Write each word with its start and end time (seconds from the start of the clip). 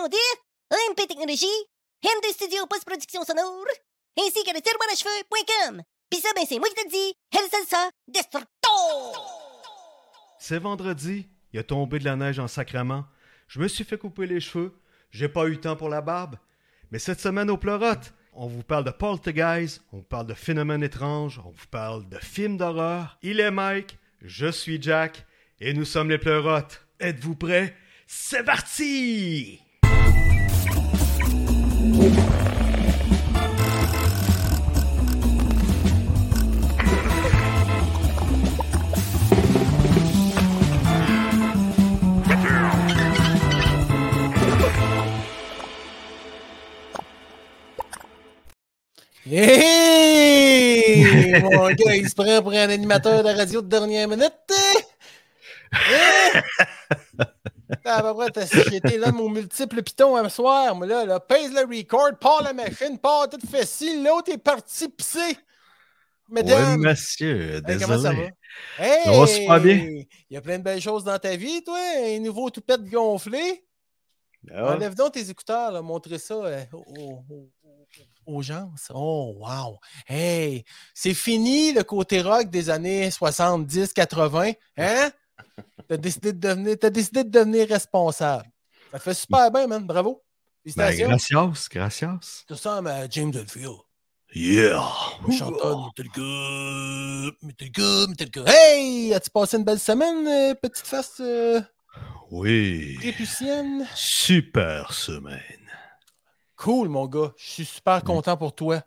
présentation 0.00 0.08
de 0.08 0.92
MP 0.92 1.06
Technologie, 1.08 1.46
M2 2.02 2.32
Studio 2.32 2.66
Post-Production 2.66 3.24
Sonore, 3.24 3.66
ainsi 4.18 4.44
que 4.44 4.54
le 4.54 4.60
tiroir 4.60 4.88
à 4.90 4.94
cheveux.com. 4.94 5.82
Pis 6.08 6.20
ça, 6.20 6.28
ben, 6.34 6.44
c'est 6.48 6.58
moi 6.58 6.68
qui 6.68 6.74
te 6.74 6.84
le 6.84 6.90
dis, 6.90 7.14
El 7.32 7.48
Salsa 7.50 7.90
Destructo! 8.08 8.68
C'est 10.38 10.58
vendredi, 10.58 11.28
il 11.52 11.60
a 11.60 11.62
tombé 11.62 11.98
de 11.98 12.04
la 12.04 12.16
neige 12.16 12.38
en 12.38 12.48
sacrement. 12.48 13.04
Je 13.48 13.60
me 13.60 13.68
suis 13.68 13.84
fait 13.84 13.98
couper 13.98 14.26
les 14.26 14.40
cheveux, 14.40 14.72
j'ai 15.10 15.28
pas 15.28 15.46
eu 15.48 15.58
temps 15.58 15.76
pour 15.76 15.88
la 15.88 16.00
barbe. 16.00 16.36
Mais 16.90 16.98
cette 16.98 17.20
semaine 17.20 17.50
au 17.50 17.56
Pleurote, 17.56 18.12
on 18.32 18.46
vous 18.46 18.62
parle 18.62 18.84
de 18.84 18.90
Poltergeist, 18.90 19.82
on 19.92 19.98
vous 19.98 20.02
parle 20.02 20.26
de 20.26 20.34
phénomènes 20.34 20.82
étranges, 20.82 21.40
on 21.44 21.50
vous 21.50 21.66
parle 21.70 22.08
de 22.08 22.18
films 22.18 22.56
d'horreur. 22.56 23.18
Il 23.22 23.40
est 23.40 23.50
Mike, 23.50 23.98
je 24.22 24.50
suis 24.50 24.80
Jack, 24.80 25.26
et 25.60 25.74
nous 25.74 25.84
sommes 25.84 26.10
les 26.10 26.18
Pleurotes. 26.18 26.86
Êtes-vous 27.00 27.36
prêts? 27.36 27.76
C'est 28.06 28.44
parti! 28.44 29.60
Hey! 49.32 51.04
Mon 51.42 51.68
gars, 51.70 51.94
il 51.94 52.08
se 52.08 52.14
prend 52.14 52.42
pour 52.42 52.52
un 52.52 52.68
animateur 52.68 53.22
de 53.22 53.28
radio 53.28 53.62
de 53.62 53.68
dernière 53.68 54.08
minute. 54.08 54.32
Hein? 54.50 54.80
Ah, 57.84 58.02
ben 58.02 58.12
ouais, 58.14 58.26
j'ai 58.68 58.76
été 58.76 58.98
là, 58.98 59.12
mon 59.12 59.28
multiple 59.28 59.80
piton 59.84 60.16
un 60.16 60.28
soir. 60.28 60.74
Moi, 60.74 60.86
là, 60.88 61.04
là, 61.04 61.20
pèse 61.20 61.52
le 61.52 61.60
record, 61.60 62.10
part 62.20 62.42
la 62.42 62.52
machine, 62.52 62.98
part 62.98 63.28
tout 63.30 63.38
fait 63.48 63.64
ci. 63.64 64.02
L'autre 64.02 64.32
est 64.32 64.38
parti 64.38 64.88
pisser. 64.88 65.36
Mesdames. 66.28 66.74
Oui, 66.80 66.84
monsieur, 66.86 67.54
Hey, 67.54 67.62
désolé. 67.62 67.84
comment 67.84 68.02
ça 68.02 68.12
va? 68.12 68.22
Hey! 68.84 69.04
Ça 69.04 69.12
va 69.12 69.26
super 69.28 69.60
bien. 69.60 69.76
Il 69.76 70.06
y 70.30 70.36
a 70.36 70.40
plein 70.40 70.58
de 70.58 70.64
belles 70.64 70.80
choses 70.80 71.04
dans 71.04 71.18
ta 71.18 71.36
vie, 71.36 71.62
toi. 71.62 71.78
Un 72.04 72.18
nouveau 72.18 72.50
toupette 72.50 72.84
gonflé. 72.86 73.64
Ah, 74.52 74.74
Enlève 74.74 74.94
donc 74.96 75.12
tes 75.12 75.30
écouteurs, 75.30 75.70
là, 75.70 75.80
montrez 75.80 76.18
ça 76.18 76.34
euh, 76.34 76.64
aux, 76.72 77.22
aux- 77.30 77.50
aux 78.26 78.42
gens. 78.42 78.70
ça. 78.76 78.94
Oh, 78.96 79.36
wow! 79.38 79.78
Hey! 80.08 80.64
C'est 80.94 81.14
fini 81.14 81.72
le 81.72 81.82
côté 81.82 82.20
rock 82.22 82.48
des 82.50 82.70
années 82.70 83.08
70-80. 83.10 84.54
Hein? 84.76 85.10
T'as 85.88 85.96
décidé, 85.96 86.32
de 86.32 86.38
devenir, 86.38 86.76
décidé 86.90 87.24
de 87.24 87.30
devenir 87.30 87.68
responsable. 87.68 88.44
Ça 88.92 88.98
fait 88.98 89.14
super 89.14 89.50
bien, 89.50 89.66
man. 89.66 89.84
Bravo. 89.84 90.22
ben, 90.64 90.72
Félicitations. 90.92 91.46
gracias, 91.48 91.68
gracias. 91.70 92.44
Tu 92.46 92.52
ressembles 92.52 92.88
à 92.88 93.08
James 93.08 93.32
Hetfield. 93.34 93.76
Yeah! 94.32 94.80
Le 95.26 95.32
chanteur 95.36 95.76
de 95.76 95.86
Metallica, 96.04 97.36
Metallica, 97.42 98.06
Metallica. 98.08 98.44
Hey! 98.46 99.12
As-tu 99.12 99.30
passé 99.30 99.56
une 99.56 99.64
belle 99.64 99.80
semaine, 99.80 100.26
euh, 100.28 100.54
petite 100.54 100.86
face 100.86 101.16
euh, 101.20 101.60
Oui. 102.30 102.96
prépucienne? 103.00 103.86
Super 103.96 104.92
semaine. 104.92 105.59
Cool, 106.60 106.90
mon 106.90 107.06
gars. 107.06 107.32
Je 107.38 107.50
suis 107.50 107.64
super 107.64 108.04
content 108.04 108.36
pour 108.36 108.54
toi. 108.54 108.82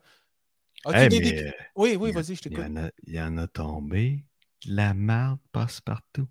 As-tu 0.85 0.99
Hey, 0.99 1.09
des- 1.09 1.19
mais, 1.21 1.31
des- 1.31 1.53
Oui, 1.75 1.97
oui, 1.99 2.11
vas-y, 2.11 2.35
je 2.35 2.41
t'écoute. 2.43 2.65
il 3.07 3.13
y 3.15 3.19
en 3.19 3.37
a 3.39 3.47
tombé. 3.47 4.23
De 4.67 4.75
la 4.75 4.93
marde 4.93 5.39
passe 5.51 5.81
partout. 5.81 6.27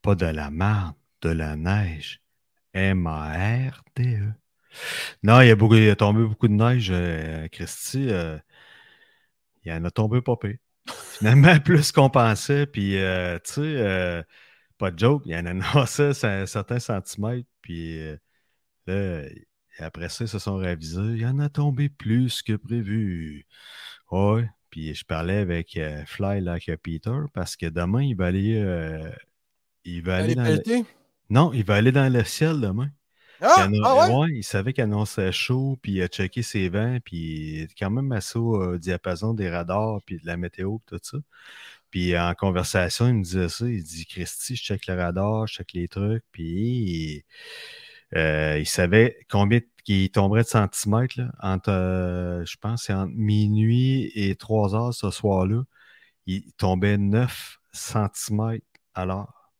Pas 0.00 0.14
de 0.14 0.24
la 0.24 0.50
marde, 0.50 0.94
de 1.20 1.28
la 1.28 1.54
neige. 1.54 2.22
M-A-R-D-E. 2.72 4.32
Non, 5.22 5.42
il 5.42 5.48
y 5.48 5.50
a, 5.50 5.54
beaucoup, 5.56 5.74
il 5.74 5.90
a 5.90 5.96
tombé 5.96 6.22
beaucoup 6.24 6.48
de 6.48 6.54
neige, 6.54 6.90
euh, 6.90 7.46
Christy. 7.48 8.08
euh, 8.08 8.38
il 9.66 9.70
y 9.70 9.74
en 9.74 9.84
a 9.84 9.90
tombé 9.90 10.22
pas 10.22 10.36
pire. 10.36 10.56
Finalement, 11.18 11.60
plus 11.60 11.92
qu'on 11.92 12.08
pensait. 12.08 12.66
Puis, 12.66 12.96
euh, 12.96 13.38
tu 13.44 13.52
sais, 13.52 14.24
pas 14.78 14.90
de 14.90 14.98
joke, 14.98 15.24
il 15.26 15.32
y 15.32 15.36
en 15.36 15.44
a 15.44 15.52
nassé 15.84 16.12
un 16.24 16.46
certain 16.46 16.78
centimètre. 16.78 17.46
Puis 17.60 18.00
euh, 18.88 19.28
là, 19.78 19.86
après 19.86 20.08
ça, 20.08 20.24
ils 20.24 20.28
se 20.28 20.38
sont 20.38 20.56
ravisés. 20.56 21.00
Il 21.00 21.18
y 21.20 21.26
en 21.26 21.38
a 21.38 21.48
tombé 21.48 21.88
plus 21.88 22.42
que 22.42 22.54
prévu. 22.54 23.46
Ouais. 24.10 24.48
Puis 24.70 24.94
je 24.94 25.04
parlais 25.04 25.38
avec 25.38 25.76
euh, 25.76 26.04
Fly 26.06 26.40
Like 26.42 26.68
a 26.68 26.76
Peter 26.76 27.16
parce 27.32 27.56
que 27.56 27.66
demain, 27.66 28.02
il 28.02 28.16
va 28.16 28.26
aller. 28.26 28.56
euh, 28.56 29.10
il 29.84 30.02
va 30.02 30.16
aller 30.16 30.34
dans 30.34 30.44
le... 30.44 30.62
Non, 31.30 31.52
il 31.52 31.64
va 31.64 31.76
aller 31.76 31.92
dans 31.92 32.12
le 32.12 32.24
ciel 32.24 32.60
demain. 32.60 32.90
Ah, 33.40 33.68
Il, 33.72 33.80
ah 33.84 34.08
ouais? 34.08 34.14
ouais, 34.14 34.28
il 34.38 34.42
savait 34.42 34.72
qu'il 34.72 34.82
annonçait 34.82 35.30
chaud, 35.30 35.78
puis 35.80 35.92
il 35.92 36.02
a 36.02 36.08
checké 36.08 36.42
ses 36.42 36.68
vents, 36.68 36.98
puis 37.04 37.16
il 37.18 37.60
est 37.62 37.74
quand 37.78 37.90
même 37.90 38.10
assez 38.12 38.36
au 38.38 38.60
euh, 38.60 38.78
diapason 38.78 39.32
des 39.32 39.48
radars, 39.48 40.00
puis 40.04 40.18
de 40.18 40.26
la 40.26 40.36
météo, 40.36 40.78
tout 40.86 40.98
ça. 41.02 41.18
Puis 41.90 42.18
en 42.18 42.34
conversation, 42.34 43.06
il 43.08 43.14
me 43.14 43.22
disait 43.22 43.48
ça. 43.48 43.66
Il 43.68 43.82
dit 43.84 44.06
Christy, 44.06 44.56
je 44.56 44.62
check 44.62 44.86
le 44.88 44.94
radar, 44.94 45.46
je 45.46 45.54
check 45.54 45.72
les 45.72 45.88
trucs, 45.88 46.24
puis 46.32 47.24
il 48.14 48.66
savait 48.66 49.18
combien 49.30 49.60
qu'il 49.88 50.10
tomberait 50.10 50.42
de 50.42 50.48
centimètres, 50.48 51.14
là, 51.18 51.30
entre, 51.40 51.70
euh, 51.70 52.44
je 52.44 52.58
pense, 52.58 52.84
c'est 52.84 52.92
entre 52.92 53.14
minuit 53.14 54.12
et 54.14 54.36
3 54.36 54.74
heures 54.74 54.92
ce 54.92 55.10
soir-là. 55.10 55.62
Il 56.26 56.52
tombait 56.58 56.98
9 56.98 57.58
centimètres 57.72 58.66
à 58.94 59.06
l'heure. 59.06 59.52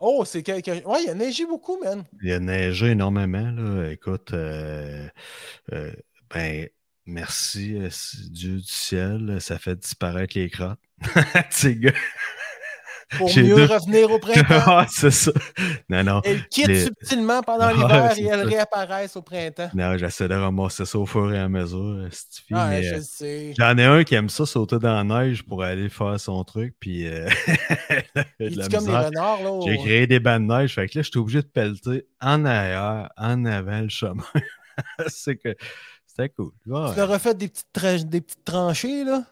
Oh, 0.00 0.24
c'est 0.24 0.42
quelque. 0.42 0.84
Ouais, 0.84 1.04
il 1.04 1.10
a 1.10 1.14
neigé 1.14 1.46
beaucoup, 1.46 1.78
man. 1.78 2.04
Il 2.20 2.32
a 2.32 2.40
neigé 2.40 2.88
énormément. 2.88 3.50
Là. 3.52 3.90
Écoute, 3.92 4.32
euh, 4.32 5.08
euh, 5.72 5.92
ben, 6.34 6.68
merci, 7.06 7.76
euh, 7.76 7.90
Dieu 8.30 8.56
du 8.56 8.62
ciel. 8.62 9.40
Ça 9.40 9.58
fait 9.60 9.76
disparaître 9.76 10.36
les 10.36 10.50
crottes. 10.50 10.80
Ces 11.50 11.76
gars. 11.76 11.92
Pour 13.16 13.28
mieux 13.34 13.54
deux- 13.56 13.64
revenir 13.64 14.10
au 14.10 14.18
printemps. 14.20 14.78
Ouais, 14.78 14.84
c'est 14.90 15.10
ça. 15.10 15.32
Non, 15.88 16.04
non. 16.04 16.20
Elles 16.24 16.46
quittent 16.48 16.66
Les- 16.66 16.84
subtilement 16.84 17.40
pendant 17.42 17.68
Ouais, 17.68 17.74
l'hiver 17.74 18.12
et 18.18 18.24
elles 18.24 18.46
réapparaissent 18.46 19.16
au 19.16 19.22
printemps. 19.22 19.70
Non, 19.74 19.96
j'essaie 19.96 20.28
de 20.28 20.34
ramasser 20.34 20.84
ça 20.84 20.98
au 20.98 21.06
fur 21.06 21.32
et 21.32 21.38
à 21.38 21.48
mesure, 21.48 21.78
Ouais, 21.80 22.08
mais, 22.50 22.82
je 22.82 22.94
euh, 22.96 23.00
sais. 23.00 23.54
J'en 23.58 23.78
ai 23.78 23.84
un 23.84 24.04
qui 24.04 24.14
aime 24.14 24.28
ça 24.28 24.44
sauter 24.44 24.78
dans 24.78 25.02
la 25.02 25.04
neige 25.04 25.42
pour 25.42 25.62
aller 25.62 25.88
faire 25.88 26.20
son 26.20 26.44
truc, 26.44 26.74
puis 26.78 27.06
euh, 27.06 27.26
de 28.40 28.68
comme 28.70 28.86
les 28.86 28.96
renards, 28.96 29.42
là. 29.42 29.60
J'ai 29.66 29.78
créé 29.78 30.06
des 30.06 30.20
bandes 30.20 30.46
de 30.48 30.52
neige, 30.54 30.74
fait 30.74 30.88
que 30.88 30.98
là, 30.98 31.02
j'étais 31.02 31.16
obligé 31.18 31.40
de 31.42 31.46
pelleter 31.46 32.06
en 32.20 32.44
arrière, 32.44 33.08
en 33.16 33.44
avant 33.46 33.80
le 33.80 33.88
chemin. 33.88 34.22
c'est 35.06 35.36
que 35.36 35.54
c'était 36.06 36.28
cool. 36.28 36.50
Ouais, 36.66 36.90
Tu 36.92 36.96
leur 36.98 37.10
as 37.12 37.18
fait 37.18 37.36
des 37.36 37.48
petites, 37.48 37.66
tra- 37.74 38.04
des 38.04 38.20
petites 38.20 38.44
tranchées, 38.44 39.04
là? 39.04 39.22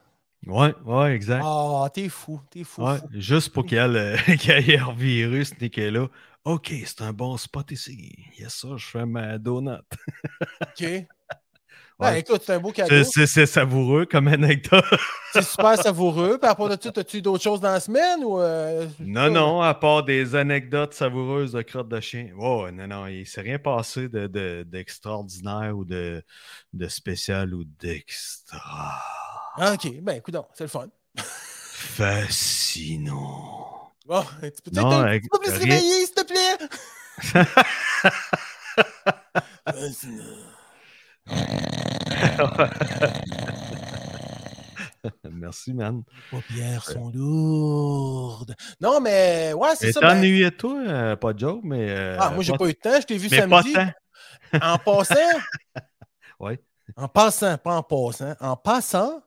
Ouais, 0.46 0.74
ouais, 0.84 1.14
exact. 1.14 1.42
Ah, 1.44 1.88
t'es 1.92 2.08
fou, 2.08 2.40
t'es 2.50 2.64
fou. 2.64 2.82
Ouais, 2.84 2.98
fou. 2.98 3.06
juste 3.12 3.52
pour 3.52 3.66
qu'il 3.66 3.78
euh, 3.78 4.16
qu'il 4.38 4.52
aille 4.52 4.76
revirer 4.78 5.44
ce 5.44 5.54
niquet-là. 5.60 6.08
OK, 6.44 6.72
c'est 6.84 7.02
un 7.02 7.12
bon 7.12 7.36
spot 7.36 7.70
ici. 7.72 8.14
Yes, 8.38 8.54
ça, 8.54 8.68
je 8.76 8.86
fais 8.86 9.04
ma 9.06 9.38
donut. 9.38 9.80
OK. 10.62 10.84
Ben, 11.98 12.10
Ouais. 12.12 12.20
écoute, 12.20 12.42
c'est 12.44 12.52
un 12.52 12.58
beau 12.60 12.72
cadeau. 12.72 13.04
C'est- 13.04 13.46
savoureux 13.46 14.04
comme 14.04 14.28
anecdote. 14.28 14.84
C'est 15.32 15.40
super 15.40 15.78
savoureux. 15.78 16.36
Puis 16.38 16.46
après 16.50 16.68
de 16.68 16.74
tout, 16.76 16.92
as-tu 17.00 17.22
d'autres 17.22 17.42
choses 17.42 17.58
dans 17.62 17.72
la 17.72 17.80
semaine 17.80 18.22
ou. 18.22 18.38
euh, 18.38 18.86
Non, 19.00 19.30
non, 19.30 19.62
à 19.62 19.72
part 19.72 20.02
des 20.04 20.34
anecdotes 20.34 20.92
savoureuses 20.92 21.52
de 21.52 21.62
crottes 21.62 21.88
de 21.88 21.98
chien. 22.00 22.28
Oh, 22.38 22.68
non, 22.70 22.86
non, 22.86 23.06
il 23.06 23.26
s'est 23.26 23.40
rien 23.40 23.58
passé 23.58 24.10
de- 24.10 24.26
de- 24.26 24.62
d'extraordinaire 24.68 25.74
ou 25.74 25.86
de, 25.86 26.22
de 26.74 26.86
spécial 26.88 27.54
ou 27.54 27.64
d'extra. 27.64 29.00
Ah, 29.58 29.72
OK. 29.72 30.00
Ben, 30.02 30.16
écoute, 30.16 30.36
c'est 30.54 30.64
le 30.64 30.68
fun. 30.68 30.86
Fascinant. 31.96 33.92
Bon, 34.06 34.22
tu 34.22 34.28
peux 34.62 34.70
peut-être 34.70 34.82
Non, 34.82 35.00
un 35.00 35.18
petit 35.18 35.28
peu 35.28 35.38
plus 35.38 35.50
réveiller, 35.52 36.06
s'il 36.06 36.14
te 36.14 36.24
plaît? 36.24 36.58
Merci, 45.30 45.72
man. 45.72 46.02
Les 46.08 46.22
paupières 46.30 46.84
sont 46.84 47.10
lourdes. 47.14 48.54
Non, 48.80 49.00
mais 49.00 49.52
ouais, 49.54 49.70
c'est 49.76 49.92
ça. 49.92 50.00
ben- 50.00 50.08
t'ennuyais 50.14 50.50
toi, 50.50 50.78
euh, 50.86 51.16
pas 51.16 51.32
de 51.32 51.38
joke, 51.38 51.60
mais. 51.62 51.88
euh, 51.90 52.16
Ah, 52.20 52.30
moi, 52.30 52.42
j'ai 52.42 52.52
pas 52.56 52.64
eu 52.66 52.72
de 52.72 52.78
temps. 52.78 53.00
Je 53.00 53.06
t'ai 53.06 53.16
vu 53.16 53.28
Mais 53.30 53.46
pas 53.46 53.62
samedi. 53.62 53.72
tant. 53.72 53.88
En 54.62 54.78
passant, 54.78 55.14
Ouais. 56.40 56.60
en 56.96 57.08
passant, 57.08 57.56
pas 57.58 57.74
en 57.76 57.82
passant, 57.82 58.34
en 58.40 58.56
passant. 58.56 59.22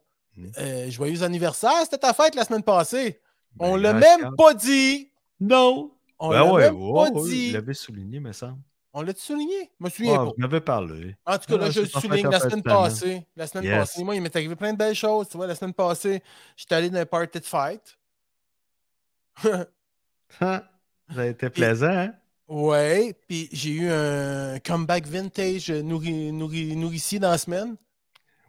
Euh, 0.58 0.90
joyeux 0.90 1.24
anniversaire, 1.24 1.82
c'était 1.84 1.98
ta 1.98 2.14
fête 2.14 2.36
la 2.36 2.46
semaine 2.46 2.64
passée. 2.64 3.20
On 3.60 3.74
Ben, 3.76 3.82
l'a 3.82 3.94
gracias. 3.94 4.18
même 4.18 4.36
pas 4.36 4.54
dit. 4.54 5.12
Non. 5.40 5.92
On 6.20 6.30
Ben 6.30 6.36
l'a 6.36 6.46
ouais, 6.54 6.62
même 6.72 6.76
ouais, 6.82 7.12
pas 7.12 7.20
ouais, 7.20 7.30
dit. 7.30 7.48
il 7.48 7.54
l'avait 7.54 7.74
souligné, 7.74 8.20
me 8.20 8.32
semble. 8.32 8.60
On 8.94 9.02
l'a 9.04 9.14
souligné? 9.16 9.70
Je 9.80 9.86
me 9.86 9.90
souviens 9.90 10.16
pas. 10.18 10.24
vous 10.26 10.34
m'avez 10.38 10.62
parlé. 10.62 11.16
En 11.26 11.38
tout 11.38 11.46
cas, 11.48 11.58
là, 11.58 11.70
je 11.70 11.82
le 11.82 11.86
souligne 11.88 12.28
la 12.30 12.40
semaine 12.40 12.64
passée. 12.64 13.28
La 13.36 13.46
semaine 13.48 13.64
Yes. 13.66 13.78
passée. 13.80 14.04
Moi, 14.04 14.16
il 14.16 14.22
m'est 14.22 14.36
arrivé 14.36 14.56
plein 14.56 14.74
de 14.74 14.78
belles 14.78 14.96
choses. 14.96 15.30
Tu 15.30 15.38
vois, 15.38 15.46
la 15.48 15.54
semaine 15.56 15.74
passée, 15.76 16.24
j'étais 16.58 16.76
allé 16.76 16.90
dans 16.90 17.00
un 17.00 17.06
party 17.06 17.40
de 17.40 17.46
fête. 17.46 17.98
Ah, 19.44 19.66
Ça 21.12 21.22
a 21.22 21.26
été 21.26 21.50
plaisant, 21.50 21.88
hein? 21.90 22.14
Ouais, 22.48 23.16
puis 23.28 23.48
j'ai 23.52 23.70
eu 23.72 23.90
un 23.92 24.60
comeback 24.60 25.06
vintage 25.08 25.70
nourri, 25.72 26.32
nourri, 26.32 26.76
nourricier 26.76 27.20
dans 27.20 27.30
la 27.32 27.38
semaine. 27.38 27.76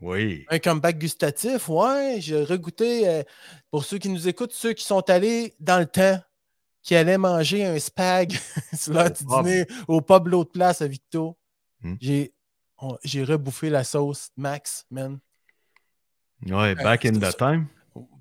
Oui. 0.01 0.47
Un 0.49 0.59
comeback 0.59 0.99
gustatif, 0.99 1.69
ouais. 1.69 2.17
J'ai 2.21 2.43
regoûté, 2.43 3.07
euh, 3.09 3.23
pour 3.71 3.85
ceux 3.85 3.99
qui 3.99 4.09
nous 4.09 4.29
écoutent, 4.29 4.53
ceux 4.53 4.73
qui 4.73 4.85
sont 4.85 5.09
allés 5.11 5.55
dans 5.61 5.79
le 5.79 5.87
temps, 5.87 6.19
qui 6.83 6.95
allaient 6.97 7.19
manger 7.19 7.67
un 7.67 7.79
spag 7.79 8.33
sur 8.75 8.95
l'heure 8.95 9.11
du 9.11 9.25
pub. 9.25 9.45
dîner 9.45 9.67
au 9.89 10.01
pub 10.01 10.29
L'autre 10.29 10.53
place 10.53 10.81
à 10.81 10.87
Victo. 10.87 11.37
Hmm. 11.83 11.97
J'ai 12.01 13.25
rebouffé 13.25 13.69
la 13.69 13.85
sauce 13.85 14.31
Max, 14.37 14.87
man. 14.91 15.19
Ouais, 16.47 16.75
back 16.75 17.05
in 17.05 17.13
the 17.13 17.37
time. 17.37 17.67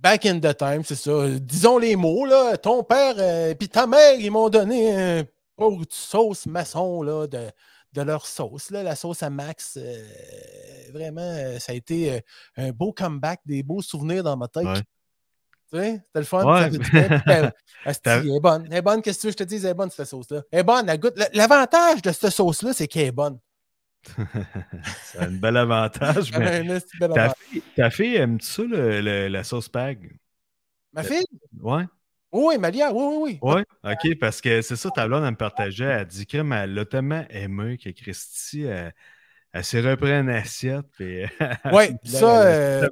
Back 0.02 0.26
in 0.26 0.40
the 0.40 0.56
time, 0.58 0.84
c'est 0.84 0.96
ça. 0.96 1.30
Disons 1.40 1.78
les 1.78 1.96
mots, 1.96 2.26
là. 2.26 2.58
Ton 2.58 2.84
père 2.84 3.18
et 3.50 3.56
puis 3.56 3.70
ta 3.70 3.88
mère, 3.88 4.20
ils 4.20 4.32
m'ont 4.32 4.50
donné 4.50 5.20
un 5.20 5.24
pot 5.56 5.78
de 5.78 5.86
sauce 5.90 6.46
maçon, 6.46 7.02
là, 7.02 7.28
de, 7.28 7.50
de 7.94 8.02
leur 8.02 8.26
sauce, 8.28 8.70
là, 8.72 8.84
la 8.84 8.96
sauce 8.96 9.24
à 9.24 9.30
Max. 9.30 9.78
euh, 9.82 10.04
vraiment, 10.94 11.22
euh, 11.22 11.58
ça 11.60 11.72
a 11.72 11.76
été 11.76 12.14
euh, 12.14 12.20
un 12.58 12.72
beau 12.72 12.92
comeback, 12.94 13.42
des 13.46 13.64
beaux 13.64 13.82
souvenirs 13.82 14.24
dans 14.24 14.38
ma 14.38 14.48
tête. 14.48 14.66
Ouais. 14.66 14.82
Tu 15.72 15.78
sais, 15.78 15.92
c'était 16.06 16.20
le 16.20 16.26
fun. 16.26 16.46
Ouais. 16.46 16.70
puis 16.70 16.98
elle- 16.98 17.54
elle 17.86 18.28
est 18.28 18.40
bonne. 18.40 18.66
Elle 18.72 18.78
est 18.78 18.82
bonne, 18.82 19.02
qu'est-ce 19.02 19.18
que 19.18 19.22
tu 19.22 19.28
veux 19.28 19.34
que 19.34 19.40
je 19.40 19.44
te 19.44 19.50
dise? 19.50 19.66
Elle 19.66 19.72
est 19.72 19.76
bonne, 19.76 19.90
cette 19.92 20.08
sauce-là. 20.08 20.42
Elle 20.52 20.60
est 20.60 20.64
bonne, 20.64 20.90
elle 20.90 21.00
goûte. 21.00 21.20
L'avantage 21.34 22.02
de 22.02 22.12
cette 22.12 22.32
sauce-là, 22.32 22.74
c'est 22.74 22.88
qu'elle 22.88 23.08
est 23.08 23.12
bonne. 23.12 23.40
C'est 25.04 25.20
un 25.20 25.32
bel 25.32 25.58
avantage, 25.58 26.32
mais 26.38 26.64
bel 26.64 26.82
ta 27.00 27.06
avantage. 27.06 27.32
fille, 27.50 27.64
ta 27.76 27.90
fille 27.90 28.16
aime 28.16 28.40
ça, 28.40 28.64
le- 28.64 29.02
le- 29.02 29.28
la 29.28 29.44
sauce 29.44 29.68
pag? 29.68 30.18
Ma 30.94 31.04
fille? 31.04 31.26
Ouais. 31.60 31.84
Oui, 32.32 32.58
Malia, 32.58 32.92
oui, 32.94 33.04
oui, 33.04 33.40
oui. 33.42 33.50
Ouais, 33.50 33.66
ok, 33.84 34.20
parce 34.20 34.42
que 34.42 34.62
c'est 34.62 34.76
ça, 34.76 34.92
ta 34.92 35.08
blonde, 35.08 35.24
elle 35.24 35.32
me 35.32 35.36
partageait. 35.38 35.86
Elle 35.86 36.06
dit 36.08 36.26
que 36.28 36.38
elle 36.38 36.74
l'a 36.74 36.86
tellement 36.86 37.26
aimé 37.30 37.78
que 37.78 37.90
Christy, 37.90 38.64
elle, 38.64 38.94
elle 39.52 39.64
s'est 39.64 39.82
repris 39.82 40.12
une 40.12 40.30
assiette. 40.30 40.86
Puis, 40.92 41.24
Ouais, 41.72 41.92
elle 42.04 42.10
ça, 42.10 42.44
euh. 42.44 42.88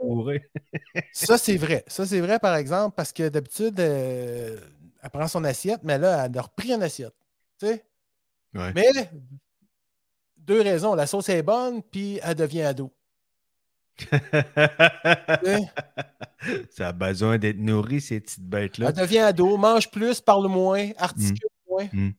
Ça, 1.12 1.38
c'est 1.38 1.57
vrai. 1.57 1.84
Ça, 1.88 2.06
c'est 2.06 2.19
vrai, 2.19 2.39
par 2.39 2.56
exemple, 2.56 2.95
parce 2.95 3.13
que 3.13 3.30
d'habitude, 3.30 3.80
euh, 3.80 4.57
elle 5.04 5.10
prend 5.10 5.28
son 5.28 5.44
assiette, 5.44 5.81
mais 5.83 5.98
là, 5.98 6.25
elle 6.25 6.38
a 6.38 6.42
repris 6.42 6.72
une 6.74 6.83
assiette. 6.83 7.16
Tu 7.60 7.68
sais? 7.68 7.86
Ouais. 8.56 8.72
Mais 8.74 9.10
deux 10.38 10.62
raisons. 10.62 10.95
La 10.95 11.07
sauce 11.07 11.30
est 11.30 11.44
bonne, 11.44 11.83
puis 11.83 12.19
elle 12.24 12.36
devient 12.36 12.63
ado. 12.63 12.92
Ça 16.69 16.89
a 16.89 16.91
besoin 16.91 17.38
d'être 17.38 17.57
nourri, 17.57 18.01
ces 18.01 18.19
petites 18.19 18.44
bêtes-là. 18.47 18.89
Elle 18.89 18.95
devient 19.01 19.19
ado, 19.19 19.57
mange 19.57 19.89
plus, 19.89 20.21
parle 20.21 20.47
moins, 20.47 20.89
articule 20.97 21.49
moins. 21.69 21.88
Mm. 21.91 22.09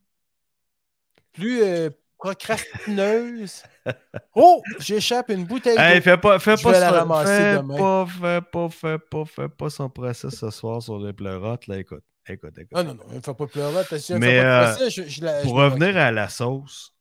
Plus 1.32 1.62
euh, 1.62 1.90
procrastineuse. 2.18 3.62
Oh, 4.34 4.60
j'échappe 4.80 5.30
une 5.30 5.46
bouteille. 5.46 5.78
Hey, 5.78 6.02
fais 6.02 6.18
pas, 6.18 6.38
fais 6.38 6.56
pas, 6.62 6.78
la 6.78 6.90
ramasser 6.90 7.32
fais 7.32 7.56
demain. 7.56 7.76
pas, 7.78 8.06
fais 8.06 8.40
pas, 8.42 8.68
fais 8.68 8.98
pas, 8.98 9.24
fais 9.24 9.48
pas 9.48 9.70
son 9.70 9.88
procès 9.88 10.28
ce 10.30 10.50
soir 10.50 10.82
sur 10.82 10.98
les 10.98 11.14
pleurotes, 11.14 11.66
là, 11.68 11.78
écoute, 11.78 12.04
écoute, 12.28 12.52
écoute. 12.58 12.72
Ah 12.74 12.82
non, 12.82 12.92
non, 12.94 13.04
ne 13.14 13.20
faut 13.20 13.32
pas 13.32 13.44
me 13.46 14.18
Mais, 14.18 14.42
pas 14.42 14.44
euh, 14.44 14.74
procès, 14.74 14.90
je- 14.90 15.08
je 15.08 15.24
la- 15.24 15.40
Pour 15.40 15.54
revenir 15.54 15.96
à 15.96 16.12
la 16.12 16.28
sauce, 16.28 16.92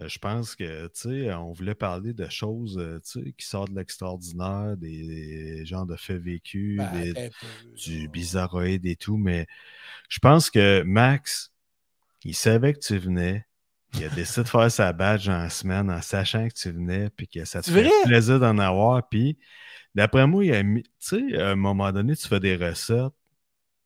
je 0.00 0.18
pense 0.18 0.56
que, 0.56 0.86
tu 0.88 0.90
sais, 0.94 1.32
on 1.34 1.52
voulait 1.52 1.74
parler 1.74 2.12
de 2.12 2.28
choses, 2.28 2.78
euh, 2.78 2.98
tu 3.04 3.22
sais, 3.24 3.32
qui 3.32 3.46
sortent 3.46 3.70
de 3.70 3.76
l'extraordinaire, 3.76 4.76
des, 4.76 5.06
des 5.06 5.66
genres 5.66 5.86
de 5.86 5.96
faits 5.96 6.20
vécus, 6.20 6.80
Ben, 6.80 6.92
des- 6.92 7.10
un 7.10 7.14
peu, 7.14 7.46
du 7.76 8.08
bizarroïde 8.08 8.86
et 8.86 8.96
tout, 8.96 9.16
mais 9.16 9.46
je 10.08 10.18
pense 10.18 10.50
que 10.50 10.82
Max, 10.82 11.52
il 12.24 12.34
savait 12.34 12.72
que 12.74 12.80
tu 12.80 12.98
venais. 12.98 13.46
Il 13.94 14.04
a 14.04 14.08
décidé 14.10 14.42
de 14.42 14.48
faire 14.48 14.70
sa 14.70 14.92
badge 14.92 15.28
en 15.28 15.48
semaine 15.48 15.90
en 15.90 16.02
sachant 16.02 16.48
que 16.48 16.54
tu 16.54 16.70
venais, 16.72 17.10
puis 17.10 17.28
que 17.28 17.44
ça 17.44 17.62
te 17.62 17.70
fait 17.70 17.88
plaisir 18.04 18.40
d'en 18.40 18.58
avoir. 18.58 19.08
Puis, 19.08 19.38
d'après 19.94 20.26
moi, 20.26 20.44
il 20.44 20.54
a 20.54 20.62
mis, 20.64 20.82
tu 20.82 20.90
sais, 21.00 21.38
à 21.40 21.50
un 21.50 21.56
moment 21.56 21.92
donné, 21.92 22.16
tu 22.16 22.26
fais 22.28 22.40
des 22.40 22.56
recettes. 22.56 23.12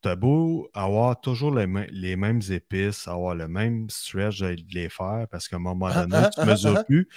T'as 0.00 0.14
beau 0.14 0.70
avoir 0.74 1.20
toujours 1.20 1.52
les, 1.54 1.66
mê- 1.66 1.88
les 1.90 2.14
mêmes 2.16 2.40
épices, 2.50 3.08
avoir 3.08 3.34
le 3.34 3.48
même 3.48 3.90
stretch 3.90 4.38
de 4.40 4.56
les 4.72 4.88
faire, 4.88 5.26
parce 5.30 5.48
qu'à 5.48 5.56
un 5.56 5.60
moment 5.60 5.86
Ah, 5.92 6.06
donné, 6.06 6.24
ah, 6.24 6.30
tu 6.32 6.40
ah, 6.40 6.46
mesures 6.46 6.76
ah. 6.78 6.84
plus, 6.84 7.08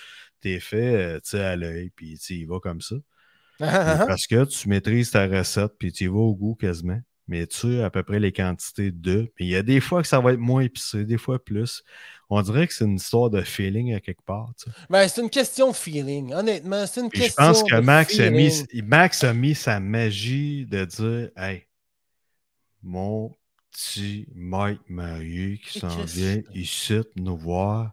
t'es 0.41 0.59
fait, 0.59 0.95
euh, 0.95 1.19
tu 1.19 1.29
sais, 1.31 1.43
à 1.43 1.55
l'œil, 1.55 1.91
puis 1.95 2.13
il 2.29 2.45
va 2.47 2.59
comme 2.59 2.81
ça. 2.81 2.95
Parce 3.59 4.25
que 4.25 4.43
tu 4.45 4.67
maîtrises 4.69 5.11
ta 5.11 5.27
recette, 5.27 5.73
puis 5.77 5.91
tu 5.91 6.05
y 6.05 6.07
vas 6.07 6.15
au 6.15 6.35
goût 6.35 6.55
quasiment. 6.55 6.99
Mais 7.27 7.45
tu 7.47 7.57
sais 7.57 7.83
à 7.83 7.89
peu 7.89 8.03
près 8.03 8.19
les 8.19 8.31
quantités 8.31 8.91
de. 8.91 9.31
Puis 9.35 9.45
il 9.45 9.51
y 9.51 9.55
a 9.55 9.61
des 9.63 9.79
fois 9.79 10.01
que 10.01 10.07
ça 10.07 10.19
va 10.19 10.33
être 10.33 10.39
moins 10.39 10.61
épicé, 10.63 11.05
des 11.05 11.19
fois 11.19 11.41
plus. 11.41 11.83
On 12.29 12.41
dirait 12.41 12.67
que 12.67 12.73
c'est 12.73 12.83
une 12.85 12.95
histoire 12.95 13.29
de 13.29 13.41
feeling 13.41 13.93
à 13.93 13.99
quelque 14.01 14.23
part. 14.25 14.51
Ben, 14.89 15.07
c'est 15.07 15.21
une 15.21 15.29
question 15.29 15.69
de 15.69 15.75
feeling, 15.75 16.33
honnêtement. 16.33 16.85
C'est 16.87 17.01
une 17.01 17.09
je 17.13 17.21
question 17.21 17.43
pense 17.45 17.63
que 17.63 17.75
de 17.75 17.79
Max 17.81 18.19
a, 18.19 18.29
mis. 18.31 18.65
Max 18.83 19.23
a 19.23 19.33
mis 19.33 19.53
sa 19.55 19.79
magie 19.79 20.65
de 20.65 20.83
dire 20.83 21.29
Hey, 21.37 21.67
mon 22.83 23.35
petit 23.71 24.27
Mike 24.35 24.81
Marié 24.89 25.59
qui 25.59 25.79
s'en 25.79 26.03
vient 26.03 26.41
ici 26.53 26.99
nous 27.15 27.37
voir. 27.37 27.91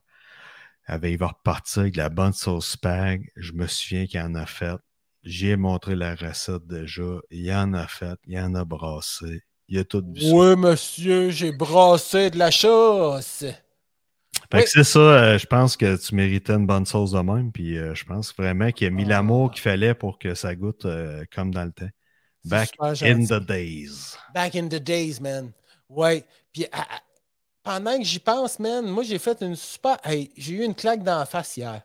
Ah 0.86 0.98
ben, 0.98 1.12
il 1.12 1.18
va 1.18 1.28
repartir 1.28 1.82
avec 1.82 1.94
de 1.94 1.98
la 1.98 2.08
bonne 2.08 2.32
sauce 2.32 2.70
spag. 2.70 3.30
Je 3.36 3.52
me 3.52 3.66
souviens 3.66 4.06
qu'il 4.06 4.20
en 4.20 4.34
a 4.34 4.46
fait. 4.46 4.76
J'ai 5.22 5.56
montré 5.56 5.94
la 5.96 6.14
recette 6.14 6.66
déjà. 6.66 7.18
Il 7.30 7.52
en 7.52 7.74
a 7.74 7.86
fait. 7.86 8.18
Il 8.26 8.38
en 8.38 8.54
a 8.54 8.64
brassé. 8.64 9.42
Il 9.68 9.78
a 9.78 9.84
tout 9.84 10.02
bu 10.02 10.20
ça. 10.20 10.26
Oui, 10.32 10.56
monsieur, 10.56 11.30
j'ai 11.30 11.52
brassé 11.52 12.30
de 12.30 12.38
la 12.38 12.50
chose. 12.50 13.24
Fait 14.50 14.58
Oui. 14.58 14.62
que 14.64 14.70
c'est 14.70 14.84
ça, 14.84 14.98
euh, 15.00 15.38
je 15.38 15.46
pense 15.46 15.76
que 15.76 15.96
tu 15.96 16.14
méritais 16.14 16.54
une 16.54 16.66
bonne 16.66 16.86
sauce 16.86 17.12
de 17.12 17.20
même. 17.20 17.52
Puis 17.52 17.76
euh, 17.76 17.94
je 17.94 18.04
pense 18.04 18.34
vraiment 18.34 18.70
qu'il 18.72 18.86
a 18.86 18.90
mis 18.90 19.04
Ah. 19.04 19.08
l'amour 19.08 19.50
qu'il 19.50 19.60
fallait 19.62 19.94
pour 19.94 20.18
que 20.18 20.34
ça 20.34 20.54
goûte 20.54 20.86
euh, 20.86 21.24
comme 21.34 21.52
dans 21.52 21.64
le 21.64 21.72
temps. 21.72 21.88
Back 22.48 22.70
in 23.02 23.24
the 23.24 23.40
days. 23.40 24.16
Back 24.34 24.54
in 24.54 24.68
the 24.68 24.76
days, 24.80 25.20
man. 25.20 25.52
Ouais. 25.88 26.24
Puis 26.52 26.66
à- 26.72 26.82
à- 26.82 27.00
pendant 27.62 27.98
que 27.98 28.04
j'y 28.04 28.18
pense, 28.18 28.58
man, 28.58 28.86
moi, 28.86 29.02
j'ai 29.02 29.18
fait 29.18 29.40
une 29.42 29.56
super. 29.56 29.98
Hey, 30.04 30.30
j'ai 30.36 30.54
eu 30.54 30.64
une 30.64 30.74
claque 30.74 31.02
d'en 31.02 31.24
face 31.26 31.56
hier. 31.56 31.82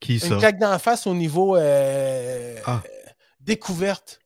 Qui 0.00 0.14
Une 0.14 0.20
ça? 0.20 0.36
claque 0.36 0.58
d'en 0.58 0.78
face 0.78 1.06
au 1.06 1.14
niveau 1.14 1.56
euh, 1.56 2.56
Ah. 2.66 2.82
euh, 2.84 2.88
découverte. 3.40 4.18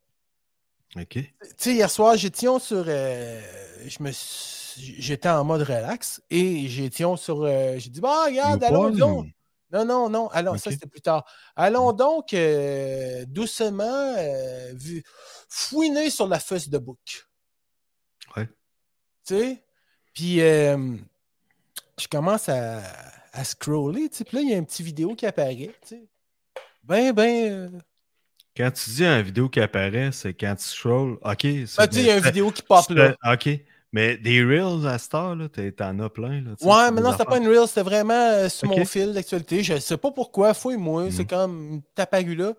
OK. 0.97 1.09
Tu 1.11 1.33
sais, 1.59 1.75
hier 1.75 1.91
soir, 1.91 2.17
j'étais 2.17 2.47
sur. 2.59 2.85
euh, 2.89 3.41
je 3.87 4.03
me 4.03 4.11
suis- 4.13 4.55
J'étais 4.99 5.29
en 5.31 5.43
mode 5.43 5.63
relax 5.63 6.21
et 6.31 6.69
j'étais 6.69 7.05
sur. 7.17 7.47
j'ai 7.79 7.89
dit, 7.91 8.01
bah, 8.01 8.25
regarde, 8.27 8.63
allons. 8.63 9.27
Non, 9.73 9.85
non, 9.85 10.09
non. 10.09 10.29
Allons, 10.29 10.57
ça, 10.57 10.71
Ok. 10.71 10.75
c'était 10.75 10.87
plus 10.89 11.01
tard. 11.01 11.25
Allons 11.57 11.93
donc 11.93 12.33
euh, 12.35 13.25
doucement 13.27 14.15
euh, 14.17 14.73
vu- 14.75 15.03
fouiner 15.49 16.09
sur 16.11 16.29
la 16.29 16.39
fesse 16.39 16.69
de 16.69 16.79
bouc. 16.79 17.27
Ouais. 18.37 18.47
Tu 19.27 19.35
sais? 19.39 19.65
Puis, 20.15 20.41
euh, 20.41 20.97
je 21.99 22.07
commence 22.09 22.49
à, 22.49 22.81
à 23.33 23.45
scroller. 23.45 24.09
Tu 24.09 24.19
sais, 24.19 24.25
puis 24.25 24.37
là, 24.37 24.43
il 24.43 24.51
y 24.51 24.55
a 24.55 24.57
une 24.57 24.67
petite 24.67 24.87
vidéo 24.87 25.15
qui 25.15 25.27
apparaît. 25.27 25.75
Tu 25.83 25.89
sais. 25.89 26.09
Ben, 26.85 27.13
ben. 27.13 27.53
euh, 27.53 27.69
Quand 28.57 28.71
tu 28.71 28.91
dis 28.91 29.05
un 29.05 29.21
vidéo 29.23 29.49
qui 29.49 29.61
apparaît, 29.61 30.13
c'est 30.13 30.33
quand 30.33 30.55
tu 30.55 30.65
scrolls. 30.65 31.15
OK. 31.15 31.21
ben, 31.23 31.41
tu 31.43 31.67
sais, 31.67 31.87
il 31.93 32.07
y 32.07 32.11
a 32.11 32.17
une 32.19 32.23
vidéo 32.25 32.51
qui 32.53 32.63
pop 32.63 32.89
là. 32.91 33.17
OK. 33.33 33.49
Mais 33.97 34.19
des 34.19 34.45
Reels 34.45 34.87
à 34.87 34.99
t'es- 35.49 35.73
t'en 35.73 35.99
as 36.01 36.11
plein. 36.11 36.43
Là, 36.43 36.51
Ouais, 36.61 36.91
mais 36.91 37.01
non, 37.01 37.13
c'était 37.13 37.25
pas 37.25 37.39
une 37.39 37.49
reel, 37.49 37.67
c'était 37.67 37.83
vraiment 37.83 38.13
euh, 38.13 38.49
sur 38.51 38.69
mon 38.69 38.85
fil 38.85 39.15
d'actualité. 39.15 39.63
Je 39.63 39.79
sais 39.79 39.97
pas 39.97 40.11
pourquoi, 40.11 40.53
fouille-moi, 40.53 41.11
c'est 41.11 41.23
Mhm. 41.23 41.27
comme 41.27 41.69
une 41.73 41.83
taparue 41.95 42.35
là. 42.35 42.53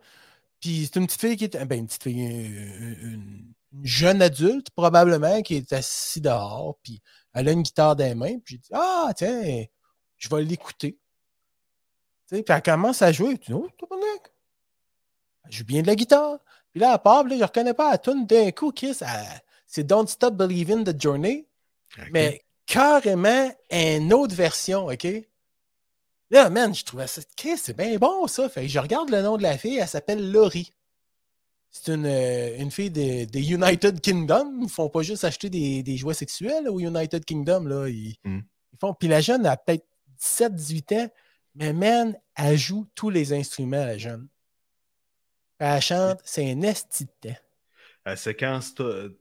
Puis 0.60 0.86
c'est 0.92 1.00
une 1.00 1.06
petite 1.06 1.22
fille 1.22 1.38
qui 1.38 1.44
est. 1.46 1.66
Ben, 1.66 1.78
une 1.78 1.86
petite 1.86 2.02
fille, 2.02 2.20
une, 2.20 2.98
une- 3.02 3.54
une 3.74 3.86
jeune 3.86 4.22
adulte, 4.24 4.72
probablement, 4.72 5.44
qui 5.44 5.58
est 5.58 5.72
assise 5.74 6.24
dehors, 6.24 6.76
puis 6.82 7.00
elle 7.36 7.50
a 7.50 7.52
une 7.52 7.62
guitare 7.62 7.96
dans 7.96 8.04
les 8.06 8.16
mains, 8.16 8.40
puis 8.44 8.56
j'ai 8.56 8.58
dit 8.58 8.70
Ah, 8.74 9.12
tiens, 9.16 9.66
je 10.18 10.30
vais 10.30 10.42
l'écouter. 10.42 10.98
Tu 12.30 12.36
sais, 12.38 12.42
puis 12.42 12.56
elle 12.56 12.64
commence 12.64 13.04
à 13.04 13.12
jouer. 13.12 13.38
Tu 13.38 13.52
dis 13.52 13.58
Oh! 13.58 13.68
Elle 15.46 15.52
joue 15.52 15.66
bien 15.66 15.84
de 15.84 15.88
la 15.88 15.96
guitare. 15.96 16.40
Puis 16.72 16.82
là, 16.82 16.94
elle 16.94 17.00
part, 17.02 17.22
puis 17.24 17.34
là, 17.34 17.38
je 17.38 17.44
reconnais 17.44 17.74
pas 17.76 17.92
la 17.92 17.98
tune 18.00 18.26
d'un 18.26 18.50
coup, 18.52 18.72
Chris. 18.72 18.98
elle- 19.02 19.42
C'est 19.68 19.84
Don't 19.84 20.08
Stop 20.08 20.36
Believing 20.36 20.84
the 20.84 21.00
Journey 21.00 21.46
mais 22.12 22.42
carrément 22.66 23.52
une 23.72 24.14
autre 24.14 24.36
version, 24.36 24.88
OK? 24.88 25.08
Là, 26.30 26.50
man, 26.50 26.76
je 26.76 26.84
trouvais 26.84 27.08
ça. 27.08 27.22
C'est 27.58 27.76
bien 27.78 27.98
bon, 27.98 28.28
ça. 28.28 28.50
Fait 28.50 28.64
que 28.64 28.68
je 28.68 28.80
regarde 28.80 29.10
le 29.10 29.22
nom 29.22 29.38
de 29.38 29.44
la 29.44 29.58
fille, 29.58 29.78
elle 29.78 29.88
s'appelle 29.88 30.32
Laurie. 30.32 30.74
C'est 31.72 31.94
une, 31.94 32.06
euh, 32.06 32.58
une 32.58 32.72
fille 32.72 32.90
des 32.92 33.26
des 33.26 33.52
United 33.52 34.02
Kingdom. 34.02 34.60
Ils 34.64 34.70
font 34.70 34.90
pas 34.90 35.02
juste 35.04 35.24
acheter 35.24 35.50
des, 35.50 35.84
des 35.84 35.96
jouets 35.98 36.14
sexuels 36.14 36.66
là, 36.66 36.72
au 36.72 36.80
United 36.80 37.24
Kingdom. 37.24 37.64
Là. 37.66 37.88
Ils, 37.88 38.16
Mm. 38.24 38.40
ils 38.74 38.80
font. 38.80 38.94
Puis 38.94 39.08
la 39.08 39.22
jeune 39.22 39.46
a 39.46 39.56
peut-être 39.58 39.86
17-18 40.20 40.94
ans, 41.02 41.10
mais 41.56 41.72
man, 41.74 42.18
elle 42.36 42.58
joue 42.58 42.86
tous 42.96 43.10
les 43.10 43.32
instruments, 43.34 43.86
la 43.86 43.98
jeune. 43.98 44.28
Elle 45.60 45.82
chante, 45.82 46.20
c'est 46.24 46.52
un 46.52 46.62
esti 46.62 47.06
de 47.06 47.30
temps. 47.30 47.40
Elle 48.10 48.18
séquence 48.18 48.74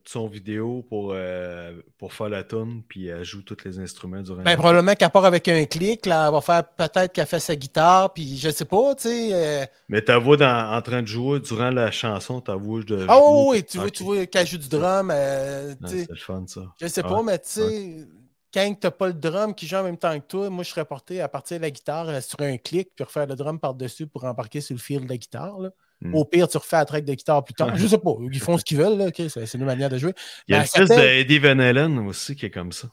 son 0.05 0.28
vidéo 0.28 0.87
pour, 0.88 1.11
euh, 1.12 1.73
pour 1.99 2.12
faire 2.12 2.28
la 2.28 2.45
tune, 2.45 2.85
puis 2.87 3.09
elle 3.09 3.25
joue 3.25 3.43
tous 3.43 3.57
les 3.64 3.81
instruments 3.81 4.23
durant 4.23 4.45
Ben, 4.45 4.57
probablement 4.57 4.95
qu'à 4.95 5.11
part 5.11 5.25
avec 5.25 5.49
un 5.49 5.64
clic, 5.64 6.07
là, 6.07 6.26
elle 6.28 6.33
va 6.33 6.40
faire 6.40 6.62
peut-être 6.69 7.12
qu'elle 7.12 7.26
fait 7.26 7.40
sa 7.40 7.57
guitare, 7.57 8.12
puis 8.12 8.38
je 8.38 8.49
sais 8.49 8.64
pas, 8.64 8.95
tu 8.95 9.09
sais. 9.09 9.31
euh, 9.33 9.66
Mais 9.88 10.02
ta 10.02 10.19
voix 10.19 10.37
dans- 10.37 10.73
en 10.73 10.81
train 10.83 11.02
de 11.02 11.09
jouer 11.09 11.40
durant 11.40 11.71
la 11.71 11.90
chanson, 11.90 12.40
ta 12.40 12.55
voix 12.55 12.81
de. 12.85 13.07
Ah 13.09 13.19
oui, 13.26 13.47
oui, 13.57 13.64
tu 13.64 13.78
vois, 13.78 13.87
Ok. 13.88 13.93
tu 13.93 14.05
vois 14.05 14.26
qu'elle 14.26 14.47
joue 14.47 14.59
du 14.59 14.69
drum, 14.69 15.11
euh, 15.12 15.71
Ouais, 15.71 15.88
c'est 15.88 16.09
le 16.09 16.16
fun, 16.16 16.45
ça. 16.47 16.61
Je 16.81 16.87
sais 16.87 17.02
Ah, 17.05 17.09
pas, 17.09 17.23
mais 17.25 17.38
tu 17.40 17.49
sais, 17.49 18.07
quand 18.55 18.73
t'as 18.81 18.93
pas 18.93 19.09
le 19.09 19.14
drum 19.14 19.52
qui 19.52 19.66
joue 19.66 19.76
en 19.76 19.83
même 19.83 19.99
temps 19.99 20.16
que 20.21 20.26
toi, 20.26 20.49
moi, 20.49 20.62
je 20.62 20.71
serais 20.71 20.85
porté 20.85 21.21
à 21.21 21.28
partir 21.28 21.57
de 21.59 21.62
la 21.62 21.73
guitare 21.73 22.23
sur 22.23 22.40
un 22.40 22.57
clic, 22.57 22.90
puis 22.95 23.05
refaire 23.05 23.26
le 23.26 23.35
drum 23.35 23.59
par-dessus 23.59 24.07
pour 24.07 24.23
embarquer 24.23 24.61
sur 24.61 24.75
le 24.76 24.81
fil 24.81 25.05
de 25.05 25.09
la 25.09 25.16
guitare. 25.16 25.59
là. 25.59 25.71
Hmm. 26.03 26.15
Au 26.15 26.25
pire, 26.26 26.47
tu 26.47 26.59
refais 26.59 26.76
la 26.76 26.85
track 26.85 27.05
de 27.07 27.15
guitare 27.15 27.43
plus 27.43 27.55
tard. 27.55 27.75
Je 27.76 27.87
sais 27.87 27.99
pas, 27.99 28.11
ils 28.31 28.38
font 28.41 28.59
ce 28.59 28.65
qu'ils 28.65 28.76
veulent, 28.76 28.99
là, 28.99 29.07
c'est 29.15 29.55
une 29.55 29.65
manière 29.65 29.88
de 29.88 29.97
jouer. 29.97 30.12
Il 30.47 30.53
y 30.53 30.55
a 30.55 30.59
Ben, 30.59 30.65
le 30.76 30.87
fils 30.87 30.95
fait- 30.95 31.25
d'Eddie 31.25 31.38
Van 31.38 31.59
Halen 31.59 31.99
aussi 32.07 32.37
qui 32.37 32.47
est 32.47 32.50
comme 32.50 32.73
ça. 32.73 32.88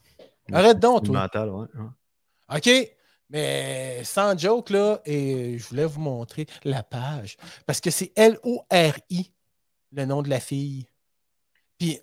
Arrête 0.52 0.80
donc, 0.80 1.04
toi. 1.06 1.22
Mental, 1.22 1.50
ouais, 1.50 1.68
ouais. 1.76 2.58
OK, 2.58 2.96
mais 3.30 4.04
sans 4.04 4.38
joke, 4.38 4.70
là, 4.70 5.02
et 5.06 5.58
je 5.58 5.68
voulais 5.68 5.86
vous 5.86 6.00
montrer 6.00 6.46
la 6.64 6.84
page, 6.84 7.36
parce 7.66 7.82
que 7.82 7.90
c'est 7.90 8.12
L-O-R-I, 8.16 9.32
le 9.92 10.06
nom 10.06 10.22
de 10.22 10.30
la 10.30 10.40
fille. 10.40 10.88
Puis, 11.78 12.00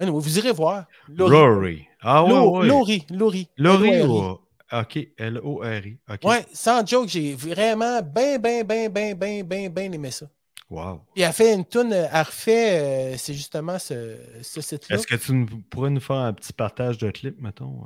vous 0.00 0.38
irez 0.38 0.52
voir. 0.52 0.86
Laurie. 1.08 1.36
Rory. 1.36 1.88
Ah 2.02 2.24
ouais, 2.24 2.32
ouais. 2.32 2.66
Laurie, 2.66 3.06
Laurie. 3.10 3.48
Laurie. 3.56 4.36
Ok, 4.72 4.98
L-O-R-I. 5.18 5.98
Ouais, 6.24 6.44
sans 6.52 6.84
joke, 6.84 7.08
j'ai 7.08 7.34
vraiment 7.34 8.02
bien, 8.02 8.38
bien, 8.38 8.64
bien, 8.64 8.88
bien, 8.88 9.14
bien, 9.14 9.44
bien, 9.44 9.68
bien 9.70 9.92
aimé 9.92 10.10
ça. 10.10 10.26
Wow. 10.70 11.02
Puis 11.14 11.22
elle 11.22 11.32
fait 11.32 11.54
une 11.54 11.64
toune, 11.64 11.92
elle 11.92 12.22
refait, 12.22 12.80
euh, 12.80 13.16
c'est 13.18 13.34
justement 13.34 13.78
ce, 13.78 14.16
ce 14.42 14.60
site-là. 14.60 14.96
Est-ce 14.96 15.06
que 15.06 15.14
tu 15.16 15.32
nous- 15.32 15.46
pourrais 15.70 15.90
nous 15.90 16.00
faire 16.00 16.16
un 16.16 16.32
petit 16.32 16.52
partage 16.52 16.98
de 16.98 17.10
clip, 17.10 17.40
mettons? 17.40 17.82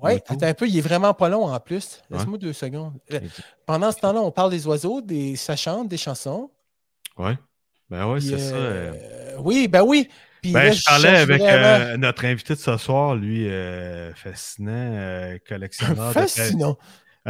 Oui, 0.00 0.12
Autour? 0.14 0.36
attends 0.36 0.46
un 0.46 0.54
peu, 0.54 0.68
il 0.68 0.78
est 0.78 0.82
vraiment 0.82 1.12
pas 1.12 1.28
long 1.28 1.46
en 1.52 1.58
plus. 1.58 2.00
Ouais. 2.08 2.16
Laisse-moi 2.18 2.38
deux 2.38 2.52
secondes. 2.52 2.94
Euh. 3.12 3.18
Pendant 3.66 3.90
ce 3.90 3.98
temps-là, 3.98 4.20
on 4.20 4.30
parle 4.30 4.50
des 4.52 4.64
oiseaux, 4.68 5.00
des, 5.00 5.34
ça 5.34 5.56
chante 5.56 5.88
des 5.88 5.96
chansons. 5.96 6.50
Ouais. 7.18 7.36
Ben 7.90 8.06
ouais, 8.06 8.18
Puis, 8.20 8.28
c'est 8.28 8.38
ça. 8.38 8.54
euh, 8.54 8.92
euh. 8.94 9.36
Oui, 9.40 9.66
ben 9.66 9.82
oui. 9.82 10.08
Puis 10.40 10.52
Ben, 10.52 10.66
là, 10.66 10.70
je 10.70 10.82
parlais 10.84 11.08
avec 11.16 11.40
vraiment- 11.40 11.84
euh, 11.84 11.96
notre 11.96 12.24
invité 12.26 12.54
de 12.54 12.60
ce 12.60 12.76
soir, 12.76 13.16
lui, 13.16 13.48
euh, 13.48 14.14
fascinant 14.14 14.70
euh, 14.72 15.36
collectionneur 15.48 16.08
de 16.08 16.12
Fascinant. 16.12 16.78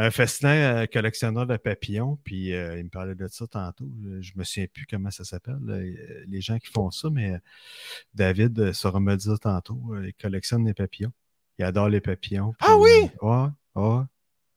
Un 0.05 0.11
fascinant 0.11 0.49
euh, 0.49 0.85
collectionneur 0.85 1.45
de 1.45 1.57
papillons, 1.57 2.17
puis 2.23 2.53
euh, 2.53 2.77
il 2.77 2.85
me 2.85 2.89
parlait 2.89 3.15
de 3.15 3.27
ça 3.27 3.45
tantôt. 3.47 3.89
Je 4.21 4.31
me 4.35 4.43
souviens 4.43 4.67
plus 4.73 4.85
comment 4.85 5.11
ça 5.11 5.23
s'appelle, 5.23 5.57
euh, 5.67 6.23
les 6.27 6.41
gens 6.41 6.57
qui 6.57 6.67
font 6.71 6.91
ça, 6.91 7.09
mais 7.11 7.31
euh, 7.33 7.37
David 8.13 8.59
euh, 8.59 8.73
saura 8.73 8.99
me 8.99 9.15
dire 9.15 9.39
tantôt. 9.39 9.79
euh, 9.93 10.07
il 10.07 10.13
collectionne 10.13 10.65
les 10.65 10.73
papillons. 10.73 11.11
Il 11.57 11.65
adore 11.65 11.89
les 11.89 12.01
papillons. 12.01 12.53
Ah 12.59 12.75
oui? 12.79 13.09
Ouais, 13.21 13.47
ouais. 13.75 14.03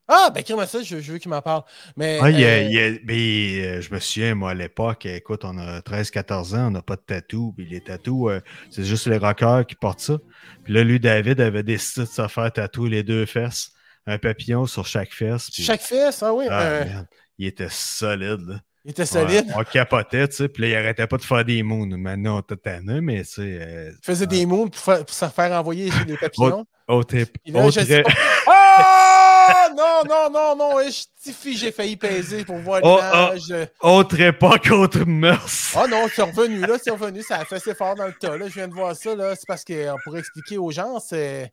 Ah, 0.09 0.31
ben, 0.35 0.43
crée 0.43 0.67
ça, 0.67 0.83
je, 0.83 1.01
je 1.01 1.13
veux 1.13 1.19
qu'il 1.19 1.31
m'en 1.31 1.41
parle. 1.41 1.63
Mais, 1.97 2.19
Ah, 2.21 2.31
il 2.31 2.39
y 2.39 2.45
a- 2.45 2.49
euh, 2.59 2.63
il 2.63 2.73
y 2.73 2.79
a- 2.79 2.99
mais, 3.05 3.67
euh, 3.79 3.81
je 3.81 3.95
me 3.95 3.99
souviens, 4.01 4.35
moi, 4.35 4.51
à 4.51 4.55
l'époque, 4.55 5.07
écoute, 5.07 5.45
on 5.45 5.57
a 5.59 5.81
13-14 5.81 6.55
ans, 6.55 6.67
on 6.67 6.71
n'a 6.73 6.83
pas 6.83 6.97
de 6.97 7.03
tatou. 7.03 7.53
Puis 7.57 7.67
les 7.67 7.81
tatous, 7.81 8.31
euh, 8.31 8.41
c'est 8.71 8.85
juste 8.85 9.07
les 9.07 9.17
rockers 9.17 9.65
qui 9.67 9.75
portent 9.75 10.01
ça. 10.01 10.19
Puis 10.65 10.75
là, 10.75 10.85
lui, 10.85 11.01
David, 11.01 11.41
avait 11.41 11.63
décidé 11.63 12.05
de 12.05 12.11
se 12.11 12.29
faire 12.29 12.53
tatouer 12.53 12.91
les 12.91 13.03
deux 13.03 13.27
fesses. 13.27 13.73
Un 14.07 14.19
papillon 14.19 14.67
sur 14.67 14.87
chaque 14.87 15.13
fesse. 15.13 15.51
puis- 15.51 15.63
chaque 15.63 15.81
fesse, 15.81 16.23
ah 16.23 16.33
oui, 16.35 16.47
Ah, 16.51 16.63
euh, 16.63 16.85
il 17.39 17.47
était 17.47 17.69
solide. 17.71 18.41
là. 18.49 18.61
il 18.85 18.91
était 18.91 19.07
solide. 19.07 19.47
Ouais, 19.47 19.55
on 19.57 19.63
capotait, 19.65 20.27
tu 20.29 20.37
sais. 20.37 20.49
Puis 20.49 20.63
là, 20.65 20.69
il 20.69 20.75
arrêtait 20.75 21.07
pas 21.07 21.17
de 21.17 21.23
faire 21.23 21.45
des 21.45 21.63
moons. 21.63 21.87
Maintenant, 21.87 22.39
on 22.39 22.43
tannés, 22.57 23.01
mais 23.01 23.23
tu 23.23 23.29
sais. 23.31 23.43
euh, 23.61 23.91
Il 23.93 24.05
faisait 24.05 24.27
des 24.27 24.45
moons 24.45 24.69
pour, 24.69 24.83
pour 24.83 25.11
se 25.15 25.27
faire 25.29 25.53
envoyer 25.53 25.91
les 26.07 26.17
papillons. 26.17 26.67
autre, 26.89 27.15
Puis 27.45 27.53
là, 27.53 27.61
autre- 27.65 27.81
je 27.81 27.85
sais 27.87 28.03
pas- 28.03 28.11
Ah! 28.49 29.12
Non, 29.77 30.03
non, 30.09 30.31
non, 30.31 30.57
non, 30.57 30.79
je 30.83 31.05
tifie, 31.23 31.57
j'ai 31.57 31.73
failli 31.73 31.97
peser 31.97 32.45
pour 32.45 32.57
voir 32.59 32.81
Oh, 32.83 32.99
l'image. 33.01 33.69
autre 33.81 34.21
époque, 34.21 34.69
autre 34.71 35.05
mœurs. 35.05 35.73
Ah 35.77 35.87
non, 35.87 36.07
c'est 36.15 36.23
revenu, 36.23 36.61
là, 36.61 36.77
c'est 36.83 36.91
revenu, 36.91 37.23
ça 37.23 37.39
a 37.39 37.45
fait 37.45 37.57
assez 37.57 37.75
fort 37.75 37.95
dans 37.95 38.07
le 38.07 38.13
tas, 38.13 38.37
là, 38.37 38.49
je 38.49 38.55
viens 38.55 38.69
de 38.69 38.75
voir 38.75 38.95
ça, 38.97 39.15
là, 39.15 39.35
c'est 39.35 39.47
parce 39.47 39.65
qu'on 39.65 39.97
pourrait 40.05 40.21
expliquer 40.21 40.59
aux 40.59 40.71
gens, 40.71 41.01
c'est 41.01 41.51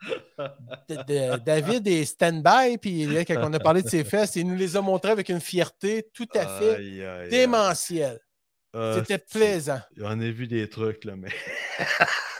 David 1.45 1.87
est 1.87 2.05
stand-by, 2.05 2.77
puis 2.77 3.05
là, 3.05 3.25
quand 3.25 3.37
on 3.43 3.53
a 3.53 3.59
parlé 3.59 3.81
de 3.81 3.89
ses 3.89 4.03
fesses, 4.03 4.35
il 4.35 4.47
nous 4.47 4.55
les 4.55 4.75
a 4.77 4.81
montrés 4.81 5.11
avec 5.11 5.29
une 5.29 5.41
fierté 5.41 6.07
tout 6.13 6.27
à 6.35 6.45
fait 6.59 6.75
Aïe, 6.75 7.03
aïe, 7.03 7.21
aïe. 7.23 7.29
démentielle. 7.29 8.19
Ah, 8.73 8.93
C'était 8.97 9.17
plaisant. 9.17 9.79
J'en 9.97 10.19
ai 10.19 10.31
vu 10.31 10.45
des 10.47 10.69
trucs, 10.69 11.03
là, 11.05 11.13
mais. 11.17 11.29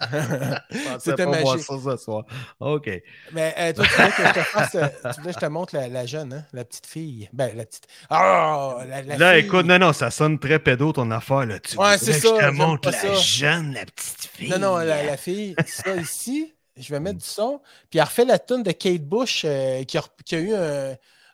C'était 0.98 1.26
magique. 1.26 1.60
ça 1.64 1.74
ce 1.84 1.96
soir. 1.96 2.24
OK. 2.60 2.90
Mais 3.32 3.54
euh, 3.58 3.72
toi, 3.72 3.84
tu 3.86 3.92
voulais 3.94 4.10
que 4.10 4.26
je 4.26 4.32
te 4.32 4.40
fasse, 4.44 4.74
euh, 4.74 4.86
tu 5.14 5.20
voulais 5.20 5.32
que 5.34 5.40
je 5.40 5.46
te 5.46 5.50
montre 5.50 5.74
la, 5.76 5.88
la 5.88 6.06
jeune, 6.06 6.32
hein, 6.32 6.44
la 6.52 6.64
petite 6.64 6.86
fille. 6.86 7.28
Ben, 7.32 7.56
la 7.56 7.64
petite. 7.66 7.86
La, 8.10 8.84
la 9.06 9.16
là, 9.16 9.32
fille. 9.34 9.44
écoute, 9.46 9.66
non, 9.66 9.78
non, 9.78 9.92
ça 9.92 10.10
sonne 10.10 10.38
très 10.38 10.58
pédo 10.58 10.92
ton 10.92 11.10
affaire. 11.10 11.46
Là. 11.46 11.60
Tu 11.60 11.76
Ouais, 11.76 11.98
c'est 11.98 12.12
que 12.12 12.18
ça, 12.28 12.34
Je 12.40 12.46
te 12.46 12.50
montre 12.52 12.90
la 12.90 12.96
ça. 12.98 13.14
jeune, 13.14 13.74
la 13.74 13.84
petite 13.84 14.30
fille. 14.32 14.48
Non, 14.50 14.58
non, 14.58 14.76
la, 14.78 15.02
la 15.04 15.16
fille, 15.16 15.54
ça 15.66 15.96
ici, 15.96 16.52
je 16.76 16.92
vais 16.92 17.00
mettre 17.00 17.18
du 17.18 17.26
son. 17.26 17.60
Puis 17.90 17.98
elle 17.98 18.04
refait 18.06 18.24
la 18.24 18.38
tune 18.38 18.62
de 18.62 18.72
Kate 18.72 19.02
Bush 19.02 19.42
euh, 19.44 19.84
qui, 19.84 19.98
a, 19.98 20.02
qui 20.24 20.34
a 20.36 20.38
eu 20.38 20.54
un, 20.54 20.90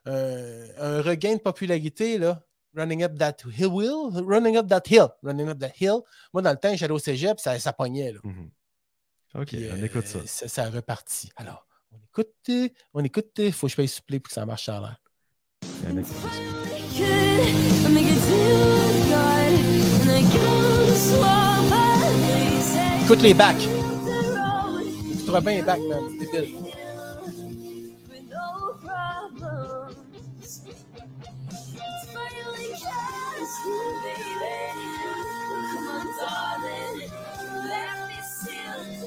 un- 0.06 0.64
un 0.80 1.02
regain 1.02 1.34
de 1.34 1.40
popularité, 1.40 2.18
là. 2.18 2.40
Running 2.76 3.02
up 3.04 3.16
that 3.16 3.36
hill, 3.56 4.10
running 4.26 4.56
up 4.58 4.68
that 4.68 4.82
hill, 4.86 5.08
running 5.22 5.48
up 5.48 5.58
that 5.60 5.72
hill. 5.80 6.02
Moi, 6.34 6.42
dans 6.42 6.50
le 6.50 6.58
temps, 6.58 6.76
j'allais 6.76 6.92
au 6.92 6.98
cégep, 6.98 7.40
ça, 7.40 7.58
ça 7.58 7.72
pognait, 7.72 8.12
là. 8.12 8.20
Mhm. 8.22 8.50
OK, 9.34 9.46
Puis, 9.46 9.66
on 9.72 9.76
euh, 9.76 9.84
écoute 9.84 10.06
ça. 10.06 10.18
ça. 10.26 10.46
Ça 10.46 10.64
a 10.64 10.70
reparti. 10.70 11.30
Alors, 11.36 11.66
on 11.90 11.96
écoute, 11.96 12.34
euh, 12.50 12.68
on 12.92 13.02
écoute, 13.02 13.30
il 13.38 13.52
faut 13.52 13.66
que 13.66 13.70
je 13.70 13.76
paye 13.76 13.88
supplé 13.88 14.20
pour 14.20 14.28
que 14.28 14.34
ça 14.34 14.44
marche 14.44 14.66
ça 14.66 14.76
a 14.76 14.80
l'air. 14.80 15.00
Écoute 23.04 23.18
ça. 23.18 23.22
les 23.22 23.34
bacs. 23.34 23.56
Tu 25.18 25.24
trouves 25.24 25.40
bien 25.40 25.52
les 25.56 25.62
bacs, 25.62 25.80
man. 25.80 26.02
C'est 26.20 26.30
débile. 26.30 26.65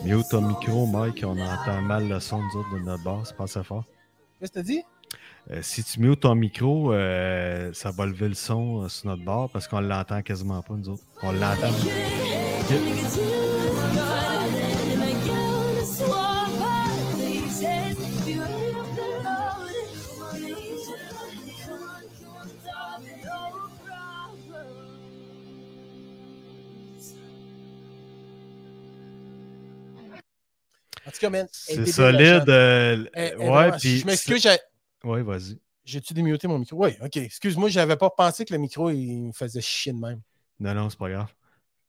Mute 0.10 0.28
ton 0.30 0.42
micro, 0.42 0.88
Mike, 0.88 1.24
on 1.24 1.38
entend 1.40 1.84
mal 1.84 2.10
le 2.10 2.20
son 2.20 2.42
nous 2.42 2.60
autres, 2.60 2.74
de 2.74 2.80
notre 2.80 3.04
basse. 3.04 3.32
Pas 3.32 3.44
assez 3.44 3.64
fort. 3.64 3.84
Qu'est-ce 4.40 4.52
que 4.52 4.56
t'as 4.56 4.64
dit? 4.64 4.82
Euh, 5.52 5.60
si 5.62 5.84
tu 5.84 6.00
mutes 6.00 6.22
ton 6.22 6.34
micro, 6.34 6.92
euh, 6.92 7.72
ça 7.74 7.92
va 7.92 8.08
lever 8.08 8.30
le 8.30 8.34
son 8.34 8.86
euh, 8.86 8.90
sur 8.90 9.08
notre 9.08 9.24
bar 9.24 9.50
parce 9.52 9.68
qu'on 9.68 9.82
l'entend 9.82 10.24
quasiment 10.24 10.64
pas, 10.64 10.74
nous 10.74 10.90
autres. 10.90 11.04
On 11.22 11.32
l'entend. 11.32 11.70
En 31.10 31.12
tout 31.12 31.20
cas, 31.20 31.30
man. 31.32 31.48
elle 31.68 31.80
est 31.80 31.86
C'est 31.86 31.92
solide. 31.92 32.50
euh, 32.50 32.92
Elle- 32.94 33.12
elle 33.14 33.42
est 33.42 33.50
ouais, 33.50 33.72
puis. 33.80 33.98
Je 34.00 34.06
m'excuse, 34.06 34.42
j'ai- 34.44 35.08
Ouais, 35.10 35.24
vas-y. 35.24 35.60
j'ai-tu 35.84 36.14
démuté 36.14 36.48
mon 36.48 36.60
micro? 36.60 36.78
Oui, 36.86 36.92
ok. 37.04 37.18
Excuse-moi, 37.18 37.70
j'avais 37.70 37.96
pas 37.98 38.12
pensé 38.12 38.46
que 38.46 38.54
le 38.54 38.60
micro, 38.60 38.92
il 38.92 39.24
me 39.28 39.32
faisait 39.32 39.62
chier 39.62 39.92
de 39.92 39.98
même. 39.98 40.22
Non, 40.60 40.76
non, 40.76 40.90
c'est 40.90 41.00
pas 41.00 41.10
grave. 41.10 41.34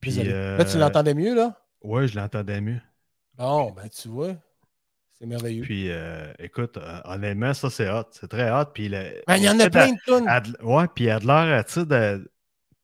Puis, 0.00 0.17
euh, 0.21 0.57
Là, 0.57 0.65
tu 0.65 0.79
l'entendais 0.79 1.12
mieux, 1.12 1.35
là? 1.35 1.61
Ouais, 1.83 2.09
je 2.09 2.17
l'entendais 2.17 2.61
mieux. 2.62 2.81
Bon, 3.37 3.71
ben, 3.73 3.89
tu 3.89 4.09
vois. 4.09 4.35
C'est 5.19 5.27
merveilleux. 5.27 5.62
Puis, 5.65 5.91
euh, 5.91 6.33
écoute, 6.39 6.79
honnêtement, 7.05 7.53
ça, 7.53 7.69
c'est 7.69 7.91
hot. 7.91 8.05
C'est 8.12 8.29
très 8.29 8.50
hot. 8.50 8.67
Puis, 8.73 8.89
le- 8.89 9.23
Ben, 9.27 9.37
il 9.37 9.45
y 9.45 9.50
en 9.50 9.61
a 9.61 9.69
plein 9.69 9.93
de 9.93 9.99
tunes. 10.07 10.27
elle- 10.27 10.65
ouais, 10.67 10.87
puis, 10.95 11.05
elle 11.07 11.11
a 11.12 11.19
de 11.21 11.27
l'air, 11.27 11.65
tu 11.67 11.73
sais, 11.75 11.85
de. 11.85 12.31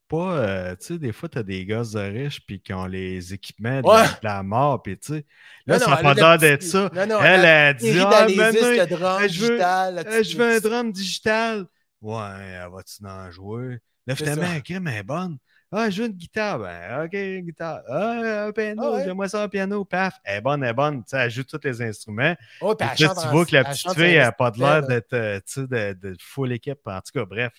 Pas, 0.09 0.37
euh, 0.39 0.77
tu 0.77 0.87
sais, 0.87 0.99
des 0.99 1.13
fois, 1.13 1.29
tu 1.29 1.39
as 1.39 1.43
des 1.43 1.67
gosses 1.67 1.91
de 1.93 1.99
riches 2.01 2.41
puis 2.47 2.61
qui 2.61 2.73
ont 2.73 2.87
les 2.87 3.35
équipements 3.35 3.81
de, 3.81 3.87
Ouais. 3.89 4.03
la, 4.03 4.07
de 4.09 4.19
la 4.23 4.43
mort, 4.45 4.81
puis 4.83 4.97
tu 4.99 5.15
sais. 5.15 5.27
Là, 5.67 5.79
Non, 5.79 5.85
ça 5.85 5.91
n'a 5.91 5.97
pas 5.97 6.15
l'air 6.15 6.25
la 6.29 6.39
d'être 6.39 6.63
ça. 6.63 6.91
Non, 6.95 7.07
non, 7.07 7.21
Elle 7.21 7.45
a 7.45 7.75
dit, 7.75 7.91
ah, 7.99 8.05
maintenant, 8.05 8.37
le 8.47 8.87
drum 8.87 9.19
je 9.23 9.41
veux- 9.41 9.49
digital. 9.49 10.05
euh, 10.07 10.23
je 10.23 10.37
veux 10.37 10.57
un 10.57 10.61
drum 10.61 10.93
digital. 10.93 11.67
Ouais, 12.03 12.23
elle 12.41 12.69
va-tu 12.73 13.05
en 13.05 13.31
jouer? 13.33 13.79
Là, 14.07 14.15
finalement, 14.15 14.43
la 14.53 14.61
crème 14.61 14.87
est 14.87 15.03
bonne. 15.03 15.39
Ah, 15.73 15.91
je 15.91 16.03
veux 16.03 16.07
une 16.09 16.15
guitare. 16.15 16.61
Ben, 16.61 17.05
OK, 17.05 17.13
une 17.15 17.45
guitare. 17.45 17.81
Ah, 17.89 18.45
un 18.47 18.53
piano. 18.53 18.83
Ah 18.85 18.93
ouais. 18.93 19.05
J'aimerais 19.05 19.29
ça 19.29 19.43
un 19.43 19.49
piano. 19.49 19.85
Paf. 19.85 20.15
Elle 20.23 20.37
est 20.37 20.41
bonne, 20.41 20.63
elle 20.63 20.71
est 20.71 20.73
bonne. 20.73 20.99
Tu 21.03 21.09
sais, 21.09 21.17
elle 21.19 21.31
joue 21.31 21.43
tous 21.43 21.59
les 21.65 21.83
instruments. 21.83 22.37
Oh, 22.61 22.77
puis 22.77 22.87
là, 22.87 22.95
tu 22.95 23.05
en- 23.27 23.31
vois 23.33 23.45
que 23.45 23.53
la 23.57 23.65
petite 23.65 23.93
fille 23.95 24.17
n'a 24.17 24.31
pas 24.31 24.53
de 24.53 24.61
l'air 24.61 24.87
d'être 24.87 25.13
euh, 25.15 25.39
tu 25.41 25.63
sais, 25.63 25.67
de, 25.67 25.93
de 26.11 26.17
full 26.21 26.53
équipe. 26.53 26.79
En 26.87 27.01
tout 27.01 27.19
cas, 27.19 27.25
bref, 27.25 27.55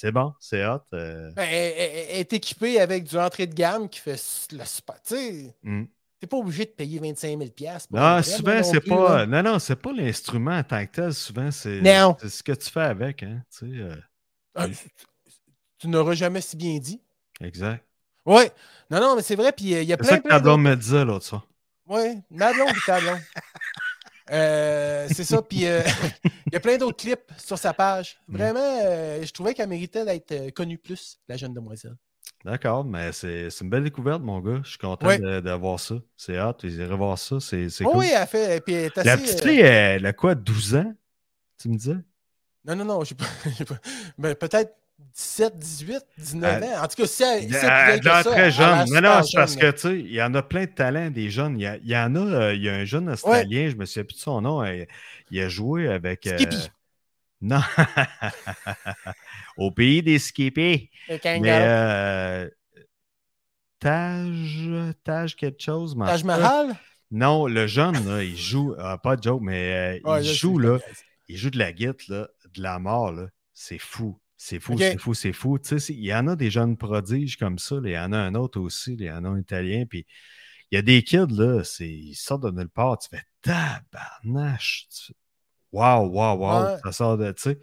c'est 0.00 0.12
bon, 0.12 0.32
c'est 0.38 0.64
hot. 0.64 0.80
euh, 0.94 1.32
Ben, 1.34 1.42
elle, 1.50 1.74
elle- 1.76 2.06
elle 2.10 2.16
est 2.18 2.32
équipée 2.32 2.80
avec 2.80 3.02
du 3.04 3.16
entrée 3.18 3.46
de 3.48 3.54
gamme 3.54 3.88
qui 3.88 3.98
fait 3.98 4.12
le 4.52 4.64
super. 4.64 4.94
Tu 5.02 5.14
sais, 5.16 5.56
hmm. 5.64 5.84
t'es 6.20 6.26
pas 6.28 6.36
obligé 6.36 6.66
de 6.66 6.70
payer 6.70 7.00
25 7.00 7.36
000 7.36 7.50
piastres 7.50 7.88
pour 7.88 7.98
Non, 7.98 8.22
souvent, 8.22 8.62
c'est 8.62 8.80
pas. 8.80 9.18
là. 9.18 9.26
Non, 9.26 9.42
non, 9.52 9.58
c'est 9.58 9.74
pas 9.76 9.92
l'instrument 9.92 10.56
en 10.56 10.62
tant 10.62 10.86
que 10.86 10.92
tel. 10.92 11.12
Souvent, 11.14 11.50
c'est 11.50 11.80
Non. 11.80 12.16
c'est 12.20 12.28
ce 12.28 12.42
que 12.44 12.52
tu 12.52 12.70
fais 12.70 12.80
avec. 12.82 13.24
Hein, 13.24 13.42
tu 13.58 13.82
euh, 13.82 13.96
Ah, 14.54 14.66
Tu 15.78 15.88
n'auras 15.88 16.14
jamais 16.14 16.40
si 16.40 16.56
bien 16.56 16.78
dit. 16.78 17.02
exact. 17.40 17.84
Oui. 18.24 18.44
Non, 18.90 19.00
non, 19.00 19.16
mais 19.16 19.22
c'est 19.22 19.36
vrai. 19.36 19.50
Puis 19.52 19.74
euh, 19.74 19.82
il 19.82 19.88
y 19.88 19.92
a 19.92 19.96
C'est 19.96 20.02
plein, 20.06 20.08
ça 20.10 20.18
que 20.20 20.28
ta 20.28 20.38
blonde 20.38 20.62
me 20.62 20.76
disait 20.76 21.04
l'autre 21.04 21.24
soir. 21.24 21.46
Oui, 21.86 22.20
ma 22.30 22.52
blonde 22.52 22.68
et 22.70 22.80
ta 22.86 23.00
blonde? 23.00 23.18
Euh, 24.30 25.06
c'est 25.12 25.24
ça. 25.24 25.40
Puis 25.42 25.66
euh, 25.66 25.80
il 26.46 26.52
y 26.52 26.56
a 26.56 26.60
plein 26.60 26.76
d'autres 26.76 26.96
clips 26.96 27.30
sur 27.38 27.58
sa 27.58 27.72
page. 27.74 28.18
Mm. 28.28 28.36
Vraiment, 28.36 28.80
euh, 28.84 29.22
je 29.24 29.32
trouvais 29.32 29.54
qu'elle 29.54 29.68
méritait 29.68 30.04
d'être 30.04 30.50
connue 30.54 30.78
plus, 30.78 31.18
la 31.28 31.36
jeune 31.36 31.54
demoiselle. 31.54 31.96
D'accord, 32.44 32.84
mais 32.84 33.10
c'est 33.12 33.48
une 33.62 33.68
belle 33.70 33.82
découverte, 33.84 34.22
mon 34.22 34.38
gars. 34.40 34.60
Je 34.62 34.68
suis 34.70 34.78
content 34.78 35.06
Ouais. 35.08 35.18
de, 35.18 35.40
de 35.40 35.50
voir 35.52 35.80
ça. 35.80 35.96
C'est 36.16 36.36
hâte. 36.36 36.60
Ils 36.62 36.74
iraient 36.80 36.96
voir 36.96 37.18
ça. 37.18 37.40
C'est 37.40 37.66
Oh 37.84 37.90
cool. 37.90 37.96
oui, 38.00 38.10
elle 38.14 38.26
fait. 38.28 38.60
Puis 38.64 38.74
elle 38.74 38.84
est 38.84 38.98
assez, 38.98 39.08
La 39.08 39.16
petite 39.16 39.42
fille, 39.42 39.60
elle 39.60 40.06
a 40.06 40.12
quoi, 40.12 40.34
12 40.36 40.76
ans? 40.76 40.94
Tu 41.60 41.68
me 41.68 41.76
disais? 41.76 41.96
Non, 42.64 42.76
non, 42.76 42.84
non, 42.84 43.02
j'ai 43.04 43.14
pas. 43.16 43.24
pas- 43.66 43.80
ben, 44.18 44.34
peut-être 44.36 44.72
17, 44.98 45.58
18, 45.58 46.04
19 46.18 46.62
Elle- 46.62 46.64
ans. 46.64 46.84
En 46.84 46.88
tout 46.88 46.96
cas, 46.96 47.06
si 47.06 47.22
elle, 47.22 47.42
si 47.42 47.48
que 47.48 48.02
ça, 48.10 48.24
très 48.24 48.50
jeune. 48.50 48.84
Non, 48.90 49.00
non, 49.00 49.22
c'est 49.22 49.36
parce 49.36 49.56
que, 49.56 49.70
tu 49.70 49.78
sais, 49.78 50.00
il 50.00 50.12
y 50.12 50.22
en 50.22 50.34
a 50.34 50.42
plein 50.42 50.64
de 50.64 50.70
talents, 50.70 51.10
des 51.10 51.30
jeunes. 51.30 51.58
Il 51.58 51.62
y, 51.62 51.66
a- 51.66 51.76
il 51.76 51.88
y 51.88 51.96
en 51.96 52.14
a, 52.16 52.18
euh, 52.20 52.54
il 52.54 52.62
y 52.62 52.68
a 52.68 52.74
un 52.74 52.84
jeune 52.84 53.08
Australien, 53.08 53.70
je 53.70 53.76
me 53.76 53.84
souviens 53.84 54.04
plus 54.04 54.14
de 54.14 54.20
son 54.20 54.40
nom, 54.40 54.62
euh, 54.64 54.84
il 55.30 55.40
a 55.40 55.48
joué 55.48 55.88
avec... 55.88 56.26
euh, 56.26 56.36
Skippy. 56.36 56.70
non. 57.40 57.60
Au 59.56 59.70
pays 59.70 60.02
des 60.02 60.18
Skippy. 60.18 60.90
Mais 61.08 61.60
euh, 61.62 62.48
Taj, 63.80 64.94
Taj 65.04 65.34
quelque 65.36 65.62
chose. 65.62 65.96
Taj 65.96 66.24
Mahal? 66.24 66.76
Non, 67.10 67.46
le 67.46 67.66
jeune, 67.66 68.06
là, 68.06 68.22
il 68.22 68.36
joue, 68.36 68.74
ah, 68.78 68.98
pas 68.98 69.16
de 69.16 69.22
joke, 69.22 69.40
mais 69.42 70.00
euh, 70.04 70.10
Ouais, 70.10 70.22
il 70.22 70.34
joue, 70.34 70.58
là, 70.58 70.78
il 71.28 71.36
joue 71.36 71.50
de 71.50 71.58
la 71.58 71.72
guitare, 71.72 71.94
là, 72.08 72.28
de 72.54 72.62
la 72.62 72.78
mort, 72.78 73.12
là. 73.12 73.28
C'est 73.54 73.78
fou. 73.78 74.18
C'est 74.40 74.60
fou, 74.60 74.78
c'est 74.78 74.98
fou, 74.98 75.14
c'est 75.14 75.32
fou. 75.32 75.58
Tu 75.58 75.68
sais, 75.68 75.78
c'est- 75.80 75.94
il 75.94 76.04
y 76.04 76.14
en 76.14 76.28
a 76.28 76.36
des 76.36 76.50
jeunes 76.50 76.76
prodiges 76.76 77.36
comme 77.36 77.58
ça. 77.58 77.76
Il 77.84 77.90
y 77.90 77.98
en 77.98 78.12
a 78.12 78.18
un 78.18 78.34
autre 78.36 78.60
aussi. 78.60 78.94
Il 78.94 79.02
y 79.02 79.10
en 79.10 79.24
a 79.24 79.28
un 79.28 79.38
italien. 79.40 79.84
Puis 79.84 80.06
il 80.70 80.76
y 80.76 80.78
a 80.78 80.82
des 80.82 81.02
kids, 81.02 81.26
là, 81.30 81.64
c'est- 81.64 81.88
ils 81.88 82.14
sortent 82.14 82.44
de 82.44 82.50
nulle 82.52 82.68
part. 82.68 82.98
Tu 82.98 83.08
fais 83.10 83.22
tabarnache. 83.42 84.86
Waouh, 85.72 86.08
waouh, 86.08 86.38
waouh. 86.38 86.78
Ça 86.84 86.92
sort 86.92 87.18
de. 87.18 87.32
Tu 87.32 87.42
sais, 87.42 87.58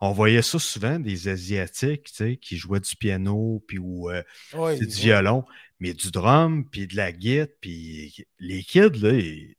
on 0.00 0.12
voyait 0.12 0.42
ça 0.42 0.58
souvent, 0.58 1.00
des 1.00 1.28
Asiatiques, 1.28 2.04
tu 2.04 2.14
sais, 2.14 2.36
qui 2.36 2.56
jouaient 2.56 2.78
du 2.80 2.94
piano, 2.94 3.64
puis 3.66 3.78
ou 3.78 4.10
euh, 4.10 4.22
Ouais, 4.52 4.78
du 4.78 4.84
ouais. 4.84 4.90
violon, 4.92 5.44
mais 5.80 5.92
du 5.92 6.10
drum, 6.12 6.68
puis 6.70 6.86
de 6.86 6.94
la 6.94 7.10
guitare, 7.10 7.48
puis 7.60 8.14
les 8.38 8.62
kids, 8.62 9.00
là, 9.00 9.12
ils- 9.12 9.56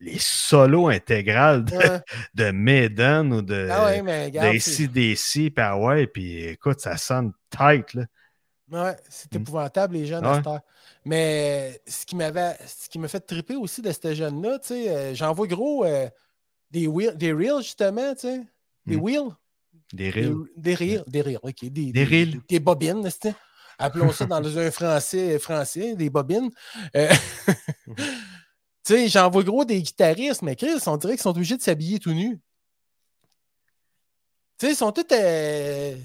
les 0.00 0.18
solos 0.18 0.88
intégrales 0.88 1.64
de, 1.64 1.76
Ouais. 1.76 2.00
de 2.34 2.50
Maiden 2.50 3.32
ou 3.34 3.42
de, 3.42 3.68
Ah 3.70 3.84
ouais, 3.86 4.02
mais 4.02 4.24
regarde. 4.26 4.58
c'est- 4.58 4.86
d'ACDC, 4.88 5.50
puis 5.50 5.54
ah 5.58 5.78
ouais, 5.78 6.06
puis 6.06 6.44
écoute, 6.44 6.80
ça 6.80 6.96
sonne 6.96 7.32
tight, 7.50 7.94
là. 7.94 8.04
Ouais, 8.72 8.96
c'est 9.08 9.34
Mm. 9.34 9.38
épouvantable, 9.38 9.94
les 9.96 10.06
jeunes 10.06 10.24
Ouais. 10.24 10.30
à 10.32 10.36
cette 10.36 10.46
heure. 10.46 10.60
Mais 11.04 11.80
ce 11.88 12.06
qui 12.06 12.14
m'avait 12.16 12.56
ce 12.66 12.88
qui 12.88 12.98
m'a 13.00 13.08
fait 13.08 13.20
triper 13.20 13.56
aussi 13.56 13.82
de 13.82 13.90
ces 13.90 14.14
jeunes-là, 14.14 14.58
tu 14.60 14.68
sais, 14.68 14.88
euh, 14.90 15.14
j'en 15.14 15.32
vois 15.32 15.46
gros 15.48 15.84
euh, 15.84 16.08
des, 16.70 16.86
wheel- 16.86 17.16
des 17.16 17.32
reels, 17.32 17.62
justement, 17.62 18.14
tu 18.14 18.20
sais. 18.20 18.40
Des 18.86 18.96
Mm. 18.96 19.00
wheels? 19.02 19.30
Des 19.92 20.10
reels. 20.10 20.34
des 20.56 20.74
reels. 20.76 21.04
Des 21.08 21.20
reels, 21.20 21.38
OK. 21.42 21.64
Des, 21.64 21.92
Des 21.92 22.04
reels. 22.04 22.40
Des 22.48 22.60
bobines, 22.60 23.08
Appelons 23.82 24.12
ça 24.12 24.26
dans 24.26 24.58
un 24.58 24.70
français 24.70 25.38
français, 25.40 25.96
des 25.96 26.10
bobines. 26.10 26.50
Euh, 26.96 27.08
tu 28.90 28.96
sais, 28.96 29.08
j'en 29.08 29.30
vois 29.30 29.44
gros 29.44 29.64
des 29.64 29.80
guitaristes, 29.80 30.42
mais 30.42 30.56
Chris, 30.56 30.80
on 30.86 30.96
dirait 30.96 31.12
qu'ils 31.12 31.22
sont 31.22 31.30
obligés 31.30 31.56
de 31.56 31.62
s'habiller 31.62 32.00
tout 32.00 32.12
nus. 32.12 32.40
Tu 34.58 34.66
sais, 34.66 34.72
ils 34.72 34.76
sont 34.76 34.90
tous. 34.90 35.04
euh, 35.12 35.96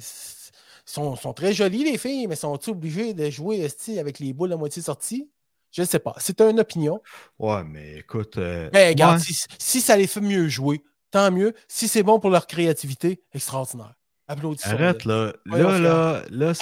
sont, 0.86 1.16
sont 1.16 1.34
très 1.34 1.52
jolis, 1.52 1.84
les 1.84 1.98
filles, 1.98 2.28
mais 2.28 2.36
sont-ils 2.36 2.70
obligés 2.70 3.16
de 3.16 3.30
jouer 3.32 3.68
avec 3.98 4.20
les 4.20 4.34
boules 4.34 4.54
à 4.54 4.58
moitié 4.58 4.84
sorties? 4.84 5.28
Je 5.72 5.82
ne 5.82 5.88
sais 5.88 5.98
pas. 5.98 6.14
C'est 6.20 6.40
une 6.42 6.60
opinion. 6.60 7.02
Ouais, 7.40 7.64
mais 7.64 7.98
écoute. 7.98 8.38
euh, 8.38 8.70
Mais 8.72 8.90
regarde, 8.90 9.18
ouais. 9.18 9.24
si, 9.24 9.46
si 9.58 9.82
ça 9.82 9.98
les 9.98 10.06
fait 10.06 10.22
mieux 10.22 10.48
jouer, 10.48 10.84
tant 11.10 11.32
mieux. 11.32 11.54
Si 11.68 11.88
c'est 11.88 12.04
bon 12.04 12.20
pour 12.20 12.30
leur 12.30 12.46
créativité, 12.46 13.24
extraordinaire. 13.34 13.96
Applaudissons. 14.28 14.70
Arrête, 14.70 15.06
là. 15.06 15.34
Là, 15.46 15.80
là, 15.80 16.24
là, 16.30 16.54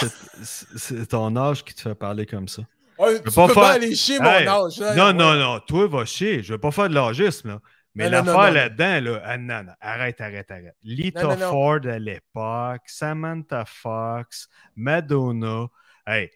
c'est 0.42 1.06
ton 1.08 1.36
âge 1.36 1.66
qui 1.66 1.74
te 1.74 1.82
fait 1.82 1.96
parler 1.96 2.26
comme 2.26 2.48
ça. 2.48 2.64
Ouais, 3.00 3.18
tu 3.18 3.24
peux 3.24 3.32
pas 3.32 3.48
peux 3.48 3.54
faire- 3.54 3.64
pas 3.64 3.72
aller 3.74 3.96
chier 3.96 4.20
mon 4.20 4.26
Hey, 4.30 4.48
âge. 4.48 4.80
Non, 4.80 5.06
ouais. 5.08 5.14
non, 5.14 5.34
non, 5.36 5.60
toi, 5.60 5.88
va 5.88 6.06
chier. 6.06 6.44
Je 6.44 6.54
veux 6.54 6.60
pas 6.60 6.72
faire 6.72 6.90
de 6.90 6.94
l'âgisme, 6.96 7.50
là. 7.50 7.60
Mais 7.96 8.10
l'affaire 8.10 8.52
là-dedans, 8.52 9.12
là, 9.12 9.22
ah, 9.24 9.38
non, 9.38 9.64
non, 9.64 9.72
arrête, 9.80 10.20
arrête, 10.20 10.50
arrête. 10.50 10.76
Lita 10.84 11.22
Non, 11.24 11.30
non, 11.30 11.38
non. 11.38 11.50
Ford 11.52 11.80
à 11.86 12.00
l'époque, 12.00 12.82
Samantha 12.88 13.66
Fox, 13.68 14.48
Madonna. 14.76 15.68
Hey, 16.08 16.32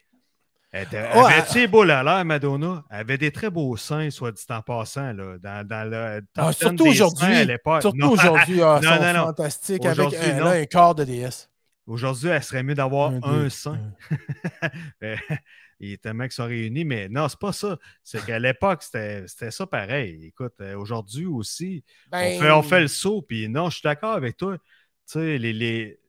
elle 0.71 0.83
était- 0.83 1.01
Ouais, 1.15 1.33
avait-tu 1.33 1.67
à 1.91 2.03
l'air, 2.03 2.25
Madonna? 2.25 2.83
Elle 2.91 2.99
avait 2.99 3.17
des 3.17 3.31
très 3.31 3.49
beaux 3.49 3.75
seins, 3.75 4.11
soit 4.11 4.31
dit 4.31 4.45
en 4.49 4.61
passant, 4.61 5.13
là, 5.13 5.37
dans, 5.39 5.67
dans 5.67 5.89
le 5.89 6.21
Ah, 6.37 6.51
10 6.51 6.57
surtout 6.59 6.85
aujourd'hui. 6.87 7.47
Surtout 7.81 8.05
aujourd'hui, 8.11 8.61
ah, 8.61 8.79
Non, 8.83 9.23
fantastiques 9.25 9.85
avec 9.85 10.13
un, 10.13 10.39
là, 10.39 10.49
un 10.51 10.65
corps 10.65 10.93
de 10.93 11.05
déesse. 11.05 11.49
Aujourd'hui, 11.87 12.29
elle 12.29 12.43
serait 12.43 12.61
mieux 12.63 12.75
d'avoir 12.75 13.11
un, 13.11 13.19
deux, 13.19 13.49
sein. 13.49 13.79
Euh, 15.81 15.85
Il 15.85 15.91
est 15.93 16.01
tellement 16.01 16.23
qu'ils 16.25 16.31
sont 16.33 16.45
réunis, 16.45 16.85
mais 16.85 17.09
non, 17.09 17.27
c'est 17.29 17.39
pas 17.39 17.53
ça. 17.53 17.77
C'est 18.03 18.25
qu'à 18.25 18.39
l'époque, 18.39 18.83
c'était 18.83 19.25
ça 19.51 19.67
pareil. 19.67 20.25
Écoute, 20.25 20.53
euh, 20.61 20.75
aujourd'hui 20.77 21.25
aussi, 21.25 21.83
Ben, 22.07 22.27
on, 22.27 22.31
fait, 22.31 22.51
on 22.51 22.63
fait 22.63 22.81
le 22.81 22.87
saut, 22.87 23.21
puis 23.21 23.47
non, 23.49 23.69
je 23.69 23.75
suis 23.77 23.83
d'accord 23.83 24.13
avec 24.13 24.37
toi. 24.37 24.57
Tu 24.57 24.63
sais, 25.05 25.37
les, 25.37 25.53
les- 25.53 25.99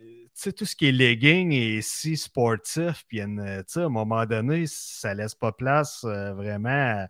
euh, 0.00 0.52
tout 0.52 0.64
ce 0.64 0.76
qui 0.76 0.86
est 0.88 0.92
legging 0.92 1.52
et 1.52 1.82
si 1.82 2.16
sportif, 2.16 3.04
puis 3.08 3.20
sais, 3.66 3.80
à 3.80 3.84
un 3.86 3.88
moment 3.88 4.26
donné, 4.26 4.66
ça 4.66 5.14
laisse 5.14 5.34
pas 5.34 5.52
place 5.52 6.04
euh, 6.04 6.32
vraiment 6.34 6.68
à, 6.70 7.08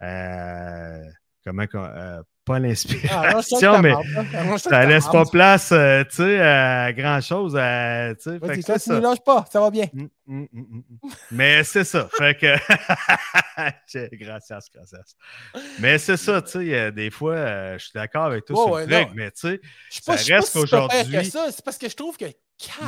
à- 0.00 1.00
comment 1.44 1.66
qu'on- 1.66 1.84
euh, 1.84 2.22
pas 2.48 2.56
Ah, 2.56 2.58
l'inspiration, 2.60 3.72
arrange-toi 3.72 3.82
mais. 3.82 3.92
Arrange-toi 4.36 4.70
ça 4.72 4.86
laisse 4.86 5.06
pas 5.06 5.24
place, 5.26 5.70
euh, 5.72 6.02
tu 6.04 6.16
sais, 6.16 6.40
à 6.40 6.92
grand-chose. 6.92 7.56
à- 7.56 8.14
tu 8.16 8.22
sais, 8.22 8.38
fait 8.40 8.58
que 8.58 8.66
continue, 8.66 8.78
ça. 8.78 9.00
lâche 9.00 9.20
pas, 9.24 9.44
ça 9.52 9.60
va 9.60 9.70
bien. 9.70 9.86
Mm, 9.92 10.06
mm, 10.26 10.46
mm. 10.52 10.82
Mais 11.30 11.62
c'est 11.64 11.84
ça. 11.84 12.08
Fait 12.16 12.36
que. 12.36 12.46
Gracias, 14.12 14.68
gracias. 14.74 15.14
Mais 15.78 15.98
c'est 15.98 16.16
ça, 16.16 16.42
tu 16.42 16.50
sais, 16.50 16.74
euh, 16.74 16.90
des 16.90 17.10
fois, 17.10 17.34
euh, 17.34 17.78
je 17.78 17.84
suis 17.84 17.92
d'accord 17.94 18.24
avec 18.24 18.48
Ouais, 18.50 18.56
sur 18.56 18.70
ouais, 18.70 18.86
le 18.86 18.94
truc, 18.94 19.08
mais 19.14 19.30
tu 19.30 19.40
sais, 19.48 19.60
Ça 19.90 20.12
pas, 20.14 20.34
reste 20.34 20.52
qu'aujourd'hui, 20.52 21.24
ça, 21.30 21.46
C'est 21.50 21.64
parce 21.64 21.78
que 21.78 21.88
je 21.88 21.96
trouve 21.96 22.16
que. 22.16 22.26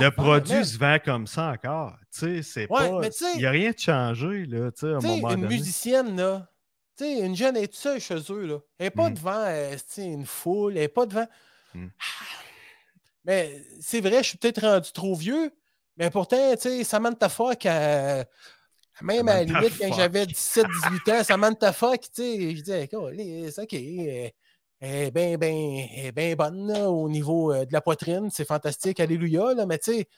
le 0.01 0.11
produit 0.11 0.65
se 0.65 0.79
vend 0.79 0.99
comme 1.05 1.27
ça 1.27 1.49
encore. 1.55 1.97
Tu 2.13 2.19
sais, 2.21 2.43
c'est 2.43 2.71
Ouais, 2.71 2.89
pas. 2.89 3.01
Il 3.35 3.39
n'y 3.39 3.47
a 3.47 3.51
rien 3.51 3.71
de 3.71 3.79
changé, 3.79 4.45
là, 4.47 4.71
tu 4.73 4.81
sais, 4.81 4.87
à 4.87 4.97
un 4.97 5.01
moment 5.01 5.31
une 5.31 5.43
donné. 5.43 5.57
musicienne, 5.57 6.17
là. 6.17 6.47
Une 7.01 7.37
jeune, 7.37 7.57
est 7.57 7.73
seule 7.75 8.01
chez 8.01 8.21
eux, 8.31 8.47
là. 8.47 8.59
Elle 8.79 8.87
n'est 8.87 8.91
pas 8.91 9.11
Mm. 9.11 9.15
devant 9.15 9.45
euh, 9.45 9.77
une 9.99 10.27
foule, 10.27 10.73
elle 10.77 10.83
n'est 10.83 10.89
pas 10.89 11.07
devant. 11.07 11.27
Mm. 11.75 11.87
Mais 13.25 13.63
c'est 13.81 14.01
vrai, 14.01 14.23
je 14.23 14.29
suis 14.31 14.39
peut-être 14.39 14.63
rendu 14.63 14.93
trop 14.93 15.15
vieux, 15.15 15.53
mais 15.97 16.11
pourtant, 16.11 16.55
tu 16.55 16.61
sais, 16.63 16.85
Samantha 16.85 17.29
Fock, 17.29 17.67
euh, 17.67 18.25
même 19.03 19.29
à 19.29 19.35
la 19.35 19.45
limite, 19.45 19.79
quand 19.79 19.93
j'avais 19.95 20.25
17-18 20.27 21.13
ans, 21.13 21.25
Samantha 21.25 21.73
Fock, 21.73 22.01
tu 22.03 22.23
sais, 22.23 22.57
je 22.57 22.63
disais, 22.63 22.89
OK, 23.59 23.73
elle 23.75 24.33
est 24.81 25.11
bien, 25.11 25.87
est 25.97 26.13
bien 26.13 26.35
bonne 26.35 26.67
là, 26.73 26.91
au 26.91 27.09
niveau 27.11 27.53
euh, 27.53 27.67
de 27.67 27.73
la 27.73 27.81
poitrine, 27.83 28.31
c'est 28.31 28.47
fantastique, 28.47 29.01
alléluia, 29.01 29.53
là, 29.55 29.67
mais 29.67 29.79
tu 29.79 29.93
sais, 29.93 30.09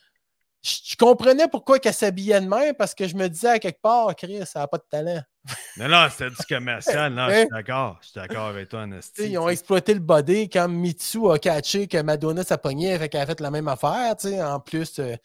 je 0.62 0.96
comprenais 0.96 1.48
pourquoi 1.48 1.78
qu'elle 1.80 1.92
s'habillait 1.94 2.40
de 2.40 2.46
même 2.46 2.74
parce 2.74 2.94
que 2.94 3.08
je 3.08 3.16
me 3.16 3.28
disais 3.28 3.48
à 3.48 3.58
quelque 3.58 3.80
part, 3.80 4.14
Chris, 4.14 4.46
ça 4.46 4.60
n'a 4.60 4.68
pas 4.68 4.78
de 4.78 4.84
talent. 4.88 5.22
Non, 5.76 5.88
non, 5.88 6.06
c'était 6.10 6.30
du 6.30 6.36
commercial. 6.48 7.12
Non, 7.14 7.28
je 7.28 7.34
suis 7.40 7.48
d'accord. 7.48 7.98
Je 8.00 8.08
suis 8.08 8.20
d'accord 8.20 8.46
avec 8.46 8.68
toi, 8.68 8.82
Anastie. 8.82 9.30
ils 9.30 9.38
ont 9.38 9.48
exploité 9.48 9.92
le 9.94 10.00
body 10.00 10.48
quand 10.48 10.68
Mitsu 10.68 11.30
a 11.30 11.38
catché 11.38 11.88
que 11.88 12.00
Madonna 12.00 12.44
sa 12.44 12.58
poignée, 12.58 12.96
fait 12.98 13.08
qu'elle 13.08 13.22
a 13.22 13.26
fait 13.26 13.40
la 13.40 13.50
même 13.50 13.66
affaire, 13.66 14.14
tu 14.16 14.28
sais, 14.28 14.42
en 14.42 14.60
plus, 14.60 14.98
euh, 15.00 15.16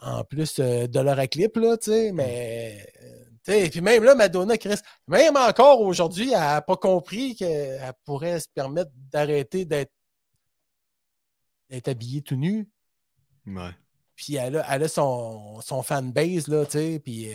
en 0.00 0.24
plus 0.24 0.58
euh, 0.58 0.86
de 0.88 1.00
leur 1.00 1.16
clip, 1.30 1.56
là, 1.56 1.76
tu 1.78 1.90
sais, 1.90 2.12
mais. 2.12 2.86
euh, 3.02 3.24
tu 3.46 3.52
sais, 3.52 3.70
puis 3.70 3.80
même 3.80 4.04
là, 4.04 4.14
Madonna, 4.14 4.58
Chris, 4.58 4.78
même 5.06 5.36
encore 5.36 5.80
aujourd'hui, 5.80 6.32
elle 6.32 6.38
n'a 6.40 6.60
pas 6.62 6.76
compris 6.76 7.34
qu'elle 7.34 7.92
pourrait 8.04 8.40
se 8.40 8.48
permettre 8.54 8.90
d'arrêter 9.10 9.64
d'être 9.64 9.92
d'être 11.70 11.88
habillée 11.88 12.22
tout 12.22 12.36
nu. 12.36 12.68
Ouais. 13.46 13.70
Puis 14.16 14.36
elle 14.36 14.56
a, 14.58 14.66
elle 14.74 14.84
a 14.84 14.88
son, 14.88 15.60
son 15.60 15.82
fanbase, 15.82 16.46
là, 16.48 16.64
tu 16.66 16.72
sais, 16.78 17.00
puis 17.02 17.28
euh, 17.32 17.34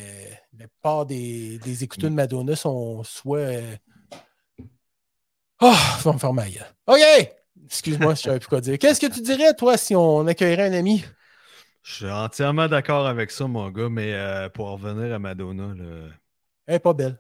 la 0.58 0.68
plupart 0.68 1.06
des, 1.06 1.60
des 1.60 1.84
écouteurs 1.84 2.10
de 2.10 2.15
Madonna 2.15 2.56
sont 2.56 3.04
soit... 3.04 3.39
euh, 3.39 3.76
Oh, 5.62 5.74
faut 6.00 6.13
me 6.13 6.18
faire 6.20 6.32
ma 6.34 6.48
gueule. 6.50 6.65
OK! 6.88 7.02
Excuse-moi, 7.65 8.15
je 8.15 8.22
savais 8.22 8.39
plus 8.39 8.48
quoi 8.48 8.62
dire. 8.62 8.78
Qu'est-ce 8.80 9.02
que 9.02 9.12
tu 9.13 9.22
dirais, 9.22 9.54
toi, 9.54 9.76
si 9.78 9.94
on 9.94 10.26
accueillerait 10.26 10.70
un 10.70 10.74
ami? 10.74 11.04
Je 11.84 11.94
suis 11.96 12.10
entièrement 12.10 12.68
d'accord 12.70 13.06
avec 13.08 13.30
ça, 13.30 13.46
mon 13.46 13.70
gars, 13.70 13.89
mais 13.89 14.13
euh, 14.13 14.48
pour 14.48 14.70
revenir 14.70 15.13
à 15.13 15.20
Madonna, 15.20 15.74
là, 15.76 16.08
Elle 16.68 16.76
est 16.76 16.80
pas 16.80 16.94
belle. 16.94 17.20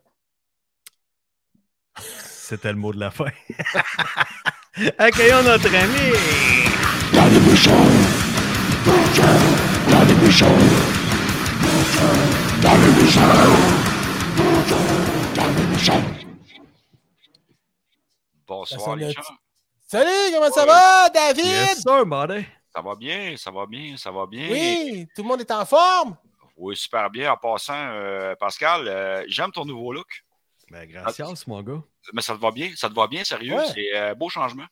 c'était 1.97 2.71
le 2.71 2.77
mot 2.77 2.93
de 2.93 2.99
la 2.99 3.11
fin. 3.11 3.25
Accueillons 4.97 5.43
notre 5.43 5.67
ami! 5.75 6.15
Bonsoir, 18.47 18.95
les 18.95 19.11
gens. 19.11 19.21
Salut, 19.87 20.33
comment 20.33 20.51
ça 20.51 20.65
va, 20.65 21.09
David? 21.09 21.45
Yes, 21.45 21.81
sir, 21.81 22.05
buddy! 22.05 22.45
Ça 22.73 22.81
va 22.81 22.95
bien, 22.95 23.35
ça 23.37 23.51
va 23.51 23.65
bien, 23.65 23.97
ça 23.97 24.11
va 24.11 24.25
bien. 24.27 24.47
Oui, 24.49 25.07
tout 25.15 25.23
le 25.23 25.27
monde 25.27 25.41
est 25.41 25.51
en 25.51 25.65
forme? 25.65 26.15
Oui, 26.55 26.75
super 26.77 27.09
bien. 27.09 27.31
En 27.31 27.37
passant, 27.37 27.73
euh, 27.75 28.35
Pascal, 28.35 28.87
euh, 28.87 29.23
j'aime 29.27 29.51
ton 29.51 29.65
nouveau 29.65 29.93
look. 29.93 30.07
Ben, 30.69 30.87
gracias, 30.87 31.25
mon 31.47 31.61
gars. 31.63 31.81
Mais 32.13 32.21
ça 32.21 32.35
te 32.35 32.39
va 32.41 32.51
bien, 32.51 32.71
ça 32.75 32.89
te 32.89 32.93
va 32.93 33.07
bien, 33.07 33.23
sérieux. 33.23 33.55
Ouais. 33.55 33.65
C'est 33.73 33.97
un 33.97 34.13
beau 34.13 34.29
changement. 34.29 34.65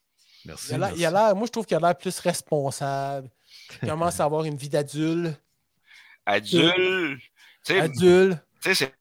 Merci. 0.45 0.67
Il 0.69 0.75
a 0.75 0.77
l'air- 0.77 0.88
merci. 0.89 1.01
il 1.01 1.06
a 1.06 1.12
l'air, 1.12 1.36
moi, 1.36 1.47
je 1.47 1.51
trouve 1.51 1.65
qu'il 1.65 1.77
a 1.77 1.80
l'air 1.80 1.97
plus 1.97 2.19
responsable. 2.19 3.30
Commence 3.81 4.19
à 4.19 4.25
avoir 4.25 4.43
une 4.43 4.55
vie 4.55 4.69
d'adulte. 4.69 5.39
Adulte. 6.25 7.21
Tu 7.65 7.73
sais, 7.73 7.79
Adulte. 7.79 8.39
tu 8.61 8.73
sais, 8.73 8.75
c'est 8.75 8.95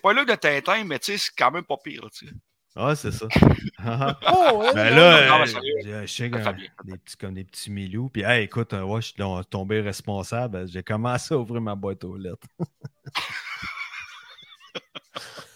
pas 0.00 0.12
look 0.12 0.28
de 0.28 0.34
Tintin, 0.34 0.84
mais 0.84 0.98
tu 0.98 1.12
sais, 1.12 1.18
c'est 1.18 1.32
quand 1.36 1.50
même 1.50 1.64
pas 1.64 1.76
pire. 1.76 2.08
tu 2.12 2.26
sais. 2.26 2.32
Ah, 2.76 2.94
c'est 2.94 3.10
ça. 3.10 3.26
Oh, 3.80 4.58
ouais, 4.58 4.74
Ben 4.74 4.94
là, 4.94 5.42
euh, 5.42 6.06
je 6.06 6.06
sais 6.06 6.30
petits, 6.30 7.16
comme 7.16 7.34
des 7.34 7.44
petits 7.44 7.70
milous. 7.70 8.08
Puis, 8.08 8.22
hey, 8.22 8.44
écoute, 8.44 8.72
euh, 8.72 8.82
ouais, 8.82 9.00
je 9.00 9.08
suis 9.08 9.16
tombé 9.50 9.80
responsable. 9.80 10.68
J'ai 10.68 10.82
commencé 10.82 11.34
à 11.34 11.38
ouvrir 11.38 11.60
ma 11.60 11.74
boîte 11.74 12.04
aux 12.04 12.16
lettres. 12.16 12.46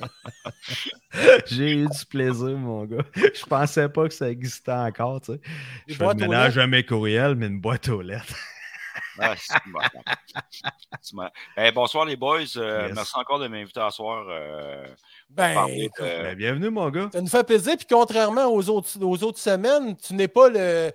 J'ai 1.46 1.72
eu 1.72 1.86
du 1.86 2.06
plaisir, 2.08 2.56
mon 2.58 2.84
gars. 2.84 3.04
Je 3.14 3.44
pensais 3.46 3.88
pas 3.88 4.08
que 4.08 4.14
ça 4.14 4.28
existait 4.30 4.72
encore, 4.72 5.20
tu 5.20 5.32
sais. 5.34 5.40
Je 5.86 5.94
fais 5.94 6.04
le 6.04 6.14
ménage 6.14 6.58
à 6.58 6.66
mes 6.66 6.84
courriels, 6.84 7.34
mais 7.34 7.46
une 7.46 7.60
boîte 7.60 7.88
aux 7.88 8.02
lettres. 8.02 8.34
Ah. 9.18 9.34
Eh, 11.56 11.72
bonsoir 11.72 12.04
les 12.04 12.16
boys. 12.16 12.40
Euh, 12.56 12.86
Yes. 12.88 12.94
Merci 12.94 13.12
encore 13.18 13.38
de 13.38 13.48
m'inviter 13.48 13.80
à 13.80 13.90
soir. 13.90 14.26
euh, 14.28 14.86
Ben, 15.30 15.66
de- 15.66 15.88
Ben, 15.98 16.34
bienvenue, 16.36 16.68
mon 16.70 16.90
gars. 16.90 17.08
ça 17.12 17.20
nous 17.22 17.26
fait 17.28 17.44
plaisir. 17.44 17.76
Puis 17.78 17.86
contrairement 17.88 18.46
aux 18.46 18.68
autres, 18.68 18.90
aux 19.02 19.22
autres 19.24 19.38
semaines, 19.38 19.96
tu 19.96 20.12
n'es 20.14 20.28
pas 20.28 20.48
le. 20.50 20.92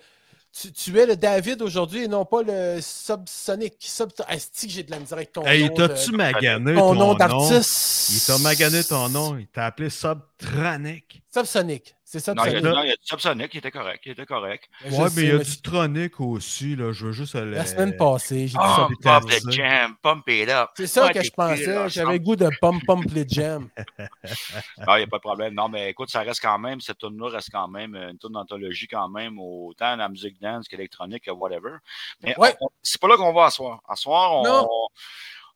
Tu, 0.53 0.71
tu 0.73 0.99
es 0.99 1.05
le 1.05 1.15
David 1.15 1.61
aujourd'hui 1.61 2.03
et 2.03 2.07
non 2.09 2.25
pas 2.25 2.41
le 2.43 2.79
Subsonic. 2.81 3.75
Sub... 3.79 4.09
Asti 4.27 4.67
que 4.67 4.73
j'ai 4.73 4.83
de 4.83 4.91
la 4.91 4.99
misère 4.99 5.17
avec 5.17 5.31
ton 5.31 5.45
Hey, 5.45 5.69
nom. 5.69 5.73
t'as-tu 5.75 6.11
de- 6.11 6.17
magané 6.17 6.73
ton 6.75 6.79
ton, 6.89 6.93
nom 6.95 7.07
nom? 7.07 7.13
d'artiste? 7.15 8.09
Il 8.09 8.19
t'a 8.21 8.37
magané 8.37 8.83
ton 8.83 9.07
nom. 9.09 9.37
Il 9.37 9.47
t'a 9.47 9.67
appelé 9.67 9.89
Subtronic. 9.89 11.21
Subsonic. 11.33 11.95
C'est 12.13 12.27
Non, 12.35 12.43
il 12.45 12.51
y 12.51 12.55
a, 12.57 12.61
non, 12.61 12.83
il 12.83 12.89
y 12.89 12.91
a 12.91 12.95
du 12.95 13.01
Subsonic 13.05 13.49
qui 13.49 13.59
était 13.59 13.71
correct. 13.71 14.03
Qui 14.03 14.09
était 14.09 14.25
correct. 14.25 14.69
Ouais, 14.83 14.91
sais, 14.91 15.15
mais 15.15 15.21
il 15.21 15.27
y 15.29 15.31
a 15.31 15.37
mais 15.37 15.43
du 15.45 15.61
Tronic 15.61 16.19
aussi, 16.19 16.75
là. 16.75 16.91
Je 16.91 17.05
veux 17.05 17.11
juste 17.13 17.35
aller. 17.35 17.51
La 17.51 17.65
semaine 17.65 17.95
passée, 17.95 18.47
j'ai 18.49 18.57
dit 18.57 18.65
ça. 18.65 18.89
pump 19.01 19.29
the 19.29 19.49
jam, 19.51 19.95
pump 20.01 20.23
it 20.27 20.49
up. 20.49 20.71
C'est 20.75 20.87
ça 20.87 21.05
Ouais, 21.05 21.13
que 21.13 21.23
je 21.23 21.31
pensais. 21.31 21.89
J'avais 21.89 22.11
le 22.13 22.19
goût 22.19 22.35
de 22.35 22.49
pump 22.59 22.85
pump 22.85 23.05
les 23.13 23.25
jam. 23.29 23.69
Ah, 23.97 24.03
il 24.97 24.97
n'y 24.97 25.03
a 25.03 25.07
pas 25.07 25.17
de 25.17 25.21
problème. 25.21 25.53
Non, 25.53 25.69
mais 25.69 25.89
écoute, 25.91 26.09
ça 26.09 26.19
reste 26.19 26.41
quand 26.41 26.59
même, 26.59 26.81
cette 26.81 26.97
tune-là 26.97 27.29
reste 27.29 27.49
quand 27.49 27.69
même 27.69 27.95
une 27.95 28.17
tune 28.17 28.31
d'anthologie 28.33 28.87
quand 28.89 29.07
même, 29.07 29.39
autant 29.39 29.95
la 29.95 30.09
musique 30.09 30.35
dance 30.41 30.67
qu'électronique, 30.67 31.23
que 31.23 31.31
whatever. 31.31 31.75
Mais 32.23 32.37
Ouais. 32.37 32.53
on- 32.59 32.65
on- 32.65 32.69
c'est 32.83 32.99
pas 32.99 33.07
là 33.07 33.15
qu'on 33.15 33.31
va 33.31 33.45
asseoir. 33.45 33.79
Asseoir, 33.87 34.33
on, 34.35 34.43
Non. 34.43 34.67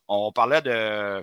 on 0.07 0.31
parlait 0.31 0.61
de 0.61 1.21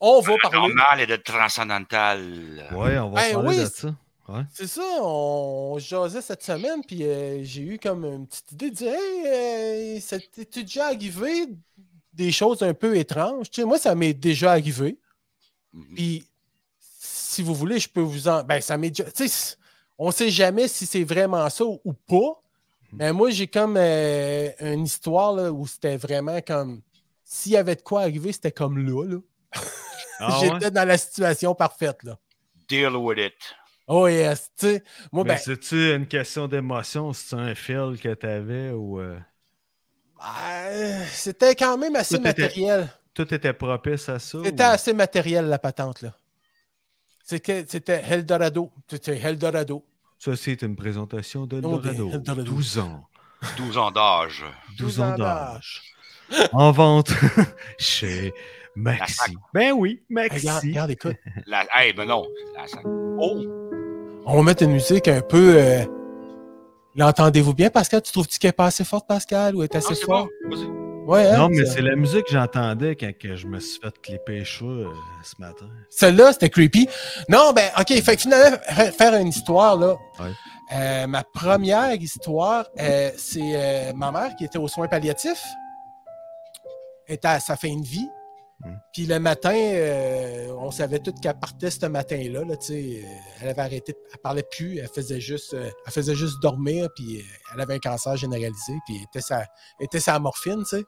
On 0.00 0.20
va 0.20 0.34
parler. 0.42 0.58
normal 0.58 1.00
et 1.00 1.06
de 1.06 1.16
transcendantal. 1.16 2.68
Ouais, 2.72 2.98
on 2.98 3.10
va 3.10 3.20
Ben 3.22 3.32
parler 3.34 3.48
oui, 3.48 3.58
de 3.58 3.66
ça. 3.66 3.94
Ouais. 4.28 4.42
C'est 4.54 4.66
ça, 4.66 4.82
on 5.02 5.78
jasait 5.78 6.22
cette 6.22 6.42
semaine, 6.42 6.82
puis 6.86 7.04
euh, 7.04 7.44
j'ai 7.44 7.62
eu 7.62 7.78
comme 7.78 8.04
une 8.06 8.26
petite 8.26 8.52
idée 8.52 8.70
de 8.70 8.74
dire 8.76 8.92
Hey, 8.94 9.26
euh, 9.96 10.00
ça 10.00 10.16
t'est 10.18 10.62
déjà 10.62 10.86
arrivé 10.86 11.48
des 12.14 12.32
choses 12.32 12.62
un 12.62 12.72
peu 12.72 12.96
étranges? 12.96 13.50
Tu 13.50 13.60
sais, 13.60 13.66
moi, 13.66 13.78
ça 13.78 13.94
m'est 13.94 14.14
déjà 14.14 14.52
arrivé. 14.52 14.98
Mhm. 15.72 15.94
Puis, 15.94 16.24
si 16.80 17.42
vous 17.42 17.54
voulez, 17.54 17.78
je 17.78 17.88
peux 17.88 18.00
vous 18.00 18.28
en. 18.28 18.44
Ben, 18.44 18.60
ça 18.60 18.78
m'est 18.78 18.90
déjà. 18.90 19.10
Tu 19.10 19.28
sais, 19.28 19.56
on 19.98 20.10
sait 20.10 20.30
jamais 20.30 20.68
si 20.68 20.86
c'est 20.86 21.04
vraiment 21.04 21.48
ça 21.50 21.64
ou 21.64 21.92
pas. 21.92 22.40
Mais 22.92 23.12
moi, 23.12 23.30
j'ai 23.30 23.48
comme 23.48 23.76
euh, 23.76 24.50
une 24.60 24.84
histoire 24.84 25.32
là, 25.32 25.52
où 25.52 25.66
c'était 25.66 25.96
vraiment 25.96 26.40
comme. 26.40 26.80
S'il 27.24 27.52
y 27.52 27.56
avait 27.56 27.74
de 27.74 27.82
quoi 27.82 28.02
arriver, 28.02 28.32
c'était 28.32 28.52
comme 28.52 28.78
là. 28.78 29.04
là. 29.04 29.18
Ah 30.20 30.40
ouais? 30.40 30.48
J'étais 30.52 30.70
dans 30.70 30.86
la 30.86 30.96
situation 30.96 31.54
parfaite. 31.54 32.02
là. 32.04 32.18
Deal 32.68 32.94
with 32.96 33.18
it. 33.18 33.34
Oh 33.86 34.08
yes, 34.08 34.50
tu 34.58 34.66
sais. 34.66 34.84
Moi, 35.12 35.24
ben, 35.24 35.36
c'est-tu 35.36 35.94
une 35.94 36.06
question 36.06 36.48
d'émotion? 36.48 37.12
C'est 37.12 37.36
un 37.36 37.54
fil 37.54 37.98
que 38.02 38.14
t'avais 38.14 38.70
ou 38.70 38.98
euh, 39.00 39.18
Euh, 40.22 41.04
c'était 41.10 41.54
quand 41.54 41.76
même 41.76 41.94
assez 41.96 42.16
Tout 42.16 42.26
était- 42.26 42.42
matériel. 42.42 42.88
tout 43.12 43.34
était 43.34 43.52
propice 43.52 44.08
à 44.08 44.18
ça? 44.18 44.38
C'était 44.42 44.62
ou- 44.64 44.66
assez 44.66 44.92
matériel, 44.94 45.46
la 45.46 45.58
patente, 45.58 46.00
là. 46.02 46.14
C'était 47.24 47.64
c'était 47.68 48.02
Eldorado. 48.08 48.70
C'était 48.88 49.18
Eldorado. 49.18 49.84
Ça, 50.18 50.34
c'est 50.36 50.62
une 50.62 50.76
présentation 50.76 51.46
d'Eldorado. 51.46 52.10
12 52.18 52.78
ans. 52.78 53.06
12 53.58 53.76
ans 53.76 53.90
d'âge. 53.90 54.44
12 54.78 54.96
12 54.96 55.00
ans 55.00 55.12
ans 55.12 55.18
d'âge. 55.18 55.82
en 56.52 56.70
vente 56.72 57.12
chez 57.78 58.32
Maxi. 58.76 59.36
Ben 59.52 59.72
oui, 59.72 60.02
Regarde, 60.10 60.42
Maxi. 60.44 60.68
regarde, 60.68 60.90
écoute. 60.90 61.16
La... 61.46 61.64
Hey, 61.74 61.92
mais 61.96 62.06
non. 62.06 62.24
La... 62.56 62.64
Oh! 63.18 63.42
On 64.26 64.36
va 64.38 64.42
mettre 64.42 64.62
une 64.62 64.72
musique 64.72 65.06
un 65.08 65.20
peu. 65.20 65.54
euh, 65.58 65.84
L'entendez-vous 66.96 67.54
bien, 67.54 67.70
Pascal? 67.70 68.02
Tu 68.02 68.12
trouves-tu 68.12 68.38
qu'elle 68.38 68.50
est 68.50 68.52
pas 68.52 68.66
assez 68.66 68.84
forte, 68.84 69.06
Pascal, 69.08 69.56
ou 69.56 69.62
elle 69.62 69.68
est 69.72 69.76
assez 69.76 69.94
forte? 69.96 70.28
Ouais, 71.06 71.26
hein, 71.26 71.36
Non, 71.36 71.48
mais 71.50 71.66
c'est 71.66 71.82
la 71.82 71.96
musique 71.96 72.24
que 72.24 72.32
j'entendais 72.32 72.96
quand 72.96 73.12
que 73.18 73.36
je 73.36 73.46
me 73.46 73.58
suis 73.60 73.78
fait 73.80 73.92
clipper 74.00 74.42
cheveux 74.44 74.86
euh, 74.86 74.92
ce 75.22 75.34
matin. 75.38 75.66
Celle-là, 75.90 76.32
c'était 76.32 76.48
creepy. 76.48 76.88
Non, 77.28 77.52
ben, 77.52 77.68
OK. 77.78 77.88
Fait 78.00 78.16
que 78.16 78.22
finalement, 78.22 78.56
fa- 78.70 78.90
faire 78.92 79.14
une 79.16 79.28
histoire, 79.28 79.76
là. 79.76 79.96
Ouais. 80.18 80.30
Euh, 80.74 81.06
ma 81.06 81.22
première 81.24 81.92
histoire, 81.94 82.66
euh, 82.80 83.10
c'est 83.18 83.40
euh, 83.42 83.92
ma 83.94 84.10
mère 84.12 84.34
qui 84.36 84.44
était 84.46 84.56
aux 84.58 84.68
soins 84.68 84.88
palliatifs. 84.88 85.44
Elle 87.06 87.16
était 87.16 87.28
à 87.28 87.38
sa 87.40 87.56
fin 87.56 87.76
de 87.76 87.84
vie. 87.84 88.08
Mm. 88.64 88.74
Puis 88.92 89.06
le 89.06 89.18
matin, 89.18 89.54
euh, 89.54 90.52
on 90.58 90.70
savait 90.70 90.98
tout 90.98 91.12
qu'elle 91.12 91.38
partait 91.38 91.70
ce 91.70 91.86
matin-là. 91.86 92.44
Là, 92.44 92.56
tu 92.56 92.66
sais, 92.66 93.02
euh, 93.04 93.08
elle 93.42 93.48
avait 93.50 93.62
arrêté, 93.62 93.94
elle 94.12 94.18
parlait 94.20 94.44
plus, 94.50 94.78
elle 94.78 94.88
faisait 94.88 95.20
juste, 95.20 95.54
euh, 95.54 95.70
elle 95.86 95.92
faisait 95.92 96.14
juste 96.14 96.40
dormir. 96.40 96.88
Puis 96.96 97.18
euh, 97.18 97.22
elle 97.54 97.60
avait 97.60 97.74
un 97.74 97.78
cancer 97.78 98.16
généralisé. 98.16 98.72
Puis 98.86 98.96
elle 98.96 99.02
était 99.04 99.20
sa, 99.20 99.40
elle 99.78 99.86
était 99.86 100.00
sa 100.00 100.18
morphine, 100.18 100.60
tu 100.68 100.76
sais. 100.78 100.84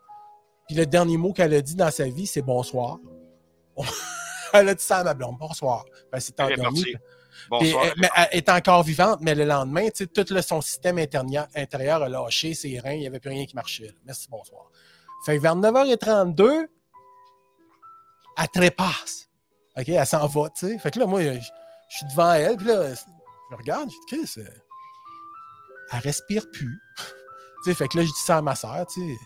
Puis 0.67 0.77
le 0.77 0.87
dernier 0.87 1.17
mot 1.17 1.33
qu'elle 1.33 1.55
a 1.55 1.61
dit 1.61 1.77
dans 1.77 1.91
sa 1.91 2.05
vie, 2.09 2.27
c'est 2.27 2.43
bonsoir. 2.43 2.99
elle 4.53 4.69
a 4.69 4.75
dit 4.75 4.83
ça 4.85 4.99
à 4.99 5.05
ma 5.05 5.15
blonde, 5.15 5.37
bonsoir. 5.39 5.85
Ben, 6.11 6.19
c'est 6.21 6.35
Elle 6.41 6.57
Bonsoir. 7.51 7.85
mais 7.99 8.09
elle 8.17 8.39
est 8.39 8.49
encore 8.49 8.83
vivante, 8.83 9.19
mais 9.21 9.35
le 9.35 9.45
lendemain, 9.45 9.85
tu 9.91 10.05
sais, 10.05 10.07
tout 10.07 10.25
le- 10.33 10.41
son 10.43 10.61
système 10.63 10.99
intérieur, 10.99 11.47
intérieur 11.55 12.03
a 12.03 12.09
lâché, 12.09 12.55
ses 12.55 12.79
reins, 12.81 12.93
il 12.93 13.01
n'y 13.01 13.07
avait 13.07 13.21
plus 13.21 13.29
rien 13.31 13.45
qui 13.45 13.55
marchait. 13.55 13.85
là. 13.87 13.93
Merci, 14.07 14.27
bonsoir. 14.31 14.71
Fait 15.25 15.37
que 15.37 15.43
vers 15.43 15.55
9h32, 15.55 16.67
elle 18.39 18.49
trépasse. 18.49 19.29
OK, 19.79 19.89
elle 19.89 20.07
s'en 20.07 20.27
va, 20.27 20.49
tu 20.51 20.67
sais. 20.67 20.79
Fait 20.79 20.91
que 20.91 20.99
là, 20.99 21.07
moi, 21.07 21.23
je, 21.23 21.41
suis 21.89 22.07
devant 22.11 22.33
elle, 22.33 22.57
puis 22.57 22.67
là, 22.67 22.95
je 22.95 23.57
regarde, 23.57 23.91
je 23.91 24.17
dis, 24.17 24.25
Chris, 24.25 24.43
euh, 24.43 24.49
elle 25.93 25.99
respire 26.01 26.51
plus. 26.51 26.81
tu 26.97 27.71
sais, 27.71 27.75
fait 27.75 27.89
que 27.89 27.99
là, 27.99 28.05
je 28.05 28.09
dis 28.09 28.25
ça 28.25 28.39
à 28.39 28.43
ma 28.43 28.55
soeur, 28.55 28.87
tu 28.87 29.01
sais. 29.01 29.17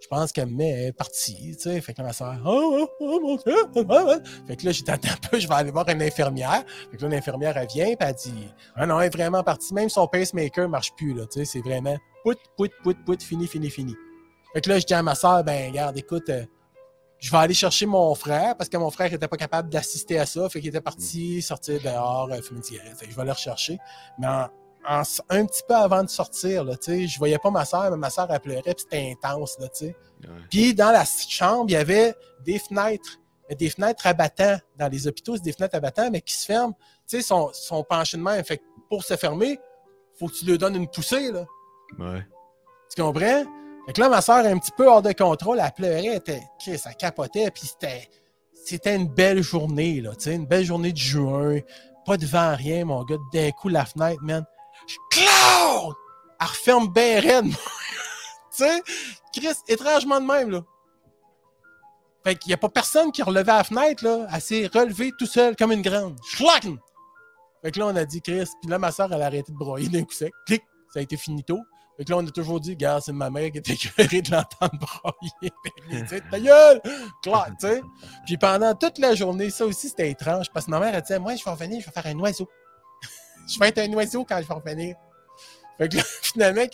Je 0.00 0.06
pense 0.06 0.30
qu'elle 0.30 0.46
me 0.46 0.56
met, 0.56 0.70
elle 0.70 0.86
est 0.86 0.92
partie, 0.92 1.56
tu 1.56 1.64
sais. 1.64 1.80
Fait 1.80 1.92
que 1.92 2.00
ma 2.02 2.12
soeur, 2.12 2.40
oh, 2.46 2.86
oh, 2.88 2.88
oh, 3.00 3.20
mon 3.20 3.36
Dieu. 3.36 4.24
Fait 4.46 4.56
que 4.56 4.64
là, 4.64 4.72
j'ai 4.72 4.84
tenté 4.84 5.08
un 5.08 5.28
peu, 5.28 5.38
je 5.38 5.48
vais 5.48 5.54
aller 5.54 5.70
voir 5.70 5.88
une 5.88 6.02
infirmière. 6.02 6.64
Fait 6.90 6.96
que 6.96 7.02
là, 7.02 7.08
l'infirmière, 7.08 7.56
elle 7.56 7.66
vient, 7.66 7.94
puis 7.96 8.08
elle 8.08 8.14
dit 8.14 8.48
Ah 8.76 8.86
non, 8.86 9.00
elle 9.00 9.08
est 9.08 9.16
vraiment 9.16 9.42
partie. 9.42 9.74
Même 9.74 9.88
son 9.88 10.06
pacemaker 10.06 10.68
marche 10.68 10.94
plus, 10.96 11.14
là. 11.14 11.26
Tu 11.26 11.40
sais, 11.40 11.44
c'est 11.44 11.60
vraiment 11.60 11.96
pout, 12.22 12.38
pout, 12.56 12.70
pout, 12.82 12.96
pout, 13.04 13.22
fini, 13.22 13.48
fini, 13.48 13.70
fini. 13.70 13.94
Fait 14.52 14.60
que 14.60 14.70
là, 14.70 14.78
je 14.78 14.86
dis 14.86 14.94
à 14.94 15.02
ma 15.02 15.14
soeur 15.14 15.42
Ben, 15.44 15.68
regarde, 15.68 15.98
écoute, 15.98 16.28
euh, 16.30 16.44
je 17.18 17.30
vais 17.30 17.36
aller 17.38 17.54
chercher 17.54 17.86
mon 17.86 18.14
frère, 18.14 18.56
parce 18.56 18.68
que 18.70 18.76
mon 18.76 18.90
frère 18.90 19.10
n'était 19.10 19.28
pas 19.28 19.36
capable 19.36 19.68
d'assister 19.70 20.18
à 20.18 20.26
ça. 20.26 20.48
Fait 20.48 20.60
qu'il 20.60 20.68
était 20.68 20.80
parti 20.80 21.42
sortir 21.42 21.80
dehors, 21.82 22.28
euh, 22.32 22.40
fumer 22.42 22.58
une 22.58 22.62
cigarette. 22.64 22.96
Fait 22.96 23.06
que 23.06 23.10
je 23.10 23.16
vais 23.16 23.22
aller 23.22 23.28
le 23.30 23.34
rechercher. 23.34 23.78
Mais 24.18 24.26
en- 24.28 24.48
en- 24.88 25.02
un 25.30 25.44
petit 25.46 25.62
peu 25.68 25.74
avant 25.74 26.02
de 26.04 26.08
sortir, 26.08 26.64
là, 26.64 26.76
tu 26.76 26.84
sais, 26.92 27.06
je 27.08 27.18
voyais 27.18 27.38
pas 27.38 27.50
ma 27.50 27.64
soeur, 27.64 27.90
mais 27.90 27.96
ma 27.96 28.10
soeur, 28.10 28.28
elle 28.30 28.40
pleurait, 28.40 28.62
puis 28.62 28.74
c'était 28.78 29.10
intense, 29.12 29.58
là, 29.58 29.68
tu 29.68 29.86
sais. 29.86 29.96
Ouais. 30.22 30.28
Puis 30.50 30.74
dans 30.74 30.90
la 30.92 31.04
chambre, 31.04 31.64
il 31.68 31.72
y 31.72 31.76
avait 31.76 32.14
des 32.44 32.58
fenêtres, 32.58 33.18
des 33.56 33.70
fenêtres 33.70 34.06
à. 34.06 34.60
Dans 34.78 34.88
les 34.88 35.06
hôpitaux, 35.08 35.36
c'est 35.36 35.42
des 35.42 35.52
fenêtres 35.52 35.74
à 35.76 35.80
mais 36.10 36.20
qui 36.20 36.34
se 36.34 36.46
ferment. 36.46 36.74
Tu 37.08 37.16
sais, 37.16 37.22
son, 37.22 37.50
son 37.52 37.82
penché 37.82 38.16
de. 38.16 38.42
Fait 38.44 38.58
que 38.58 38.62
pour 38.88 39.02
se 39.04 39.16
fermer, 39.16 39.58
faut 40.18 40.28
que 40.28 40.34
tu 40.34 40.44
lui 40.46 40.56
donnes 40.58 40.76
une 40.76 40.88
poussée, 40.88 41.32
là. 41.32 41.44
Ouais. 41.98 42.26
Tu 42.94 43.02
comprends? 43.02 43.44
Fait 43.88 43.94
que 43.94 44.02
là, 44.02 44.10
ma 44.10 44.20
soeur, 44.20 44.44
un 44.44 44.58
petit 44.58 44.70
peu 44.76 44.86
hors 44.86 45.00
de 45.00 45.12
contrôle, 45.12 45.62
elle 45.64 45.72
pleurait, 45.72 46.16
était, 46.16 46.42
Chris, 46.58 46.78
elle 46.84 46.94
capotait, 46.96 47.50
puis 47.50 47.62
c'était, 47.68 48.10
c'était 48.52 48.94
une 48.94 49.08
belle 49.08 49.40
journée, 49.40 50.02
là, 50.02 50.10
une 50.26 50.44
belle 50.44 50.66
journée 50.66 50.92
de 50.92 50.98
juin, 50.98 51.60
pas 52.04 52.18
de 52.18 52.26
vent, 52.26 52.54
rien, 52.54 52.84
mon 52.84 53.02
gars, 53.02 53.16
d'un 53.32 53.50
coup, 53.50 53.70
la 53.70 53.86
fenêtre, 53.86 54.22
man, 54.22 54.44
je 54.86 54.94
Claude! 55.10 55.94
Elle 56.38 56.46
referme 56.46 56.92
bien 56.92 57.18
raide, 57.18 57.46
tu 57.50 57.56
sais, 58.50 58.82
Chris, 59.32 59.56
étrangement 59.68 60.20
de 60.20 60.26
même, 60.26 60.50
là. 60.50 60.60
Fait 62.24 62.36
qu'il 62.36 62.50
n'y 62.50 62.54
a 62.54 62.58
pas 62.58 62.68
personne 62.68 63.10
qui 63.10 63.22
relevait 63.22 63.52
la 63.52 63.64
fenêtre, 63.64 64.04
là, 64.04 64.26
elle 64.30 64.40
s'est 64.42 64.66
relevée 64.66 65.12
tout 65.18 65.24
seule, 65.24 65.56
comme 65.56 65.72
une 65.72 65.80
grande. 65.80 66.18
Schlack! 66.26 66.66
Fait 67.62 67.70
que 67.70 67.78
là, 67.78 67.86
on 67.86 67.96
a 67.96 68.04
dit 68.04 68.20
Chris, 68.20 68.50
puis 68.60 68.70
là, 68.70 68.78
ma 68.78 68.92
soeur, 68.92 69.10
elle 69.10 69.22
a 69.22 69.26
arrêté 69.26 69.50
de 69.50 69.56
broyer 69.56 69.88
d'un 69.88 70.04
coup 70.04 70.12
sec. 70.12 70.34
Clic! 70.46 70.62
Ça 70.92 71.00
a 71.00 71.02
été 71.02 71.16
finito. 71.16 71.58
Fait 71.98 72.04
que 72.04 72.12
là, 72.12 72.18
on 72.18 72.26
a 72.26 72.30
toujours 72.30 72.60
dit, 72.60 72.76
gars, 72.76 73.00
c'est 73.00 73.12
ma 73.12 73.28
mère 73.28 73.50
qui 73.50 73.58
était 73.58 73.72
écœurée 73.72 74.22
de 74.22 74.30
l'entendre. 74.30 75.02
Puis, 75.20 75.50
tu 75.90 76.06
sais, 76.06 76.22
ta 76.30 76.38
gueule! 76.38 76.80
Clac, 77.24 77.58
tu 77.58 77.66
sais. 77.66 77.82
Puis 78.24 78.38
pendant 78.38 78.72
toute 78.76 78.98
la 78.98 79.16
journée, 79.16 79.50
ça 79.50 79.66
aussi, 79.66 79.88
c'était 79.88 80.08
étrange, 80.08 80.46
parce 80.54 80.66
que 80.66 80.70
ma 80.70 80.78
mère, 80.78 80.94
elle 80.94 81.02
disait, 81.02 81.18
moi, 81.18 81.34
je 81.34 81.44
vais 81.44 81.50
revenir, 81.50 81.80
je 81.80 81.86
vais 81.86 81.92
faire 81.92 82.06
un 82.06 82.18
oiseau. 82.20 82.48
je 83.48 83.58
vais 83.58 83.70
être 83.70 83.78
un 83.78 83.92
oiseau 83.94 84.24
quand 84.24 84.40
je 84.40 84.46
vais 84.46 84.54
revenir. 84.54 84.94
Fait 85.76 85.88
que 85.88 85.96
là, 85.96 86.02
finalement, 86.22 86.66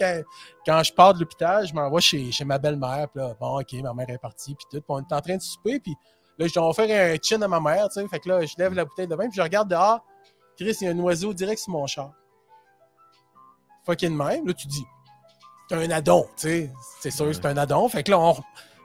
quand, 0.66 0.82
je 0.82 0.92
pars 0.92 1.14
de 1.14 1.20
l'hôpital, 1.20 1.66
je 1.66 1.72
m'envoie 1.72 2.02
chez, 2.02 2.30
chez 2.30 2.44
ma 2.44 2.58
belle-mère. 2.58 3.08
Puis 3.08 3.22
là, 3.22 3.34
bon, 3.40 3.60
OK, 3.60 3.72
ma 3.82 3.94
mère 3.94 4.10
est 4.10 4.18
partie, 4.18 4.54
puis 4.54 4.66
tout. 4.70 4.76
Puis 4.76 4.84
on 4.88 4.98
est 4.98 5.12
en 5.12 5.20
train 5.22 5.36
de 5.36 5.42
souper, 5.42 5.80
puis 5.80 5.94
là, 6.38 6.46
je 6.46 6.52
dois 6.52 6.74
faire 6.74 7.14
un 7.14 7.16
chin 7.22 7.40
à 7.40 7.48
ma 7.48 7.60
mère, 7.60 7.88
tu 7.88 7.98
sais. 7.98 8.08
Fait 8.08 8.20
que 8.20 8.28
là, 8.28 8.44
je 8.44 8.54
lève 8.58 8.74
la 8.74 8.84
bouteille 8.84 9.08
de 9.08 9.14
vin, 9.14 9.26
puis 9.30 9.38
je 9.38 9.42
regarde 9.42 9.70
dehors. 9.70 10.04
Chris, 10.58 10.76
il 10.82 10.84
y 10.84 10.88
a 10.88 10.90
un 10.90 10.98
oiseau 10.98 11.32
direct 11.32 11.62
sur 11.62 11.72
mon 11.72 11.86
char. 11.86 12.12
Fucking 13.86 14.14
même. 14.14 14.46
Là, 14.46 14.52
tu 14.52 14.66
dis, 14.66 14.84
un 15.78 15.90
addon, 15.90 16.26
tu 16.36 16.48
sais. 16.48 16.70
C'est 17.00 17.10
sûr, 17.10 17.26
Ouais. 17.26 17.34
c'est 17.34 17.46
un 17.46 17.56
addon. 17.56 17.88
Fait 17.88 18.02
que 18.02 18.10
là, 18.10 18.18
on... 18.18 18.36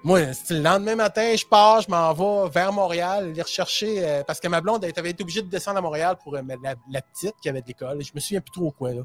moi, 0.03 0.33
c'est 0.33 0.53
le 0.55 0.61
lendemain 0.61 0.95
matin, 0.95 1.35
je 1.35 1.45
pars, 1.45 1.81
je 1.81 1.89
m'en 1.89 2.13
vais 2.13 2.49
vers 2.49 2.71
Montréal, 2.73 3.25
aller 3.25 3.41
rechercher, 3.41 4.03
euh, 4.07 4.23
parce 4.23 4.39
que 4.39 4.47
ma 4.47 4.61
blonde, 4.61 4.83
elle 4.83 4.93
avait 4.97 5.11
été 5.11 5.23
obligée 5.23 5.41
de 5.41 5.47
descendre 5.49 5.77
à 5.77 5.81
Montréal 5.81 6.17
pour 6.23 6.35
euh, 6.35 6.41
la, 6.63 6.75
la 6.91 7.01
petite 7.01 7.35
qui 7.41 7.49
avait 7.49 7.61
de 7.61 7.67
l'école. 7.67 8.01
Je 8.03 8.11
me 8.13 8.19
souviens 8.19 8.41
plus 8.41 8.51
trop 8.51 8.71
quoi, 8.71 8.93
là. 8.93 9.01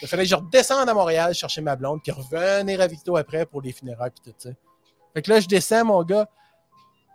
Il 0.00 0.08
fallait 0.08 0.22
que 0.22 0.28
je 0.30 0.34
redescende 0.34 0.88
à 0.88 0.94
Montréal 0.94 1.34
chercher 1.34 1.60
ma 1.60 1.76
blonde, 1.76 2.00
puis 2.02 2.12
revenir 2.12 2.80
à 2.80 2.86
Victo 2.86 3.16
après 3.16 3.44
pour 3.44 3.60
les 3.60 3.72
funérailles, 3.72 4.10
puis 4.10 4.32
tout 4.32 4.38
ça. 4.38 4.50
Fait 5.14 5.20
que 5.22 5.30
là, 5.30 5.38
je 5.40 5.46
descends, 5.46 5.84
mon 5.84 6.02
gars. 6.02 6.26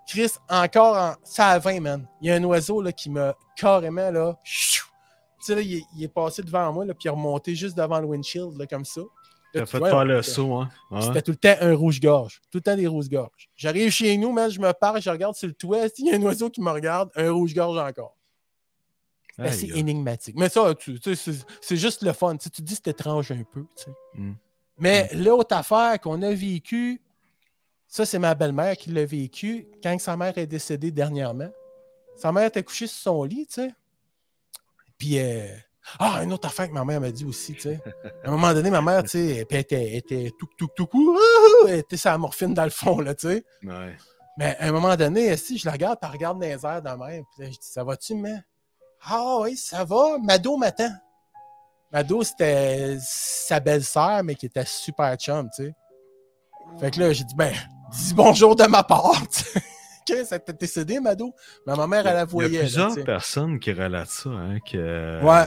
Chris, 0.08 0.32
encore 0.48 0.96
en. 0.96 1.14
Ça 1.24 1.48
à 1.48 1.60
20, 1.60 1.80
man. 1.82 2.08
Il 2.22 2.30
y 2.30 2.32
a 2.32 2.36
un 2.36 2.44
oiseau 2.44 2.82
là, 2.82 2.92
qui 2.92 3.10
m'a 3.10 3.36
carrément 3.58 4.10
là. 4.12 4.38
chou. 4.44 4.86
Tu 5.40 5.46
sais, 5.48 5.56
là, 5.56 5.62
il 5.62 5.76
est, 5.78 5.84
il 5.96 6.04
est 6.04 6.08
passé 6.08 6.44
devant 6.44 6.72
moi, 6.72 6.86
là, 6.86 6.94
puis 6.94 7.06
il 7.06 7.08
est 7.08 7.12
remonté 7.12 7.56
juste 7.56 7.76
devant 7.76 8.00
le 8.00 8.06
windshield, 8.06 8.58
là, 8.58 8.66
comme 8.68 8.86
ça. 8.86 9.02
T'as 9.60 9.66
fait 9.66 9.78
vois, 9.80 9.90
faire 9.90 9.98
on- 10.00 10.04
le 10.04 10.22
saut, 10.22 10.54
hein? 10.56 10.70
Ouais. 10.92 11.02
C'était 11.02 11.22
tout 11.22 11.32
le 11.32 11.38
temps 11.38 11.56
un 11.62 11.76
rouge-gorge. 11.76 12.42
Tout 12.52 12.58
le 12.58 12.62
temps 12.62 12.76
des 12.76 12.88
rouges-gorges. 12.88 13.50
J'arrive 13.56 13.90
chez 13.92 14.18
nous, 14.18 14.32
man, 14.32 14.50
je 14.50 14.60
me 14.60 14.72
pars, 14.74 15.00
je 15.02 15.10
regarde 15.10 15.36
sur 15.36 15.48
le 15.48 15.54
toit. 15.54 15.88
S'il 15.90 16.08
y 16.08 16.12
a 16.12 16.16
un 16.16 16.22
oiseau 16.22 16.50
qui 16.50 16.62
me 16.62 16.70
regarde, 16.72 17.10
un 17.16 17.32
rouge-gorge 17.32 17.78
encore. 17.78 18.16
C'est 19.36 19.44
assez 19.44 19.72
aïe. 19.72 19.80
énigmatique. 19.80 20.36
Mais 20.38 20.50
ça, 20.50 20.74
tu, 20.74 21.00
tu 21.00 21.16
sais, 21.16 21.32
c'est- 21.32 21.46
c'est 21.62 21.78
juste 21.78 22.02
le 22.02 22.12
fun. 22.14 22.36
Tu, 22.38 22.46
sais, 22.46 22.50
tu 22.50 22.62
dis 22.64 22.74
que 22.76 22.82
c'est 22.86 22.92
étrange 22.92 23.32
un 23.32 23.44
peu. 23.44 23.66
tu 23.76 23.84
sais. 23.84 23.92
Mm. 24.16 24.34
Mais 24.80 25.10
l'autre 25.14 25.56
affaire 25.56 26.00
qu'on 26.02 26.22
a 26.24 26.32
vécue, 26.34 27.02
ça, 27.88 28.06
c'est 28.06 28.20
ma 28.20 28.34
belle-mère 28.36 28.76
qui 28.78 28.90
l'a 28.92 29.06
vécu 29.06 29.68
quand 29.84 29.98
sa 30.00 30.18
mère 30.18 30.38
est 30.38 30.48
décédée 30.48 30.92
dernièrement. 30.92 31.50
Sa 32.16 32.32
mère 32.32 32.46
était 32.48 32.64
couchée 32.64 32.88
sur 32.88 33.00
son 33.00 33.24
lit, 33.24 33.46
tu 33.48 33.54
sais. 33.62 33.72
Puis, 34.98 35.20
euh, 35.20 35.48
ah, 36.00 36.24
une 36.24 36.34
autre 36.34 36.48
affaire 36.48 36.68
que 36.68 36.74
ma 36.74 36.84
mère 36.86 37.00
m'a 37.02 37.12
dit 37.12 37.26
aussi, 37.26 37.54
tu 37.54 37.62
sais. 37.62 37.80
À 38.24 38.28
un 38.28 38.32
moment 38.32 38.54
donné, 38.54 38.70
ma 38.70 38.82
mère, 38.82 39.04
tu 39.04 39.10
sais, 39.10 39.46
elle 39.50 39.58
était, 39.60 39.96
était 39.96 40.32
tout, 40.38 40.48
tout, 40.58 40.68
tout, 40.76 40.86
tout, 40.86 41.18
elle 41.68 41.80
était 41.80 41.98
sa 41.98 42.18
morphine 42.18 42.54
dans 42.54 42.64
le 42.66 42.70
fond, 42.70 43.00
là, 43.00 43.16
tu 43.16 43.28
sais. 43.30 43.44
Ouais. 43.64 43.96
Mais 44.38 44.56
à 44.60 44.68
un 44.68 44.72
moment 44.72 44.96
donné, 44.96 45.36
si 45.38 45.58
je 45.58 45.66
la 45.66 45.72
regarde, 45.72 45.98
elle 46.02 46.10
regarde 46.10 46.40
dans 46.40 46.46
les 46.48 46.66
airs 46.66 46.82
de 46.82 46.90
même, 46.90 47.24
puis 47.36 47.44
là, 47.46 47.52
je 47.52 47.58
dis, 47.58 47.58
ça 47.62 47.84
va-tu, 47.84 48.16
mais? 48.16 48.36
Ah 49.04 49.38
oui, 49.42 49.56
ça 49.58 49.84
va. 49.84 50.18
Mado 50.22 50.58
m'attend. 50.58 50.92
Mado, 51.92 52.22
c'était 52.24 52.98
sa 53.02 53.60
belle-sœur, 53.60 54.24
mais 54.24 54.36
qui 54.36 54.48
était 54.48 54.66
super 54.66 55.16
chum, 55.16 55.50
tu 55.56 55.66
sais. 55.66 55.74
Fait 56.80 56.92
que 56.92 57.00
là, 57.00 57.14
j'ai 57.14 57.24
dit, 57.24 57.36
ben, 57.36 57.54
dis 57.94 58.14
bonjour 58.14 58.56
de 58.56 58.66
ma 58.66 58.84
part, 58.84 59.22
tu 59.30 60.14
elle 60.14 60.20
était 60.38 60.54
décédée, 60.54 61.00
Mado? 61.00 61.34
Mais 61.66 61.76
ma 61.76 61.88
mère, 61.88 62.06
elle 62.08 62.16
la 62.16 62.22
Il 62.24 62.28
y 62.28 62.32
voyait. 62.32 62.50
a 62.58 62.62
là, 62.62 62.66
plusieurs 62.66 62.92
sais. 62.92 63.04
personnes 63.04 63.60
qui 63.60 63.72
relatent 63.74 64.10
ça, 64.10 64.30
hein, 64.30 64.58
que 64.60 65.22
Ouais. 65.24 65.46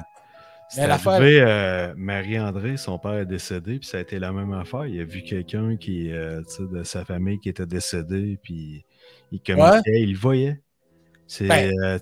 C'est 0.70 0.82
arrivé, 0.82 1.40
euh, 1.40 1.92
Marie-André, 1.96 2.76
son 2.76 2.98
père 2.98 3.14
est 3.14 3.26
décédé, 3.26 3.78
puis 3.78 3.88
ça 3.88 3.98
a 3.98 4.00
été 4.00 4.18
la 4.18 4.32
même 4.32 4.52
affaire. 4.52 4.86
Il 4.86 5.00
a 5.00 5.04
vu 5.04 5.22
quelqu'un 5.22 5.76
qui, 5.76 6.12
euh, 6.12 6.42
de 6.60 6.82
sa 6.84 7.04
famille 7.04 7.38
qui 7.40 7.48
était 7.48 7.66
décédé, 7.66 8.38
puis 8.42 8.84
il 9.32 9.40
communiquait, 9.40 10.02
il 10.02 10.16
voyait. 10.16 10.60
C'est, 11.26 11.46
Ben, 11.46 11.72
euh, 11.82 11.98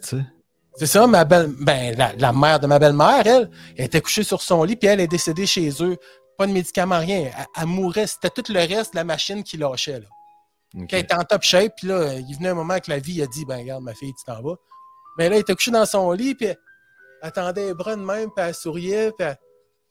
C'est 0.75 0.87
ça, 0.87 1.07
ma 1.07 1.25
belle, 1.25 1.51
ben, 1.61 1.97
la, 1.97 2.13
la 2.17 2.33
mère 2.33 2.61
de 2.61 2.67
ma 2.67 2.79
belle-mère, 2.79 3.27
elle, 3.27 3.51
elle 3.77 3.87
était 3.87 4.01
couchée 4.01 4.23
sur 4.23 4.43
son 4.43 4.65
lit, 4.65 4.77
puis 4.77 4.89
elle 4.89 5.01
est 5.01 5.09
décédée 5.09 5.47
chez 5.47 5.71
eux. 5.83 5.97
Pas 6.37 6.47
de 6.47 6.53
médicaments, 6.53 7.01
rien. 7.01 7.31
Elle, 7.37 7.47
elle 7.61 7.67
mourait. 7.67 8.07
C'était 8.07 8.31
tout 8.31 8.53
le 8.53 8.61
reste 8.61 8.93
de 8.93 8.97
la 8.99 9.05
machine 9.05 9.43
qui 9.43 9.57
lâchait, 9.57 10.01
là. 10.01 10.07
Quand 10.75 10.87
elle 10.93 11.01
était 11.01 11.15
en 11.15 11.25
top 11.25 11.43
shape, 11.43 11.73
puis 11.79 11.89
là, 11.89 12.15
il 12.15 12.37
venait 12.37 12.51
un 12.51 12.55
moment 12.55 12.79
que 12.79 12.91
la 12.91 12.99
vie 12.99 13.23
a 13.23 13.27
dit, 13.27 13.45
ben, 13.47 13.57
regarde, 13.59 13.83
ma 13.83 13.95
fille, 13.95 14.13
tu 14.19 14.25
t'en 14.25 14.43
vas. 14.43 14.57
Mais 15.17 15.29
là, 15.29 15.37
elle 15.37 15.41
était 15.41 15.55
couchée 15.55 15.71
dans 15.71 15.87
son 15.87 16.13
lit, 16.13 16.35
puis 16.35 16.49
elle 17.23 17.29
attendait 17.29 17.67
les 17.67 17.75
bras 17.75 17.97
de 17.97 18.03
même, 18.03 18.31
puis 18.35 18.45
elle 18.45 18.55
souriait, 18.55 19.13
puis 19.13 19.27
elle- 19.27 19.39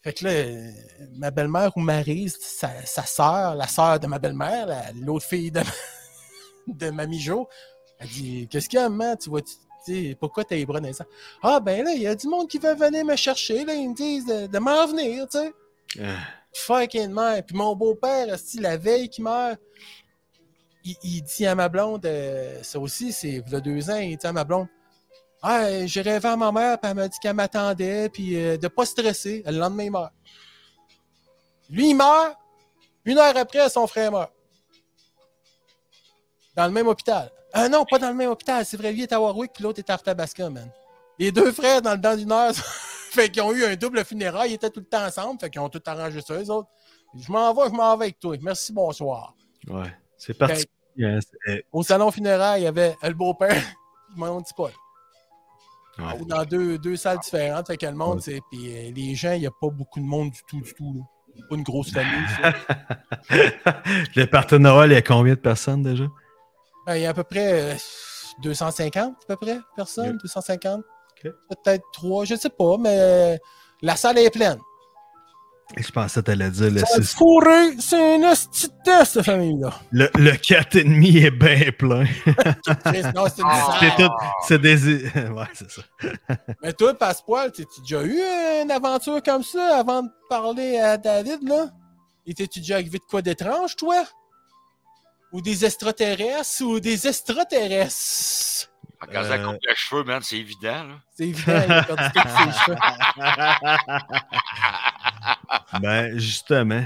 Fait 0.04 0.14
que 0.14 0.24
là, 0.26 0.30
euh, 0.32 0.72
ma 1.18 1.32
belle-mère 1.32 1.72
ou 1.76 1.82
Maryse, 1.82 2.38
sa, 2.40 2.70
sa 2.86 3.04
sœur, 3.04 3.56
la 3.56 3.68
sœur 3.68 4.00
de 4.00 4.08
ma 4.08 4.20
belle-mère, 4.20 4.68
la- 4.68 4.92
l'autre 4.94 5.26
fille 5.26 5.52
de, 5.52 5.60
de 6.68 6.90
Mamie 6.92 7.20
Jo, 7.20 7.48
elle 8.00 8.08
dit 8.10 8.48
Qu'est-ce 8.50 8.70
qu'il 8.70 8.80
y 8.80 8.82
a, 8.82 8.90
maman? 8.90 9.16
Tu 9.18 9.30
vois, 9.30 9.42
pourquoi 10.20 10.44
t'as 10.44 10.56
les 10.56 10.66
bras 10.66 10.80
dans 10.80 10.88
les 10.88 11.00
airs? 11.02 11.08
Ah, 11.42 11.60
ben 11.60 11.84
là, 11.84 11.94
il 11.94 12.02
y 12.02 12.08
a 12.08 12.16
du 12.16 12.28
monde 12.28 12.48
qui 12.48 12.58
veut 12.60 12.76
venir 12.76 13.04
me 13.06 13.16
chercher, 13.16 13.66
là, 13.66 13.74
ils 13.74 13.90
me 13.90 13.96
disent 13.96 14.26
de, 14.26 14.48
de 14.48 14.60
m'en 14.60 14.86
venir, 14.88 15.28
tu 15.30 15.40
sais. 15.40 15.54
Ah, 16.02 16.18
Fucking 16.54 17.12
mère. 17.12 17.44
Puis 17.46 17.56
mon 17.56 17.76
beau-père, 17.76 18.36
la 18.60 18.78
veille 18.78 19.10
qui 19.10 19.22
meurt, 19.22 19.60
il, 20.84 20.96
il 21.04 21.22
dit 21.24 21.46
à 21.46 21.56
ma 21.56 21.70
blonde, 21.70 22.06
euh, 22.06 22.62
ça 22.64 22.80
aussi, 22.80 23.12
c'est 23.12 23.30
il 23.46 23.50
y 23.52 23.56
a 23.56 23.60
deux 23.60 23.90
ans, 23.90 23.98
il 23.98 24.16
dit 24.18 24.28
à 24.28 24.32
ma 24.34 24.44
blonde 24.44 24.68
Ah, 25.42 25.86
j'ai 25.86 26.02
rêvé 26.02 26.28
à 26.28 26.36
ma 26.36 26.52
mère, 26.52 26.80
puis 26.80 26.90
elle 26.90 26.98
m'a 26.98 27.08
dit 27.08 27.18
qu'elle 27.20 27.36
m'attendait, 27.36 28.10
puis 28.10 28.36
euh, 28.36 28.58
de 28.58 28.68
pas 28.68 28.86
stresser. 28.86 29.44
Le 29.46 29.58
lendemain, 29.58 29.84
il 29.84 29.92
meurt. 29.92 30.12
Lui, 31.70 31.90
il 31.90 31.96
meurt. 31.96 32.36
Une 33.06 33.18
heure 33.18 33.38
après, 33.38 33.70
son 33.70 33.88
frère 33.88 34.12
meurt. 34.12 34.32
Dans 36.56 36.66
le 36.66 36.72
même 36.72 36.88
hôpital. 36.88 37.32
Ah 37.54 37.70
non, 37.70 37.86
pas 37.86 38.00
dans 38.00 38.10
le 38.10 38.16
même 38.16 38.30
hôpital. 38.32 38.66
C'est 38.66 38.78
vrai, 38.78 38.92
lui 38.92 39.04
est 39.04 39.14
à 39.14 39.22
Warwick, 39.22 39.54
puis 39.54 39.64
l'autre 39.64 39.80
est 39.80 39.90
à 39.90 39.94
Arthabasca, 39.94 40.50
man. 40.50 40.70
Les 41.20 41.32
deux 41.32 41.52
frères, 41.52 41.82
dans 41.82 41.94
le 41.94 42.02
temps 42.02 42.16
d'une 42.16 42.32
heure, 42.32 42.54
fait 43.12 43.30
qu'ils 43.30 43.42
ont 43.44 43.52
eu 43.54 43.64
un 43.66 43.76
double 43.76 44.04
funérail, 44.04 44.52
ils 44.52 44.56
étaient 44.56 44.70
tout 44.70 44.80
le 44.82 44.86
temps 44.86 45.06
ensemble, 45.06 45.40
fait 45.40 45.50
qu'ils 45.50 45.62
ont 45.62 45.70
tout 45.70 45.82
arrangé 45.86 46.22
ça, 46.22 46.34
eux 46.34 46.50
autres. 46.52 46.70
Je 47.16 47.32
m'en 47.32 47.54
vais, 47.54 47.70
je 47.70 47.74
m'en 47.74 47.96
vais 47.98 48.06
avec 48.06 48.20
toi. 48.20 48.36
Merci, 48.42 48.74
bonsoir. 48.74 49.34
ouais. 49.70 49.94
C'est 50.18 50.34
parti. 50.34 50.66
hein, 51.02 51.20
Au 51.72 51.84
salon 51.84 52.10
funéraire, 52.12 52.58
il 52.58 52.64
y 52.64 52.68
avait 52.68 52.96
le 53.04 53.14
beau-père, 53.14 53.64
mon 54.16 54.42
petit 54.42 54.54
Paul. 54.56 54.72
Ou 56.20 56.26
dans 56.26 56.46
deux, 56.46 56.78
deux 56.78 56.96
salles 56.96 57.20
différentes, 57.20 57.68
fait 57.68 57.78
que 57.78 57.86
le 57.86 57.94
monde, 57.94 58.22
c'est. 58.22 58.40
Puis 58.52 58.68
euh, 58.68 58.92
les 58.96 59.16
gens, 59.16 59.34
il 59.34 59.42
n'y 59.42 59.48
a 59.48 59.52
pas 59.52 59.70
beaucoup 59.70 60.00
de 60.00 60.06
monde 60.06 60.32
du 60.32 60.42
tout, 60.48 60.62
du 60.62 60.74
tout. 60.74 60.94
Là. 60.94 61.02
Pas 61.50 61.56
une 61.56 61.64
grosse 61.64 61.92
famille, 61.92 62.26
le 64.16 64.26
partenariat, 64.26 64.88
il 64.88 64.94
y 64.94 64.96
a 64.96 65.02
combien 65.04 65.36
de 65.36 65.40
personnes 65.40 65.84
déjà? 65.84 66.06
Ben, 66.88 66.96
Il 66.96 67.04
y 67.04 67.06
a 67.06 67.12
à 67.12 67.14
peu 67.14 67.24
près 67.24 67.74
euh, 67.74 67.76
250, 68.42 69.14
à 69.14 69.26
peu 69.28 69.36
près, 69.36 69.60
personnes, 69.76 70.16
Ok. 70.16 70.22
250. 70.24 70.80
Ok. 70.80 71.32
Peut-être 71.50 71.84
trois, 71.94 72.26
je 72.26 72.34
sais 72.36 72.50
pas, 72.50 72.78
mais 72.80 72.98
euh, 73.00 73.38
la 73.84 73.96
salle 73.96 74.18
est 74.18 74.32
pleine. 74.32 74.58
Et 75.76 75.84
je 75.84 75.92
pensais 75.92 76.22
que 76.22 76.26
t'allais 76.28 76.50
dire 76.50 76.72
le, 76.72 76.80
Ça, 76.80 77.02
six- 77.02 77.14
fourré, 77.14 77.76
c'est 77.80 78.16
une 78.16 78.26
hostie 78.26 78.70
cette 79.06 79.22
famille-là. 79.26 79.74
le, 79.92 80.10
le 80.16 80.32
4,5 80.32 81.26
est 81.26 81.32
bien 81.32 81.72
plein. 81.78 82.06
Non, 83.14 83.26
c'est 83.28 83.42
une 83.42 83.48
Ah. 83.50 83.78
C'est 83.80 83.90
salle. 83.90 83.98
tout. 83.98 84.14
C'est 84.48 84.60
des. 84.62 85.04
ouais, 85.14 85.46
c'est 85.54 85.70
ça. 85.70 85.82
Mais 86.64 86.72
toi, 86.74 86.94
Passepoil, 86.94 87.52
t'as-tu 87.52 87.82
déjà 87.82 88.02
eu 88.04 88.18
une 88.64 88.72
aventure 88.72 89.22
comme 89.22 89.44
ça 89.44 89.78
avant 89.80 90.04
de 90.04 90.10
parler 90.30 90.78
à 90.80 90.98
David, 90.98 91.48
là? 91.48 91.68
Et 92.26 92.34
t'es-tu 92.34 92.60
déjà 92.60 92.76
arrivé 92.76 92.98
de 93.00 93.04
quoi 93.10 93.22
d'étrange, 93.22 93.76
toi? 93.76 94.04
Ou 95.34 95.42
des 95.42 95.66
extraterrestres 95.66 96.62
ou 96.62 96.80
des 96.80 97.08
extraterrestres? 97.08 98.70
Quand 99.14 99.24
ça 99.24 99.34
Euh. 99.34 99.46
coupe 99.46 99.58
les 99.68 99.76
cheveux, 99.76 100.04
man, 100.06 100.22
c'est 100.24 100.38
évident. 100.38 100.84
Là. 100.84 100.96
C'est 101.16 101.28
évident, 101.28 101.62
il 101.68 101.72
a 101.72 101.84
perdu 101.84 102.04
ses 102.04 102.60
cheveux. 102.66 102.78
Ben, 105.82 106.18
justement, 106.18 106.86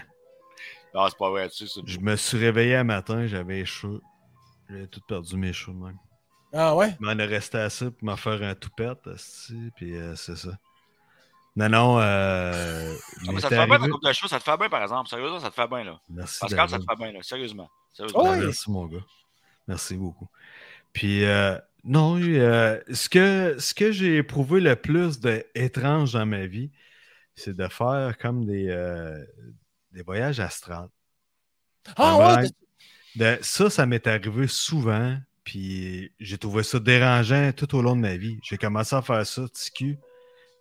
Non, 0.93 1.07
c'est 1.07 1.17
pas 1.17 1.29
vrai, 1.29 1.49
tu 1.49 1.67
sais. 1.67 1.67
c'est- 1.67 1.87
je 1.87 1.99
me 1.99 2.15
suis 2.15 2.37
réveillé 2.37 2.75
un 2.75 2.83
matin, 2.83 3.25
j'avais 3.27 3.63
cheveux. 3.65 4.01
J'avais 4.69 4.87
tout 4.87 5.01
perdu 5.07 5.35
mes 5.37 5.53
cheveux 5.53 5.77
même. 5.77 5.97
Ah 6.53 6.75
ouais? 6.75 6.95
Je 6.99 7.05
m'en 7.05 7.17
est 7.17 7.25
resté 7.25 7.57
assez 7.57 7.89
pour 7.91 8.03
m'en 8.05 8.17
faire 8.17 8.41
un 8.43 8.55
toupette, 8.55 9.09
puis 9.75 9.95
euh, 9.95 10.15
c'est 10.15 10.35
ça. 10.35 10.57
Non, 11.55 11.69
non. 11.69 11.99
Euh, 11.99 12.93
Ah, 13.27 13.31
mais 13.33 13.41
ça 13.41 13.49
te 13.49 13.55
fait 13.55 13.67
bien 13.67 13.79
ta 13.79 13.87
coupe 13.87 14.03
de 14.03 14.13
cheveux, 14.13 14.27
ça 14.27 14.39
te 14.39 14.43
fait 14.43 14.57
bien, 14.57 14.69
par 14.69 14.81
exemple. 14.83 15.09
Sérieusement, 15.09 15.39
ça 15.39 15.49
te 15.49 15.55
fait 15.55 15.67
bien, 15.67 15.83
là. 15.83 15.99
Merci, 16.09 16.39
Pascal, 16.39 16.69
ça 16.69 16.79
te 16.79 16.85
fait 16.85 16.95
bien, 16.97 17.11
là. 17.11 17.19
Sérieusement. 17.21 17.69
Sérieusement. 17.93 18.21
Oh, 18.21 18.25
Ben, 18.25 18.39
oui. 18.39 18.45
Merci, 18.45 18.71
mon 18.71 18.85
gars. 18.85 19.05
Merci 19.67 19.95
beaucoup. 19.95 20.27
Puis, 20.93 21.25
euh, 21.25 21.57
non, 21.83 22.19
euh, 22.21 22.79
ce 22.93 23.09
que, 23.09 23.57
ce 23.59 23.73
que 23.73 23.91
j'ai 23.91 24.17
éprouvé 24.17 24.61
le 24.61 24.75
plus 24.75 25.19
d'étrange 25.19 26.13
dans 26.13 26.25
ma 26.25 26.45
vie, 26.45 26.71
c'est 27.35 27.55
de 27.55 27.67
faire 27.67 28.17
comme 28.17 28.45
des, 28.45 28.67
euh, 28.69 29.23
des 29.91 30.03
voyages 30.03 30.39
astrales. 30.39 30.89
Ah 31.95 32.15
Vraiment, 32.15 32.41
ouais, 32.41 32.49
de- 33.15 33.39
ça, 33.43 33.69
ça 33.69 33.85
m'est 33.85 34.07
arrivé 34.07 34.47
souvent, 34.47 35.17
puis 35.43 36.13
j'ai 36.19 36.37
trouvé 36.37 36.63
ça 36.63 36.79
dérangeant 36.79 37.51
tout 37.53 37.75
au 37.75 37.81
long 37.81 37.95
de 37.95 38.01
ma 38.01 38.17
vie. 38.17 38.39
J'ai 38.43 38.57
commencé 38.57 38.95
à 38.95 39.01
faire 39.01 39.25
ça, 39.25 39.47
TQ. 39.49 39.99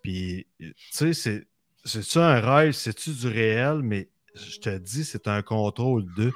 Puis, 0.03 0.47
tu 0.59 0.75
sais, 0.91 1.13
c'est, 1.15 1.47
c'est-tu 1.85 2.19
un 2.19 2.41
rêve, 2.41 2.73
c'est-tu 2.73 3.13
du 3.13 3.29
réel, 3.29 3.81
mais 3.83 4.09
je 4.35 4.59
te 4.61 4.79
dis, 4.79 5.05
c'est 5.05 5.29
un 5.29 5.43
contrôle 5.43 6.07
de. 6.17 6.33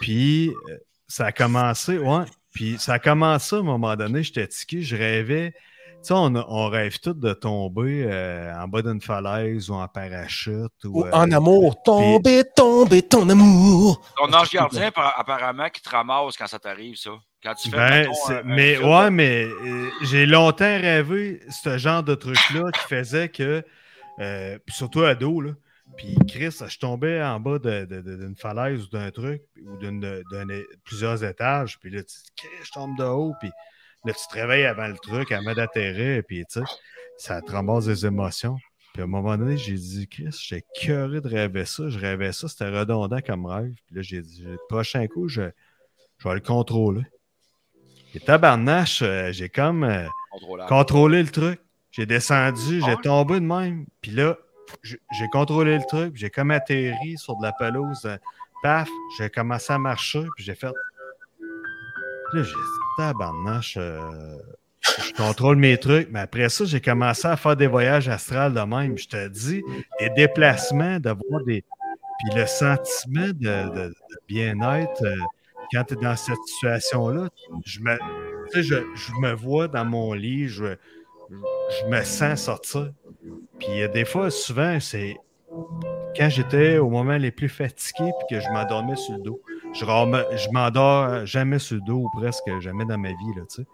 Puis, 0.00 0.50
euh, 0.50 0.78
ça 1.08 1.26
a 1.26 1.32
commencé, 1.32 1.98
ouais. 1.98 2.24
Puis, 2.52 2.78
ça 2.78 2.94
a 2.94 2.98
commencé 2.98 3.56
à 3.56 3.60
un 3.60 3.62
moment 3.62 3.96
donné, 3.96 4.22
j'étais 4.22 4.48
tiqué, 4.48 4.82
je 4.82 4.96
rêvais. 4.96 5.54
Tu 6.04 6.08
sais, 6.08 6.14
on, 6.14 6.68
rêve 6.68 6.98
tous 7.00 7.14
de 7.14 7.32
tomber 7.32 8.04
euh, 8.06 8.54
en 8.56 8.68
bas 8.68 8.82
d'une 8.82 9.00
falaise 9.00 9.70
ou 9.70 9.74
en 9.74 9.88
parachute. 9.88 10.72
Ou, 10.84 11.00
Ou 11.00 11.06
euh, 11.06 11.10
en 11.12 11.30
amour, 11.30 11.82
tomber, 11.82 12.44
tomber, 12.54 13.02
ton 13.02 13.26
amour. 13.28 14.02
Ton 14.16 14.32
ange 14.32 14.50
gardien, 14.50 14.90
par- 14.90 15.18
apparemment, 15.18 15.68
qui 15.70 15.80
te 15.80 15.88
ramasse 15.88 16.36
quand 16.36 16.46
ça 16.46 16.58
t'arrive, 16.58 16.96
ça. 16.96 17.10
Quand 17.42 17.54
tu 17.54 17.70
fais. 17.70 17.76
Ben, 17.76 18.00
mettons, 18.08 18.30
un- 18.30 18.42
mais 18.44 18.78
ouais, 18.78 19.10
mais 19.10 19.44
euh, 19.44 19.88
j'ai 20.02 20.26
longtemps 20.26 20.64
rêvé 20.64 21.40
ce 21.50 21.78
genre 21.78 22.02
de 22.02 22.14
truc-là 22.14 22.70
qui 22.72 22.80
faisait 22.88 23.28
que, 23.30 23.62
euh, 24.20 24.58
puis 24.64 24.74
surtout 24.74 25.02
ado, 25.04 25.40
là, 25.40 25.52
puis 25.96 26.16
Chris, 26.28 26.54
je 26.68 26.78
tombais 26.78 27.22
en 27.22 27.40
bas 27.40 27.58
de- 27.58 27.84
de- 27.86 28.00
de- 28.02 28.16
d'une 28.16 28.36
falaise 28.36 28.84
ou 28.84 28.88
d'un 28.88 29.10
truc, 29.10 29.42
ou 29.66 29.76
d'une, 29.78 30.00
d'un- 30.00 30.22
plusieurs 30.84 31.22
étages, 31.24 31.78
puis 31.78 31.90
là, 31.90 32.02
tu 32.02 32.14
dis, 32.16 32.30
Chris, 32.36 32.48
je 32.64 32.70
tombe 32.72 32.96
de 32.98 33.04
haut, 33.04 33.34
puis 33.40 33.50
là, 34.04 34.12
tu 34.12 34.26
te 34.28 34.34
réveilles 34.34 34.66
avant 34.66 34.88
le 34.88 34.96
truc, 34.96 35.32
avant 35.32 35.54
d'atterrir, 35.54 36.22
puis 36.26 36.44
tu 36.50 36.60
sais, 36.60 36.66
ça 37.18 37.40
te 37.40 37.50
ramasse 37.50 37.86
des 37.86 38.06
émotions. 38.06 38.56
Puis 38.92 39.02
à 39.02 39.04
un 39.04 39.08
moment 39.08 39.36
donné, 39.36 39.56
j'ai 39.56 39.74
dit, 39.74 40.06
Chris, 40.08 40.30
j'étais 40.30 40.64
curieux 40.80 41.20
de 41.20 41.28
rêver 41.28 41.64
ça, 41.64 41.88
je 41.88 41.98
rêvais 41.98 42.32
ça, 42.32 42.48
c'était 42.48 42.68
redondant 42.68 43.18
comme 43.26 43.46
rêve. 43.46 43.74
Puis 43.86 43.96
là, 43.96 44.02
j'ai 44.02 44.22
dit, 44.22 44.42
le 44.42 44.58
prochain 44.68 45.06
coup, 45.08 45.26
je, 45.28 45.42
je 46.18 46.28
vais 46.28 46.34
le 46.34 46.40
contrôler. 46.40 47.02
Et 48.14 48.20
tabarnache, 48.20 49.02
euh, 49.02 49.32
j'ai 49.32 49.48
comme 49.48 49.82
euh, 49.82 50.06
contrôlé 50.68 51.22
le 51.22 51.28
truc. 51.28 51.60
J'ai 51.90 52.06
descendu, 52.06 52.80
Ah 52.82 52.86
j'ai 52.86 52.96
tombé 53.02 53.34
de 53.34 53.44
même. 53.44 53.86
Puis 54.00 54.12
là, 54.12 54.36
j'ai 54.82 55.28
contrôlé 55.32 55.76
le 55.76 55.84
truc, 55.84 56.16
j'ai 56.16 56.30
comme 56.30 56.50
atterri 56.50 57.16
sur 57.18 57.36
de 57.36 57.42
la 57.42 57.52
pelouse. 57.52 58.04
euh, 58.04 58.16
paf, 58.62 58.88
j'ai 59.18 59.28
commencé 59.28 59.72
à 59.72 59.78
marcher, 59.78 60.24
puis 60.36 60.44
j'ai 60.44 60.54
fait. 60.54 60.72
Là, 62.34 62.42
j'ai 62.42 62.54
tabarnache, 62.98 63.76
euh, 63.78 64.36
je 64.80 65.12
contrôle 65.12 65.56
mes 65.56 65.78
trucs. 65.78 66.08
Mais 66.10 66.20
après 66.20 66.48
ça, 66.48 66.64
j'ai 66.64 66.80
commencé 66.80 67.28
à 67.28 67.36
faire 67.36 67.56
des 67.56 67.68
voyages 67.68 68.08
astrales 68.08 68.54
de 68.54 68.60
même. 68.60 68.98
Je 68.98 69.06
te 69.06 69.28
dis, 69.28 69.62
des 70.00 70.10
déplacements, 70.10 70.98
d'avoir 70.98 71.44
des. 71.44 71.62
Puis 71.62 72.38
le 72.38 72.46
sentiment 72.46 73.28
de, 73.34 73.92
bien-être, 74.28 75.04
euh, 75.04 75.14
quand 75.72 75.84
tu 75.84 75.94
es 75.94 75.96
dans 75.96 76.16
cette 76.16 76.42
situation-là, 76.46 77.28
je 77.64 77.80
me, 77.80 77.98
je, 78.54 78.62
je 78.62 79.12
me 79.20 79.32
vois 79.32 79.68
dans 79.68 79.84
mon 79.84 80.12
lit, 80.12 80.48
je, 80.48 80.76
je 81.30 81.86
me 81.88 82.02
sens 82.02 82.42
sortir. 82.42 82.92
Puis 83.58 83.82
a 83.82 83.88
des 83.88 84.04
fois, 84.04 84.30
souvent, 84.30 84.78
c'est 84.80 85.16
quand 86.16 86.28
j'étais 86.28 86.78
au 86.78 86.90
moment 86.90 87.16
les 87.16 87.30
plus 87.30 87.48
fatigués 87.48 88.10
puis 88.18 88.36
que 88.36 88.40
je 88.40 88.48
m'endormais 88.50 88.96
sur 88.96 89.14
le 89.14 89.22
dos. 89.22 89.40
Je, 89.74 89.84
je 89.84 90.50
m'endors 90.52 91.26
jamais 91.26 91.58
sur 91.58 91.76
le 91.76 91.82
dos 91.82 92.08
ou 92.12 92.18
presque 92.18 92.48
jamais 92.60 92.84
dans 92.84 92.98
ma 92.98 93.08
vie. 93.08 93.34
Là, 93.36 93.42
tu 93.48 93.62
sais. 93.62 93.66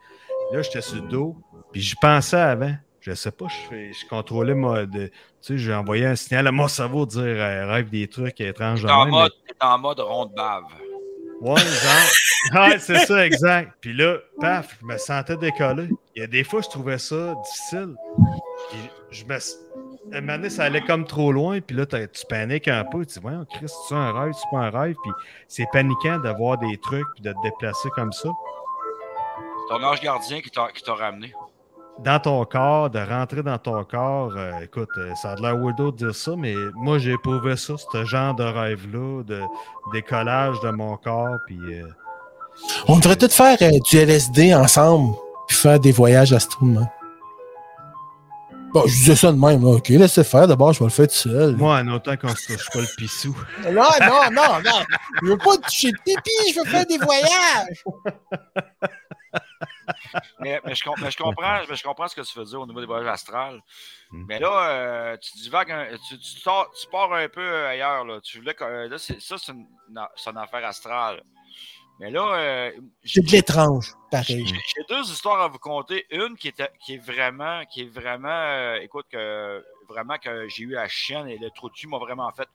là 0.53 0.63
j'étais 0.63 0.81
sur 0.81 1.03
le 1.03 1.09
dos, 1.09 1.37
puis 1.73 1.81
j'y 1.81 1.95
pensais 1.97 2.37
avant. 2.41 2.75
Je 3.01 3.15
sais 3.15 3.31
pas, 3.31 3.47
je, 3.49 3.93
je 3.93 4.09
contrôlais 4.09 4.55
de- 4.55 5.07
Tu 5.07 5.13
sais, 5.41 5.59
j'ai 5.59 5.75
envoyé 5.75 6.05
un 6.05 6.17
signal 6.17 6.47
à 6.47 6.53
mon 6.53 6.69
cerveau 6.69 7.07
de 7.07 7.13
dire 7.13 7.23
euh, 7.23 7.67
rêve 7.67 7.89
des 7.89 8.09
trucs 8.09 8.39
étranges. 8.43 8.83
T'es 8.85 8.91
en, 8.91 9.05
même, 9.05 9.15
mode, 9.15 9.33
en 9.61 9.79
mode 9.79 10.01
ronde 10.01 10.33
bave. 10.37 10.65
Ouais, 11.41 11.57
genre. 11.61 12.11
Ouais, 12.55 12.79
c'est 12.79 13.05
ça, 13.07 13.27
exact. 13.27 13.73
Puis 13.83 13.93
là, 13.93 14.17
paf, 14.41 14.79
je 14.81 14.87
me 14.87 14.97
sentais 14.97 15.37
décoller. 15.37 15.89
Il 16.17 16.21
y 16.21 16.25
a 16.25 16.27
des 16.27 16.43
fois, 16.43 16.63
je 16.63 16.69
trouvais 16.69 16.97
ça 16.99 17.35
difficile. 17.45 17.95
Puis 18.71 18.79
je 19.11 19.25
me. 19.27 19.39
À 20.13 20.17
un 20.17 20.21
moment 20.23 20.33
donné, 20.39 20.51
ça 20.51 20.65
allait 20.65 20.81
comme 20.81 21.05
trop 21.05 21.31
loin, 21.31 21.61
puis 21.61 21.77
là, 21.77 21.85
tu 21.87 21.99
paniques 22.29 22.69
un 22.69 22.85
peu. 22.85 23.05
Tu 23.05 23.15
dis, 23.15 23.21
voyons, 23.21 23.45
Chris, 23.53 23.67
c'est 23.89 23.95
un 23.95 24.13
rêve, 24.13 24.33
c'est 24.33 24.49
pas 24.51 24.63
un 24.65 24.71
rêve? 24.71 24.97
Puis 25.03 25.13
c'est 25.47 25.67
paniquant 25.73 26.19
d'avoir 26.19 26.59
des 26.59 26.77
trucs, 26.79 27.07
puis 27.15 27.23
de 27.23 27.33
te 27.33 27.43
déplacer 27.43 27.89
comme 27.91 28.13
ça. 28.13 28.29
Ton 29.69 29.83
ange 29.85 30.01
gardien 30.01 30.41
qui 30.41 30.51
t'a 30.51 30.69
qui 30.75 30.83
t'a 30.83 30.95
ramené. 30.95 31.33
Dans 32.01 32.19
ton 32.19 32.45
corps, 32.47 32.89
de 32.89 32.99
rentrer 32.99 33.43
dans 33.43 33.59
ton 33.59 33.85
corps, 33.85 34.33
euh, 34.35 34.61
écoute, 34.63 34.89
euh, 34.97 35.15
ça 35.17 35.33
a 35.33 35.37
de 35.37 35.43
l'air 35.43 35.55
weirdo 35.57 35.91
de 35.93 35.97
dire 35.99 36.15
ça, 36.15 36.33
mais 36.37 36.55
moi, 36.75 36.99
j'ai 36.99 37.13
éprouvé 37.13 37.57
ça, 37.57 37.75
ce 37.77 38.05
genre 38.07 38.35
de 38.35 38.43
rêve-là, 38.45 39.23
de 39.23 39.43
décollage 39.93 40.59
de 40.61 40.71
mon 40.71 40.97
corps, 40.97 41.37
puis. 41.47 41.59
euh, 41.75 41.87
On 42.89 42.97
devrait 42.99 43.17
tout 43.17 43.29
faire 43.29 43.59
euh, 43.61 43.71
du 43.91 43.99
LSD 43.99 44.55
ensemble, 44.55 45.15
puis 45.47 45.57
faire 45.59 45.79
des 45.79 45.93
voyages 45.93 46.33
astronomiques. 46.33 46.89
Bon, 48.73 48.83
je 48.87 48.93
disais 48.93 49.17
ça 49.17 49.33
de 49.33 49.37
même, 49.39 49.63
là. 49.63 49.71
OK, 49.77 49.89
laissez 49.89 50.23
faire. 50.25 50.47
D'abord, 50.47 50.73
je 50.73 50.79
vais 50.79 50.85
le 50.87 50.91
faire 50.91 51.09
tout 51.09 51.15
seul. 51.15 51.57
Moi, 51.57 51.77
en 51.79 51.89
autant 51.89 52.17
qu'on 52.17 52.29
se 52.35 52.53
touche 52.53 52.71
pas 52.73 52.81
le 52.81 52.97
pissou. 52.97 53.37
Non, 53.65 53.71
non, 54.01 54.31
non, 54.33 54.61
non. 54.65 54.85
Je 55.23 55.27
veux 55.29 55.39
pas 55.39 55.57
toucher 55.59 55.91
le 55.91 55.99
pipi, 56.05 56.53
je 56.55 56.61
veux 56.61 56.67
faire 56.67 56.87
des 56.87 56.99
voyages. 56.99 57.85
Mais, 60.41 60.61
mais 60.65 60.75
je, 60.75 60.83
com- 60.85 60.95
mais 61.03 61.11
je 61.11 61.17
comprends, 61.19 61.61
mais 61.69 61.77
je 61.77 61.83
comprends 61.83 62.07
ce 62.09 62.15
que 62.15 62.21
tu 62.23 62.39
veux 62.39 62.45
dire 62.45 62.61
au 62.61 62.67
niveau 62.67 62.81
des 62.81 62.87
voyages 62.87 63.09
astrales. 63.09 63.61
Mm. 64.11 64.25
Mais 64.29 64.39
là, 64.39 64.69
euh, 64.71 65.17
tu 65.17 65.37
divagues 65.39 65.71
un- 65.73 65.87
tu, 66.09 66.19
tu, 66.19 66.41
sors- 66.41 66.71
tu 66.81 66.87
pars 66.89 67.13
un 67.13 67.29
peu 67.29 67.67
ailleurs. 67.67 68.05
Là. 68.05 68.21
Tu 68.23 68.39
voulais 68.39 68.55
que, 68.55 68.65
euh, 68.65 68.89
là, 68.89 68.99
ça, 68.99 69.15
c'est 69.19 69.53
une, 69.53 69.67
c'est 70.17 70.31
une 70.31 70.39
affaire 70.39 70.65
astrale. 70.65 71.23
Mais 72.01 72.11
là, 72.11 72.35
euh, 72.35 72.71
C'est 73.05 73.21
de 73.25 73.31
l'étrange, 73.31 73.93
pareil. 74.11 74.47
J'ai 74.47 74.85
deux 74.89 75.03
histoires 75.03 75.43
à 75.43 75.49
vous 75.49 75.59
conter. 75.59 76.07
Une 76.11 76.35
qui 76.35 76.49
est, 76.49 76.71
qui 76.83 76.95
est 76.95 76.97
vraiment, 77.05 77.61
qui 77.71 77.83
est 77.83 77.93
vraiment, 77.93 78.29
euh, 78.31 78.77
écoute, 78.81 79.05
que 79.13 79.63
vraiment 79.87 80.17
que 80.17 80.49
j'ai 80.49 80.63
eu 80.63 80.71
la 80.71 80.89
chienne 80.89 81.29
et 81.29 81.37
le 81.37 81.51
trou 81.51 81.69
de 81.69 81.75
cul 81.75 81.89
m'a 81.89 81.99
vraiment 81.99 82.31
fait. 82.33 82.49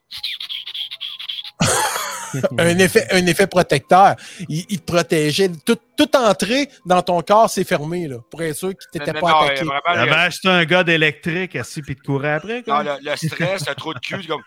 un, 2.57 2.79
effet, 2.79 3.07
un 3.11 3.25
effet 3.27 3.45
protecteur. 3.45 4.15
Il, 4.49 4.65
il 4.67 4.81
te 4.81 4.91
protégeait. 4.91 5.49
Tout, 5.63 5.77
toute 5.95 6.15
entrée 6.15 6.67
dans 6.85 7.03
ton 7.03 7.21
corps 7.21 7.49
s'est 7.49 7.63
fermée, 7.63 8.07
là, 8.07 8.17
pour 8.31 8.41
être 8.41 8.55
sûr 8.55 8.69
qu'il 8.69 8.89
t'était 8.99 9.13
Mais 9.13 9.21
pas 9.21 9.29
non, 9.29 9.39
attaqué. 9.41 9.63
vraiment, 9.63 10.05
le, 10.05 10.11
acheté 10.13 10.49
un 10.49 10.65
gars 10.65 10.83
d'électrique 10.83 11.55
assis 11.55 11.83
puis 11.83 11.93
de 11.95 12.01
courir 12.01 12.33
après. 12.33 12.57
non, 12.57 12.63
Quoi. 12.63 12.83
le, 12.83 13.11
le 13.11 13.15
stress, 13.15 13.69
le 13.69 13.75
trou 13.75 13.93
de 13.93 13.99
cul, 13.99 14.21
c'est 14.23 14.27
comme. 14.27 14.43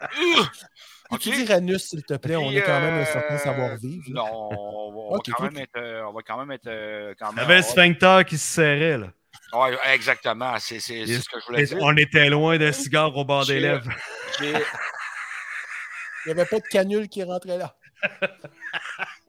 Peux-tu 1.14 1.28
Ok. 1.30 1.36
dire 1.36 1.50
anus, 1.52 1.84
s'il 1.84 2.02
te 2.04 2.14
plaît? 2.14 2.36
On 2.36 2.50
est 2.50 2.62
quand 2.62 2.80
même 2.80 2.94
un 2.94 3.02
euh, 3.02 3.04
certain 3.06 3.38
savoir-vivre. 3.38 4.04
Non, 4.08 4.24
on 4.24 4.92
va, 4.92 4.98
on 4.98 5.12
va 5.12 5.18
quand 5.24 5.32
cool. 5.32 5.46
même 5.52 5.62
être, 5.62 5.76
euh, 5.76 6.02
on 6.06 6.12
va 6.12 6.20
quand 6.22 6.38
même 6.38 6.50
être 6.50 6.66
euh, 6.66 7.14
quand 7.18 7.32
même. 7.32 7.38
J'avais 7.44 7.56
le 7.56 7.62
sphincter 7.62 8.22
qui 8.26 8.38
se 8.38 8.46
serrait. 8.54 8.98
Là. 8.98 9.06
Ouais, 9.52 9.76
exactement, 9.92 10.56
c'est 10.58 10.80
ce 10.80 11.28
que 11.28 11.40
je 11.40 11.46
voulais 11.46 11.64
dire. 11.64 11.78
On 11.80 11.96
était 11.96 12.28
loin 12.28 12.58
d'un 12.58 12.72
cigare 12.72 13.16
au 13.16 13.24
bord 13.24 13.46
des 13.46 13.60
lèvres. 13.60 13.90
Il 14.40 14.52
n'y 16.26 16.32
avait 16.32 16.46
pas 16.46 16.58
de 16.58 16.66
canule 16.66 17.08
qui 17.08 17.22
rentrait 17.22 17.58
là. 17.58 17.76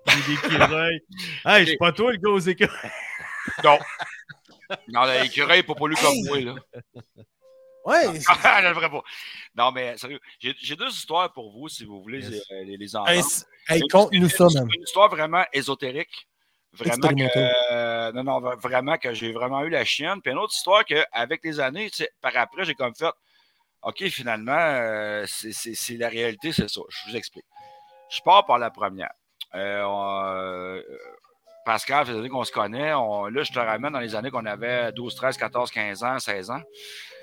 Des 0.05 0.33
écureuils. 0.33 1.01
Hey, 1.45 1.67
c'est 1.67 1.77
pas 1.77 1.91
toi 1.91 2.11
le 2.11 2.17
gars 2.17 2.29
aux 2.29 2.39
écureuils. 2.39 2.91
Non. 3.63 3.79
Non, 4.88 5.03
l'écureuil 5.21 5.57
n'est 5.57 5.63
pas 5.63 5.75
pollu 5.75 5.95
comme 5.95 6.15
moi, 6.25 6.39
là. 6.39 6.55
Ouais, 7.86 8.19
Ah, 8.27 8.61
pas. 8.89 9.01
Non, 9.55 9.71
mais 9.71 9.95
sérieux, 9.97 10.19
j'ai 10.39 10.75
deux 10.75 10.89
histoires 10.89 11.31
pour 11.31 11.51
vous, 11.51 11.69
si 11.69 11.86
vous 11.86 12.01
voulez 12.01 12.19
Yes. 12.27 12.43
euh, 12.51 12.63
les, 12.63 12.77
les 12.77 12.95
entendre. 12.95 13.11
hey, 13.11 13.21
hey, 13.69 13.81
Une- 14.11 14.27
ça, 14.29 14.47
histoire 14.81 15.09
vraiment 15.09 15.45
ésotérique. 15.53 16.27
Vraiment 16.73 17.07
que, 17.07 17.71
euh, 17.71 18.11
non, 18.11 18.23
non, 18.23 18.39
vraiment 18.57 18.97
que 18.97 19.13
j'ai 19.13 19.31
vraiment 19.31 19.61
eu 19.63 19.69
la 19.69 19.86
chienne. 19.86 20.21
Puis 20.21 20.31
une 20.33 20.39
autre 20.39 20.53
histoire 20.53 20.83
qu'avec 20.83 21.41
les 21.45 21.59
années, 21.61 21.89
par 22.21 22.36
après, 22.36 22.65
j'ai 22.65 22.73
comme 22.75 22.93
fait 22.95 23.13
OK, 23.83 24.03
finalement, 24.09 24.51
euh, 24.57 25.25
c'est- 25.27 25.97
la 25.97 26.09
réalité, 26.09 26.51
c'est 26.51 26.67
ça. 26.67 26.81
Je 26.89 27.09
vous 27.09 27.15
explique. 27.15 27.45
Je 28.09 28.19
pars 28.25 28.45
par 28.45 28.57
la 28.59 28.71
première. 28.71 29.13
Euh, 29.53 29.83
on- 29.83 30.23
euh, 30.25 30.81
Pascal, 31.66 32.05
des 32.05 32.11
années 32.13 32.30
qu'on 32.30 32.43
se 32.43 32.51
connaît. 32.51 32.93
On- 32.93 33.26
là, 33.26 33.43
je 33.43 33.51
te 33.51 33.59
ramène 33.59 33.91
dans 33.93 33.99
les 33.99 34.16
années 34.16 34.32
qu'on 34.32 34.45
avait 34.45 34.91
12, 34.93 35.16
13, 35.16 35.36
14, 35.38 35.72
15 35.72 36.03
ans, 36.03 36.20
16 36.20 36.51
ans. 36.51 36.61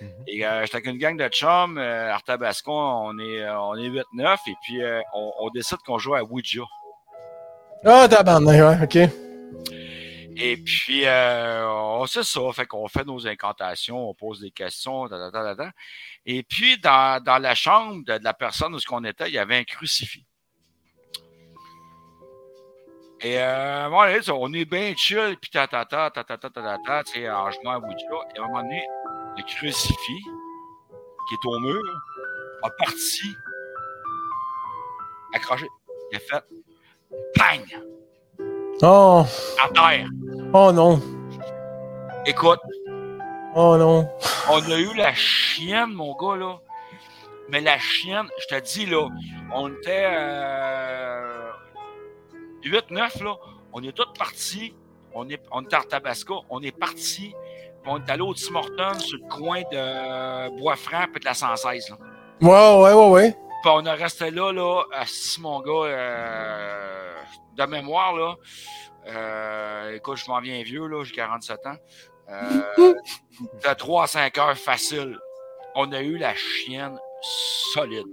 Mhm. 0.00 0.08
Et 0.26 0.44
euh, 0.44 0.62
j'étais 0.62 0.76
avec 0.76 0.86
une 0.86 0.98
gang 0.98 1.16
de 1.16 1.28
chums, 1.28 1.78
euh, 1.78 2.10
à 2.10 2.14
Artabasco, 2.14 2.72
on 2.72 3.18
est, 3.18 3.40
euh, 3.42 3.58
on 3.60 3.76
est 3.76 3.88
8-9, 3.88 4.38
et 4.48 4.54
puis 4.62 4.82
euh, 4.82 5.00
on, 5.14 5.32
on 5.40 5.50
décide 5.50 5.78
qu'on 5.86 5.98
joue 5.98 6.14
à 6.14 6.22
Ouija. 6.22 6.62
Ah, 7.84 8.06
tabarnak, 8.08 8.60
ouais, 8.80 8.84
OK. 8.84 9.10
Et 10.34 10.56
puis, 10.56 11.02
euh, 11.04 11.68
on 11.68 12.06
sait 12.06 12.22
ça, 12.22 12.40
fait 12.54 12.64
qu'on 12.66 12.88
fait 12.88 13.04
nos 13.04 13.26
incantations, 13.26 14.08
on 14.08 14.14
pose 14.14 14.40
des 14.40 14.50
questions, 14.50 15.06
ta, 15.06 15.18
ta, 15.18 15.30
ta, 15.30 15.54
ta, 15.54 15.64
ta. 15.64 15.70
Et 16.24 16.42
puis, 16.42 16.78
dans, 16.78 17.22
dans 17.22 17.38
la 17.38 17.54
chambre 17.54 18.02
de, 18.06 18.16
de 18.18 18.24
la 18.24 18.32
personne 18.32 18.74
où 18.74 18.78
ce 18.78 18.86
qu'on 18.86 19.04
était, 19.04 19.28
il 19.28 19.34
y 19.34 19.38
avait 19.38 19.58
un 19.58 19.64
crucifix. 19.64 20.24
Et 23.24 23.38
euh, 23.40 23.82
à 23.82 23.84
un 23.86 23.88
moment 23.88 24.04
donné, 24.04 24.22
ça, 24.22 24.34
on 24.34 24.52
est 24.52 24.64
bien 24.64 24.94
chill, 24.96 25.36
puis 25.40 25.50
ta 25.50 25.66
ta 25.68 25.84
ta 25.84 26.10
ta 26.10 26.24
ta 26.24 26.36
ta 26.36 26.50
ta 26.50 26.62
ta 26.62 26.78
ta, 26.84 27.04
tu 27.04 27.12
sais, 27.12 27.30
en 27.30 27.46
à 27.46 27.78
Ouija. 27.78 28.06
Et 28.34 28.38
à 28.38 28.42
un 28.42 28.46
moment 28.48 28.62
donné, 28.62 28.84
le 29.36 29.42
crucifix, 29.44 29.96
qui 31.28 31.34
est 31.34 31.46
au 31.46 31.58
mur, 31.60 31.80
a 32.64 32.70
parti, 32.78 33.36
accroché, 35.34 35.66
il 36.10 36.16
a 36.16 36.20
fait, 36.20 36.44
bang, 37.36 37.80
Oh, 38.84 39.24
à 39.62 39.68
terre. 39.68 40.08
oh 40.52 40.72
non. 40.72 41.00
Écoute, 42.26 42.58
Oh 43.54 43.76
non. 43.76 44.08
on 44.50 44.58
a 44.70 44.78
eu 44.78 44.92
la 44.96 45.14
chienne, 45.14 45.92
mon 45.92 46.16
gars, 46.16 46.36
là. 46.36 46.56
Mais 47.50 47.60
la 47.60 47.78
chienne, 47.78 48.26
je 48.40 48.56
te 48.56 48.60
dis, 48.64 48.86
là, 48.86 49.06
on 49.54 49.68
était 49.68 50.06
euh, 50.10 51.51
8-9, 52.68 53.24
là. 53.24 53.36
On 53.72 53.82
est 53.82 53.92
tous 53.92 54.12
partis. 54.18 54.74
On, 55.14 55.28
est, 55.28 55.42
on 55.50 55.62
était 55.62 55.76
à 55.76 55.82
Tabasco. 55.82 56.42
On 56.50 56.60
est 56.62 56.76
partis. 56.76 57.34
On 57.86 57.98
est 57.98 58.10
allé 58.10 58.22
au 58.22 58.34
Tim 58.34 58.54
Hortons 58.54 58.98
sur 58.98 59.18
le 59.18 59.28
coin 59.28 59.62
de 59.62 60.58
Bois-Franc 60.58 61.06
et 61.14 61.18
de 61.18 61.24
la 61.24 61.34
116, 61.34 61.90
là. 61.90 61.96
Ouais, 62.40 62.82
ouais, 62.82 62.92
ouais, 62.92 63.10
ouais. 63.10 63.36
Puis 63.62 63.70
on 63.72 63.84
est 63.84 63.92
resté 63.92 64.30
là, 64.32 64.52
là, 64.52 64.82
assis, 64.92 65.40
mon 65.40 65.60
gars, 65.60 65.86
euh, 65.86 67.14
de 67.56 67.64
mémoire, 67.66 68.16
là. 68.16 68.34
Euh, 69.06 69.94
écoute, 69.94 70.16
je 70.16 70.28
m'en 70.30 70.40
viens 70.40 70.62
vieux, 70.62 70.86
là, 70.86 71.04
j'ai 71.04 71.14
47 71.14 71.66
ans. 71.66 71.76
Euh, 72.28 72.62
de 73.40 73.74
3 73.74 74.04
à 74.04 74.06
5 74.06 74.38
heures 74.38 74.58
facile. 74.58 75.18
On 75.74 75.92
a 75.92 76.00
eu 76.00 76.18
la 76.18 76.34
chienne 76.34 76.98
solide. 77.74 78.06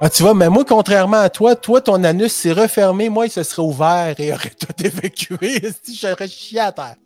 Ah, 0.00 0.08
tu 0.08 0.22
vois, 0.22 0.32
mais 0.34 0.48
moi, 0.48 0.64
contrairement 0.64 1.16
à 1.16 1.28
toi, 1.28 1.56
toi, 1.56 1.80
ton 1.80 2.04
anus 2.04 2.32
s'est 2.32 2.52
refermé, 2.52 3.08
moi, 3.08 3.26
il 3.26 3.30
se 3.30 3.42
serait 3.42 3.62
ouvert 3.62 4.14
et 4.18 4.32
aurait 4.32 4.50
tout 4.60 4.84
évacué. 4.84 5.60
Si 5.82 5.96
j'aurais 5.96 6.28
chié 6.28 6.60
à 6.60 6.70
terre. 6.70 6.96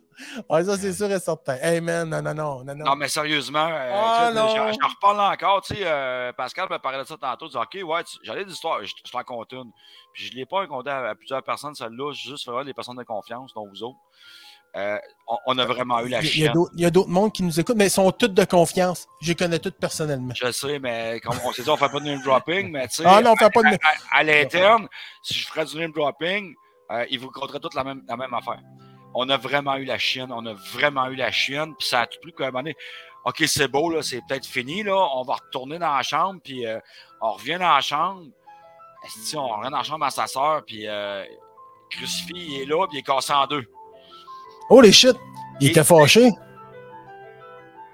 Ouais, 0.47 0.63
ça, 0.63 0.77
c'est 0.77 0.93
sûr 0.93 1.11
et 1.11 1.19
certain. 1.19 1.55
Hey, 1.55 1.81
man, 1.81 2.07
non, 2.07 2.21
non, 2.21 2.33
non, 2.35 2.63
non, 2.63 2.75
non. 2.75 2.85
Non, 2.85 2.95
mais 2.95 3.07
sérieusement, 3.07 3.67
euh, 3.67 3.91
Ah, 3.93 4.31
j'en 4.33 4.87
reparle 4.87 5.19
encore. 5.33 5.61
Tu 5.63 5.73
sais, 5.75 5.81
euh, 5.83 6.31
Pascal 6.33 6.67
me 6.69 6.77
parlait 6.77 6.99
de 6.99 7.03
ça 7.03 7.17
tantôt. 7.17 7.47
Il 7.47 7.51
dit 7.51 7.57
OK, 7.57 7.89
ouais, 7.89 8.03
j'allais 8.21 8.45
d'histoire, 8.45 8.83
je, 8.83 8.93
je 9.03 9.11
t'en 9.11 9.23
compte 9.23 9.51
une. 9.53 9.71
Puis 10.13 10.25
je 10.27 10.31
ne 10.33 10.37
l'ai 10.37 10.45
pas 10.45 10.57
raconté 10.57 10.91
à, 10.91 11.09
à 11.09 11.15
plusieurs 11.15 11.41
personnes, 11.41 11.73
celle-là. 11.73 12.13
Juste 12.13 12.47
des 12.63 12.73
personnes 12.75 12.97
de 12.97 13.03
confiance, 13.03 13.53
dont 13.55 13.67
vous 13.67 13.83
autres. 13.83 13.97
Euh, 14.75 14.97
on, 15.27 15.37
on 15.47 15.57
a 15.59 15.65
vraiment 15.65 15.99
eu 16.01 16.07
la 16.09 16.21
Il 16.21 16.39
y 16.39 16.47
a 16.47 16.53
il 16.75 16.81
y 16.81 16.85
a 16.85 16.89
d'autres 16.89 17.09
mondes 17.09 17.31
qui 17.31 17.43
nous 17.43 17.59
écoutent, 17.59 17.75
mais 17.75 17.87
ils 17.87 17.91
sont 17.91 18.11
toutes 18.11 18.33
de 18.33 18.43
confiance. 18.43 19.07
Je 19.21 19.29
les 19.29 19.35
connais 19.35 19.59
toutes 19.59 19.77
personnellement. 19.77 20.33
Je 20.35 20.51
sais, 20.51 20.79
mais 20.79 21.19
comme 21.19 21.37
on 21.45 21.51
s'est 21.51 21.61
dit, 21.61 21.69
on 21.69 21.73
ne 21.73 21.77
fait 21.77 21.89
pas 21.89 21.99
de 21.99 22.05
name 22.05 22.21
dropping, 22.23 22.71
mais 22.71 22.87
tu 22.87 22.95
sais, 22.95 23.03
Ah 23.05 23.21
non, 23.21 23.33
on 23.33 23.35
fait 23.35 23.51
pas 23.53 23.61
de. 23.61 23.75
à, 23.75 24.17
à 24.19 24.23
l'interne, 24.23 24.87
si 25.21 25.35
je 25.35 25.47
ferais 25.47 25.65
du 25.65 25.77
name 25.77 25.91
dropping, 25.91 26.55
euh, 26.91 27.05
ils 27.11 27.19
vous 27.19 27.29
compteraient 27.29 27.59
toutes 27.59 27.75
la 27.75 27.83
même, 27.83 28.01
la 28.07 28.17
même 28.17 28.33
affaire. 28.33 28.59
On 29.13 29.29
a 29.29 29.37
vraiment 29.37 29.75
eu 29.75 29.85
la 29.85 29.99
chienne, 29.99 30.31
on 30.31 30.43
a 30.47 30.53
vraiment 30.73 31.05
eu 31.07 31.15
la 31.15 31.31
chienne, 31.31 31.75
puis 31.77 31.87
ça 31.87 32.01
a 32.01 32.07
tout 32.07 32.17
pris 32.23 32.33
qu'à 32.33 32.45
un 32.45 32.47
moment 32.47 32.59
donné, 32.63 32.75
OK, 33.25 33.43
c'est 33.45 33.67
beau, 33.67 33.91
là, 33.91 34.01
c'est 34.01 34.21
peut-être 34.27 34.45
fini, 34.47 34.81
là, 34.81 34.95
on 35.15 35.21
va 35.21 35.35
retourner 35.35 35.77
dans 35.77 35.95
la 35.95 36.01
chambre, 36.01 36.39
puis 36.43 36.65
euh, 36.65 36.79
on 37.21 37.33
revient 37.33 37.59
dans 37.59 37.75
la 37.75 37.81
chambre, 37.81 38.23
Esti, 39.05 39.37
on 39.37 39.47
revient 39.47 39.69
dans 39.69 39.77
la 39.77 39.83
chambre 39.83 40.05
à 40.05 40.09
sa 40.09 40.25
soeur, 40.25 40.63
puis 40.65 40.87
Crucifix, 41.91 42.33
il 42.35 42.61
est 42.61 42.65
là, 42.65 42.87
puis 42.87 42.97
il 42.97 42.99
est 43.01 43.03
cassé 43.03 43.33
en 43.33 43.45
deux. 43.45 43.65
Oh 44.69 44.81
les 44.81 44.91
shit! 44.91 45.15
Il 45.59 45.69
était 45.69 45.83
fâché. 45.83 46.31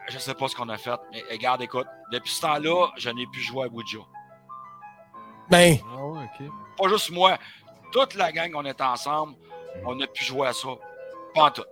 Je 0.08 0.18
sais 0.18 0.34
pas 0.34 0.48
ce 0.48 0.56
qu'on 0.56 0.70
a 0.70 0.78
fait, 0.78 1.00
mais 1.12 1.24
regarde, 1.32 1.62
écoute, 1.62 1.86
depuis 2.12 2.32
ce 2.32 2.42
temps-là, 2.42 2.88
je 2.98 3.10
n'ai 3.10 3.28
plus 3.28 3.42
joué 3.42 3.66
à 3.66 3.68
Ouija. 3.68 4.00
Ben, 5.50 5.78
Ah 5.86 6.06
ouais, 6.06 6.24
ok. 6.24 6.48
Pas 6.78 6.90
juste 6.90 7.12
moi, 7.12 7.38
toute 7.92 8.16
la 8.16 8.32
gang, 8.32 8.52
on 8.56 8.66
est 8.66 8.82
ensemble, 8.82 9.36
on 9.86 9.96
n'a 9.96 10.08
plus 10.08 10.26
joué 10.26 10.48
à 10.48 10.54
ça. 10.54 10.70
Pas 11.36 11.44
en 11.44 11.52
tout. 11.52 11.64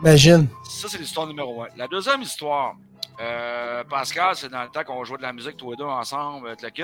imagine. 0.00 0.48
Ça, 0.68 0.88
c'est 0.88 0.98
l'histoire 0.98 1.26
numéro 1.26 1.62
un. 1.62 1.68
La 1.76 1.88
deuxième 1.88 2.20
histoire, 2.22 2.74
euh, 3.20 3.82
Pascal, 3.84 4.34
c'est 4.36 4.48
dans 4.48 4.62
le 4.62 4.68
temps 4.68 4.84
qu'on 4.84 5.04
jouait 5.04 5.18
de 5.18 5.22
la 5.22 5.32
musique 5.32 5.56
tous 5.56 5.70
les 5.70 5.76
deux 5.76 5.84
ensemble, 5.84 6.48
avec 6.48 6.62
le 6.62 6.70
kit. 6.70 6.82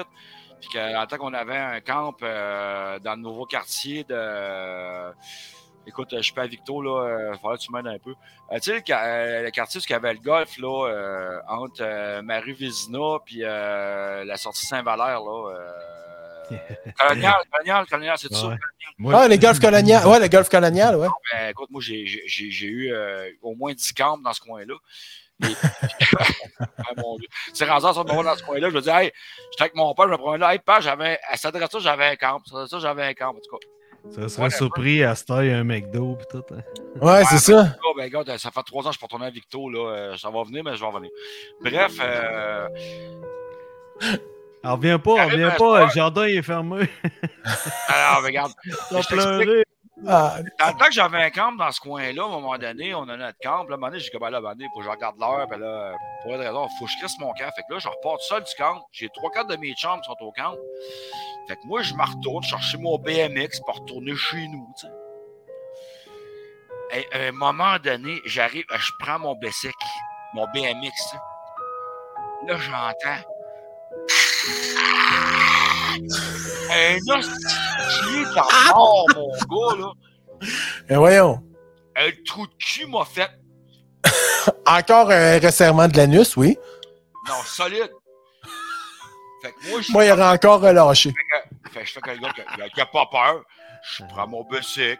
Puis 0.61 0.69
que, 0.71 0.93
dans 0.93 1.01
le 1.01 1.07
temps 1.07 1.19
qu'on 1.19 1.35
avait 1.35 1.57
un 1.57 1.81
camp 1.81 2.15
euh, 2.23 2.99
dans 3.01 3.17
le 3.17 3.21
nouveau 3.21 3.45
quartier 3.47 4.05
de. 4.05 5.13
Écoute, 5.91 6.09
je 6.13 6.23
suis 6.23 6.33
pas 6.33 6.43
à 6.43 6.47
Victo, 6.47 6.81
là, 6.83 7.31
il 7.35 7.39
fallait 7.39 7.57
que 7.59 7.63
tu 7.63 7.73
m'aides 7.73 7.87
un 7.87 7.99
peu. 7.99 8.15
Euh, 8.53 8.57
tu 8.57 8.71
sais, 8.71 8.75
le, 8.75 8.83
euh, 9.47 9.51
quartier 9.51 9.81
où 9.81 9.85
il 9.87 9.91
y 9.91 9.95
avait 9.95 10.15
le 10.15 10.21
golf, 10.21 10.57
là, 10.59 10.89
euh, 10.89 11.41
entre 11.49 11.83
euh, 11.83 12.23
Marie-Vézina 12.23 13.19
puis 13.25 13.41
euh, 13.43 14.25
la 14.25 14.37
sortie 14.37 14.67
Saint-Valère, 14.67 15.21
là. 15.21 15.51
Euh, 15.55 15.71
colonial, 16.99 17.35
colonial, 17.53 17.87
colonial, 17.87 18.17
c'est 18.19 18.33
ça. 18.33 18.49
Ouais. 18.49 18.57
Moi, 18.99 19.15
Ah, 19.17 19.29
les 19.29 19.39
golf 19.39 19.61
colonial. 19.61 20.05
Ouais, 20.07 20.19
le 20.19 20.29
golf 20.29 20.49
colonial, 20.49 20.97
ouais. 20.97 21.09
Ben, 21.33 21.51
écoute, 21.51 21.71
moi, 21.71 21.81
j'ai, 21.81 22.03
eu 22.67 22.93
euh, 22.93 23.31
au 23.43 23.55
moins 23.55 23.73
10 23.73 23.93
camps 23.93 24.19
dans 24.19 24.33
ce 24.33 24.41
coin-là. 24.41 24.75
Et- 25.45 25.47
Ah, 26.79 26.93
mon 26.97 27.17
Dieu. 27.19 27.29
C'est 27.55 27.65
rendu 27.65 27.87
à 27.87 27.93
ce 27.95 27.99
moment 28.01 28.25
dans 28.25 28.37
ce 28.37 28.43
coin-là. 28.43 28.69
Je 28.69 28.75
me 28.75 28.81
dis, 28.81 28.91
hey, 28.91 29.13
j'étais 29.53 29.63
avec 29.63 29.75
mon 29.75 29.95
père, 29.95 30.07
je 30.07 30.11
me 30.13 30.17
prenais 30.19 30.39
là, 30.39 30.53
hey, 30.53 30.59
père, 30.59 30.81
j'avais, 30.81 31.19
à 31.29 31.37
cette 31.37 31.55
adresse-là, 31.55 31.81
j'avais 31.81 32.07
un 32.07 32.17
camp. 32.17 32.37
À 32.37 32.41
cette 32.45 32.55
adresse-là, 32.55 32.79
j'avais 32.81 33.05
un 33.05 33.15
camp, 33.15 33.31
en 33.31 33.35
tout 33.35 33.57
cas. 33.57 33.67
Ça 34.11 34.29
serait 34.29 34.51
surpris 34.51 35.03
à 35.05 35.15
ce 35.15 35.33
un 35.33 35.65
McDo 35.65 36.17
pis 36.17 36.25
tout. 36.31 36.43
hein. 36.55 36.61
Ouais, 37.01 37.23
c'est 37.25 37.39
ça. 37.39 37.77
Ah, 37.79 37.93
ben, 37.97 38.05
regarde, 38.05 38.37
ça 38.39 38.51
fait 38.51 38.63
trois 38.65 38.83
ans 38.83 38.89
que 38.89 38.95
je 38.95 38.99
suis 38.99 39.01
pas 39.01 39.07
retourné 39.07 39.27
à 39.27 39.31
Victo, 39.31 39.69
là. 39.71 39.91
Euh, 39.91 40.17
Ça 40.17 40.31
va 40.31 40.43
venir, 40.43 40.65
mais 40.65 40.75
je 40.75 40.81
vais 40.81 40.87
revenir. 40.87 41.11
Bref, 41.63 41.93
euh, 42.01 42.69
Elle 44.63 44.71
revient 44.73 44.99
pas, 45.03 45.13
elle 45.13 45.21
Arrive 45.21 45.33
revient 45.33 45.45
un 45.45 45.51
pas, 45.57 45.85
le 45.87 45.91
jardin 45.91 46.27
il 46.27 46.37
est 46.37 46.43
fermé. 46.43 46.87
alors, 47.89 48.23
regarde, 48.25 48.53
Elle 48.91 48.97
a 48.97 49.03
Je. 49.03 49.65
Ah, 50.07 50.39
Dans 50.59 50.67
le 50.69 50.73
temps 50.73 50.87
que 50.87 50.93
j'avais 50.93 51.23
un 51.23 51.31
camp 51.31 51.53
dans 51.53 51.71
ce 51.71 51.81
coin-là, 51.81 52.23
à 52.23 52.27
un 52.27 52.29
moment 52.29 52.57
donné, 52.59 52.95
on 52.95 53.09
a 53.09 53.17
notre 53.17 53.39
camp. 53.39 53.65
Là, 53.65 53.73
à 53.73 53.75
un 53.75 53.77
moment 53.77 53.87
donné, 53.89 53.99
j'ai 54.01 54.11
dit, 54.11 54.19
ben 54.19 54.31
là, 54.31 54.41
donné, 54.41 54.67
faut 54.73 54.81
que 54.81 54.85
je 54.87 54.91
regarde 54.91 55.17
l'heure. 55.19 55.47
Puis 55.49 55.61
là, 55.61 55.95
pour 56.23 56.35
une 56.35 56.41
raison, 56.41 56.69
faut 56.79 56.87
que 56.87 56.91
je 56.91 56.99
crisse 56.99 57.19
mon 57.21 57.33
camp. 57.33 57.51
Fait 57.55 57.63
que 57.69 57.75
là, 57.75 57.79
je 57.79 57.89
repars 57.89 58.15
tout 58.15 58.27
seul 58.29 58.43
du 58.43 58.53
camp. 58.57 58.83
J'ai 58.93 59.09
trois 59.15 59.31
quarts 59.31 59.47
de 59.47 59.57
mes 59.57 59.75
chambres 59.77 60.03
qui 60.03 60.09
sont 60.09 60.25
au 60.25 60.33
camp. 60.33 60.55
Fait 61.49 61.57
que 61.57 61.67
moi, 61.67 61.83
je 61.83 61.95
me 61.95 62.03
retourne 62.03 62.43
chercher 62.45 62.79
mon 62.79 62.99
BMX 62.99 63.61
pour 63.67 63.77
retourner 63.77 64.15
chez 64.17 64.49
nous, 64.49 64.67
à 66.93 67.19
un 67.19 67.33
moment 67.33 67.79
donné, 67.79 68.21
j'arrive, 68.25 68.65
je 68.69 68.91
prends 68.99 69.19
mon 69.19 69.35
bicycle, 69.37 69.75
mon 70.35 70.47
BMX. 70.53 71.15
Là, 72.47 72.57
j'entends. 72.57 73.23
De 77.81 78.73
mort, 78.73 79.07
mon 79.15 79.31
gars, 79.33 79.77
là. 79.79 79.93
ben 80.89 80.99
voyons. 80.99 81.43
Un 81.97 82.11
trou 82.27 82.47
de 82.47 82.53
cul 82.59 82.87
m'a 82.87 83.05
fait. 83.05 83.31
Encore 84.67 85.11
un 85.11 85.39
resserrement 85.39 85.89
de 85.89 85.97
l'anus, 85.97 86.37
oui. 86.37 86.57
Non, 87.29 87.35
solide. 87.45 87.91
Fait 89.43 89.53
que 89.53 89.71
moi, 89.71 89.81
Moi, 89.91 90.05
il 90.07 90.13
aurait 90.13 90.29
encore 90.29 90.61
relâché. 90.61 91.13
fait 91.73 91.81
que 91.81 91.87
je 91.87 91.93
fais 91.93 92.01
que 92.01 92.11
le 92.11 92.19
gars 92.19 92.33
qui- 92.33 92.71
qui 92.75 92.81
a 92.81 92.87
pas 92.87 93.07
peur. 93.11 93.43
Je 93.97 94.05
prends 94.11 94.27
mon 94.29 94.45
bicycle, 94.45 94.99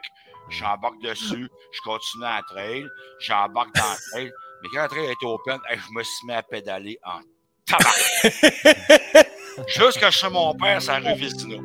j'embarque 0.49 0.99
dessus, 1.03 1.47
je 1.71 1.81
continue 1.83 2.25
à 2.25 2.41
trail, 2.49 2.83
j'embarque 3.19 3.73
dans 3.75 3.83
le 3.83 4.11
trail. 4.11 4.31
Mais 4.63 4.69
quand 4.73 4.81
le 4.83 4.87
trail 4.89 5.05
était 5.05 5.25
open, 5.25 5.59
je 5.71 5.93
me 5.93 6.03
suis 6.03 6.27
mis 6.27 6.33
à 6.33 6.41
pédaler 6.41 6.97
en 7.03 7.19
tabac. 7.67 7.89
Jusqu'à 9.67 10.09
chez 10.11 10.29
mon 10.29 10.55
père, 10.55 10.81
ça 10.81 10.97
rue 10.97 11.13
Vézina. 11.15 11.57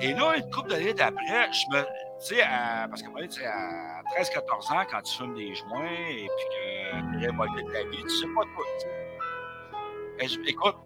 Et 0.00 0.14
là, 0.14 0.36
une 0.36 0.50
couple 0.50 0.70
d'années 0.70 0.94
d'après, 0.94 1.50
je 1.52 1.76
me. 1.76 1.82
Tu 2.20 2.34
sais, 2.34 2.42
à- 2.42 2.86
parce 2.88 3.02
que 3.02 3.08
moi, 3.10 3.20
tu 3.22 3.40
sais, 3.40 3.46
à 3.46 4.00
13-14 4.16 4.70
ans, 4.72 4.82
quand 4.90 5.00
tu 5.02 5.16
fumes 5.16 5.34
des 5.34 5.54
joints 5.54 5.84
et 6.10 6.26
puis 6.26 6.46
que 6.50 7.18
tu 7.20 7.24
es 7.24 7.28
de 7.28 7.72
ta 7.72 7.82
vie, 7.90 8.02
tu 8.02 8.08
sais 8.08 8.26
pas 8.34 8.42
tout. 8.42 8.64
tu 8.80 8.86
sais. 8.86 10.24
Et 10.24 10.28
je- 10.28 10.50
écoute, 10.50 10.76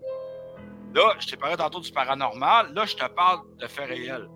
là, 0.95 1.15
je 1.19 1.27
t'ai 1.29 1.37
parlé 1.37 1.57
tantôt 1.57 1.81
du 1.81 1.91
paranormal, 1.91 2.73
là, 2.75 2.85
je 2.85 2.95
te 2.97 3.07
parle 3.07 3.41
de 3.59 3.67
faits 3.67 3.89
réels. 3.89 4.29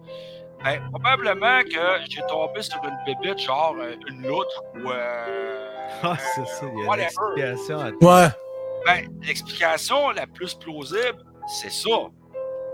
Ben, 0.64 0.80
probablement 0.90 1.60
que 1.64 2.04
j'ai 2.08 2.22
tombé 2.28 2.62
sur 2.62 2.80
une 2.82 2.96
bébite, 3.04 3.38
genre 3.40 3.74
euh, 3.78 3.94
une 4.08 4.26
loutre 4.26 4.62
ou. 4.76 4.90
Euh, 4.90 5.62
Ah, 6.02 6.16
c'est 6.18 6.46
ça, 6.46 6.66
il 6.66 6.68
y 6.68 6.80
a 6.80 6.82
une 6.82 6.88
Whatever. 6.88 7.04
explication 7.06 7.78
à 7.78 7.92
tout. 7.92 7.98
Ouais. 8.06 8.28
ben, 8.86 9.08
l'explication 9.22 10.10
la 10.10 10.26
plus 10.26 10.54
plausible, 10.54 11.24
c'est 11.46 11.70
ça. 11.70 11.90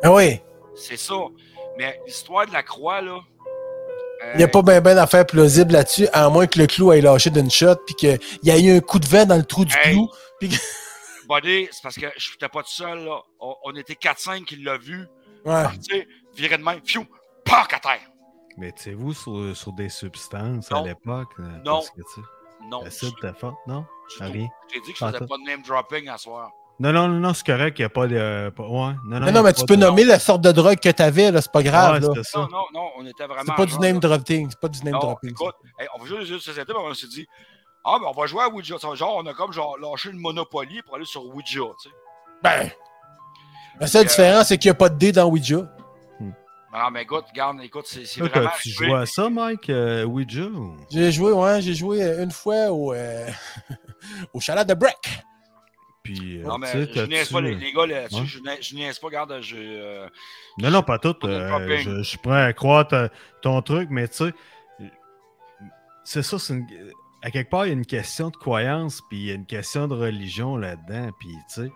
Ah 0.05 0.12
oui. 0.12 0.40
C'est 0.74 0.96
ça. 0.96 1.14
Mais 1.82 2.00
l'histoire 2.06 2.46
de 2.46 2.52
la 2.52 2.62
croix, 2.62 3.00
là. 3.00 3.18
euh, 4.24 4.30
Il 4.34 4.38
n'y 4.38 4.44
a 4.44 4.48
pas 4.48 4.62
bien 4.62 4.80
ben 4.80 4.94
d'affaires 4.94 5.26
plausibles 5.26 5.72
là-dessus, 5.72 6.06
à 6.12 6.28
moins 6.28 6.46
que 6.46 6.58
le 6.60 6.66
clou 6.68 6.92
ait 6.92 7.00
lâché 7.00 7.28
d'une 7.30 7.50
shot, 7.50 7.74
puis 7.86 7.94
qu'il 7.96 8.20
y 8.44 8.50
a 8.52 8.58
eu 8.58 8.76
un 8.76 8.80
coup 8.80 9.00
de 9.00 9.06
vent 9.06 9.26
dans 9.26 9.36
le 9.36 9.42
trou 9.44 9.64
du 9.64 9.74
Hey. 9.82 9.92
clou. 9.94 10.08
Buddy, 11.28 11.68
c'est 11.72 11.82
parce 11.82 11.96
que 11.96 12.06
je 12.16 12.30
n'étais 12.32 12.48
pas 12.48 12.62
tout 12.62 12.70
seul, 12.70 13.04
là. 13.04 13.20
On, 13.40 13.54
on 13.64 13.74
était 13.74 13.94
4-5 13.94 14.44
qui 14.44 14.56
l'a 14.62 14.76
vu. 14.78 15.06
Ouais. 15.44 15.64
Tu 15.88 15.96
sais, 15.98 16.08
virer 16.36 16.58
de 16.58 16.62
main, 16.62 16.78
fiou, 16.84 17.04
pac 17.44 17.72
à 17.74 17.78
terre. 17.80 18.00
Mais 18.58 18.68
étiez-vous 18.68 19.12
sur, 19.14 19.56
sur 19.56 19.72
des 19.72 19.88
substances 19.88 20.70
à 20.70 20.82
l'époque? 20.82 21.30
euh, 21.40 21.42
Non. 21.64 21.78
Parce 21.80 21.90
que, 21.90 21.96
tu 22.02 22.14
sais, 22.14 22.20
Non. 22.70 22.82
l'acide 22.84 23.12
était 23.22 23.36
fort, 23.38 23.58
non? 23.66 23.84
rien. 24.20 24.46
J'ai 24.72 24.80
dit 24.82 24.92
que 24.92 24.98
je 24.98 25.04
faisais 25.06 25.18
pas 25.18 25.36
de 25.38 25.46
name 25.50 25.62
dropping 25.62 26.08
à 26.08 26.18
soir. 26.18 26.50
Non, 26.80 26.92
non, 26.92 27.06
non, 27.06 27.20
non, 27.20 27.34
c'est 27.34 27.46
correct, 27.46 27.78
il 27.78 27.82
n'y 27.82 27.86
a 27.86 27.88
pas 27.90 28.06
de. 28.08 28.16
euh, 28.16 28.50
pas- 28.50 28.64
ouais, 28.64 28.68
non, 28.70 29.20
non, 29.20 29.20
Non, 29.20 29.42
mais 29.42 29.42
pas 29.42 29.52
tu 29.52 29.66
peux 29.66 29.76
de- 29.76 29.82
nommer 29.82 30.04
la 30.04 30.18
sorte 30.18 30.40
de 30.40 30.50
drogue 30.50 30.78
que 30.80 30.88
t'avais, 30.88 31.30
là, 31.30 31.40
c'est 31.40 31.52
pas 31.52 31.62
grave, 31.62 32.02
Ouais, 32.02 32.14
là. 32.16 32.22
ça. 32.24 32.40
Non, 32.40 32.48
non, 32.48 32.64
non, 32.74 32.88
on 32.98 33.06
était 33.06 33.24
vraiment. 33.26 33.42
C'est 33.46 33.54
pas 33.54 33.66
du 33.66 33.72
jeunes, 33.72 33.80
name 33.82 34.00
dropping, 34.00 34.50
c'est 34.50 34.58
pas 34.60 34.68
du 34.68 34.82
name 34.82 34.98
dropping. 34.98 35.30
écoute, 35.30 35.54
hey, 35.78 35.86
on 35.94 36.00
va 36.02 36.06
jouer 36.06 36.18
de 36.24 36.38
société, 36.38 36.72
mais 36.72 36.80
on 36.82 36.92
s'est 36.94 37.06
dit, 37.06 37.26
ah, 37.84 37.98
ben 38.00 38.06
on 38.08 38.18
va 38.20 38.26
jouer 38.26 38.42
à 38.42 38.48
Ouija. 38.48 38.76
Genre, 38.94 39.16
on 39.16 39.26
a 39.26 39.34
comme 39.34 39.52
genre 39.52 39.76
lâché 39.78 40.10
une 40.10 40.18
Monopoly 40.18 40.82
pour 40.82 40.96
aller 40.96 41.04
sur 41.04 41.24
Ouija, 41.26 41.60
tu 41.80 41.88
sais. 41.88 41.94
Ben, 42.42 42.70
la 43.78 43.86
seule 43.86 44.02
Euh, 44.06 44.08
différence, 44.08 44.48
c'est 44.48 44.58
qu'il 44.58 44.68
n'y 44.70 44.74
a 44.74 44.78
pas 44.78 44.88
de 44.88 44.98
dé 44.98 45.12
dans 45.12 45.26
Ouija. 45.28 45.56
Non, 46.74 46.90
mais 46.90 47.02
écoute, 47.02 47.26
regarde, 47.30 47.60
écoute, 47.62 47.84
c'est 47.86 48.02
vraiment. 48.18 48.48
arrivé. 48.48 48.70
joué 48.86 48.94
à 48.94 49.04
ça, 49.04 49.28
Mike, 49.28 49.68
euh, 49.68 50.04
Ouija? 50.04 50.44
ou- 50.44 50.74
J'ai 50.90 51.12
joué, 51.12 51.30
ouais, 51.30 51.60
j'ai 51.60 51.74
joué 51.74 52.02
euh, 52.02 52.24
une 52.24 52.30
fois 52.30 52.70
au, 52.72 52.94
euh, 52.94 53.28
au 54.32 54.40
chalet 54.40 54.66
de 54.66 54.72
Breck. 54.74 55.22
Puis, 56.03 56.38
euh, 56.40 56.42
Non, 56.44 56.55
tu 56.55 56.61
mais 56.62 56.66
sais, 56.72 56.90
je 56.94 57.03
niaise 57.03 57.28
pas 57.30 57.40
les, 57.40 57.55
les 57.55 57.72
gars 57.72 57.86
là-dessus. 57.86 58.16
Ouais. 58.16 58.26
Je, 58.26 58.38
niaise- 58.40 58.59
je 58.62 58.74
niaise 58.74 58.98
pas, 58.98 59.07
regarde, 59.07 59.38
je. 59.40 59.57
euh, 59.57 60.09
Non, 60.59 60.70
non, 60.70 60.82
pas 60.82 60.98
tout. 60.98 61.14
Euh, 61.24 61.78
je, 61.78 61.98
je 61.98 62.03
suis 62.03 62.18
prêt 62.18 62.42
à 62.42 62.53
croire 62.53 62.88
ta- 62.88 63.09
ton 63.40 63.62
truc, 63.62 63.88
mais 63.90 64.09
tu 64.09 64.16
sais, 64.16 64.32
c'est 66.05 66.22
ça, 66.22 66.38
c'est 66.38 66.55
une- 66.55 66.66
à 67.22 67.30
quelque 67.30 67.50
part, 67.50 67.66
il 67.66 67.68
y 67.68 67.70
a 67.70 67.74
une 67.74 67.86
question 67.86 68.30
de 68.30 68.36
croyance, 68.36 69.00
puis 69.09 69.18
il 69.20 69.26
y 69.26 69.30
a 69.30 69.34
une 69.34 69.46
question 69.46 69.86
de 69.86 69.94
religion 69.94 70.57
là-dedans, 70.57 71.11
puis 71.20 71.28
tu 71.55 71.62
sais. 71.62 71.72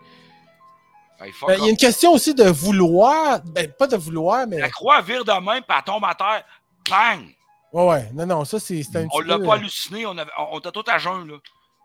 fuck 1.31 1.47
Ben, 1.47 1.55
Il 1.59 1.63
y 1.63 1.67
a 1.67 1.69
une 1.71 1.77
question 1.77 2.11
aussi 2.11 2.35
de 2.35 2.43
vouloir, 2.43 3.39
ben, 3.45 3.71
pas 3.71 3.87
de 3.87 3.95
vouloir, 3.95 4.45
mais. 4.45 4.59
La 4.59 4.69
croix 4.69 4.99
vire 5.01 5.23
de 5.23 5.31
même, 5.31 5.63
puis 5.63 5.77
elle 5.77 5.83
tombe 5.85 6.03
à 6.03 6.13
terre. 6.15 6.43
Bang! 6.89 7.33
Ouais, 7.71 7.85
ouais, 7.87 8.09
non, 8.13 8.25
non, 8.25 8.43
ça, 8.45 8.59
c'est 8.59 8.81
un 8.95 9.07
On 9.11 9.19
l'a 9.21 9.37
peu, 9.37 9.45
pas 9.45 9.53
halluciné, 9.55 10.05
on, 10.05 10.17
avait, 10.17 10.31
on, 10.37 10.55
on 10.55 10.59
était 10.59 10.71
tout 10.71 10.83
à 10.87 10.97
jeun, 10.97 11.25
là. 11.27 11.35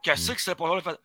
Qu'est-ce 0.03 0.32
que 0.32 0.40
c'est 0.40 0.57
pas 0.57 0.66
là? 0.74 0.80
Fait! 0.80 0.99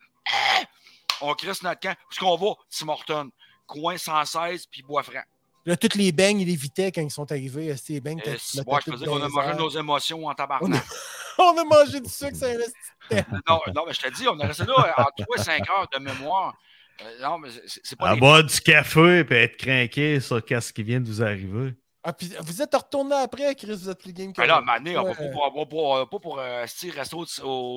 On 1.20 1.34
crisse 1.34 1.62
notre 1.62 1.80
camp. 1.80 1.90
Où 1.92 2.12
est-ce 2.12 2.20
qu'on 2.20 2.36
va? 2.36 2.54
Tim 2.70 2.88
Horton. 2.88 3.30
Coin 3.66 3.96
116, 3.98 4.66
puis 4.66 4.82
Bois-Franc. 4.82 5.20
Là, 5.66 5.76
toutes 5.76 5.96
les 5.96 6.10
beignes, 6.12 6.40
ils 6.40 6.48
évitaient 6.48 6.90
quand 6.90 7.02
ils 7.02 7.10
sont 7.10 7.30
arrivés. 7.30 7.76
C'était 7.76 7.94
les 7.94 8.00
beignes. 8.00 8.22
Euh, 8.26 8.30
mettais 8.32 8.62
moi, 8.66 8.80
je 8.86 8.90
faisais 8.92 9.04
qu'on 9.06 9.20
a 9.22 9.28
mangé 9.28 9.54
nos 9.54 9.68
émotions 9.68 10.24
en 10.26 10.30
On 10.30 10.34
tabarnak. 10.34 10.82
a, 10.82 11.42
on 11.42 11.58
a 11.58 11.64
mangé 11.64 12.00
du 12.00 12.08
sucre, 12.08 12.34
ça 12.36 12.46
reste. 12.46 12.74
non, 13.48 13.60
non, 13.74 13.84
mais 13.86 13.92
je 13.92 14.00
te 14.00 14.08
dis, 14.14 14.26
on 14.26 14.38
est 14.38 14.46
resté 14.46 14.64
là 14.64 14.94
en 14.96 15.22
3 15.24 15.36
et 15.36 15.42
5 15.42 15.68
heures 15.70 15.88
de 15.92 15.98
mémoire. 15.98 16.56
Euh, 17.02 17.18
non, 17.22 17.38
mais 17.38 17.50
c'est- 17.66 17.96
pas 17.96 18.08
À 18.10 18.14
des- 18.14 18.20
boire 18.20 18.42
du 18.42 18.60
café, 18.60 19.22
puis 19.24 19.36
être 19.36 19.56
craqué 19.58 20.18
sur 20.20 20.42
qu'est-ce 20.44 20.72
qui 20.72 20.82
vient 20.82 21.00
de 21.00 21.06
vous 21.06 21.22
arriver. 21.22 21.74
Ah, 22.04 22.12
puis 22.12 22.30
vous 22.40 22.62
êtes 22.62 22.74
retourné 22.74 23.16
après, 23.16 23.54
Chris, 23.56 23.74
vous 23.74 23.90
êtes 23.90 23.98
plus 24.00 24.12
game 24.12 24.32
que 24.32 24.40
Ben 24.40 24.46
là, 24.46 24.62
donné, 24.78 24.96
on 24.96 25.02
va 25.04 25.14
pas 25.14 25.30
pour, 25.32 25.52
pas 25.52 25.66
pour, 25.66 25.96
euh, 25.96 26.04
pour 26.06 26.38
euh, 26.38 26.64
sti, 26.66 26.90
rester 26.90 27.16
au, 27.16 27.24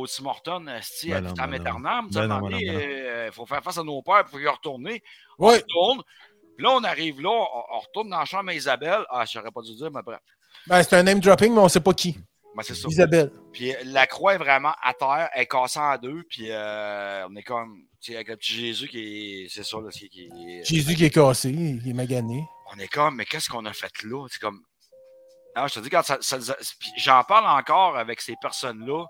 au 0.01 0.07
Tim 0.07 0.25
Hortons, 0.25 0.65
sti, 0.81 1.09
Ben 1.09 1.17
à 1.17 1.21
non, 1.47 1.51
vitam 1.51 1.81
ben 2.11 2.31
à 2.31 2.35
un 2.35 2.41
Ben 2.41 2.53
euh, 2.53 3.25
il 3.27 3.33
faut 3.33 3.45
faire 3.47 3.63
face 3.63 3.79
à 3.79 3.83
nos 3.83 4.01
pères 4.03 4.25
pour 4.25 4.39
y 4.39 4.47
retourner. 4.47 5.01
On 5.39 5.47
retourne. 5.47 6.03
Puis 6.55 6.63
là, 6.65 6.71
on 6.71 6.83
arrive 6.83 7.19
là, 7.21 7.29
on, 7.29 7.75
on 7.75 7.79
retourne 7.79 8.09
dans 8.09 8.19
la 8.19 8.25
chambre 8.25 8.49
à 8.49 8.53
Isabelle. 8.53 9.03
Ah, 9.09 9.25
je 9.25 9.37
n'aurais 9.39 9.51
pas 9.51 9.61
dû 9.61 9.75
dire, 9.75 9.89
mais 9.91 10.01
bref. 10.03 10.19
Ben, 10.67 10.83
c'est 10.83 10.95
un 10.95 11.03
name 11.03 11.19
dropping, 11.19 11.53
mais 11.53 11.59
on 11.61 11.69
sait 11.69 11.79
pas 11.79 11.93
qui. 11.93 12.17
Ben, 12.55 12.61
c'est 12.63 12.75
ça. 12.75 12.87
Isabelle. 12.89 13.31
Puis 13.51 13.73
euh, 13.73 13.77
la 13.85 14.05
croix 14.05 14.35
est 14.35 14.37
vraiment 14.37 14.73
à 14.83 14.93
terre, 14.93 15.29
elle 15.33 15.43
est 15.43 15.47
cassée 15.47 15.79
en 15.79 15.97
deux, 15.97 16.23
puis 16.29 16.47
euh, 16.49 17.25
on 17.27 17.35
est 17.37 17.43
comme, 17.43 17.85
tu 18.01 18.11
sais, 18.11 18.15
avec 18.15 18.27
le 18.27 18.35
petit 18.37 18.53
Jésus 18.53 18.87
qui 18.87 18.99
est, 19.45 19.47
c'est 19.49 19.63
ça, 19.63 19.77
là, 19.77 19.89
qui, 19.89 20.09
qui 20.09 20.25
est- 20.25 20.63
Jésus 20.65 20.95
qui 20.95 21.05
est 21.05 21.09
cassé, 21.09 21.49
il 21.49 21.89
est 21.89 21.93
magané. 21.93 22.43
On 22.73 22.79
est 22.79 22.87
comme, 22.87 23.15
mais 23.15 23.25
qu'est-ce 23.25 23.49
qu'on 23.49 23.65
a 23.65 23.73
fait 23.73 23.91
là? 24.03 24.25
C'est 24.29 24.39
comme, 24.39 24.59
non, 25.55 25.67
je 25.67 25.73
te 25.75 25.79
dis, 25.81 25.89
quand 25.89 26.03
ça, 26.03 26.17
ça- 26.21 26.39
ça- 26.39 26.55
puis 26.79 26.91
j'en 26.97 27.23
parle 27.23 27.45
encore 27.47 27.97
avec 27.97 28.21
ces 28.21 28.35
personnes-là, 28.41 29.05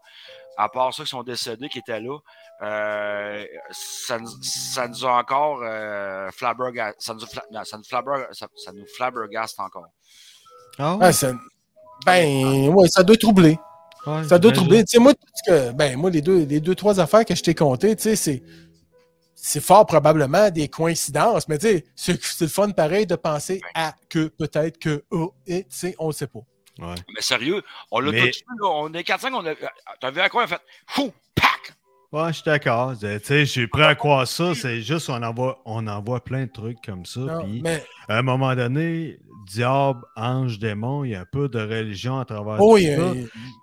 à 0.58 0.70
part 0.70 0.94
ceux 0.94 1.04
qui 1.04 1.10
sont 1.12 1.24
décédés, 1.24 1.70
qui 1.70 1.80
étaient 1.80 2.00
là, 2.02 2.18
euh, 2.64 3.46
ça, 3.72 4.20
nous- 4.20 4.42
ça 4.44 4.88
nous 4.88 5.06
a 5.06 5.12
encore 5.20 5.62
euh, 5.64 6.30
flabberga- 6.32 6.94
ça 7.00 7.14
nous, 7.14 7.22
fla- 7.26 7.46
non, 7.52 7.64
ça 7.64 7.78
nous 7.78 7.84
flabber- 7.84 8.28
ça- 8.34 8.48
ça 8.56 8.72
nous 8.72 8.86
flabbergaste 8.96 9.60
encore. 9.60 9.88
Ah 10.78 10.96
Ouais, 10.98 11.14
Ben, 12.06 12.70
ouais, 12.70 12.88
ça 12.90 13.04
doit 13.04 13.16
troubler. 13.18 13.58
ouais, 14.08 14.24
Ça 14.28 14.40
doit 14.40 14.52
troubler. 14.52 14.84
Tu 14.84 14.94
sais, 14.94 15.00
moi, 15.00 15.14
que, 15.48 15.72
ben, 15.72 15.96
moi, 15.98 16.10
les 16.10 16.22
deux, 16.22 16.46
les 16.46 16.60
deux, 16.60 16.76
trois 16.76 17.00
affaires 17.00 17.24
que 17.26 17.36
je 17.36 17.44
t'ai 17.44 17.54
comptées, 17.56 17.96
tu 17.96 18.04
sais, 18.04 18.16
c'est. 18.16 18.44
C'est 19.44 19.60
fort 19.60 19.88
probablement 19.88 20.52
des 20.52 20.68
coïncidences, 20.68 21.48
mais 21.48 21.58
tu 21.58 21.68
sais, 21.68 21.86
c'est 21.96 22.42
le 22.42 22.48
fun 22.48 22.70
pareil 22.70 23.08
de 23.08 23.16
penser 23.16 23.60
à 23.74 23.96
que 24.08 24.28
peut-être 24.28 24.78
que 24.78 25.04
oh, 25.10 25.34
et 25.48 25.64
tu 25.64 25.70
sais, 25.76 25.96
on 25.98 26.08
le 26.08 26.14
sait 26.14 26.28
pas. 26.28 26.42
Ouais. 26.78 26.94
Mais 27.16 27.22
sérieux, 27.22 27.64
on 27.90 28.00
l'a 28.02 28.12
Mais- 28.12 28.30
tout. 28.30 28.40
On 28.64 28.94
est 28.94 29.02
4-5, 29.02 29.34
on 29.34 29.44
a. 29.48 29.56
T'as 30.00 30.12
vu 30.12 30.20
à 30.20 30.30
quoi 30.30 30.44
on 30.44 30.46
a 30.46 30.48
fait? 30.48 30.62
Fou! 30.86 31.12
Ouais, 32.12 32.28
je 32.28 32.34
suis 32.34 32.44
d'accord. 32.44 32.94
Tu 33.00 33.08
sais, 33.24 33.40
je 33.46 33.52
suis 33.52 33.68
prêt 33.68 33.86
à 33.86 33.96
croire 33.96 34.28
ça. 34.28 34.54
C'est 34.54 34.82
juste 34.82 35.10
on 35.10 35.24
envoie, 35.24 35.62
on 35.66 35.88
envoie 35.88 36.22
plein 36.22 36.46
de 36.46 36.52
trucs 36.52 36.82
comme 36.86 37.06
ça. 37.06 37.22
Non, 37.22 37.44
Puis 37.44 37.62
mais 37.64 37.82
à 38.10 38.18
un 38.18 38.22
moment 38.22 38.54
donné, 38.54 39.18
diable, 39.48 40.02
ange, 40.18 40.60
démon, 40.60 41.06
il 41.06 41.12
y 41.12 41.16
a 41.16 41.22
un 41.22 41.26
peu 41.32 41.48
de 41.48 41.60
religion 41.62 42.20
à 42.20 42.26
travers 42.26 42.58
oh, 42.60 42.74
tout 42.74 42.78
il 42.80 42.84
y 42.84 42.90
a- 42.92 42.98
ça. 42.98 43.12
a- 43.12 43.14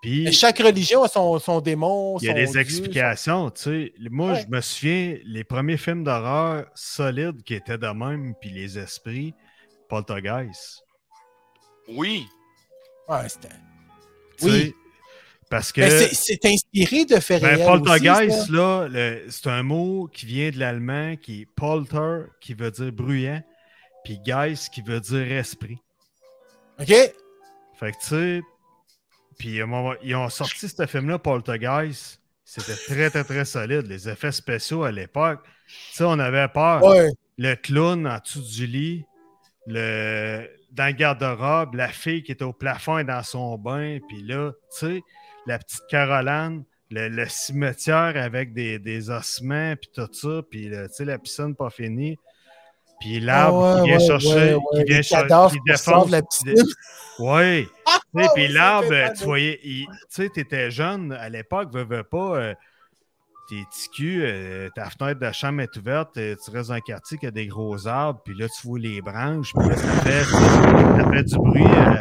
Puis 0.01 0.33
chaque 0.33 0.59
religion 0.61 1.03
a 1.03 1.09
son, 1.09 1.39
son 1.39 1.61
démon. 1.61 2.17
il 2.23 2.27
y 2.27 2.31
a 2.31 2.33
des 2.33 2.47
dieu, 2.47 2.59
explications. 2.61 3.51
tu 3.51 3.63
sais. 3.63 3.93
Moi, 4.11 4.33
Ouais. 4.33 4.43
je 4.43 4.49
me 4.49 4.61
souviens, 4.63 5.19
les 5.27 5.45
premiers 5.45 5.77
films 5.77 6.03
d'horreur 6.05 6.65
solides 6.75 7.43
qui 7.43 7.53
étaient 7.55 7.77
de 7.79 7.87
même, 7.89 8.33
puis 8.41 8.49
les 8.51 8.79
esprits, 8.79 9.35
Poltergeist. 9.91 10.83
Oui. 11.89 12.27
Ouais, 13.09 13.29
c'était. 13.29 13.55
Oui. 14.43 14.75
Parce 15.51 15.73
que. 15.73 15.81
Mais 15.81 16.09
c'est- 16.09 16.45
inspiré 16.45 17.05
de 17.05 17.21
faits 17.21 17.43
Ben, 17.43 17.55
aussi, 17.55 17.65
poltergeist, 17.65 18.51
là, 18.51 18.89
c'est 19.31 19.49
un 19.49 19.63
mot 19.63 20.09
qui 20.13 20.27
vient 20.27 20.51
de 20.51 20.59
l'allemand 20.59 21.17
qui 21.17 21.43
est 21.43 21.47
polter, 21.57 22.25
qui 22.41 22.55
veut 22.55 22.71
dire 22.71 22.93
bruyant, 22.93 23.43
puis 24.05 24.19
geist, 24.25 24.73
qui 24.73 24.83
veut 24.83 25.01
dire 25.01 25.33
esprit. 25.33 25.79
OK? 26.81 26.89
Fait 26.89 27.93
que, 27.93 27.99
tu 28.01 28.07
sais, 28.07 28.41
puis 29.39 29.61
à 29.61 29.65
un 29.65 29.67
moment- 29.67 29.95
ils 30.03 30.17
ont 30.17 30.29
sorti 30.29 30.69
ce 30.69 30.87
film-là, 30.87 31.19
Poltergeist. 31.19 32.21
C'était 32.45 32.75
très, 32.75 33.11
très, 33.11 33.25
très 33.25 33.45
solide. 33.45 33.87
Les 33.87 34.09
effets 34.09 34.33
spéciaux 34.33 34.83
à 34.85 34.91
l'époque, 34.91 35.41
tu 35.67 35.75
sais, 35.97 36.05
on 36.05 36.19
avait 36.19 36.49
peur. 36.49 36.83
Ouais. 36.83 37.11
Le 37.37 37.55
clown 37.55 38.07
en 38.07 38.19
dessous 38.19 38.41
du 38.43 38.67
lit, 38.67 39.05
le... 39.67 40.49
dans 40.73 40.87
le 40.87 40.93
garde-robe, 40.93 41.75
la 41.75 41.89
fille 41.89 42.23
qui 42.23 42.33
était 42.33 42.45
au 42.45 42.53
plafond 42.53 42.99
et 42.99 43.05
dans 43.05 43.23
son 43.23 43.57
bain, 43.59 43.99
puis 44.09 44.23
là, 44.23 44.53
tu 44.53 44.87
sais, 44.87 45.03
la 45.47 45.59
petite 45.59 45.87
Caroline, 45.89 46.65
le, 46.91 47.09
le 47.09 47.29
cimetière 47.29 48.15
avec 48.17 48.53
des, 48.53 48.79
des 48.79 49.11
ossements, 49.11 49.75
puis 49.77 49.91
tout 49.95 50.09
ça, 50.13 50.41
puis 50.51 50.71
sais, 50.91 51.05
la 51.05 51.19
piscine 51.19 51.55
pas 51.55 51.71
finie, 51.71 52.19
puis 53.01 53.21
l'arbre 53.21 53.65
Ah 53.65 53.75
ouais, 53.77 53.83
qui 53.83 53.89
vient 53.89 53.99
ouais, 53.99 54.07
chercher, 54.07 54.55
ouais, 54.55 54.61
qui 54.75 54.85
vient 54.85 55.03
chercher, 55.03 55.27
qui 55.51 55.59
de 56.07 56.13
la 56.13 56.21
défonce. 56.21 56.45
piscine. 56.45 56.65
Oui. 57.21 57.67
Ah, 57.85 58.29
puis 58.33 58.47
l'arbre, 58.47 59.13
tu 59.17 59.25
voyais, 59.25 59.59
tu 59.63 59.87
sais, 60.09 60.29
t'étais 60.29 60.71
jeune 60.71 61.13
à 61.13 61.29
l'époque, 61.29 61.73
veux, 61.73 61.83
veux 61.85 62.05
pas, 62.05 62.37
euh, 62.37 62.55
t'es 63.49 63.65
petit 63.71 63.89
cul, 63.91 64.23
euh, 64.25 64.69
ta 64.75 64.91
fenêtre 64.91 65.21
de 65.21 65.33
chambre 65.33 65.63
est 65.63 65.77
ouverte, 65.77 66.17
euh, 66.19 66.35
tu 66.45 66.51
restes 66.51 66.69
dans 66.69 66.75
un 66.75 66.81
quartier 66.81 67.17
qui 67.19 67.27
a 67.27 67.31
des 67.31 67.47
gros 67.47 67.87
arbres, 67.87 68.21
puis 68.25 68.35
là, 68.35 68.47
tu 68.49 68.67
vois 68.67 68.79
les 68.79 69.01
branches, 69.01 69.53
puis 69.55 69.69
là, 69.69 69.77
ça 69.77 70.01
fait, 70.01 71.23
du 71.25 71.37
bruit. 71.37 71.63
euh, 71.65 71.95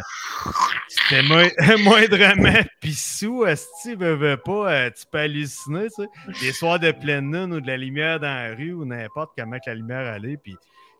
C'était 0.89 1.24
moins, 1.24 1.48
moindrement 1.84 2.60
pissou, 2.82 3.45
si 3.82 3.95
veux, 3.95 4.16
veux 4.16 4.38
pas, 4.38 4.72
euh, 4.72 4.89
tu 4.89 5.06
peux 5.12 5.20
halluciner, 5.20 5.88
tu 5.89 6.04
sais. 6.04 6.39
Des 6.41 6.52
soirs 6.54 6.80
de 6.80 6.91
pleine 6.91 7.32
lune 7.34 7.54
ou 7.54 7.62
de 7.62 7.68
la 7.68 7.78
lumière 7.78 8.20
dans 8.20 8.28
la 8.28 8.56
rue 8.56 8.74
ou 8.74 8.86
n'importe 8.86 9.32
comment 9.38 9.58
la 9.66 9.74
lumière 9.74 10.14
allait, 10.14 10.38
puis 10.38 10.56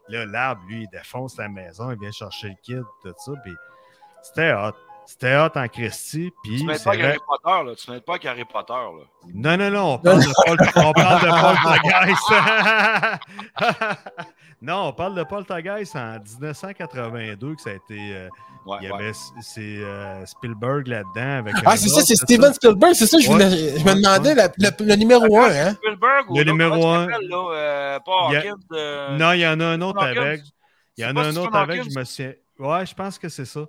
là, 0.10 0.26
l'arbre, 0.26 0.62
lui, 0.70 0.84
il 0.84 0.90
défonce 0.98 1.38
la 1.38 1.50
maison, 1.50 1.92
il 1.92 2.00
vient 2.00 2.12
chercher 2.12 2.50
le 2.50 2.56
kid, 2.64 2.84
tout 3.04 3.14
ça, 3.18 3.32
puis 3.44 3.54
c'était 4.24 4.54
hot. 4.54 4.72
C'était 5.10 5.38
hot 5.38 5.52
en 5.56 5.70
Christie, 5.70 6.34
puis 6.44 6.58
Tu 6.60 6.66
m'aides 6.66 6.80
c'est 6.80 6.84
pas 6.84 6.92
Harry 6.92 7.18
Potter, 7.26 7.64
là. 7.70 7.76
Tu 7.78 7.90
m'aides 7.92 8.04
pas 8.04 8.12
avec 8.16 8.26
Harry 8.26 8.44
Potter, 8.44 8.74
là. 8.74 9.06
non, 9.34 9.56
non, 9.58 9.72
non, 9.72 9.94
on 9.94 9.98
parle 10.00 10.20
de 10.20 10.34
Paul, 10.44 10.58
on 10.86 10.92
parle 10.94 11.22
de 11.22 11.30
Poltergeist. 11.64 12.30
non, 14.62 14.88
on 14.88 14.94
parle 14.94 15.16
de 15.16 15.24
Poltergeist 15.24 15.96
en 15.96 16.20
1982 16.20 17.56
que 17.56 17.62
ça 17.62 17.70
a 17.70 17.74
été. 17.74 17.98
euh, 18.16 18.28
Ouais, 18.66 18.78
il 18.82 18.90
y 18.90 18.92
ouais. 18.92 18.98
avait 19.02 19.12
c'est 19.40 19.62
euh, 19.62 20.26
Spielberg 20.26 20.88
là-dedans 20.88 21.38
avec. 21.40 21.56
Ah, 21.66 21.78
c'est 21.78 21.88
ça, 21.88 22.02
c'est 22.02 22.18
Steven 22.18 22.54
Spielberg, 22.54 22.94
c'est 22.96 23.08
ça, 23.08 23.18
je, 23.18 23.30
Ouais. 23.30 23.34
voulais- 23.36 23.80
je 23.80 23.86
me 23.86 23.96
demandais, 23.96 24.30
ouais. 24.32 24.36
la- 24.36 24.52
le, 24.58 24.70
le 24.86 24.96
numéro 24.98 25.40
1, 25.40 25.50
hein? 25.52 25.74
Spielberg 25.76 26.30
ou 26.32 26.38
Le 26.38 26.44
numéro 26.44 26.72
comment 26.74 26.94
un. 26.96 27.06
il 27.08 27.14
s'appelle, 27.14 27.30
là, 27.30 27.52
euh, 27.54 28.00
euh, 28.74 29.18
Non, 29.18 29.32
il 29.32 29.40
y 29.40 29.48
en 29.48 29.58
a 29.62 29.66
un 29.68 29.80
autre 29.82 30.04
avec. 30.04 30.42
Il 30.98 31.06
y 31.06 31.08
en 31.08 31.16
a 31.16 31.22
un 31.28 31.36
autre 31.38 31.56
avec, 31.56 31.90
je 31.90 31.98
me 31.98 32.04
souviens. 32.04 32.34
Ouais, 32.60 32.86
je 32.86 32.94
pense 32.94 33.18
que 33.18 33.30
c'est 33.30 33.46
ça. 33.46 33.62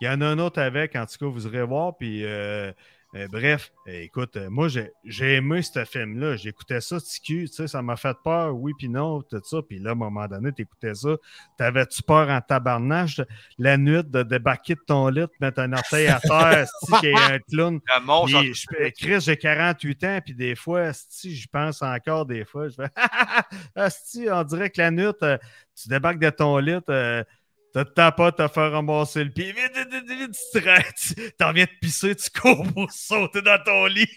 Il 0.00 0.06
y 0.06 0.08
en 0.08 0.20
a 0.20 0.26
un 0.26 0.38
autre 0.38 0.60
avec, 0.60 0.96
en 0.96 1.06
tout 1.06 1.18
cas, 1.18 1.26
vous 1.26 1.46
irez 1.46 1.62
voir. 1.64 1.96
Puis 1.96 2.24
euh, 2.24 2.72
Euh, 3.16 3.26
bref, 3.26 3.72
euh, 3.88 4.02
écoute, 4.02 4.36
euh, 4.36 4.48
moi, 4.50 4.68
j'ai 4.68 4.92
j'ai 5.04 5.34
aimé 5.34 5.62
ce 5.62 5.84
film-là. 5.84 6.36
J'écoutais 6.36 6.80
ça, 6.80 7.00
TQ, 7.00 7.48
tu 7.48 7.52
sais, 7.52 7.66
ça 7.66 7.82
m'a 7.82 7.96
fait 7.96 8.16
peur, 8.22 8.54
oui, 8.54 8.72
puis 8.78 8.88
non, 8.88 9.20
tout 9.22 9.40
ça. 9.42 9.58
Puis 9.68 9.80
là, 9.80 9.90
à 9.90 9.92
un 9.94 9.96
moment 9.96 10.28
donné, 10.28 10.52
t'écoutais 10.52 10.94
ça. 10.94 11.16
T'avais-tu 11.58 12.04
peur 12.04 12.28
en 12.30 12.40
tabarnage 12.40 13.24
la 13.58 13.76
nuit 13.76 14.04
de 14.04 14.22
débarquer 14.22 14.76
de 14.76 14.80
ton 14.86 15.08
lit, 15.08 15.22
de 15.22 15.28
mettre 15.40 15.58
un 15.60 15.72
orteil 15.72 16.06
à 16.06 16.20
terre, 16.20 16.68
si 16.84 16.92
qu'il 17.00 17.10
y 17.10 17.14
a 17.14 17.32
un 17.32 17.38
clown? 17.40 17.80
Le 17.84 18.00
monstre. 18.04 18.38
Puis, 18.40 18.54
je- 18.54 18.90
Chris, 18.90 19.20
j'ai 19.22 19.36
48 19.36 20.04
ans, 20.04 20.20
puis 20.24 20.34
des 20.34 20.54
fois, 20.54 20.82
asti, 20.82 21.34
je 21.34 21.48
pense 21.48 21.82
encore 21.82 22.26
des 22.26 22.44
fois, 22.44 22.68
je 22.68 22.76
fais 22.76 22.90
Asti, 23.74 24.28
on 24.30 24.44
dirait 24.44 24.70
que 24.70 24.80
la 24.80 24.92
nuit, 24.92 25.10
euh, 25.24 25.36
tu 25.74 25.88
débarques 25.88 26.20
de 26.20 26.30
ton 26.30 26.58
lit, 26.58 26.78
euh, 26.88 27.24
t'as 27.72 27.84
de 27.84 27.90
temps 27.90 28.12
pas 28.12 28.30
de 28.30 28.36
te 28.36 28.48
faire 28.48 28.72
ramasser 28.72 29.24
le 29.24 29.30
pied. 29.30 29.52
Vite, 29.52 29.76
vite, 29.76 29.88
vite, 29.92 30.10
vite, 30.10 30.38
tu 30.52 31.14
te 31.14 31.30
t'en 31.36 31.52
viens 31.52 31.64
de 31.64 31.70
pisser, 31.80 32.14
tu 32.16 32.30
cours 32.30 32.64
pour 32.72 32.90
sauter 32.90 33.42
dans 33.42 33.62
ton 33.64 33.86
lit. 33.86 34.08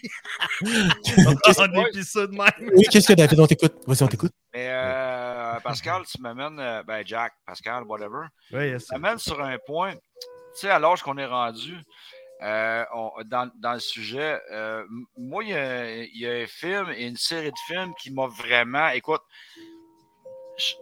Qu'est-ce- 0.60 1.60
on 1.60 1.72
est 1.72 1.90
pissé 1.92 2.26
de 2.26 2.32
même. 2.32 2.70
Oui, 2.76 2.84
qu'est-ce 2.90 3.08
que 3.08 3.12
David, 3.14 3.38
on 3.40 3.46
t'écoute? 3.46 3.74
Vas-y, 3.86 4.02
on 4.02 4.08
t'écoute. 4.08 4.32
Mais 4.52 4.68
euh, 4.70 5.58
Pascal, 5.60 6.02
tu 6.06 6.20
m'amènes, 6.20 6.58
euh, 6.60 6.82
ben 6.84 7.02
Jack, 7.06 7.32
Pascal, 7.46 7.84
whatever, 7.84 8.26
Oui, 8.52 8.68
yes. 8.70 8.86
tu 8.86 8.94
m'amènes 8.98 9.18
sur 9.18 9.40
un 9.42 9.56
point, 9.66 9.94
tu 9.94 9.98
sais, 10.54 10.70
à 10.70 10.78
l'âge 10.78 11.02
qu'on 11.02 11.18
est 11.18 11.26
rendu, 11.26 11.76
euh, 12.42 12.84
on- 12.94 13.10
dans, 13.24 13.50
dans 13.56 13.72
le 13.74 13.80
sujet, 13.80 14.40
euh, 14.52 14.84
moi, 15.16 15.42
il 15.44 15.50
y, 15.50 15.54
a, 15.54 15.94
il 16.04 16.18
y 16.20 16.26
a 16.26 16.32
un 16.42 16.46
film 16.46 16.90
et 16.96 17.06
une 17.06 17.16
série 17.16 17.50
de 17.50 17.56
films 17.66 17.92
qui 18.00 18.12
m'a 18.12 18.26
vraiment, 18.26 18.88
écoute, 18.88 19.22
j- 20.58 20.76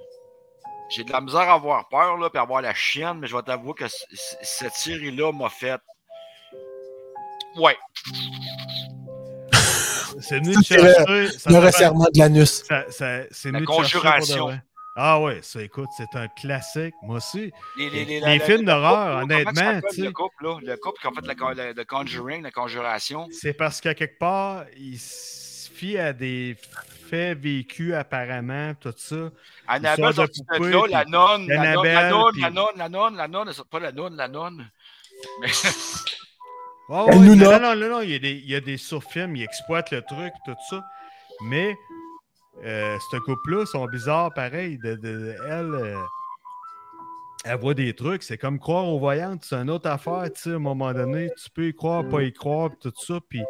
j'ai 0.95 1.05
de 1.05 1.13
la 1.13 1.21
misère 1.21 1.41
à 1.41 1.55
avoir 1.55 1.89
peur, 1.89 2.17
là, 2.19 2.29
puis 2.31 2.39
à 2.39 2.43
avoir 2.43 2.61
la 2.63 2.75
chienne, 2.75 3.19
mais 3.21 3.27
je 3.27 3.35
vais 3.37 3.43
t'avouer 3.43 3.75
que 3.75 3.85
cette 4.43 4.75
série-là 4.75 5.33
m'a 5.33 5.49
fait. 5.49 5.81
Ouais, 7.57 7.77
C'est 10.21 10.39
venu 10.41 10.55
le- 10.55 10.63
chercher. 10.63 11.39
ça 11.39 11.51
Le 11.51 11.59
resserrement 11.59 12.07
de 12.13 12.19
l'anus. 12.19 12.65
C'est 12.91 13.51
La 13.53 13.61
de 13.61 13.65
Conjuration. 13.65 14.59
Ah 14.95 15.19
ouais, 15.21 15.39
ça 15.43 15.63
écoute, 15.63 15.89
c'est 15.97 16.19
un 16.19 16.29
classique. 16.29 16.93
Moi 17.03 17.17
aussi. 17.17 17.51
Les, 17.79 17.89
Les 18.05 18.21
la- 18.21 18.37
la- 18.37 18.45
films 18.45 18.61
le 18.61 18.67
d'horreur, 18.67 19.21
couple, 19.23 19.33
là, 19.33 19.45
comment 19.45 19.61
honnêtement. 19.71 19.89
Le 20.05 20.11
couple, 20.13 20.45
là, 20.45 20.59
le 20.63 20.77
couple 20.77 21.01
qui 21.01 21.07
a 21.07 21.11
fait 21.11 21.55
le, 21.55 21.73
le 21.73 21.85
Conjuring, 21.85 22.43
la 22.43 22.51
Conjuration. 22.51 23.27
C'est 23.33 23.55
parce 23.55 23.81
qu'à 23.81 23.95
quelque 23.95 24.19
part, 24.19 24.67
il 24.77 24.99
fie 25.83 25.99
à 25.99 26.13
des 26.13 26.57
faits 27.11 27.39
vécus 27.39 27.93
apparemment, 27.95 28.73
tout 28.81 28.95
ça. 28.97 29.31
Annabelle, 29.67 30.15
sortie 30.15 30.43
de 30.43 30.57
poupée, 30.57 30.71
là, 30.71 30.87
la 30.89 31.05
nonne, 31.05 31.49
la 31.49 31.75
nonne, 31.75 31.85
la 31.87 32.11
nonne, 32.11 32.33
puis- 32.33 32.41
la 32.43 32.51
nonne, 32.51 32.67
la 32.77 32.89
nonne, 32.89 33.17
la 33.17 33.29
nonne, 33.29 33.51
pas 33.69 33.81
la 33.81 33.91
nonne, 33.93 34.17
la 34.17 34.29
nonne. 34.29 34.71
Mais 35.41 35.49
Oh, 36.89 37.07
oui, 37.15 37.37
non, 37.37 37.51
l'a- 37.51 37.59
non, 37.59 37.75
non, 37.77 37.89
non, 37.89 38.01
il 38.03 38.11
y 38.11 38.15
a 38.15 38.19
des, 38.19 38.33
il 38.33 38.51
y 38.51 38.55
a 38.55 38.61
des 38.61 38.77
surfilms, 38.77 39.35
ils 39.37 39.43
exploitent 39.45 39.91
le 39.93 40.03
truc, 40.03 40.33
tout 40.45 40.55
ça. 40.71 40.85
Mais 41.47 41.75
euh, 42.65 42.97
ce 43.11 43.17
couple-là 43.19 43.65
sont 43.67 43.87
bizarres 43.87 44.33
pareil. 44.35 44.79
De, 44.79 44.95
de- 44.97 45.35
elle, 45.49 45.75
euh, 45.75 45.97
elle 47.45 47.59
voit 47.59 47.75
des 47.75 47.95
trucs. 47.95 48.23
C'est 48.23 48.37
comme 48.37 48.59
croire 48.59 48.87
aux 48.87 48.99
voyantes. 48.99 49.45
C'est 49.45 49.57
une 49.57 49.71
autre 49.71 49.89
affaire, 49.89 50.25
tu 50.35 50.43
sais, 50.43 50.51
à 50.51 50.55
un 50.57 50.59
moment 50.59 50.93
donné. 50.93 51.29
Tu 51.43 51.51
peux 51.51 51.67
y 51.69 51.75
croire, 51.75 52.07
pas 52.09 52.23
y 52.23 52.33
croire, 52.33 52.71
tout 52.81 52.93
ça. 53.07 53.19
Puis, 53.29 53.43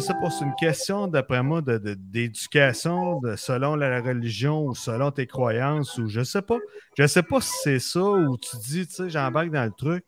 sais 0.00 0.14
pas, 0.14 0.30
c'est 0.30 0.44
une 0.44 0.54
question, 0.54 1.06
d'après 1.06 1.42
moi, 1.42 1.60
de- 1.62 1.78
d'éducation 1.98 3.20
de, 3.20 3.36
selon 3.36 3.74
la 3.76 4.00
religion 4.00 4.64
ou 4.64 4.74
selon 4.74 5.10
tes 5.10 5.26
croyances, 5.26 5.96
ou 5.98 6.08
je 6.08 6.22
sais 6.22 6.42
pas. 6.42 6.58
Je 6.98 7.06
sais 7.06 7.22
pas 7.22 7.40
si 7.40 7.52
c'est 7.62 7.78
ça 7.78 8.00
ou 8.00 8.36
tu 8.36 8.56
dis, 8.58 8.86
tu 8.86 8.94
sais, 8.94 9.10
j'embarque 9.10 9.50
dans 9.50 9.64
le 9.64 9.72
truc. 9.72 10.04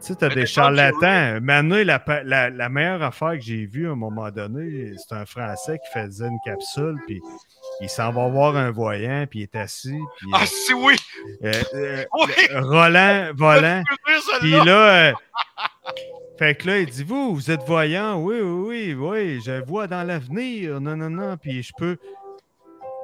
Tu 0.00 0.08
sais, 0.08 0.14
t'as 0.14 0.28
des 0.28 0.44
charlatans. 0.46 1.40
Maintenant, 1.40 1.76
la, 1.82 2.02
la, 2.24 2.50
la 2.50 2.68
meilleure 2.68 3.02
affaire 3.02 3.32
que 3.32 3.40
j'ai 3.40 3.64
vue 3.64 3.88
à 3.88 3.92
un 3.92 3.96
moment 3.96 4.30
donné, 4.30 4.92
c'est 4.98 5.14
un 5.14 5.24
Français 5.24 5.78
qui 5.78 5.98
faisait 5.98 6.26
une 6.28 6.38
capsule, 6.44 6.96
puis 7.06 7.18
il 7.80 7.88
s'en 7.88 8.12
va 8.12 8.28
voir 8.28 8.56
un 8.56 8.70
voyant, 8.70 9.26
puis 9.28 9.40
il 9.40 9.42
est 9.44 9.56
assis, 9.56 9.98
puis 10.18 10.30
ah, 10.34 10.44
si 10.44 10.74
oui! 10.74 10.96
euh, 11.44 11.52
euh, 11.74 12.04
Oui! 12.20 12.32
Roland, 12.56 13.30
volant. 13.36 13.82
Puis 14.40 14.50
là, 14.50 15.08
euh, 15.08 15.12
fait 16.38 16.54
que 16.56 16.66
là, 16.66 16.78
il 16.78 16.86
dit 16.86 17.04
Vous, 17.04 17.34
vous 17.34 17.50
êtes 17.50 17.62
voyant 17.66 18.20
Oui, 18.20 18.40
oui, 18.40 18.94
oui, 18.94 18.94
oui, 18.94 19.40
je 19.44 19.64
vois 19.64 19.86
dans 19.86 20.02
l'avenir. 20.06 20.80
Non, 20.80 20.96
non, 20.96 21.10
non. 21.10 21.36
Puis 21.36 21.62
je 21.62 21.72
peux. 21.76 21.96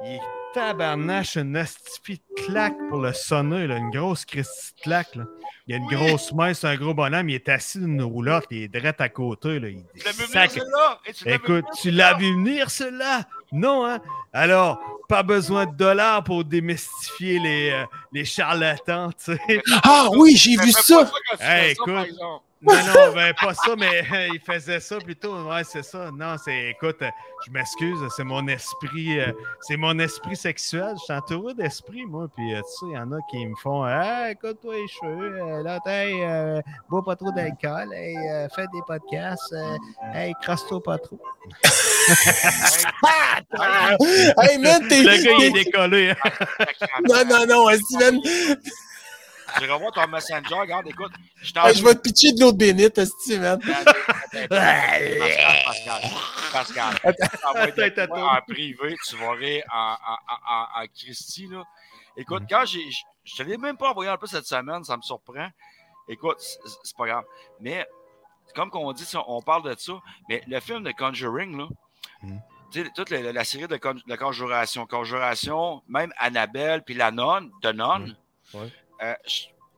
Il 0.05 0.19
tabarnache 0.53 1.35
une 1.37 1.55
astifie 1.55 2.21
de 2.37 2.43
claque 2.43 2.75
pour 2.89 2.99
le 2.99 3.11
sonner, 3.13 3.65
là, 3.65 3.77
une 3.77 3.89
grosse 3.89 4.23
Christie 4.25 4.73
de 4.77 4.81
claque. 4.81 5.15
Là. 5.15 5.23
Il 5.65 5.71
y 5.71 5.73
a 5.73 5.77
une 5.77 5.85
Oui. 5.87 5.95
grosse 5.95 6.31
main, 6.33 6.53
c'est 6.53 6.67
un 6.67 6.75
gros 6.75 6.93
bonhomme, 6.93 7.29
il 7.29 7.35
est 7.35 7.49
assis 7.49 7.79
dans 7.79 7.85
une 7.87 8.03
roulotte, 8.03 8.45
il 8.51 8.63
est 8.63 8.67
direct 8.67 9.01
à 9.01 9.09
côté. 9.09 9.59
Là, 9.59 9.69
il 9.69 9.83
Tu 9.97 10.05
l'as 10.05 10.11
vu 10.11 10.25
venir 10.25 10.43
Écoute, 11.25 11.47
venir, 11.47 11.63
tu 11.81 11.91
l'as 11.91 12.13
vu 12.15 12.33
venir, 12.33 12.69
cela? 12.69 13.23
Non, 13.51 13.85
hein? 13.85 13.99
Alors, 14.33 14.79
pas 15.09 15.23
besoin 15.23 15.65
de 15.65 15.75
dollars 15.75 16.23
pour 16.23 16.43
démystifier 16.43 17.39
les, 17.39 17.71
euh, 17.71 17.85
les 18.13 18.25
charlatans, 18.25 19.09
tu 19.11 19.35
sais. 19.35 19.61
Ah 19.83 20.09
oui, 20.15 20.35
j'ai 20.35 20.55
vu 20.57 20.71
ça. 20.71 21.09
Hey, 21.39 21.75
ça, 21.75 21.81
écoute. 21.83 22.19
Non, 22.65 22.75
non, 22.75 23.13
ben 23.13 23.33
pas 23.33 23.53
ça, 23.53 23.75
mais 23.77 24.05
il 24.33 24.39
faisait 24.39 24.79
ça 24.79 24.97
plutôt. 24.97 25.35
Ouais, 25.49 25.65
c'est 25.65 25.83
ça. 25.83 26.09
Non, 26.17 26.35
c'est, 26.41 26.69
écoute, 26.69 26.95
euh, 27.01 27.09
je 27.45 27.51
m'excuse, 27.51 27.97
c'est 28.15 28.23
mon 28.23 28.47
esprit, 28.47 29.19
euh, 29.19 29.33
c'est 29.59 29.75
mon 29.75 29.99
esprit 29.99 30.37
sexuel. 30.37 30.93
Je 30.97 31.03
suis 31.03 31.13
entouré 31.13 31.53
d'esprit, 31.55 32.05
moi. 32.05 32.29
Puis, 32.33 32.53
euh, 32.53 32.59
tu 32.59 32.63
sais, 32.63 32.85
il 32.91 32.93
y 32.93 32.97
en 32.97 33.11
a 33.11 33.17
qui 33.29 33.45
me 33.45 33.55
font, 33.57 33.83
ah, 33.83 34.31
écoute-toi 34.31 34.75
les 34.75 34.87
cheveux, 34.87 35.41
euh, 35.41 35.61
là, 35.61 35.79
hey, 35.85 36.13
euh, 36.23 36.61
bois 36.89 37.03
pas 37.03 37.17
trop 37.17 37.33
d'alcool, 37.33 37.91
hey, 37.93 38.15
euh, 38.29 38.47
fais 38.55 38.67
des 38.73 38.81
podcasts, 38.87 39.51
euh, 39.51 39.77
hey, 40.13 40.33
crasse-toi 40.41 40.81
pas 40.81 40.99
trop. 40.99 41.19
Hey 44.41 44.57
man, 44.57 44.87
t'es. 44.87 45.03
Le 45.03 45.23
gars, 45.23 45.31
il 45.39 45.43
est 45.45 45.63
décollé. 45.63 46.09
hein. 46.11 46.65
Non, 47.07 47.23
non, 47.25 47.45
non, 47.45 47.69
Je 49.61 49.65
revois 49.71 49.91
ton 49.91 50.07
messenger, 50.07 50.53
regarde, 50.55 50.87
écoute. 50.87 51.11
Je 51.41 51.51
Hey, 51.55 51.75
je 51.75 51.83
vais 51.83 51.95
te 51.95 51.99
pitcher 52.01 52.33
de 52.33 52.41
l'eau 52.41 52.51
de 52.51 52.57
bénite, 52.57 53.03
Steven. 53.05 53.59
Pascal, 53.59 53.95
Pascal, 56.51 56.51
Pascal, 56.51 56.99
en 58.11 58.41
privé, 58.47 58.95
tu 59.07 59.15
vas 59.17 59.31
rire 59.31 59.63
en, 59.71 59.95
en, 60.07 60.13
en, 60.13 60.53
en, 60.53 60.83
en 60.83 60.87
Christie, 60.95 61.47
là. 61.47 61.63
Écoute, 62.17 62.43
quand 62.49 62.65
j'ai. 62.65 62.89
je- 62.91 63.35
te 63.37 63.43
l'ai 63.43 63.57
même 63.57 63.77
pas 63.77 63.89
envoyé 63.91 64.09
un 64.09 64.17
peu 64.17 64.27
cette 64.27 64.45
semaine, 64.45 64.83
ça 64.83 64.97
me 64.97 65.01
surprend. 65.01 65.47
Écoute, 66.07 66.37
c'est 66.39 66.95
pas 66.97 67.05
grave. 67.07 67.23
Mais, 67.61 67.85
comme 68.55 68.69
qu'on 68.69 68.91
dit, 68.93 69.07
on 69.27 69.41
parle 69.41 69.63
de 69.63 69.75
ça, 69.79 69.93
mais 70.29 70.43
le 70.47 70.59
film 70.59 70.83
de 70.83 70.91
Conjuring, 70.91 71.57
là, 71.57 71.67
Toute 72.95 73.09
la, 73.09 73.31
la 73.31 73.43
série 73.43 73.67
de, 73.67 73.75
de 73.75 74.15
Conjuration, 74.15 74.85
Conjuration, 74.87 75.81
même 75.87 76.11
Annabelle, 76.17 76.83
puis 76.83 76.95
la 76.95 77.11
nonne, 77.11 77.51
de 77.61 77.71
nonne, 77.71 78.15
Ouais. 78.53 78.69
euh, 79.01 79.13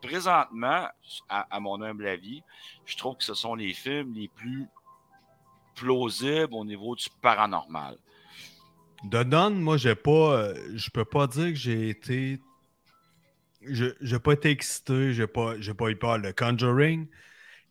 présentement, 0.02 0.88
à, 1.30 1.48
à 1.50 1.60
mon 1.60 1.82
humble 1.82 2.08
avis, 2.08 2.42
je 2.86 2.98
trouve 2.98 3.18
que 3.18 3.24
ce 3.24 3.34
sont 3.34 3.56
les 3.56 3.74
films 3.74 4.14
les 4.14 4.28
plus 4.28 4.68
plausibles 5.76 6.54
au 6.54 6.64
niveau 6.66 6.96
du 6.96 7.08
paranormal. 7.22 7.98
De 9.04 9.24
Nun, 9.24 9.52
moi, 9.52 9.78
j'ai 9.78 9.96
pas. 9.96 10.12
euh, 10.38 10.72
je 10.76 10.90
peux 10.90 11.06
pas 11.06 11.28
dire 11.28 11.50
que 11.50 11.56
j'ai 11.56 11.90
été. 11.90 12.40
Je 13.62 13.88
j'ai 14.02 14.20
pas 14.20 14.34
été 14.34 14.50
excité, 14.52 15.14
j'ai 15.14 15.28
pas, 15.28 15.60
j'ai 15.60 15.74
pas 15.74 15.90
eu 15.90 15.96
peur. 15.96 16.18
Le 16.18 16.34
Conjuring, 16.34 17.08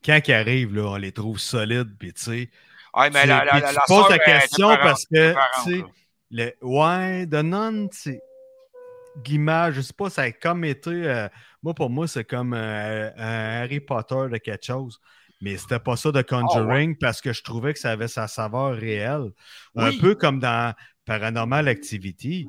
quand 0.04 0.20
il 0.26 0.32
arrive, 0.34 0.74
là, 0.74 0.82
on 0.88 0.96
les 0.96 1.12
trouve 1.12 1.38
solides, 1.38 1.96
puis 1.98 2.12
tu 2.12 2.22
sais. 2.22 2.50
Ouais, 2.96 3.10
mais 3.10 3.22
tu- 3.22 3.28
la, 3.28 3.40
tu 3.42 3.76
poses 3.88 4.08
la 4.08 4.16
est 4.16 4.24
question 4.24 4.68
parce 4.76 5.04
que, 5.06 5.34
tu 5.64 5.84
sais, 6.30 6.56
ouais, 6.62 7.26
de 7.26 7.42
Nun, 7.42 7.88
c'est. 7.92 8.20
L'image, 9.26 9.74
je 9.74 9.80
sais 9.80 9.92
pas, 9.92 10.10
ça 10.10 10.22
a 10.22 10.32
comme 10.32 10.64
été. 10.64 10.90
euh, 10.90 11.28
moi, 11.62 11.72
pour 11.72 11.88
moi, 11.88 12.08
c'est 12.08 12.24
comme 12.24 12.52
euh, 12.52 13.10
un 13.16 13.62
Harry 13.62 13.78
Potter 13.80 14.26
de 14.30 14.38
quelque 14.38 14.64
chose. 14.66 14.98
Mais 15.40 15.56
c'était 15.56 15.78
pas 15.78 15.96
ça 15.96 16.10
de 16.10 16.22
Conjuring 16.22 16.96
parce 16.98 17.20
que 17.20 17.32
je 17.32 17.42
trouvais 17.42 17.74
que 17.74 17.78
ça 17.78 17.90
avait 17.92 18.08
sa 18.08 18.26
saveur 18.26 18.74
réelle. 18.74 19.30
Un 19.76 19.90
Oui. 19.90 19.98
peu 20.00 20.14
comme 20.16 20.40
dans 20.40 20.74
Paranormal 21.04 21.68
Activity. 21.68 22.48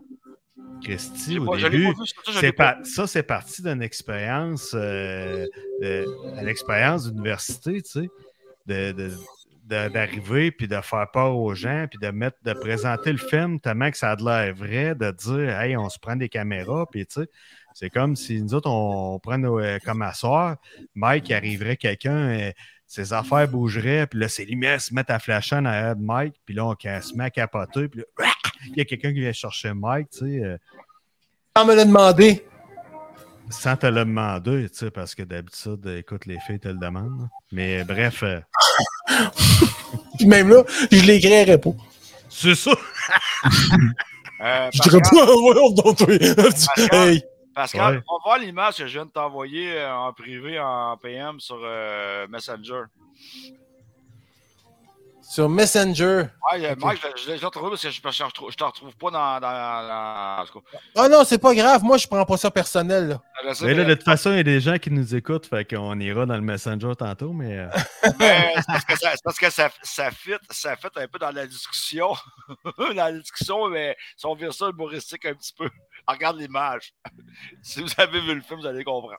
Christy, 0.83 1.39
au 1.39 1.45
pas- 1.45 1.57
début, 1.57 1.85
pas 1.85 1.89
vu, 2.01 2.07
ça 2.07 2.21
c'est 2.33 2.41
l'ai 2.41 2.51
pas 2.51 2.73
pas- 2.73 2.83
ça, 2.83 3.07
c'est 3.07 3.23
parti 3.23 3.61
d'une 3.61 3.81
expérience, 3.81 4.71
euh, 4.73 5.45
de, 5.81 6.05
d'université, 7.09 7.81
tu 7.81 7.89
sais, 8.01 8.09
de, 8.65 8.91
de- 8.91 9.09
de- 9.09 9.17
d'arriver 9.65 10.51
puis 10.51 10.67
de 10.67 10.79
faire 10.81 11.09
peur 11.11 11.35
aux 11.35 11.55
gens 11.55 11.87
puis 11.89 11.99
de 11.99 12.09
mettre, 12.09 12.37
de 12.43 12.53
présenter 12.53 13.11
le 13.11 13.17
film 13.17 13.59
tellement 13.59 13.89
que 13.89 13.97
ça 13.97 14.11
a 14.11 14.15
de 14.15 14.23
l'air 14.23 14.53
vrai, 14.53 14.95
de 14.95 15.11
dire, 15.11 15.59
hey, 15.59 15.75
on 15.75 15.89
se 15.89 15.97
prend 15.99 16.15
des 16.15 16.29
caméras, 16.29 16.85
puis 16.91 17.05
tu 17.05 17.21
sais, 17.21 17.27
c'est 17.73 17.89
comme 17.89 18.15
si 18.15 18.41
nous 18.41 18.53
autres, 18.53 18.69
on, 18.69 19.15
on 19.15 19.19
prend 19.19 19.37
nos, 19.37 19.59
euh, 19.59 19.79
comme 19.83 20.01
à 20.01 20.13
soir, 20.13 20.57
Mike, 20.93 21.29
il 21.29 21.33
arriverait 21.33 21.77
quelqu'un, 21.77 22.15
euh, 22.15 22.51
ses 22.85 23.11
affaires 23.11 23.47
bougeraient, 23.47 24.05
puis 24.07 24.19
là, 24.19 24.29
ses 24.29 24.45
lumières 24.45 24.79
se 24.79 24.93
mettent 24.93 25.09
à 25.09 25.19
flasher 25.19 25.55
en 25.55 25.65
arrière 25.65 25.95
de 25.95 26.03
Mike, 26.03 26.35
puis 26.45 26.53
là, 26.53 26.65
on 26.65 26.75
se 26.75 27.15
met 27.15 27.25
à 27.25 27.29
capoter, 27.31 27.87
puis 27.87 28.01
là, 28.01 28.25
il 28.67 28.77
y 28.77 28.81
a 28.81 28.85
quelqu'un 28.85 29.13
qui 29.13 29.19
vient 29.19 29.33
chercher 29.33 29.73
Mike, 29.73 30.09
tu 30.11 30.19
sais. 30.19 30.43
euh, 30.43 30.57
On 31.57 31.65
me 31.65 31.75
l'a 31.75 31.85
demandé. 31.85 32.45
Sans 33.49 33.77
te 33.77 33.85
le 33.87 33.99
demander, 34.05 34.69
tu 34.69 34.77
sais, 34.77 34.91
parce 34.91 35.15
que 35.15 35.23
d'habitude, 35.23 35.85
écoute, 35.97 36.25
les 36.25 36.39
filles 36.41 36.59
te 36.59 36.67
le 36.67 36.75
demandent. 36.77 37.29
Mais 37.51 37.83
bref, 37.83 38.23
euh, 38.23 38.39
même 40.25 40.49
là, 40.49 40.63
je 40.91 41.01
l'écrirais 41.05 41.57
pas. 41.59 41.71
c'est 42.29 42.55
ça. 42.55 42.71
Euh, 44.41 44.69
Je 44.73 44.81
dirais 44.81 44.99
pas, 45.01 45.25
voyons 45.25 45.71
donc, 45.71 45.97
toi. 45.97 46.07
Hey. 46.91 47.23
Pascal, 47.55 47.95
Ouais. 47.95 48.01
on 48.09 48.15
va 48.17 48.21
voir 48.25 48.37
l'image 48.37 48.75
que 48.75 48.85
je 48.85 48.91
viens 48.91 49.05
de 49.05 49.09
t'envoyer 49.11 49.77
euh, 49.77 49.95
en 49.95 50.11
privé, 50.11 50.59
en 50.59 50.97
PM 50.97 51.39
sur 51.39 51.57
euh, 51.63 52.27
Messenger. 52.27 52.81
Sur 55.27 55.49
Messenger. 55.49 56.27
Ouais, 56.51 56.65
euh, 56.65 56.71
Ok. 56.73 56.83
Mike, 56.83 57.01
je, 57.17 57.23
je 57.23 57.31
l'ai 57.31 57.37
retrouvé 57.37 57.71
parce 57.71 57.81
que 57.81 57.89
je 57.89 57.99
ne 57.99 58.51
te 58.51 58.63
retrouve 58.63 58.95
pas 58.95 59.09
dans. 59.11 59.39
dans, 59.39 60.47
dans- 60.47 60.71
Ah 60.95 61.09
non, 61.09 61.23
c'est 61.25 61.39
pas 61.39 61.53
grave. 61.55 61.83
Moi, 61.83 61.97
je 61.97 62.07
prends 62.07 62.23
pas 62.25 62.37
ça 62.37 62.51
personnel. 62.51 63.07
Là. 63.09 63.21
je 63.47 63.53
sais, 63.53 63.65
Mais 63.65 63.73
là, 63.73 63.83
de 63.85 63.93
toute 63.95 64.03
façon, 64.03 64.31
il 64.31 64.37
y 64.37 64.39
a 64.39 64.43
des 64.43 64.61
gens 64.61 64.77
qui 64.77 64.91
nous 64.91 65.15
écoutent, 65.15 65.47
fait 65.47 65.65
qu'on 65.65 65.99
ira 65.99 66.25
dans 66.25 66.35
le 66.35 66.41
Messenger 66.41 66.91
tantôt, 66.97 67.33
mais 67.33 67.57
euh, 67.57 67.67
mais 68.19 68.53
c'est 68.55 68.65
parce 68.67 68.85
que, 68.85 68.97
ça, 68.97 69.11
c'est 69.11 69.23
parce 69.23 69.37
que 69.39 69.49
ça, 69.49 69.69
ça, 69.81 70.11
fit, 70.11 70.31
ça 70.51 70.75
fit 70.75 70.87
un 70.95 71.07
peu 71.07 71.17
dans 71.17 71.31
la 71.31 71.47
discussion. 71.47 72.13
dans 72.77 72.93
la 72.93 73.11
discussion, 73.13 73.67
mais 73.69 73.97
si 74.15 74.25
on 74.25 74.35
vire 74.35 74.53
ça 74.53 74.69
humoristique 74.69 75.25
un 75.25 75.33
petit 75.33 75.53
peu, 75.57 75.69
regarde 76.07 76.37
l'image. 76.39 76.93
si 77.63 77.81
vous 77.81 77.89
avez 77.97 78.21
vu 78.21 78.35
le 78.35 78.41
film, 78.41 78.59
vous 78.59 78.67
allez 78.67 78.83
comprendre. 78.83 79.17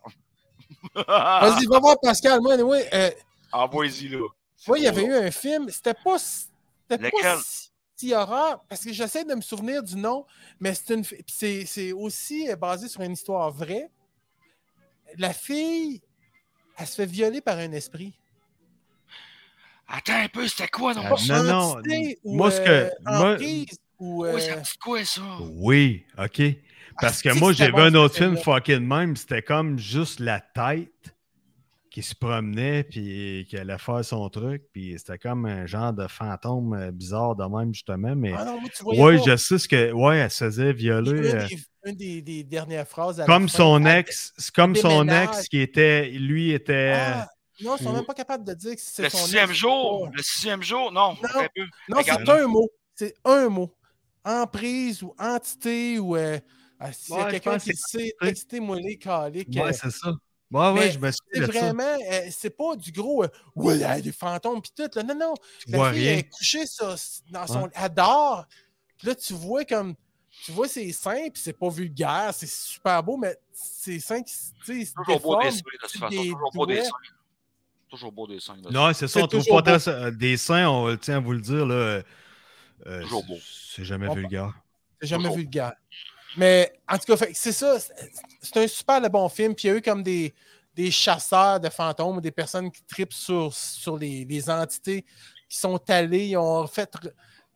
Vas-y, 0.94 1.66
va 1.66 1.80
voir 1.80 1.96
Pascal. 2.00 2.40
Moi, 2.40 2.54
anyway, 2.54 2.88
euh, 2.94 3.10
Envoyez-y 3.52 4.08
là. 4.08 4.18
Moi, 4.66 4.78
il 4.78 4.84
y 4.84 4.88
avait 4.88 5.04
eu 5.04 5.14
un 5.14 5.30
film. 5.30 5.68
C'était 5.70 5.94
pas, 5.94 6.18
c'était 6.18 7.10
pas 7.10 7.36
si, 7.42 7.70
si 7.96 8.14
horreur. 8.14 8.64
Parce 8.68 8.84
que 8.84 8.92
j'essaie 8.92 9.24
de 9.24 9.34
me 9.34 9.40
souvenir 9.40 9.82
du 9.82 9.96
nom, 9.96 10.26
mais 10.60 10.74
c'est 10.74 10.94
une. 10.94 11.04
C'est, 11.26 11.64
c'est 11.66 11.92
aussi 11.92 12.48
euh, 12.50 12.56
basé 12.56 12.88
sur 12.88 13.00
une 13.02 13.12
histoire 13.12 13.50
vraie. 13.50 13.90
La 15.18 15.32
fille, 15.32 16.02
elle 16.78 16.86
se 16.86 16.94
fait 16.96 17.06
violer 17.06 17.40
par 17.40 17.58
un 17.58 17.72
esprit. 17.72 18.12
Attends 19.88 20.14
un 20.14 20.28
peu, 20.28 20.48
c'était 20.48 20.66
quoi, 20.68 20.94
non? 20.94 21.02
Ah, 21.04 21.14
non, 21.28 21.44
non. 21.44 21.82
Moi, 22.24 22.50
ce 22.50 22.60
que- 22.60 22.68
euh, 22.68 22.90
moi- 23.04 23.32
emprise 23.34 23.66
ou, 23.98 24.24
Oui, 24.24 24.30
euh, 24.32 24.40
ça 24.40 24.56
me 24.56 24.62
dit 24.62 24.78
quoi, 24.78 25.04
ça? 25.04 25.22
oui, 25.40 26.04
OK. 26.18 26.42
Parce 27.00 27.22
que 27.22 27.28
Ah, 27.28 27.34
moi, 27.34 27.52
c'est 27.52 27.58
j'ai 27.58 27.66
vu 27.66 27.72
bon, 27.72 27.78
un 27.82 27.94
autre 27.94 28.16
film 28.16 28.36
fucking 28.36 28.80
même, 28.80 29.16
c'était 29.16 29.42
comme 29.42 29.78
juste 29.78 30.18
la 30.18 30.40
tête 30.40 31.14
qui 31.96 32.02
se 32.02 32.14
promenait 32.14 32.84
puis 32.84 33.46
qui 33.48 33.56
allait 33.56 33.78
faire 33.78 34.04
son 34.04 34.28
truc, 34.28 34.64
puis 34.70 34.94
c'était 34.98 35.16
comme 35.16 35.46
un 35.46 35.64
genre 35.64 35.94
de 35.94 36.06
fantôme 36.06 36.74
euh, 36.74 36.90
bizarre 36.90 37.34
de 37.34 37.44
même, 37.44 37.72
justement, 37.72 38.14
mais... 38.14 38.34
Ah 38.36 38.44
non, 38.44 38.58
Ouais, 38.84 39.16
pas. 39.16 39.22
je 39.30 39.36
sais 39.38 39.56
ce 39.56 39.66
que... 39.66 39.92
Ouais, 39.92 40.18
elle 40.18 40.30
se 40.30 40.44
faisait 40.44 40.74
violer... 40.74 41.10
Une, 41.12 41.24
euh, 41.24 41.46
des, 41.48 41.56
une 41.86 41.96
des- 41.96 42.20
des 42.20 42.44
dernières 42.44 42.86
phrases. 42.86 43.18
à 43.18 43.22
la 43.22 43.26
Comme 43.26 43.48
son 43.48 43.86
ex, 43.86 44.34
comme 44.54 44.76
son 44.76 45.08
ex 45.08 45.48
qui 45.48 45.58
était, 45.58 46.10
lui 46.10 46.50
était. 46.52 46.92
Ah, 46.96 47.28
non, 47.62 47.76
ils 47.80 47.84
sont 47.84 47.90
ou- 47.90 47.94
même 47.94 48.04
pas 48.04 48.12
capables 48.12 48.44
de 48.44 48.52
dire 48.52 48.74
que 48.74 48.80
c'est 48.82 49.04
Le 49.04 49.08
son 49.08 49.16
sixième 49.16 49.48
ex, 49.48 49.58
jour, 49.58 50.04
pas- 50.04 50.10
le 50.18 50.22
sixième 50.22 50.62
jour, 50.62 50.92
non, 50.92 51.16
Non. 51.88 52.00
c'est 52.04 52.28
un 52.30 52.46
mot. 52.46 52.68
C'est 52.94 53.14
un 53.24 53.48
mot. 53.48 53.74
Emprise 54.22 55.02
ou 55.02 55.14
entité 55.18 55.98
ou. 55.98 56.14
euh, 56.14 56.38
ah, 56.78 56.92
S'il 56.92 57.14
y 57.14 57.16
Ouais, 57.16 57.22
a 57.22 57.26
je 57.28 57.30
quelqu'un 57.30 57.58
qui 57.58 57.72
sait, 57.74 58.12
textez-moi 58.20 58.76
les 58.80 58.98
caliques. 58.98 59.48
Ouais, 59.56 59.72
c'est 59.72 59.90
ça. 59.90 60.12
Ouais, 60.56 60.72
mais 60.72 60.80
ouais, 60.80 60.90
je 60.92 60.98
me 60.98 61.10
suis 61.10 61.20
c'est 61.32 61.40
vraiment. 61.40 61.82
euh, 62.10 62.20
c'est 62.30 62.50
pas 62.56 62.76
du 62.76 62.90
gros. 62.92 63.24
euh, 63.24 63.28
ouais, 63.56 64.00
des 64.02 64.12
fantômes 64.12 64.60
pis 64.62 64.72
tout. 64.76 64.88
Là. 64.94 65.02
Non, 65.02 65.14
non. 65.14 65.34
Tu 65.64 65.70
La 65.72 65.78
vois 65.78 65.92
fille 65.92 66.08
rien. 66.08 66.18
est 66.18 66.28
couchée 66.28 66.66
sur- 66.66 66.94
dans 67.30 67.46
son. 67.46 67.68
Elle 67.74 67.94
dort. 67.94 68.46
Puis 68.98 69.08
là, 69.08 69.14
tu 69.14 69.32
vois 69.34 69.64
comme. 69.64 69.94
Tu 70.44 70.52
vois 70.52 70.68
ses 70.68 70.92
seins, 70.92 71.30
puis 71.32 71.40
c'est 71.42 71.54
pas 71.54 71.70
vulgaire, 71.70 72.30
c'est 72.34 72.46
super 72.48 73.02
beau, 73.02 73.16
mais 73.16 73.36
ses 73.52 73.98
seins 74.00 74.22
qui 74.22 74.34
tu 74.64 74.84
sais, 74.84 74.92
Toujours 74.94 75.20
beau 75.20 75.42
dessin, 75.42 75.56
de 75.56 75.78
toute 75.80 75.90
façon. 75.92 76.08
des 76.10 76.16
Toujours 76.28 76.50
beau 76.52 76.66
dessin. 76.66 76.90
Toujours 77.88 78.12
beau 78.12 78.26
dessin. 78.26 78.56
Non, 78.70 78.88
c'est 78.92 79.06
ça, 79.06 79.08
C'est 79.08 79.22
on 79.22 79.26
trouve 79.28 79.40
toujours 79.40 79.62
pas 79.62 79.78
ça- 79.78 80.10
des 80.10 80.36
seins, 80.36 80.68
on 80.68 80.88
le 80.88 80.98
tient 80.98 81.16
à 81.16 81.20
vous 81.20 81.32
le 81.32 81.40
dire. 81.40 81.64
Là, 81.64 81.74
euh, 81.74 82.02
euh, 82.86 83.02
Toujours 83.02 83.22
c'est- 83.22 83.26
beau. 83.32 83.38
C'est 83.74 83.84
jamais 83.84 84.08
On- 84.08 84.14
vulgaire. 84.14 84.52
C'est 85.00 85.06
jamais 85.08 85.22
Toujours. 85.24 85.36
vulgaire. 85.38 85.72
Mais 86.36 86.72
en 86.88 86.98
tout 86.98 87.04
cas, 87.06 87.16
fait 87.16 87.30
c'est 87.34 87.52
ça. 87.52 87.78
c'est- 87.80 88.56
un 88.58 88.66
super 88.68 89.00
de 89.00 89.08
bon 89.08 89.28
film. 89.28 89.54
Puis 89.54 89.68
il 89.68 89.70
y 89.70 89.74
a 89.74 89.76
eu 89.78 89.82
comme 89.82 90.02
des, 90.02 90.34
des 90.74 90.90
chasseurs 90.90 91.58
de 91.60 91.68
fantômes, 91.68 92.20
des 92.20 92.30
personnes 92.30 92.70
qui 92.70 92.82
tripent 92.84 93.12
sur, 93.12 93.52
sur 93.52 93.96
les, 93.96 94.24
les 94.24 94.50
entités 94.50 95.04
qui 95.48 95.58
sont 95.58 95.80
allés. 95.88 96.26
Ils 96.28 96.36
ont 96.36 96.66
fait. 96.66 96.90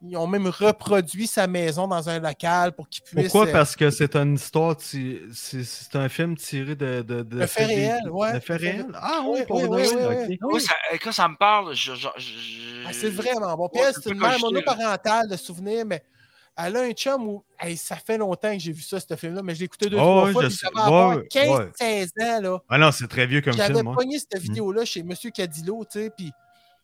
Ils 0.03 0.16
ont 0.16 0.26
même 0.26 0.47
reproduit 0.47 1.26
sa 1.26 1.47
maison 1.47 1.87
dans 1.87 2.09
un 2.09 2.18
local 2.18 2.72
pour 2.72 2.89
qu'il 2.89 3.03
puisse. 3.03 3.24
Pourquoi? 3.31 3.49
euh, 3.49 3.53
Parce 3.53 3.76
que 3.76 3.91
c'est 3.91 4.16
une 4.16 4.37
histoire, 4.37 4.74
c'est 4.81 5.20
c'est 5.31 5.95
un 5.97 6.09
film 6.09 6.39
tiré 6.39 6.74
de. 6.74 7.03
De, 7.03 7.22
de 7.22 7.45
faits 7.47 7.66
réels, 7.68 7.97
vécus. 7.97 8.11
ouais. 8.11 8.33
De 8.33 8.41
faits- 8.41 8.61
réels? 8.62 8.87
Ah 8.95 9.20
Oui, 9.26 9.41
oui, 9.41 9.45
pour 9.47 9.57
oui, 9.59 9.87
oui, 9.95 10.39
oui, 10.43 10.61
ça- 10.62 10.72
euh, 10.91 10.97
quand 11.03 11.12
ça 11.12 11.28
me 11.28 11.37
parle, 11.37 11.74
je. 11.74 11.95
je- 11.95 12.09
je- 12.16 12.85
Ah, 12.87 12.93
c'est 12.95 13.11
vraiment 13.11 13.55
bon. 13.59 13.68
Puis 13.68 13.83
c'est 13.93 14.01
c'est 14.01 14.09
un 14.09 14.12
une 14.14 14.20
mère 14.20 14.39
monoparentale 14.41 15.28
de 15.28 15.37
souvenirs, 15.37 15.85
mais 15.85 16.03
elle 16.57 16.76
a 16.76 16.80
un 16.82 16.90
chum 16.92 17.26
où 17.26 17.44
hey, 17.61 17.76
ça 17.76 17.96
fait 17.96 18.18
longtemps 18.18 18.53
que 18.53 18.59
j'ai 18.59 18.72
vu 18.72 18.82
ça, 18.82 18.98
ce 19.01 19.16
film-là, 19.16 19.42
mais 19.42 19.55
je 19.55 19.61
l'ai 19.61 19.64
écouté 19.66 19.88
deux, 19.88 19.96
Oh, 19.98 20.01
trois 20.01 20.32
fois. 20.32 20.42
je 20.42 20.46
puis 20.48 20.57
sais. 20.57 20.66
j'avais 20.74 20.86
avoir 20.86 21.16
Ouais, 21.16 21.28
15-16 21.30 22.09
ans, 22.20 22.40
là. 22.42 22.59
Ah 22.68 22.78
non, 22.78 22.92
c'est 22.92 23.09
très 23.09 23.26
vieux 23.26 23.40
comme 23.40 23.55
J'avais 23.55 23.72
film. 23.74 23.84
moi. 23.86 23.94
pogné 23.96 24.18
cette 24.18 24.34
Mm. 24.36 24.42
vidéo-là 24.42 24.84
chez 24.84 25.03
Monsieur 25.03 25.30
Cadillo, 25.30 25.84
tu 25.90 26.01
sais, 26.01 26.11
puis 26.16 26.30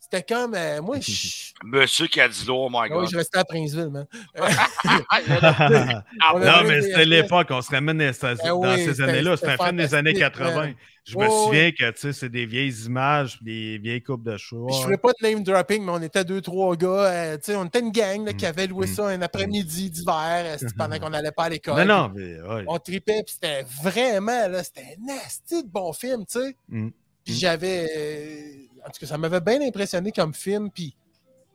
c'était 0.01 0.23
comme, 0.23 0.55
euh, 0.55 0.81
moi, 0.83 0.97
je... 1.01 1.53
Monsieur 1.65 2.07
Cadillo, 2.07 2.67
oh 2.67 2.69
my 2.71 2.77
Ah 2.79 2.83
oui, 2.85 2.89
god. 3.05 3.11
je 3.11 3.17
restais 3.17 3.39
à 3.39 3.45
Princeville, 3.45 3.89
man. 3.91 4.07
Ah, 4.39 4.49
Ah, 5.11 6.33
non, 6.35 6.47
avait 6.47 6.69
mais 6.69 6.83
c'était 6.83 7.05
l'époque, 7.05 7.49
on 7.51 7.63
se 7.63 7.71
ramène 7.71 7.99
dans, 7.99 8.13
ces- 8.13 8.21
Ben 8.21 8.37
dans 8.49 8.61
oui, 8.61 8.77
ces 8.85 8.87
c'était- 8.95 9.03
années-là. 9.03 9.37
C'est 9.37 9.47
un 9.47 9.51
c'était 9.53 9.65
film 9.65 9.77
des 9.77 9.95
années 9.95 10.15
fantastique, 10.15 10.43
80. 10.45 10.73
Je 11.09 11.17
me 11.17 11.27
Oh, 11.29 11.45
souviens 11.47 11.71
que 11.71 11.89
tu 11.93 12.01
sais, 12.01 12.13
c'est 12.13 12.29
des 12.29 12.47
vieilles 12.47 12.75
images, 12.87 13.39
des 13.41 13.79
vieilles 13.79 14.03
coupes 14.03 14.25
de. 14.25 14.35
Puis 14.35 14.77
Je 14.77 14.83
ferais 14.83 14.97
pas 14.99 15.13
de 15.13 15.29
name 15.29 15.45
dropping, 15.45 15.85
mais 15.85 15.93
on 15.93 16.03
était 16.03 16.25
deux, 16.25 16.41
trois 16.41 16.75
gars. 16.75 16.89
euh, 16.89 17.37
tu 17.37 17.45
sais, 17.45 17.57
on 17.57 17.65
était 17.65 17.79
une 17.79 17.93
gang 17.93 18.25
là, 18.27 18.33
qui 18.33 18.45
Mm. 18.45 18.49
avait 18.49 18.67
loué 18.67 18.87
Mm. 18.89 18.91
ça 18.95 19.07
un 19.09 19.23
après-midi 19.23 19.89
d'hiver 19.91 20.43
euh, 20.61 20.69
pendant 20.77 20.99
qu'on 20.99 21.11
n'allait 21.11 21.31
pas 21.31 21.45
à 21.45 21.49
l'école. 21.49 21.87
Non, 21.87 22.09
non, 22.09 22.13
mais 22.15 22.41
ouais. 22.41 22.65
On 22.67 22.79
tripait, 22.79 23.23
puis 23.25 23.35
c'était 23.35 23.65
vraiment, 23.83 24.49
là, 24.49 24.65
c'était 24.65 24.97
un 24.99 25.07
nasty 25.15 25.63
de 25.63 25.69
bon 25.69 25.93
film, 25.93 26.27
tu 26.27 26.41
sais. 26.41 26.57
Mm. 26.69 26.89
Puis 27.25 27.35
Mm. 27.35 27.39
j'avais. 27.39 27.87
euh, 27.97 28.85
en 28.85 28.91
tout 28.91 29.01
cas, 29.01 29.07
ça 29.07 29.17
m'avait 29.19 29.41
bien 29.41 29.61
impressionné 29.63 30.11
comme 30.11 30.35
film. 30.35 30.71
Puis, 30.73 30.97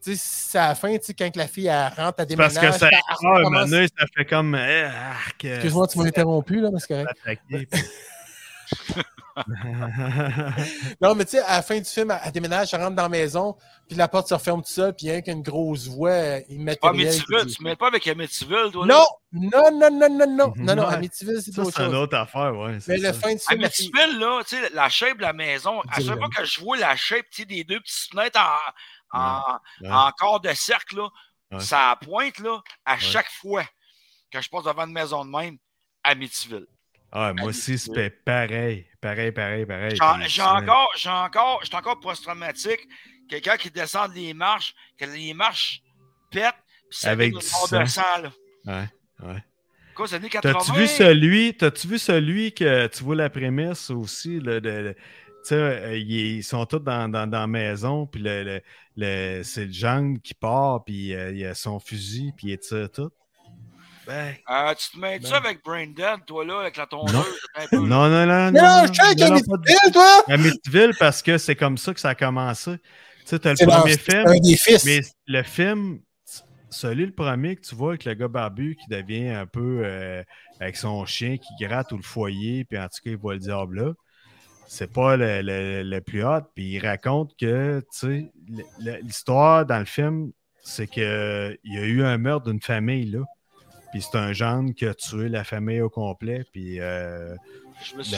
tu 0.04 0.16
sais, 0.16 0.22
c'est 0.52 0.58
à 0.60 0.70
la 0.70 0.76
fin, 0.76 0.93
tu 0.97 1.04
sais, 1.08 1.14
quand 1.14 1.36
la 1.36 1.47
fille 1.47 1.68
elle 1.68 1.88
rentre 1.88 1.99
à 1.99 2.14
C'est 2.20 2.26
déménage. 2.28 2.54
parce 2.56 2.74
que 2.74 2.80
ça 2.80 2.89
ah, 3.10 3.66
donné, 3.66 3.88
ça 3.99 4.06
fait 4.16 4.26
comme. 4.26 4.56
eh, 4.56 4.88
Excuse-moi, 5.43 5.88
tu 5.88 5.97
m'as 5.99 6.06
interrompu, 6.06 6.62
là, 6.62 6.70
attaqué, 6.70 7.41
puis- 7.49 7.68
Non, 11.02 11.16
mais 11.16 11.26
tu 11.26 11.32
sais, 11.32 11.40
à 11.40 11.58
la 11.58 11.62
fin 11.62 11.78
du 11.80 11.86
film, 11.86 12.12
elle, 12.12 12.20
elle 12.26 12.32
déménage, 12.32 12.74
elle 12.74 12.82
rentre 12.82 12.96
dans 12.96 13.04
la 13.04 13.10
maison, 13.10 13.58
puis 13.88 13.96
la 13.98 14.08
porte 14.08 14.28
se 14.28 14.34
referme 14.34 14.62
tout 14.62 14.70
seul, 14.70 14.94
puis 14.96 15.08
il 15.08 15.10
y 15.10 15.12
a 15.12 15.16
un 15.18 15.22
qu'une 15.22 15.42
grosse 15.42 15.88
voix 15.88 16.10
euh, 16.12 16.40
Ah, 16.42 16.52
immatérielle. 16.52 17.08
Amityville, 17.08 17.46
qui- 17.48 17.56
tu 17.56 17.64
ne 17.64 17.70
mets 17.70 17.76
pas 17.76 17.88
avec 17.88 18.08
Amityville, 18.08 18.70
toi? 18.72 18.86
là? 18.86 18.94
Non, 19.32 19.50
non, 19.52 19.72
non, 19.80 19.92
non, 19.92 20.10
non, 20.10 20.28
non, 20.28 20.54
non, 20.58 20.76
non. 20.76 20.88
Amityville, 20.88 21.42
c'est 21.42 21.52
Ça, 21.52 21.62
autre 21.62 21.72
c'est 21.76 21.84
une 21.84 21.92
chose. 21.92 21.96
autre 22.00 22.18
affaire, 22.18 22.56
ouais. 22.56 22.80
c'est 22.80 22.92
Mais 22.94 23.08
le 23.08 23.14
fin 23.14 23.34
du 23.34 23.40
film, 23.40 23.62
Amityville, 23.62 24.20
là, 24.20 24.42
tu 24.48 24.56
sais, 24.58 24.70
la 24.74 24.90
shape 24.90 25.18
de 25.18 25.22
la 25.24 25.34
maison, 25.34 25.82
à 25.90 26.00
chaque 26.02 26.18
fois 26.18 26.30
que 26.30 26.46
je 26.46 26.60
vois 26.62 26.78
la 26.78 26.96
shape 26.96 27.26
tu 27.32 27.42
sais, 27.42 27.46
des 27.46 27.64
deux 27.64 27.80
petites 27.80 28.12
fenêtres 28.12 28.40
en, 29.14 29.18
en, 29.20 29.42
Ouais. 29.82 29.90
en 29.92 30.12
corps 30.12 30.40
de 30.40 30.54
cercle, 30.54 30.98
là, 30.98 31.10
Ouais. 31.52 31.60
ça 31.60 31.98
pointe 32.02 32.40
là, 32.40 32.62
à 32.86 32.98
chaque 32.98 33.30
fois 33.30 33.64
que 34.32 34.40
je 34.42 34.50
passe 34.50 34.64
devant 34.64 34.86
une 34.86 34.94
maison 34.94 35.26
de 35.26 35.30
même, 35.30 35.58
Amityville. 36.04 36.66
Ah, 37.12 37.34
moi 37.34 37.47
aussi, 37.47 37.78
c'était 37.78 38.09
pareil. 38.09 38.86
Pareil, 39.01 39.32
pareil, 39.32 39.66
pareil. 39.66 39.97
J'ai 40.28 40.41
encore, 40.41 40.89
j'ai 40.95 41.09
encore, 41.09 41.59
j'étais 41.64 41.76
encore 41.76 41.99
post-traumatique. 41.99 42.88
Quelqu'un 43.28 43.57
qui 43.57 43.70
descend 43.70 44.14
les 44.14 44.34
marches, 44.34 44.74
que 44.97 45.05
les 45.05 45.34
marches 45.34 45.82
pètent, 46.32 46.53
puis 46.89 46.97
ça 46.99 47.12
Avec 47.12 47.32
du 47.32 47.38
de 47.39 47.43
sang. 47.43 47.86
sang, 47.86 48.01
là. 48.22 48.32
Ouais, 48.66 49.28
ouais. 49.28 49.43
Quoi, 49.95 50.07
c'est 50.07 50.16
années 50.16 50.30
80? 50.30 50.53
T'as-tu 50.53 50.80
vu 50.80 50.88
celui, 50.88 51.57
t'as-tu 51.57 51.88
vu 51.88 51.99
celui 51.99 52.53
que 52.53 52.88
tu 52.88 53.03
vois 53.03 53.16
la 53.16 53.30
prémisse 53.30 53.89
aussi, 53.89 54.39
le, 54.39 54.59
le- 54.59 54.84
le- 54.84 54.93
tu 54.93 54.99
sais, 55.43 55.55
euh, 55.55 55.97
ils, 55.97 56.38
ils 56.38 56.43
sont 56.43 56.66
tous 56.66 56.80
dans, 56.80 57.09
dans, 57.09 57.28
dans 57.28 57.39
la 57.41 57.47
maison, 57.47 58.05
puis 58.05 58.22
le, 58.22 58.43
le- 58.43 58.62
le- 58.95 59.43
c'est 59.43 59.66
le 59.66 59.72
jungle 59.74 60.20
qui 60.22 60.34
part, 60.34 60.84
puis 60.86 61.14
euh, 61.14 61.32
il 61.34 61.45
a 61.45 61.55
son 61.55 61.80
fusil, 61.80 62.32
puis 62.38 62.51
il 62.51 62.57
tire 62.59 62.89
tout. 62.91 63.12
Ben, 64.08 64.36
Euh, 64.49 64.74
tu 64.74 64.91
te 64.91 64.97
mets 64.99 65.20
Ben. 65.20 65.28
ça 65.28 65.38
avec 65.38 65.64
Brain 65.64 65.88
Dead, 65.88 66.26
toi, 66.26 66.43
là, 66.43 66.62
avec 66.62 66.76
la 66.78 66.88
tondeuse? 66.88 67.16
un 67.56 67.68
peu, 67.68 67.76
là? 67.78 67.82
non, 67.82 68.10
non, 68.10 68.26
non, 68.26 68.52
Non, 68.52 68.62
non, 68.62 68.86
je 68.93 69.16
qu'Amityville, 69.16 69.43
pas 69.47 69.58
du- 69.58 69.91
toi! 69.93 70.24
Amityville, 70.28 70.91
parce 70.99 71.22
que 71.22 71.38
c'est 71.38 71.56
comme 71.56 71.78
ça 71.78 71.93
que 71.93 71.99
ça 71.99 72.10
a 72.10 72.16
commencé. 72.16 72.78
Tu 72.78 72.84
sais, 73.26 73.39
t'as 73.39 73.54
le 73.54 73.66
premier 73.66 73.97
film, 73.97 74.28
un 74.28 74.39
des 74.39 74.58
fils. 74.58 74.84
mais 74.86 75.02
le 75.28 75.43
film, 75.43 75.99
celui 76.72 77.06
le 77.06 77.12
premier 77.14 77.56
que 77.56 77.62
tu 77.62 77.76
vois 77.76 77.89
avec 77.91 78.06
le 78.06 78.14
gars 78.16 78.28
barbu 78.28 78.76
qui 78.76 78.89
devient 78.89 79.30
un 79.30 79.45
peu 79.45 79.82
euh, 79.84 80.24
avec 80.60 80.76
son 80.78 81.06
chien 81.06 81.38
qui 81.38 81.64
gratte 81.64 81.91
ou 81.91 81.97
le 81.97 82.04
foyer, 82.04 82.66
puis 82.66 82.80
en 82.80 82.86
tout 82.86 82.99
cas, 83.04 83.12
il 83.12 83.18
voit 83.18 83.34
le 83.34 83.39
diable 83.39 83.80
là. 83.84 83.93
C'est 84.68 84.91
pas 84.91 85.18
le, 85.18 85.41
le- 85.41 85.84
le 85.84 86.02
plus 86.02 86.24
hot. 86.24 86.41
Puis 86.56 86.64
il 86.76 86.80
raconte 86.80 87.34
que, 87.38 87.82
tu 87.82 87.86
sais, 87.99 88.32
l'histoire 89.04 89.66
dans 89.66 89.80
le 89.80 89.86
film, 89.86 90.32
c'est 90.64 90.88
qu'il 90.88 91.04
y 91.66 91.78
a 91.78 91.84
eu 91.84 92.04
un 92.04 92.18
meurtre 92.18 92.49
d'une 92.49 92.62
famille 92.62 93.12
là. 93.12 93.20
Puis 93.92 94.02
c'est 94.02 94.18
un 94.18 94.32
gendre 94.34 94.74
qui 94.74 94.86
a 94.86 94.94
tué 94.94 95.28
la 95.30 95.44
famille 95.44 95.82
au 95.82 95.89
complet. 95.89 96.46
Puis 96.52 96.80
euh, 96.80 97.36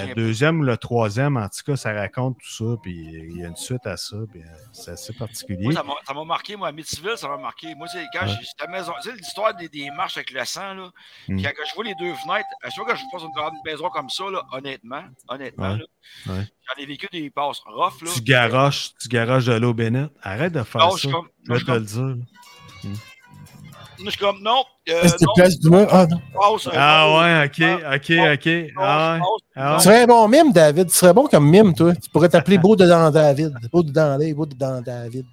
pas. 0.08 0.14
deuxième 0.16 0.60
ou 0.60 0.64
le 0.64 0.76
troisième, 0.78 1.38
en 1.38 1.48
tout 1.48 1.62
cas, 1.66 1.76
ça 1.78 1.94
raconte 1.94 2.38
tout 2.38 2.52
ça, 2.52 2.76
puis 2.82 2.94
il 2.96 3.38
y 3.38 3.46
a 3.46 3.48
une 3.48 3.56
suite 3.56 3.86
à 3.88 3.96
ça, 3.98 4.18
puis 4.30 4.42
euh, 4.42 4.46
c'est 4.74 4.92
assez 4.92 5.14
particulier. 5.14 5.64
Moi, 5.64 5.74
ça 5.74 5.84
m'a- 6.14 6.24
marqué, 6.26 6.56
moi, 6.56 6.68
à 6.68 6.72
ça 7.18 7.28
m'a 7.30 7.38
marqué. 7.38 7.74
Moi, 7.76 7.88
c'est 7.88 8.06
quand 8.14 8.26
Ouais. 8.26 8.34
j'ai 8.40 8.46
cette 8.46 8.70
maison, 8.70 8.92
tu 9.02 9.10
sais, 9.10 9.16
l'histoire 9.16 9.56
des, 9.56 9.70
des 9.70 9.90
marches 9.92 10.18
avec 10.18 10.32
le 10.32 10.44
sang, 10.46 10.74
là, 10.74 10.90
Mm. 11.30 11.42
quand 11.42 11.52
je 11.70 11.76
vois 11.76 11.84
les 11.86 11.96
deux 11.96 12.14
fenêtres, 12.16 12.48
à 12.62 12.70
chaque 12.70 12.84
fois 12.84 12.94
que 12.94 13.00
je 13.00 13.04
passe 13.12 13.22
une 13.24 13.32
grande 13.32 13.54
maison 13.66 13.90
comme 13.90 14.10
ça, 14.10 14.26
là, 14.30 14.44
honnêtement, 14.52 15.04
honnêtement, 15.30 15.72
Ouais. 15.72 15.78
là, 15.78 16.34
Ouais. 16.34 16.48
j'en 16.68 16.84
ai 16.84 16.86
vécu 16.86 17.08
des 17.12 17.30
passes 17.30 17.60
rough, 17.66 18.02
là. 18.02 18.12
Tu 18.14 18.22
garoches, 18.22 18.92
tu 19.02 19.08
garoches 19.08 19.46
de 19.46 19.54
l'eau 19.54 19.74
bénite. 19.74 20.12
Arrête 20.22 20.52
de 20.54 20.64
faire 20.64 20.82
Non, 20.82 20.92
ça. 20.92 21.08
je 21.08 21.10
comme, 21.14 21.30
vais 21.48 21.60
te 21.60 21.72
le 21.72 21.80
dire. 21.82 22.16
Je 24.04 24.10
suis 24.10 24.20
comme, 24.20 24.42
non, 24.42 24.64
euh, 24.90 25.04
non, 25.22 25.34
places 25.36 25.60
du 25.60 25.70
mur? 25.70 25.88
Ah, 25.92 26.06
non. 26.08 26.20
passe, 26.34 26.68
euh, 26.68 26.72
Ah 26.74 27.18
ouais, 27.18 27.46
ok, 27.46 27.84
ok, 27.96 28.12
ok. 28.34 28.74
non, 28.76 28.82
Ah 28.84 29.14
ouais. 29.16 29.20
Ah. 29.56 29.76
Tu 29.80 29.84
serais 29.84 30.04
un 30.04 30.08
bon 30.08 30.28
mime, 30.28 30.52
David. 30.52 30.88
Tu 30.90 30.94
serais 30.96 31.14
bon 31.14 31.28
comme 31.28 31.50
mime, 31.50 31.74
toi. 31.74 31.94
Tu 31.96 32.10
pourrais 32.10 32.30
t'appeler 32.30 32.58
Beau 32.58 32.76
dedans 32.76 33.10
David. 33.12 33.54
Beau 33.72 33.84
dedans 33.84 34.18
l'œil, 34.18 34.34
Beau 34.34 34.46
dedans 34.46 34.82
David. 34.82 35.26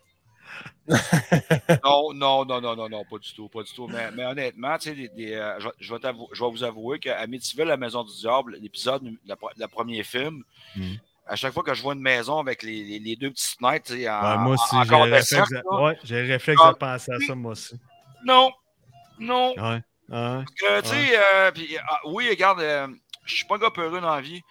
Non, 1.84 2.12
non, 2.14 2.44
non, 2.44 2.60
non, 2.60 2.74
non, 2.76 2.88
non, 2.88 3.04
pas 3.08 3.18
du 3.18 3.32
tout, 3.34 3.48
pas 3.48 3.62
du 3.62 3.72
tout. 3.72 3.86
Mais, 3.88 4.10
mais 4.16 4.24
honnêtement, 4.24 4.76
tu 4.78 4.88
sais, 4.90 4.94
des- 4.96 5.08
des, 5.10 5.34
euh, 5.34 5.58
je, 5.60 5.66
vais- 5.66 5.74
je 5.78 5.92
vais 5.94 6.00
t'avou- 6.00 6.28
je 6.32 6.42
vais 6.44 6.50
vous 6.50 6.64
avouer 6.64 6.98
qu'à 6.98 7.18
Amityville, 7.20 7.66
la 7.66 7.76
Maison 7.76 8.02
du 8.02 8.12
Diable, 8.20 8.56
l'épisode, 8.60 9.02
le, 9.04 9.66
premier 9.68 10.02
film, 10.02 10.42
Mhm. 10.76 10.96
à 11.26 11.36
chaque 11.36 11.52
fois 11.52 11.62
que 11.62 11.74
je 11.74 11.82
vois 11.82 11.94
une 11.94 12.00
maison 12.00 12.38
avec 12.38 12.62
les, 12.64 12.82
les, 12.84 12.98
les 12.98 13.14
deux 13.16 13.30
petites 13.30 13.56
fenêtres, 13.58 13.86
tu 13.86 13.98
sais, 14.00 14.08
en, 14.08 14.20
Ouais, 14.20 14.38
moi 14.38 14.54
aussi, 14.54 14.76
j'ai 14.88 14.94
réflexe, 14.96 15.50
ouais, 15.70 15.98
réflexe 16.26 16.60
Ah. 16.64 16.72
de 16.72 16.76
penser 16.76 17.12
à 17.12 17.18
ça, 17.26 17.34
moi 17.36 17.52
aussi. 17.52 17.74
Non, 18.24 18.52
non. 19.18 19.54
Ouais. 19.56 19.82
Ouais. 20.08 20.44
Tu 20.56 20.88
sais, 20.88 21.16
euh, 21.18 21.50
ah, 21.88 22.00
oui, 22.06 22.28
regarde, 22.28 22.60
euh, 22.60 22.88
je 23.24 23.34
suis 23.36 23.44
pas 23.46 23.56
un 23.56 23.58
gars 23.58 23.70
peureux 23.70 24.00
dans 24.00 24.14
la 24.14 24.20
vie, 24.20 24.42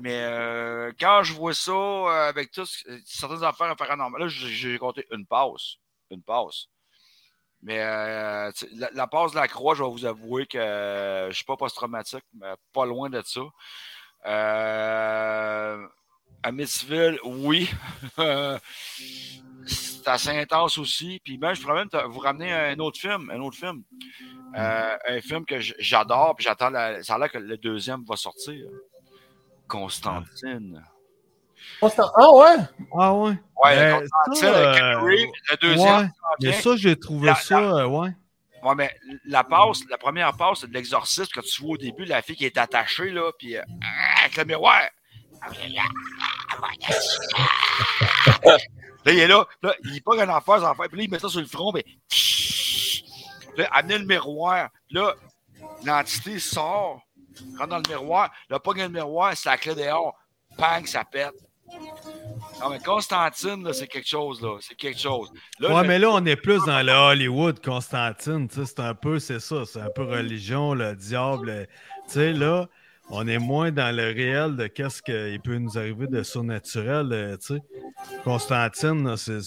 mais 0.00 0.14
euh, 0.24 0.92
quand 0.98 1.22
je 1.22 1.32
vois 1.34 1.54
ça 1.54 1.72
euh, 1.72 2.28
avec 2.28 2.50
tout, 2.50 2.66
ce- 2.66 3.00
certaines 3.04 3.44
affaires 3.44 3.76
paranormales, 3.76 4.22
là, 4.22 4.28
j'ai 4.28 4.78
compté 4.78 5.06
une 5.12 5.26
passe. 5.26 5.76
Une 6.10 6.22
passe. 6.22 6.66
Mais 7.62 7.80
euh, 7.82 8.50
la, 8.74 8.90
la 8.92 9.06
passe 9.06 9.32
de 9.32 9.36
la 9.36 9.48
croix, 9.48 9.74
je 9.74 9.82
vais 9.82 9.90
vous 9.90 10.04
avouer 10.06 10.46
que 10.46 10.58
je 11.30 11.34
suis 11.34 11.44
pas 11.44 11.56
post-traumatique, 11.56 12.24
mais 12.34 12.54
pas 12.72 12.86
loin 12.86 13.10
de 13.10 13.20
ça. 13.22 13.40
Euh, 14.26 15.86
à 16.42 16.52
Mitzville, 16.52 17.18
oui. 17.24 17.68
C'est 19.66 20.08
assez 20.08 20.30
intense 20.30 20.78
aussi. 20.78 21.20
Puis 21.24 21.36
même, 21.38 21.54
je 21.54 21.60
pourrais 21.62 21.74
même 21.84 21.88
vous 22.08 22.20
ramener 22.20 22.52
un 22.52 22.78
autre 22.78 22.98
film. 22.98 23.30
Un 23.30 23.40
autre 23.40 23.56
film. 23.56 23.82
Euh, 24.56 24.96
un 25.08 25.20
film 25.20 25.44
que 25.44 25.56
j'adore, 25.60 26.34
puis 26.36 26.44
j'attends. 26.44 26.70
la- 26.70 27.02
Ça 27.02 27.16
a 27.16 27.18
l'air 27.18 27.30
que 27.30 27.38
le 27.38 27.56
deuxième 27.58 28.04
va 28.04 28.16
sortir. 28.16 28.66
Constantine. 29.66 30.82
Ah 32.16 32.30
ouais? 32.34 32.56
Ah 32.96 33.14
ouais. 33.14 33.30
Ouais, 33.30 33.36
Ben, 33.76 34.00
Constantine, 34.00 34.34
ça, 34.48 34.70
avec 34.70 34.82
euh, 34.82 35.00
le 35.50 35.56
deuxième. 35.60 35.96
Ouais. 36.00 36.06
ça 36.06 36.12
Mais 36.42 36.52
ça, 36.52 36.76
j'ai 36.76 36.96
trouvé 36.98 37.26
La- 37.26 37.34
ça, 37.34 37.58
euh, 37.58 37.86
ouais. 37.86 38.10
Ouais, 38.62 38.74
mais 38.74 38.96
la 39.26 39.44
passe, 39.44 39.80
la 39.88 39.98
première 39.98 40.36
passe, 40.36 40.60
c'est 40.60 40.68
de 40.68 40.74
l'exorcisme 40.74 41.30
que 41.32 41.40
tu 41.40 41.62
vois 41.62 41.72
au 41.72 41.76
début, 41.76 42.04
la 42.04 42.22
fille 42.22 42.34
qui 42.36 42.44
est 42.46 42.56
attachée, 42.58 43.10
là, 43.10 43.30
puis 43.38 43.56
euh, 43.56 43.62
avec 44.20 44.36
le 44.36 44.44
miroir. 44.44 44.80
Là, 49.08 49.14
il 49.14 49.20
est 49.20 49.26
là, 49.26 49.46
là 49.62 49.74
il 49.84 50.02
pas 50.02 50.22
un 50.22 50.28
affaire, 50.28 50.74
puis 50.90 50.98
là, 50.98 51.04
il 51.04 51.10
met 51.10 51.18
ça 51.18 51.28
sur 51.30 51.40
le 51.40 51.46
front, 51.46 51.72
mais. 51.72 51.84
Là, 53.56 53.66
amener 53.72 53.98
le 53.98 54.04
miroir. 54.04 54.68
Là, 54.90 55.14
l'entité 55.84 56.38
sort, 56.38 57.00
rentre 57.58 57.68
dans 57.70 57.78
le 57.78 57.88
miroir, 57.88 58.30
là, 58.50 58.58
pas 58.60 58.72
le 58.74 58.88
miroir, 58.88 59.32
c'est 59.34 59.48
la 59.48 59.56
clé 59.56 59.74
dehors. 59.74 60.14
Bang, 60.58 60.86
ça 60.86 61.04
pète. 61.04 61.32
Non, 62.60 62.70
mais 62.70 62.80
Constantine, 62.80 63.62
là, 63.64 63.72
c'est 63.72 63.86
quelque 63.86 64.08
chose, 64.08 64.40
là. 64.42 64.56
C'est 64.60 64.74
quelque 64.74 64.98
chose. 64.98 65.30
Là, 65.58 65.74
Ouais, 65.74 65.82
le- 65.82 65.88
mais 65.88 65.98
là, 65.98 66.10
on 66.10 66.24
est 66.26 66.36
plus 66.36 66.62
dans 66.64 66.84
le 66.84 66.92
Hollywood, 66.92 67.60
Constantine. 67.64 68.48
tu 68.48 68.56
sais, 68.56 68.66
C'est 68.66 68.80
un 68.80 68.94
peu, 68.94 69.18
c'est 69.18 69.40
ça. 69.40 69.64
C'est 69.64 69.80
un 69.80 69.90
peu 69.90 70.04
religion, 70.04 70.74
le 70.74 70.94
diable. 70.94 71.66
Tu 72.06 72.12
sais, 72.14 72.32
là, 72.32 72.66
on 73.10 73.26
est 73.26 73.38
moins 73.38 73.70
dans 73.70 73.94
le 73.94 74.04
réel 74.04 74.56
de 74.56 74.66
qu'est-ce 74.66 75.00
qu'il 75.02 75.40
peut 75.40 75.56
nous 75.58 75.76
arriver 75.78 76.06
de 76.06 76.22
surnaturel. 76.22 77.08
euh, 77.12 77.36
Tu 77.38 77.54
sais, 77.56 77.62
Constantine, 78.24 79.16
c'est 79.16 79.40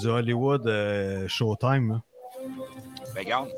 du 0.00 0.06
Hollywood 0.08 0.66
euh, 0.66 1.26
Showtime. 1.28 1.92
là. 1.92 2.00
Ben, 3.14 3.20
regarde. 3.24 3.48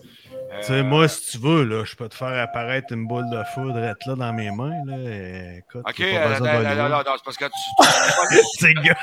Tu 0.60 0.66
sais, 0.66 0.72
Euh, 0.80 0.82
moi, 0.84 1.06
si 1.06 1.30
tu 1.32 1.38
veux, 1.38 1.64
là, 1.64 1.84
je 1.84 1.94
peux 1.94 2.08
te 2.08 2.14
faire 2.14 2.42
apparaître 2.42 2.92
une 2.92 3.06
boule 3.06 3.28
de 3.30 3.42
feu 3.54 3.70
drette 3.72 4.04
là 4.06 4.14
dans 4.16 4.32
mes 4.32 4.50
mains. 4.50 4.74
Là, 4.86 4.96
et, 4.98 5.58
écoute, 5.58 5.82
Ok, 5.88 6.00
euh, 6.00 6.38
non, 6.40 7.02
c'est 7.14 7.24
parce 7.24 7.36
que 7.36 7.44
tu. 7.44 7.50
tu- 8.30 8.38
C'est 8.58 8.74
gars. 8.74 8.96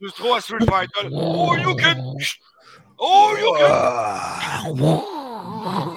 tu 0.00 0.10
trop 0.12 0.34
à 0.34 0.40
Street 0.40 0.58
Fighter. 0.68 1.08
Oh, 1.12 1.54
you 1.56 1.74
can. 1.76 2.14
Oh, 2.98 3.32
you 3.38 3.52
can. 3.58 4.74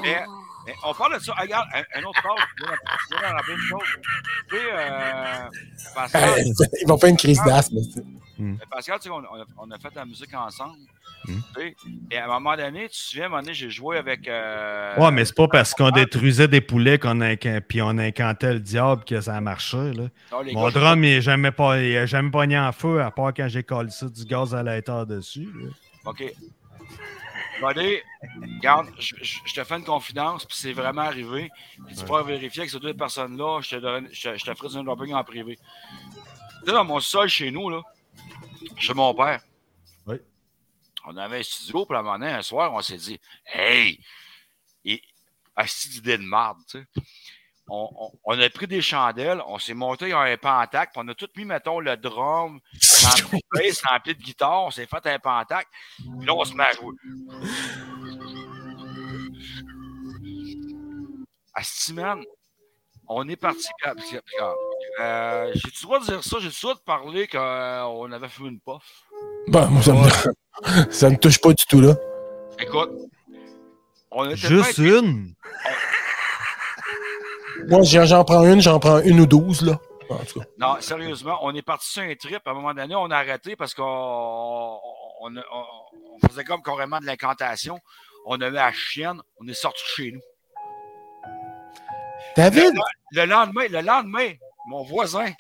Mais, 0.02 0.24
mais 0.70 0.76
on 0.86 0.94
parle 0.94 1.16
de 1.18 1.20
ça. 1.24 1.34
Ah, 1.38 1.42
Regarde, 1.42 1.68
un, 1.74 2.00
un 2.00 2.04
autre. 2.04 2.22
Je 3.12 3.18
viens 3.48 3.58
chose. 3.70 3.88
Tu 4.50 4.56
sais, 4.56 4.62
euh, 4.72 5.50
Pascal, 5.96 6.30
Ils 6.82 6.88
vont 6.88 6.98
faire 6.98 7.10
une 7.10 7.18
crise 7.18 7.42
d'asthme. 7.46 7.78
Mais 8.38 8.56
Pascal, 8.72 9.00
tu 9.00 9.04
sais, 9.04 9.10
on, 9.10 9.18
on 9.18 9.42
a, 9.42 9.46
on 9.58 9.72
a 9.72 9.78
fait 9.80 9.94
la 9.96 10.06
musique 10.06 10.34
ensemble. 10.34 10.78
Hmm. 11.26 11.40
tu 11.56 11.62
sais. 11.62 11.76
Et 12.12 12.18
à 12.18 12.26
un 12.26 12.28
moment 12.28 12.56
donné, 12.56 12.84
tu 12.84 12.90
te 12.90 12.96
souviens, 12.96 13.24
à 13.24 13.28
un 13.28 13.30
moment 13.30 13.42
donné, 13.42 13.54
j'ai 13.54 13.70
joué 13.70 13.98
avec. 13.98 14.28
euh, 14.28 14.96
Ouais, 14.98 15.12
mais 15.12 15.26
c'est 15.26 15.36
pas 15.36 15.48
parce 15.50 15.74
qu'on 15.74 15.92
détruisait 15.92 16.48
des 16.48 16.62
poulets 16.62 16.98
qu'on 17.00 17.20
puis 17.68 17.82
on 17.82 17.98
incantait 17.98 18.54
le 18.54 18.60
diable 18.62 19.04
que 19.04 19.20
ça 19.20 19.42
marchait. 19.42 19.92
Là. 19.94 20.04
non, 20.32 20.42
les 20.42 20.54
Mon 20.54 20.66
gars, 20.70 20.80
drum, 20.80 21.04
il 21.04 21.16
n'a 21.16 21.20
jamais, 21.22 21.52
pas- 21.52 21.80
il 21.82 21.98
a 21.98 22.06
jamais 22.06 22.32
pogné 22.32 22.58
en 22.58 22.72
feu, 22.72 23.02
à 23.02 23.12
part 23.12 23.34
quand 23.36 23.48
j'ai 23.50 23.64
collé 23.64 23.90
ça 23.90 24.08
du 24.08 24.24
gaz 24.24 24.56
à 24.56 24.64
lighter 24.64 25.04
dessus. 25.08 25.50
là. 25.62 25.70
OK. 26.06 26.24
Buddy, 27.62 27.97
regarde, 28.57 28.89
je, 28.99 29.53
te 29.53 29.64
fais 29.64 29.76
une 29.78 29.84
confidence, 29.84 30.45
puis 30.45 30.57
c'est 30.57 30.74
vraiment 30.74 31.01
arrivé. 31.01 31.49
Puis 31.86 31.95
tu 31.95 32.05
pourras 32.05 32.24
vérifier 32.24 32.62
avec 32.62 32.72
ces 32.72 32.80
deux 32.80 32.93
personnes-là, 32.93 33.62
je 33.62 33.70
te, 33.72 33.76
donne- 33.78 34.10
je, 34.12 34.38
je 34.38 34.45
te 34.45 34.53
ferai 34.53 34.70
du 34.70 34.84
dropping 34.84 35.14
en 35.14 35.24
privé. 35.24 35.57
Tu 35.57 36.66
sais, 36.66 36.72
dans 36.72 36.86
mon 36.86 36.99
sol 36.99 37.28
chez 37.30 37.51
nous, 37.51 37.70
là, 37.70 37.82
chez 38.78 38.93
mon 38.93 39.14
père, 39.14 39.41
Oui. 40.05 40.18
on 41.05 41.16
avait 41.18 41.39
un 41.39 41.43
studio, 41.43 41.86
puis 41.86 41.95
à 41.95 41.99
un 41.99 42.03
moment 42.03 42.20
donné, 42.20 42.32
un 42.32 42.41
soir, 42.41 42.74
on 42.74 42.82
s'est 42.82 42.97
dit, 42.97 43.20
hey, 43.45 43.99
et, 44.86 45.01
asti 45.55 45.89
d'idée 45.89 46.18
de 46.18 46.24
marde, 46.24 46.60
tu 46.70 46.80
sais. 46.80 47.01
On, 47.70 47.90
on- 48.00 48.12
on 48.26 48.40
a 48.40 48.50
pris 48.50 48.68
des 48.68 48.82
chandelles, 48.82 49.42
on 49.48 49.60
s'est 49.60 49.74
monté 49.74 50.12
un 50.14 50.38
pentacle, 50.38 50.92
puis 50.94 51.02
on 51.04 51.08
a 51.08 51.14
tout 51.14 51.30
mis, 51.38 51.46
mettons, 51.46 51.80
le 51.80 51.96
drum, 51.98 52.60
dans 53.04 53.10
le 53.32 53.40
bass, 53.54 53.82
rempli 53.86 54.16
de 54.16 54.22
guitare, 54.22 54.64
on 54.66 54.72
s'est 54.72 54.88
fait 54.88 55.06
un 55.08 55.20
pentacle, 55.20 55.70
puis 55.98 56.26
là, 56.28 56.34
on 56.34 56.44
se 56.46 56.54
met 56.54 56.64
à 56.64 56.72
jouer. 56.74 56.96
Asti, 61.54 61.94
man, 61.94 62.24
on 63.08 63.28
est 63.28 63.36
parti. 63.36 63.68
euh, 65.00 65.52
J'ai-tu 65.54 65.82
le 65.82 65.84
droit 65.84 66.00
de 66.00 66.06
dire 66.06 66.24
ça? 66.24 66.38
J'ai-tu 66.40 66.56
le 66.56 66.62
droit 66.62 66.76
de 66.76 66.80
parler 66.82 67.28
qu'on 67.28 68.12
avait 68.12 68.30
fumé 68.30 68.50
une 68.50 68.60
puff? 68.60 69.04
Bon, 69.48 69.68
moi, 69.68 69.82
ça 69.82 69.94
me, 69.94 70.92
ça 70.92 71.10
me 71.10 71.18
touche 71.18 71.40
pas 71.40 71.54
du 71.54 71.66
tout, 71.66 71.82
là. 71.82 71.96
Écoute, 72.60 72.92
on 74.12 74.26
était 74.26 74.36
Juste 74.36 74.78
une? 74.78 75.34
Moi, 77.68 77.82
j'en 77.84 78.24
prends 78.24 78.45
une, 78.45 78.62
j'en 78.62 78.80
prends 78.80 78.99
une 79.01 79.20
ou 79.22 79.26
douze, 79.26 79.62
là. 79.64 79.80
En 80.10 80.18
tout 80.26 80.39
cas. 80.39 80.45
Non, 80.57 80.78
sérieusement, 80.82 81.38
on 81.43 81.53
est 81.53 81.62
parti 81.62 81.88
sur 81.89 82.01
un 82.01 82.16
trip. 82.16 82.39
À 82.47 82.51
un 82.51 82.53
moment 82.55 82.74
donné, 82.74 82.95
on 82.95 83.12
a 83.12 83.18
arrêté 83.18 83.55
parce 83.55 83.74
qu'on 83.76 83.84
on, 83.84 84.80
on- 85.22 85.38
on- 85.38 85.66
on 86.24 86.28
faisait 86.28 86.43
comme 86.43 86.64
carrément 86.64 86.99
de 86.99 87.05
l'incantation. 87.05 87.80
On 88.26 88.39
avait 88.41 88.49
la 88.51 88.72
chienne, 88.72 89.22
on 89.39 89.47
est 89.47 89.53
sorti 89.53 89.82
chez 89.95 90.12
nous. 90.12 90.22
David, 92.36 92.74
Le 93.12 93.26
lendemain, 93.26 93.66
le 93.70 93.82
lendemain, 93.82 94.32
mon 94.68 94.84
voisin 94.84 95.32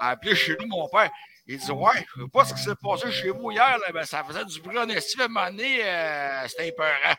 a 0.00 0.10
appelé 0.10 0.34
chez 0.34 0.56
nous 0.60 0.68
mon 0.68 0.88
père. 0.88 1.10
Il 1.46 1.58
dit 1.58 1.70
Ouais, 1.70 1.90
je 2.16 2.22
sais 2.22 2.28
pas 2.32 2.44
ce 2.44 2.54
qui 2.54 2.62
s'est 2.62 2.74
passé 2.82 3.10
chez 3.10 3.30
vous 3.30 3.50
hier, 3.50 3.78
là, 3.78 3.92
ben, 3.92 4.04
ça 4.04 4.22
faisait 4.24 4.44
du 4.44 4.60
bruit 4.60 4.78
en 4.78 4.88
estime 4.88 5.36
euh, 5.36 6.46
c'était 6.48 6.68
épeurant. 6.68 7.16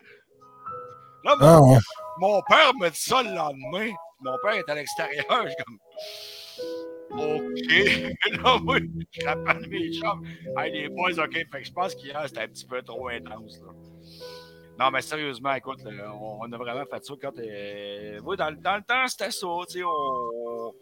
Là, 1.25 1.35
mon, 1.39 1.45
ah, 1.47 1.61
ouais. 1.61 1.77
mon 2.19 2.41
père 2.43 2.73
me 2.79 2.89
dit 2.89 2.99
ça 3.01 3.21
le 3.23 3.33
lendemain. 3.33 3.91
Mon 4.21 4.35
père 4.43 4.53
est 4.53 4.69
à 4.69 4.75
l'extérieur. 4.75 5.43
Je 5.45 5.49
suis 5.49 5.63
comme 5.65 5.77
OK. 7.11 8.31
là, 8.43 8.57
moi, 8.61 8.77
je 9.11 9.25
rappelle 9.25 9.67
mes 9.69 9.91
chums. 9.93 10.23
Hey, 10.57 10.71
les 10.73 10.89
boys, 10.89 11.17
OK. 11.23 11.33
Fait 11.33 11.45
que 11.61 11.63
je 11.63 11.71
pense 11.71 11.95
qu'hier, 11.95 12.21
c'était 12.27 12.41
un 12.41 12.47
petit 12.47 12.65
peu 12.65 12.81
trop 12.81 13.07
intense. 13.09 13.59
Là. 13.65 13.71
Non, 14.79 14.91
mais 14.91 15.01
sérieusement, 15.01 15.53
écoute, 15.53 15.79
là, 15.83 16.13
on, 16.13 16.39
on 16.41 16.51
a 16.51 16.57
vraiment 16.57 16.85
fait 16.85 17.03
ça 17.03 17.13
quand. 17.21 17.37
euh, 17.37 18.19
oui, 18.23 18.37
dans, 18.37 18.49
le- 18.49 18.57
dans 18.57 18.75
le 18.77 18.83
temps, 18.83 19.07
c'était 19.07 19.31
ça. 19.31 19.47
Tu 19.67 19.79
sais, 19.79 19.83
on, 19.83 20.73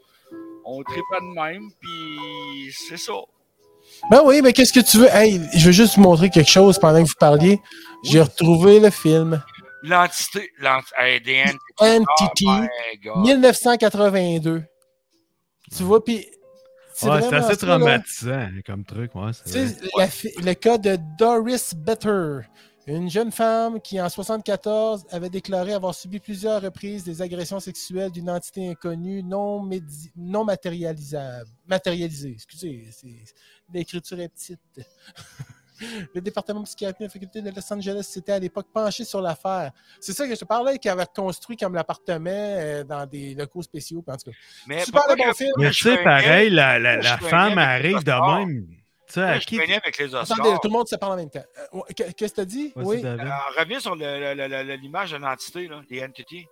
on 0.64 0.82
tripait 0.82 1.20
de 1.20 1.34
même, 1.34 1.68
puis 1.80 2.72
c'est 2.72 2.96
ça. 2.98 3.14
Ben 4.10 4.20
oui, 4.24 4.40
mais 4.42 4.52
qu'est-ce 4.52 4.72
que 4.72 4.80
tu 4.80 4.98
veux? 4.98 5.08
Hey, 5.08 5.40
je 5.56 5.66
veux 5.66 5.72
juste 5.72 5.96
vous 5.96 6.02
montrer 6.02 6.28
quelque 6.30 6.50
chose 6.50 6.78
pendant 6.78 7.02
que 7.02 7.08
vous 7.08 7.14
parliez. 7.18 7.58
J'ai 8.04 8.20
retrouvé 8.20 8.78
le 8.80 8.90
film. 8.90 9.42
L'entité. 9.82 10.50
l'ent- 10.58 10.80
hey, 10.96 11.20
the 11.22 11.48
entity. 11.48 11.58
Entity, 11.80 12.44
Oh 12.46 12.60
my 12.60 12.98
God. 13.02 13.26
1982. 13.26 14.64
Tu 15.76 15.82
vois, 15.82 16.04
puis. 16.04 16.26
c'est 16.94 17.08
Ouais, 17.08 17.32
assez 17.34 17.50
là. 17.50 17.56
traumatisant 17.56 18.48
comme 18.66 18.84
truc. 18.84 19.14
Ouais, 19.14 19.30
la 19.96 20.08
le 20.42 20.54
cas 20.54 20.78
de 20.78 20.98
Doris 21.18 21.74
Better, 21.74 22.40
une 22.86 23.10
jeune 23.10 23.30
femme 23.30 23.80
qui, 23.80 24.00
en 24.00 24.08
74, 24.08 25.04
avait 25.10 25.28
déclaré 25.30 25.74
avoir 25.74 25.94
subi 25.94 26.18
plusieurs 26.20 26.62
reprises 26.62 27.04
des 27.04 27.20
agressions 27.22 27.60
sexuelles 27.60 28.10
d'une 28.10 28.30
entité 28.30 28.68
inconnue 28.70 29.22
non, 29.22 29.62
médi- 29.62 30.10
non 30.16 30.42
matérialisable. 30.44 31.50
Matérialisée, 31.66 32.32
excusez, 32.32 32.88
c'est- 32.90 33.34
l'écriture 33.72 34.18
est 34.20 34.28
petite. 34.30 34.58
Le 36.14 36.20
département 36.20 36.62
psychiatrie 36.62 37.04
de 37.04 37.08
la 37.08 37.12
faculté 37.12 37.42
de 37.42 37.50
Los 37.50 37.72
Angeles 37.72 38.02
s'était 38.02 38.32
à 38.32 38.38
l'époque 38.38 38.66
penché 38.72 39.04
sur 39.04 39.20
l'affaire. 39.20 39.72
C'est 40.00 40.12
ça 40.12 40.26
que 40.26 40.34
je 40.34 40.40
te 40.40 40.44
parlais, 40.44 40.78
qui 40.78 40.88
avait 40.88 41.06
construit 41.14 41.56
comme 41.56 41.74
l'appartement 41.74 42.30
euh, 42.30 42.84
dans 42.84 43.06
des 43.06 43.34
locaux 43.34 43.62
spéciaux. 43.62 44.04
En 44.06 44.16
tout 44.16 44.30
cas, 44.30 44.36
Mais 44.66 44.84
Super 44.84 45.02
bon 45.16 45.32
film. 45.34 45.52
Mais 45.56 45.70
tu 45.70 45.82
sais, 45.82 46.02
pareil, 46.02 46.50
la, 46.50 46.78
la, 46.78 47.18
femme 47.18 47.58
arrive 47.58 48.02
de 48.04 48.38
même. 48.38 48.66
Tu 49.06 49.14
sais, 49.14 49.38
qui. 49.40 49.56
suis 49.56 49.64
venu 49.64 49.74
avec 49.74 49.96
les 49.96 50.14
Oscars. 50.14 50.38
attendez, 50.38 50.56
tout 50.60 50.68
le 50.68 50.72
monde 50.72 50.88
se 50.88 50.96
parle 50.96 51.12
en 51.12 51.16
même 51.16 51.30
temps. 51.30 51.44
Euh, 51.74 51.80
Qu'est-ce 51.96 52.32
que 52.32 52.34
tu 52.34 52.40
as 52.40 52.44
dit? 52.44 52.72
Oui. 52.76 53.00
Euh, 53.02 53.16
reviens 53.58 53.80
sur 53.80 53.94
l'image 53.94 55.12
de 55.12 55.16
l'entité, 55.16 55.70
les 55.88 56.04
entities. 56.04 56.46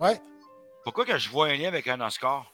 Ouais. 0.00 0.20
Pourquoi 0.82 1.04
que 1.04 1.18
je 1.18 1.28
vois 1.28 1.48
un 1.48 1.56
lien 1.56 1.68
avec 1.68 1.86
un 1.86 2.00
Oscar? 2.00 2.50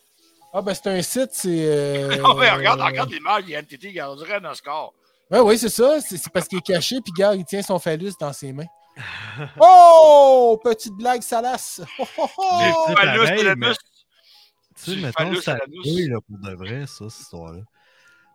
Ah, 0.53 0.63
ben 0.63 0.75
c'est 0.75 0.89
un 0.89 1.03
site, 1.03 1.31
c'est. 1.33 1.49
euh, 1.67 2.17
Non, 2.17 2.35
mais 2.35 2.51
regarde, 2.51 2.81
regarde 2.81 3.11
l'image 3.11 3.45
des 3.45 3.57
entités, 3.57 3.89
regarde, 3.89 4.13
on 4.13 4.17
dirait 4.17 4.37
un 4.37 4.45
Oscar. 4.51 4.93
Ouais, 5.31 5.41
oui, 5.41 5.59
c'est 5.59 5.69
ça. 5.69 6.01
C'est 6.01 6.31
parce 6.33 6.47
qu'il 6.47 6.59
est 6.59 6.67
caché, 6.67 7.01
puis 7.01 7.13
gars, 7.13 7.35
il 7.35 7.45
tient 7.45 7.63
son 7.63 7.79
phallus 7.79 8.13
dans 8.21 8.33
ses 8.33 8.53
mains. 8.53 8.67
Oh! 9.61 10.59
Petite 10.63 10.95
blague 10.95 11.23
salace. 11.23 11.83
Oh, 11.99 12.05
oh, 12.19 12.29
oh! 12.39 12.85
C'est 12.89 12.95
phallus 12.97 13.43
la. 13.45 13.55
Tu 13.55 14.93
sais, 14.93 14.97
mettons, 14.97 15.35
ça 15.41 15.59
oui, 15.69 16.07
là, 16.07 16.19
pour 16.21 16.39
de 16.39 16.55
vrai, 16.55 16.87
ça, 16.87 17.09
cette 17.09 17.23
histoire-là. 17.23 17.63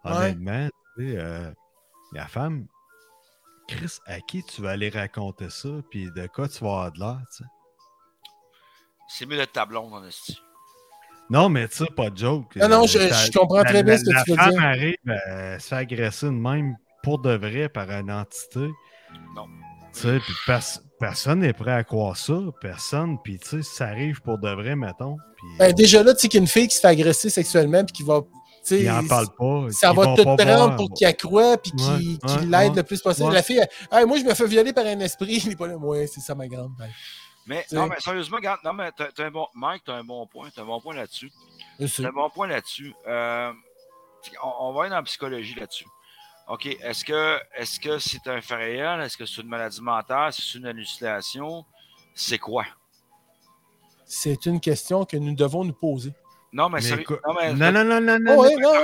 Honnêtement, 0.03 0.67
tu 0.97 1.07
sais, 1.07 1.17
euh, 1.17 1.51
la 2.13 2.27
femme, 2.27 2.65
Chris, 3.67 3.99
à 4.07 4.19
qui 4.21 4.43
tu 4.43 4.61
vas 4.61 4.71
aller 4.71 4.89
raconter 4.89 5.49
ça, 5.49 5.69
puis 5.89 6.11
de 6.11 6.27
quoi 6.27 6.47
tu 6.49 6.63
vas 6.63 6.69
avoir 6.69 6.91
de 6.91 6.99
l'air, 6.99 7.21
tu 7.31 7.43
sais? 7.43 7.49
C'est 9.07 9.25
mieux 9.25 9.37
d'être 9.37 9.51
tablon 9.51 9.89
dans 9.89 9.99
le 9.99 10.09
style. 10.09 10.37
Non, 11.31 11.49
mais 11.49 11.67
tu 11.69 11.77
sais, 11.77 11.85
pas 11.95 12.09
de 12.09 12.17
joke. 12.17 12.55
Non, 12.57 12.67
non, 12.67 12.83
Euh, 12.83 12.87
je- 12.87 13.31
comprends 13.37 13.63
très 13.63 13.73
la- 13.75 13.83
bien 13.83 13.93
la- 13.93 13.99
ce 13.99 14.03
que 14.03 14.09
tu 14.09 14.15
La 14.15 14.23
veux 14.27 14.35
femme 14.35 14.51
dire. 14.51 14.63
arrive, 14.63 14.95
euh, 15.07 15.59
se 15.59 15.67
fait 15.67 15.75
agresser 15.75 16.25
de 16.25 16.31
même 16.31 16.75
pour 17.03 17.19
de 17.19 17.33
vrai 17.35 17.69
par 17.69 17.89
une 17.89 18.11
entité. 18.11 18.59
Non. 19.35 19.45
Tu 19.93 20.01
sais, 20.01 20.19
puis 20.19 20.33
pers- 20.45 20.79
personne 20.99 21.39
n'est 21.39 21.53
prêt 21.53 21.71
à 21.71 21.83
croire 21.83 22.15
ça. 22.17 22.37
Personne. 22.61 23.17
Puis, 23.23 23.39
tu 23.39 23.47
sais, 23.49 23.63
si 23.63 23.75
ça 23.75 23.87
arrive 23.87 24.21
pour 24.21 24.37
de 24.39 24.49
vrai, 24.49 24.75
mettons. 24.75 25.17
Ben, 25.57 25.73
déjà 25.73 26.03
là, 26.03 26.13
tu 26.13 26.19
sais 26.21 26.27
qu'il 26.27 26.37
y 26.39 26.41
a 26.41 26.43
une 26.43 26.47
fille 26.47 26.67
qui 26.67 26.75
se 26.75 26.81
fait 26.81 26.87
agresser 26.87 27.29
sexuellement, 27.29 27.83
puis 27.83 27.93
qui 27.93 28.03
va. 28.03 28.21
tu 28.21 28.75
sais, 28.75 28.81
ils 28.81 28.87
n'en 28.87 29.05
parlent 29.07 29.33
pas. 29.39 29.67
Ça 29.71 29.91
va 29.91 30.15
tout 30.15 30.23
prendre 30.23 30.43
voir. 30.45 30.75
pour 30.75 30.91
qu'il 30.93 31.07
accroît, 31.07 31.57
puis 31.57 31.71
qu'il 31.71 31.87
Ouais, 31.87 31.97
qu'il 32.27 32.49
ouais, 32.51 32.59
l'aide 32.59 32.69
ouais. 32.71 32.75
le 32.77 32.83
plus 32.83 33.01
possible. 33.01 33.29
Ouais. 33.29 33.33
La 33.33 33.41
fille, 33.41 33.57
elle, 33.91 33.97
Hey, 33.99 34.05
moi, 34.05 34.17
je 34.19 34.23
me 34.23 34.33
fais 34.35 34.45
violer 34.45 34.71
par 34.71 34.85
un 34.85 34.99
esprit. 34.99 35.41
Il 35.45 35.53
est 35.53 35.55
pas 35.55 35.65
là. 35.67 35.77
Ouais, 35.77 36.05
c'est 36.07 36.19
ça, 36.21 36.35
ma 36.35 36.47
grande. 36.47 36.71
Ben, 36.77 36.85
Mais 37.47 37.65
non, 37.71 37.87
mais 37.87 37.99
sérieusement, 37.99 38.37
regarde, 38.37 38.59
non, 38.63 38.73
mais 38.73 38.91
t'as, 38.91 39.11
t'as 39.11 39.25
un 39.25 39.31
bon. 39.31 39.47
Mike, 39.55 39.83
t'as 39.85 39.95
un 39.95 40.03
bon 40.03 40.27
point. 40.27 40.49
T'as 40.53 40.61
un 40.61 40.65
bon 40.65 40.79
point 40.79 40.95
là-dessus. 40.95 41.31
T'as 41.79 42.09
un 42.09 42.11
bon 42.11 42.29
point 42.29 42.47
là-dessus. 42.47 42.93
Euh, 43.07 43.51
on, 44.43 44.53
on 44.67 44.73
va 44.73 44.81
aller 44.81 44.89
dans 44.91 44.97
la 44.97 45.03
psychologie 45.03 45.55
là-dessus. 45.55 45.87
OK. 46.47 46.65
Est-ce 46.65 47.03
que 47.03 47.39
est-ce 47.55 47.79
que 47.79 47.97
c'est 47.99 48.27
un 48.27 48.41
fait 48.41 48.55
réel? 48.55 49.01
Est-ce 49.01 49.17
que 49.17 49.25
c'est 49.25 49.41
une 49.41 49.47
maladie 49.47 49.81
mentale? 49.81 50.29
Est-ce 50.29 50.37
que 50.37 50.43
c'est 50.43 50.57
une 50.59 50.67
hallucination? 50.67 51.65
C'est 52.13 52.37
quoi? 52.37 52.65
C'est 54.05 54.45
une 54.45 54.59
question 54.59 55.05
que 55.05 55.17
nous 55.17 55.33
devons 55.33 55.63
nous 55.63 55.73
poser. 55.73 56.13
Non, 56.53 56.67
mais, 56.69 56.79
Mais 56.79 56.81
sérieux- 56.81 57.05
non, 57.25 57.33
mais 57.33 57.53
Non, 57.53 57.71
non, 57.71 57.83
non, 57.85 58.01
non, 58.01 58.19
non. 58.19 58.35
Oh, 58.37 58.45
non. 58.59 58.59
non, 58.59 58.83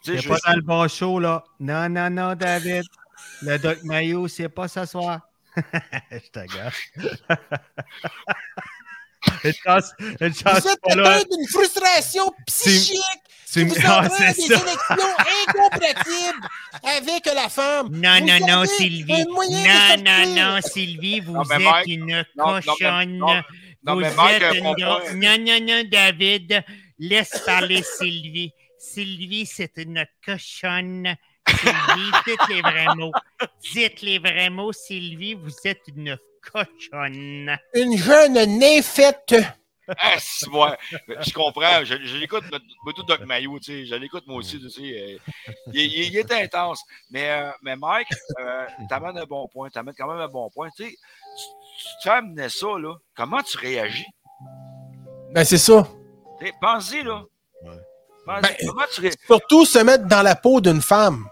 sais, 0.00 0.18
C'est 0.20 0.28
pas 0.28 0.38
dans 0.46 0.56
le 0.56 0.62
bon 0.62 0.88
show, 0.88 1.18
là. 1.18 1.44
Non, 1.60 1.88
non, 1.88 2.10
non, 2.10 2.34
David. 2.34 2.84
Le 3.42 3.58
Doc 3.58 3.82
Mayo, 3.84 4.28
c'est 4.28 4.48
pas 4.48 4.68
ce 4.68 4.84
soir. 4.86 5.20
Je 6.10 6.30
t'agace. 6.32 6.74
une 9.44 9.52
chance, 9.54 9.92
une 10.20 10.34
chance, 10.34 10.60
Vous 10.62 10.68
êtes 10.68 10.78
atteint 10.90 11.22
d'une 11.30 11.48
frustration 11.48 12.30
psychique 12.46 13.00
qui 13.50 13.64
vous 13.64 13.74
Ah, 13.84 14.06
c'est 14.10 14.34
des 14.34 14.42
ça. 14.54 14.60
élections 14.60 15.14
incompatibles 15.48 16.48
avec 16.82 17.24
la 17.26 17.48
femme. 17.48 17.88
Non, 17.90 18.18
Vous 18.20 18.26
non, 18.26 18.38
non, 18.46 18.64
Sylvie. 18.66 19.24
Non, 19.24 19.96
non, 20.04 20.26
non, 20.34 20.60
Sylvie, 20.60 21.20
vous 21.20 21.32
Non, 21.34 21.42
êtes 21.44 21.60
Mike- 21.60 21.86
une 21.86 22.24
non, 22.36 22.60
cochonne. 22.60 23.16
non, 23.18 23.42
non, 23.84 23.94
vous 23.94 24.00
mais 24.00 24.14
Mike 24.14 24.42
a 24.42 24.54
êtes 24.54 24.62
un 24.64 24.74
une. 24.74 25.20
Non, 25.20 25.38
non, 25.38 25.60
non, 25.66 25.82
David, 25.90 26.62
laisse 26.98 27.38
parler 27.46 27.82
Sylvie. 27.82 28.52
Sylvie, 28.78 29.46
c'est 29.46 29.72
une 29.76 30.04
cochonne. 30.24 31.16
Sylvie, 31.48 32.10
dites 32.26 32.48
les 32.48 32.60
vrais 32.62 32.94
mots. 32.96 33.12
Dites 33.72 34.00
les 34.02 34.18
vrais 34.18 34.50
mots, 34.50 34.72
Sylvie, 34.72 35.34
vous 35.34 35.52
êtes 35.64 35.82
une 35.88 36.18
cochonne. 36.52 37.56
Une 37.74 37.96
jeune 37.96 38.58
nymphette. 38.58 39.34
Ah, 39.98 40.14
c'est 40.18 40.48
ouais. 40.48 40.76
Je 41.20 41.32
comprends. 41.34 41.84
Je, 41.84 41.96
je 42.02 42.16
l'écoute, 42.16 42.44
tout 42.96 43.02
Doc 43.02 43.20
Mayo, 43.26 43.58
tu 43.58 43.64
sais. 43.64 43.86
Je 43.86 43.94
l'écoute 43.96 44.26
moi 44.26 44.38
aussi, 44.38 44.58
tu 44.58 44.70
sais. 44.70 44.82
Il, 44.82 45.20
il- 45.74 46.04
il 46.06 46.16
est 46.16 46.32
intense. 46.32 46.82
Mais, 47.10 47.28
euh, 47.30 47.50
mais 47.62 47.76
Mike, 47.76 48.08
euh, 48.40 48.66
t'amènes 48.88 49.18
un 49.18 49.24
bon 49.26 49.46
point. 49.48 49.68
T'amènes 49.68 49.94
quand 49.96 50.08
même 50.08 50.20
un 50.20 50.28
bon 50.28 50.48
point. 50.48 50.68
Tu 50.74 50.84
sais, 50.88 50.96
tu, 52.02 52.08
amener 52.08 52.48
ça, 52.48 52.66
là. 52.78 52.94
Comment 53.14 53.42
tu 53.42 53.58
réagis? 53.58 54.06
Ben, 55.32 55.44
c'est 55.44 55.58
ça. 55.58 55.86
Pense-y, 56.62 57.02
là. 57.02 57.22
Ouais. 57.62 57.76
Ben, 58.26 58.40
Comment 58.66 58.84
tu 58.90 59.02
réagis? 59.02 59.18
Surtout 59.26 59.66
se 59.66 59.78
mettre 59.80 60.06
dans 60.06 60.22
la 60.22 60.34
peau 60.34 60.62
d'une 60.62 60.80
femme. 60.80 61.26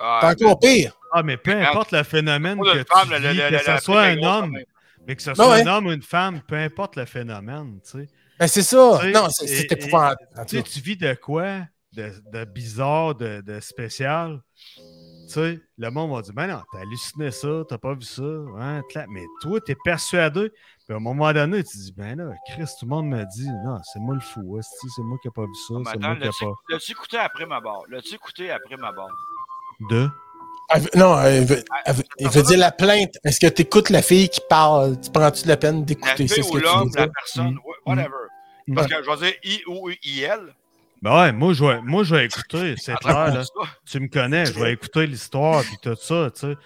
Ah, 0.00 0.20
C'est 0.36 0.44
encore 0.44 0.58
pire. 0.60 0.92
Ah, 1.12 1.22
mais 1.22 1.36
peu 1.36 1.52
importe 1.52 1.92
le 1.92 2.02
phénomène 2.02 2.58
que 2.60 2.84
femme, 2.84 3.08
tu 3.08 3.56
que 3.56 3.58
ce 3.58 3.78
soit 3.84 4.02
un 4.02 4.18
homme, 4.22 4.50
même. 4.50 4.64
mais 5.06 5.16
que 5.16 5.22
ce 5.22 5.30
Non, 5.30 5.34
soit 5.36 5.48
ouais. 5.50 5.62
un 5.62 5.66
homme 5.66 5.86
ou 5.86 5.92
une 5.92 6.02
femme, 6.02 6.40
peu 6.46 6.56
importe 6.56 6.96
le 6.96 7.04
phénomène, 7.06 7.80
tu 7.84 7.90
sais. 8.00 8.06
Ben, 8.38 8.46
c'est 8.48 8.62
ça. 8.62 8.98
Tu 9.00 9.06
sais, 9.06 9.12
Non, 9.12 9.28
c'est 9.30 9.72
épouvantable. 9.72 10.18
Tu 10.46 10.56
sais, 10.58 10.62
tu 10.62 10.80
vis 10.80 10.96
de 10.96 11.14
quoi? 11.14 11.60
De, 11.92 12.12
de 12.32 12.44
bizarre, 12.44 13.14
de, 13.14 13.40
de 13.40 13.58
spécial? 13.60 14.42
Tu 14.76 15.32
sais, 15.32 15.58
le 15.78 15.90
monde 15.90 16.12
va 16.14 16.20
dire, 16.22 16.34
ben 16.34 16.46
non, 16.46 16.60
t'as 16.70 16.80
halluciné 16.80 17.30
ça, 17.30 17.48
t'as 17.68 17.78
pas 17.78 17.94
vu 17.94 18.02
ça, 18.02 18.22
hein, 18.58 18.82
mais 19.08 19.24
toi, 19.40 19.58
t'es 19.64 19.74
persuadé. 19.82 20.50
Puis 20.50 20.92
à 20.92 20.96
un 20.96 21.00
moment 21.00 21.32
donné, 21.32 21.64
tu 21.64 21.78
dis, 21.78 21.92
ben 21.96 22.16
là, 22.18 22.32
Chris, 22.48 22.64
tout 22.78 22.84
le 22.84 22.90
monde 22.90 23.06
me 23.08 23.24
dit, 23.34 23.48
non, 23.64 23.78
c'est 23.82 23.98
moi 23.98 24.14
le 24.14 24.20
fou, 24.20 24.60
c'est 24.60 25.02
moi 25.02 25.18
qui 25.22 25.28
n'ai 25.28 25.32
pas 25.32 25.42
vu 25.42 25.54
ça, 25.66 25.74
Mais 25.78 25.84
c'est 25.90 25.98
moi 25.98 26.14
qui 26.14 26.20
n'ai 26.20 26.26
l'as-tu 26.26 26.44
pas. 26.44 26.52
l'as-tu 26.68 26.92
écouté 26.92 27.16
après 27.18 27.46
ma 27.46 27.60
barre? 27.60 27.82
L'as-tu 27.88 28.14
écouté 28.14 28.50
après 28.52 28.76
ma 28.76 28.92
barre? 28.92 29.08
De? 29.90 30.08
Non, 30.96 31.20
elle 31.22 31.44
veut, 31.44 31.64
elle 31.84 31.94
veut- 31.94 32.04
il 32.18 32.28
veut 32.28 32.42
dire 32.42 32.58
la 32.58 32.72
plainte. 32.72 33.14
Est-ce 33.24 33.38
que 33.38 33.46
tu 33.46 33.62
écoutes 33.62 33.90
la 33.90 34.02
fille 34.02 34.28
qui 34.28 34.40
parle? 34.48 35.00
Tu 35.00 35.10
prends-tu 35.10 35.46
la 35.46 35.56
peine 35.56 35.84
d'écouter? 35.84 36.26
C'est 36.26 36.42
ce 36.42 36.48
ou 36.48 36.52
que 36.54 36.58
tu 36.58 36.64
l'homme, 36.64 36.88
veux 36.90 36.96
la 36.96 37.04
dire? 37.04 37.12
personne, 37.14 37.54
Mm. 37.54 37.58
wha- 37.64 37.76
whatever. 37.86 38.14
Mm. 38.66 38.74
Parce 38.74 38.86
que 38.88 38.94
je 39.04 39.10
vais 39.10 39.16
dire 39.16 39.34
I 39.44 39.62
ou 39.68 39.90
IL. 39.90 40.54
Ben 41.02 41.14
ouais, 41.20 41.32
moi, 41.32 41.52
je 41.52 41.64
vais, 41.64 41.80
moi, 41.82 42.02
je 42.02 42.14
vais 42.16 42.24
écouter, 42.26 42.74
c'est 42.78 42.96
clair, 42.96 43.32
là. 43.32 43.42
Tu 43.84 44.00
me 44.00 44.08
connais, 44.08 44.46
je 44.46 44.58
vais 44.58 44.72
écouter 44.72 45.06
l'histoire, 45.06 45.62
puis 45.62 45.76
tout 45.80 45.94
ça, 46.00 46.30
tu 46.34 46.40
sais. 46.40 46.56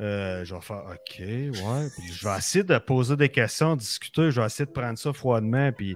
Euh, 0.00 0.42
je 0.46 0.54
vais 0.54 0.60
faire 0.62 0.84
OK, 0.90 1.18
ouais. 1.20 1.88
Puis 1.98 2.12
je 2.14 2.26
vais 2.26 2.38
essayer 2.38 2.64
de 2.64 2.78
poser 2.78 3.16
des 3.16 3.28
questions, 3.28 3.76
discuter. 3.76 4.30
Je 4.30 4.40
vais 4.40 4.46
essayer 4.46 4.64
de 4.64 4.70
prendre 4.70 4.98
ça 4.98 5.12
froidement. 5.12 5.70
Puis 5.72 5.94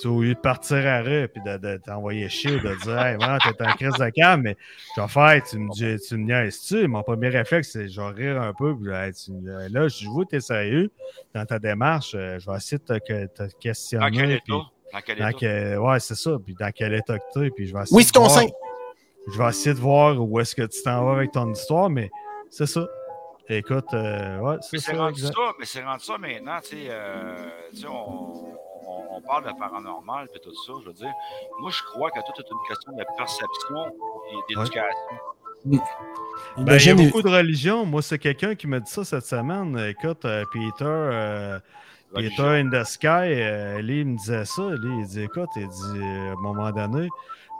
tu 0.00 0.08
au 0.08 0.22
lieu 0.22 0.34
de 0.34 0.40
partir 0.40 0.78
à 0.86 1.02
rue, 1.02 1.28
puis 1.28 1.42
de, 1.44 1.56
de 1.58 1.76
t'envoyer 1.84 2.28
chier 2.28 2.52
ou 2.52 2.58
de 2.60 2.74
dire 2.74 2.98
Hey, 2.98 3.16
ouais, 3.16 3.38
t'es 3.40 3.62
en 3.62 3.72
crise 3.72 3.96
de 3.96 4.10
cam, 4.10 4.40
mais 4.42 4.56
je 4.96 5.00
vais 5.00 5.08
faire, 5.08 5.42
tu 5.42 5.58
me 5.58 5.70
dis, 5.70 5.96
tu 6.06 6.16
me 6.16 6.24
niaises-tu? 6.24 6.86
Mon 6.88 7.02
premier 7.02 7.28
réflexe, 7.28 7.70
c'est 7.72 7.88
je 7.88 8.00
vais 8.00 8.08
rire 8.08 8.40
un 8.40 8.52
peu. 8.54 8.74
Puis 8.76 8.90
hey, 8.92 9.12
tu 9.12 9.32
là, 9.70 9.88
je 9.88 10.06
vois 10.08 10.24
que 10.24 10.30
t'es 10.30 10.40
sérieux? 10.40 10.90
Dans 11.34 11.44
ta 11.44 11.58
démarche. 11.58 12.14
euh, 12.14 12.38
je 12.38 12.50
vais 12.50 12.56
essayer 12.56 12.78
de 12.78 12.84
te, 12.84 12.98
que- 12.98 13.26
te 13.26 13.42
Dans 13.42 13.48
questionner. 13.60 14.10
quel 14.16 14.30
état? 14.32 14.42
puis 14.44 14.54
Dans 14.92 15.00
quel 15.04 15.18
dans 15.18 15.28
état? 15.28 15.38
quel- 15.38 15.78
ouais, 15.78 16.00
c'est 16.00 16.14
ça. 16.16 16.30
Puis 16.44 16.54
dans 16.58 16.70
quel 16.72 16.94
état 16.94 17.18
que 17.18 17.24
t'es. 17.40 17.50
Puis 17.50 17.66
je 17.66 17.74
vais 17.74 17.82
essayer 17.82 17.96
Oui, 17.96 18.02
de 18.04 18.08
ce 18.08 18.28
sait. 18.40 18.52
je 19.32 19.38
vais 19.38 19.48
essayer 19.48 19.74
de 19.74 19.80
voir 19.80 20.20
où 20.20 20.40
est-ce 20.40 20.54
que 20.54 20.62
tu 20.62 20.82
t'en 20.82 21.04
vas 21.04 21.12
avec 21.16 21.30
ton 21.32 21.52
histoire, 21.52 21.88
mais 21.90 22.10
c'est 22.48 22.66
ça. 22.66 22.86
Écoute, 23.48 23.92
euh, 23.94 24.38
ouais, 24.38 24.56
c'est 24.60 24.68
Mais 24.74 24.78
c'est 24.78 24.92
ça. 24.92 24.98
rendu 24.98 25.20
exact. 25.20 25.34
ça, 25.34 25.52
mais 25.58 25.64
c'est 25.66 25.82
rendu 25.82 26.04
ça 26.04 26.18
maintenant, 26.18 26.60
tu 26.62 26.68
sais, 26.68 26.86
euh, 26.88 27.34
tu 27.72 27.78
sais, 27.80 27.86
on, 27.88 28.56
on, 28.86 29.16
on 29.16 29.20
parle 29.20 29.44
de 29.44 29.58
paranormal 29.58 30.28
et 30.34 30.38
tout 30.38 30.54
ça, 30.54 30.72
je 30.82 30.86
veux 30.88 30.92
dire. 30.94 31.12
Moi, 31.60 31.70
je 31.70 31.82
crois 31.82 32.10
que 32.10 32.20
tout 32.20 32.32
est 32.38 32.50
une 32.50 32.68
question 32.68 32.92
de 32.92 33.04
perception 33.16 33.86
et 34.32 34.36
d'éducation. 34.48 35.80
Ben, 36.56 36.76
il 36.76 36.86
y 36.86 36.90
a 36.90 36.94
beaucoup 36.94 37.22
de 37.22 37.28
religions. 37.28 37.84
Moi, 37.84 38.02
c'est 38.02 38.18
quelqu'un 38.18 38.54
qui 38.54 38.66
m'a 38.66 38.80
dit 38.80 38.90
ça 38.90 39.04
cette 39.04 39.24
semaine. 39.26 39.78
Écoute, 39.78 40.24
euh, 40.24 40.44
Peter, 40.52 40.84
euh, 40.84 41.58
Peter 42.14 42.42
in 42.60 42.70
the 42.70 42.84
Sky, 42.84 43.06
euh, 43.08 43.80
lui, 43.82 44.00
il 44.00 44.06
me 44.06 44.16
disait 44.16 44.44
ça. 44.46 44.62
Lui, 44.70 45.00
il 45.00 45.06
dit 45.06 45.22
écoute, 45.22 45.50
il 45.56 45.68
dit 45.68 46.02
à 46.02 46.32
un 46.32 46.34
moment 46.36 46.70
donné, 46.70 47.08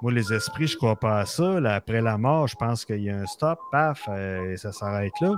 moi, 0.03 0.13
les 0.13 0.33
esprits, 0.33 0.67
je 0.67 0.77
crois 0.79 0.97
pas 0.97 1.19
à 1.21 1.27
ça. 1.27 1.61
Là, 1.61 1.75
après 1.75 2.01
la 2.01 2.17
mort, 2.17 2.49
je 2.49 2.57
pense 2.57 2.85
qu'il 2.87 3.03
y 3.03 3.11
a 3.11 3.17
un 3.17 3.27
stop, 3.27 3.59
paf, 3.71 4.09
euh, 4.09 4.53
et 4.53 4.57
ça 4.57 4.73
s'arrête 4.73 5.13
là. 5.21 5.35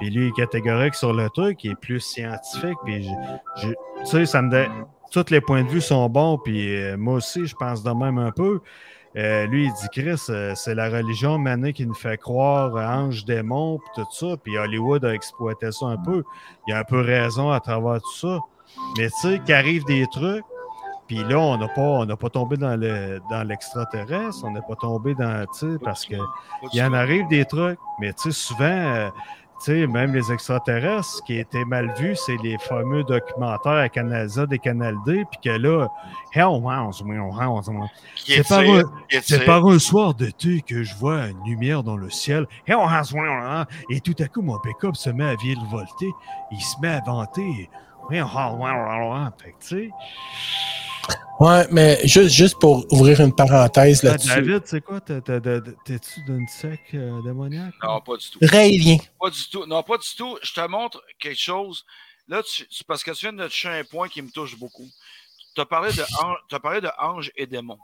Puis 0.00 0.10
lui, 0.10 0.26
il 0.26 0.28
est 0.28 0.32
catégorique 0.32 0.94
sur 0.94 1.12
le 1.12 1.28
truc, 1.30 1.62
il 1.64 1.72
est 1.72 1.80
plus 1.80 2.00
scientifique. 2.00 2.78
Puis, 2.84 3.02
je- 3.02 3.68
je- 3.68 3.74
tu 4.00 4.06
sais, 4.06 4.24
ça 4.26 4.40
me 4.40 4.50
donne- 4.50 4.86
Tous 5.10 5.30
les 5.30 5.40
points 5.40 5.62
de 5.62 5.68
vue 5.68 5.80
sont 5.80 6.08
bons, 6.08 6.38
puis 6.38 6.76
euh, 6.76 6.96
moi 6.98 7.14
aussi, 7.14 7.46
je 7.46 7.56
pense 7.56 7.82
de 7.82 7.90
même 7.90 8.18
un 8.18 8.30
peu. 8.30 8.60
Euh, 9.16 9.46
lui, 9.46 9.64
il 9.64 9.72
dit, 9.72 9.88
Chris, 9.90 10.20
euh, 10.28 10.52
c'est 10.54 10.74
la 10.74 10.90
religion 10.90 11.38
manée 11.38 11.72
qui 11.72 11.86
nous 11.86 11.94
fait 11.94 12.18
croire 12.18 12.74
ange, 12.76 13.24
démon, 13.24 13.78
puis 13.78 14.02
tout 14.02 14.10
ça. 14.12 14.36
Puis 14.42 14.58
Hollywood 14.58 15.04
a 15.04 15.14
exploité 15.14 15.72
ça 15.72 15.86
un 15.86 15.96
peu. 15.96 16.22
Il 16.66 16.74
a 16.74 16.80
un 16.80 16.84
peu 16.84 17.00
raison 17.00 17.50
à 17.50 17.58
travers 17.58 18.00
tout 18.02 18.16
ça. 18.16 18.38
Mais 18.98 19.08
tu 19.08 19.28
sais, 19.28 19.40
qu'arrivent 19.46 19.86
des 19.86 20.06
trucs, 20.12 20.44
puis 21.06 21.24
là, 21.24 21.38
on 21.38 21.56
n'a 21.56 21.68
pas, 21.68 21.80
on 21.80 22.06
pas 22.06 22.28
tombé 22.28 22.58
dans 22.58 22.76
le 22.76 23.18
dans 23.30 23.42
l'extraterrestre, 23.42 24.44
on 24.44 24.50
n'a 24.50 24.60
pas 24.60 24.76
tombé 24.76 25.14
dans, 25.14 25.46
tu 25.46 25.72
sais, 25.72 25.78
parce 25.82 26.04
que 26.04 26.16
il 26.74 26.78
y 26.78 26.82
en 26.82 26.92
arrive 26.92 27.26
des 27.28 27.46
trucs, 27.46 27.78
mais 27.98 28.12
tu 28.12 28.30
sais, 28.30 28.32
souvent, 28.32 29.10
sais, 29.64 29.86
même 29.86 30.14
les 30.14 30.32
extraterrestres, 30.32 31.04
ce 31.04 31.22
qui 31.22 31.38
été 31.38 31.64
mal 31.64 31.94
vu, 31.98 32.14
c'est 32.16 32.36
les 32.42 32.58
fameux 32.58 33.04
documentaires 33.04 33.72
à 33.72 33.88
Canal 33.88 34.28
Z 34.28 34.46
et 34.50 34.58
Canal 34.58 34.96
D, 35.06 35.24
puis 35.30 35.40
que 35.42 35.50
là, 35.56 35.88
c'est 36.32 36.40
par, 38.48 38.60
un, 38.60 38.82
par 39.46 39.66
un 39.66 39.78
soir 39.78 40.14
d'été 40.14 40.62
que 40.62 40.82
je 40.82 40.94
vois 40.96 41.28
une 41.28 41.44
lumière 41.44 41.82
dans 41.82 41.96
le 41.96 42.10
ciel. 42.10 42.46
Et 43.90 44.00
tout 44.00 44.14
à 44.18 44.28
coup, 44.28 44.42
mon 44.42 44.58
pick-up 44.60 44.96
se 44.96 45.10
met 45.10 45.28
à 45.28 45.34
virevolter. 45.36 46.10
Il 46.50 46.60
se 46.60 46.80
met 46.80 46.88
à 46.88 47.00
vanter. 47.00 47.70
Fait 48.10 48.20
que, 48.20 49.54
tu 49.60 49.60
sais, 49.60 49.90
Ouais, 51.40 51.66
mais 51.70 52.00
juste, 52.04 52.30
juste 52.30 52.58
pour 52.58 52.84
ouvrir 52.92 53.20
une 53.20 53.32
parenthèse 53.32 54.00
ah, 54.02 54.08
là-dessus. 54.08 54.28
David, 54.28 54.62
c'est 54.64 54.80
quoi? 54.80 55.00
T'es-tu 55.00 56.24
d'une 56.26 56.48
secte 56.48 56.94
euh, 56.94 57.22
démoniaque? 57.22 57.74
Non, 57.82 58.00
pas 58.00 58.16
du 58.16 58.28
tout. 58.28 58.38
Raélien. 58.42 58.96
Pas 59.20 59.30
du 59.30 59.48
tout. 59.48 59.64
Non, 59.66 59.82
pas 59.84 59.98
du 59.98 60.08
tout. 60.16 60.36
Je 60.42 60.52
te 60.52 60.66
montre 60.66 61.00
quelque 61.20 61.40
chose. 61.40 61.84
Là, 62.26 62.42
tu, 62.42 62.66
parce 62.88 63.04
que 63.04 63.12
tu 63.12 63.20
viens 63.20 63.32
de 63.32 63.44
toucher 63.46 63.68
un 63.68 63.84
point 63.84 64.08
qui 64.08 64.20
me 64.20 64.30
touche 64.30 64.58
beaucoup. 64.58 64.88
Tu 65.54 65.60
as 65.60 65.64
parlé 65.64 65.92
de, 65.92 66.58
parlé 66.58 66.80
de 66.80 66.90
Ange 66.98 67.30
et 67.36 67.46
démon. 67.46 67.78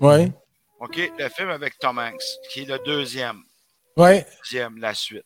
Ouais. 0.00 0.32
OK? 0.78 1.12
Le 1.18 1.28
film 1.28 1.50
avec 1.50 1.78
Tom 1.80 1.98
Hanks, 1.98 2.22
qui 2.52 2.60
est 2.62 2.66
le 2.66 2.78
deuxième. 2.86 3.42
Ouais. 3.96 4.24
Deuxième, 4.44 4.78
la 4.78 4.94
suite. 4.94 5.24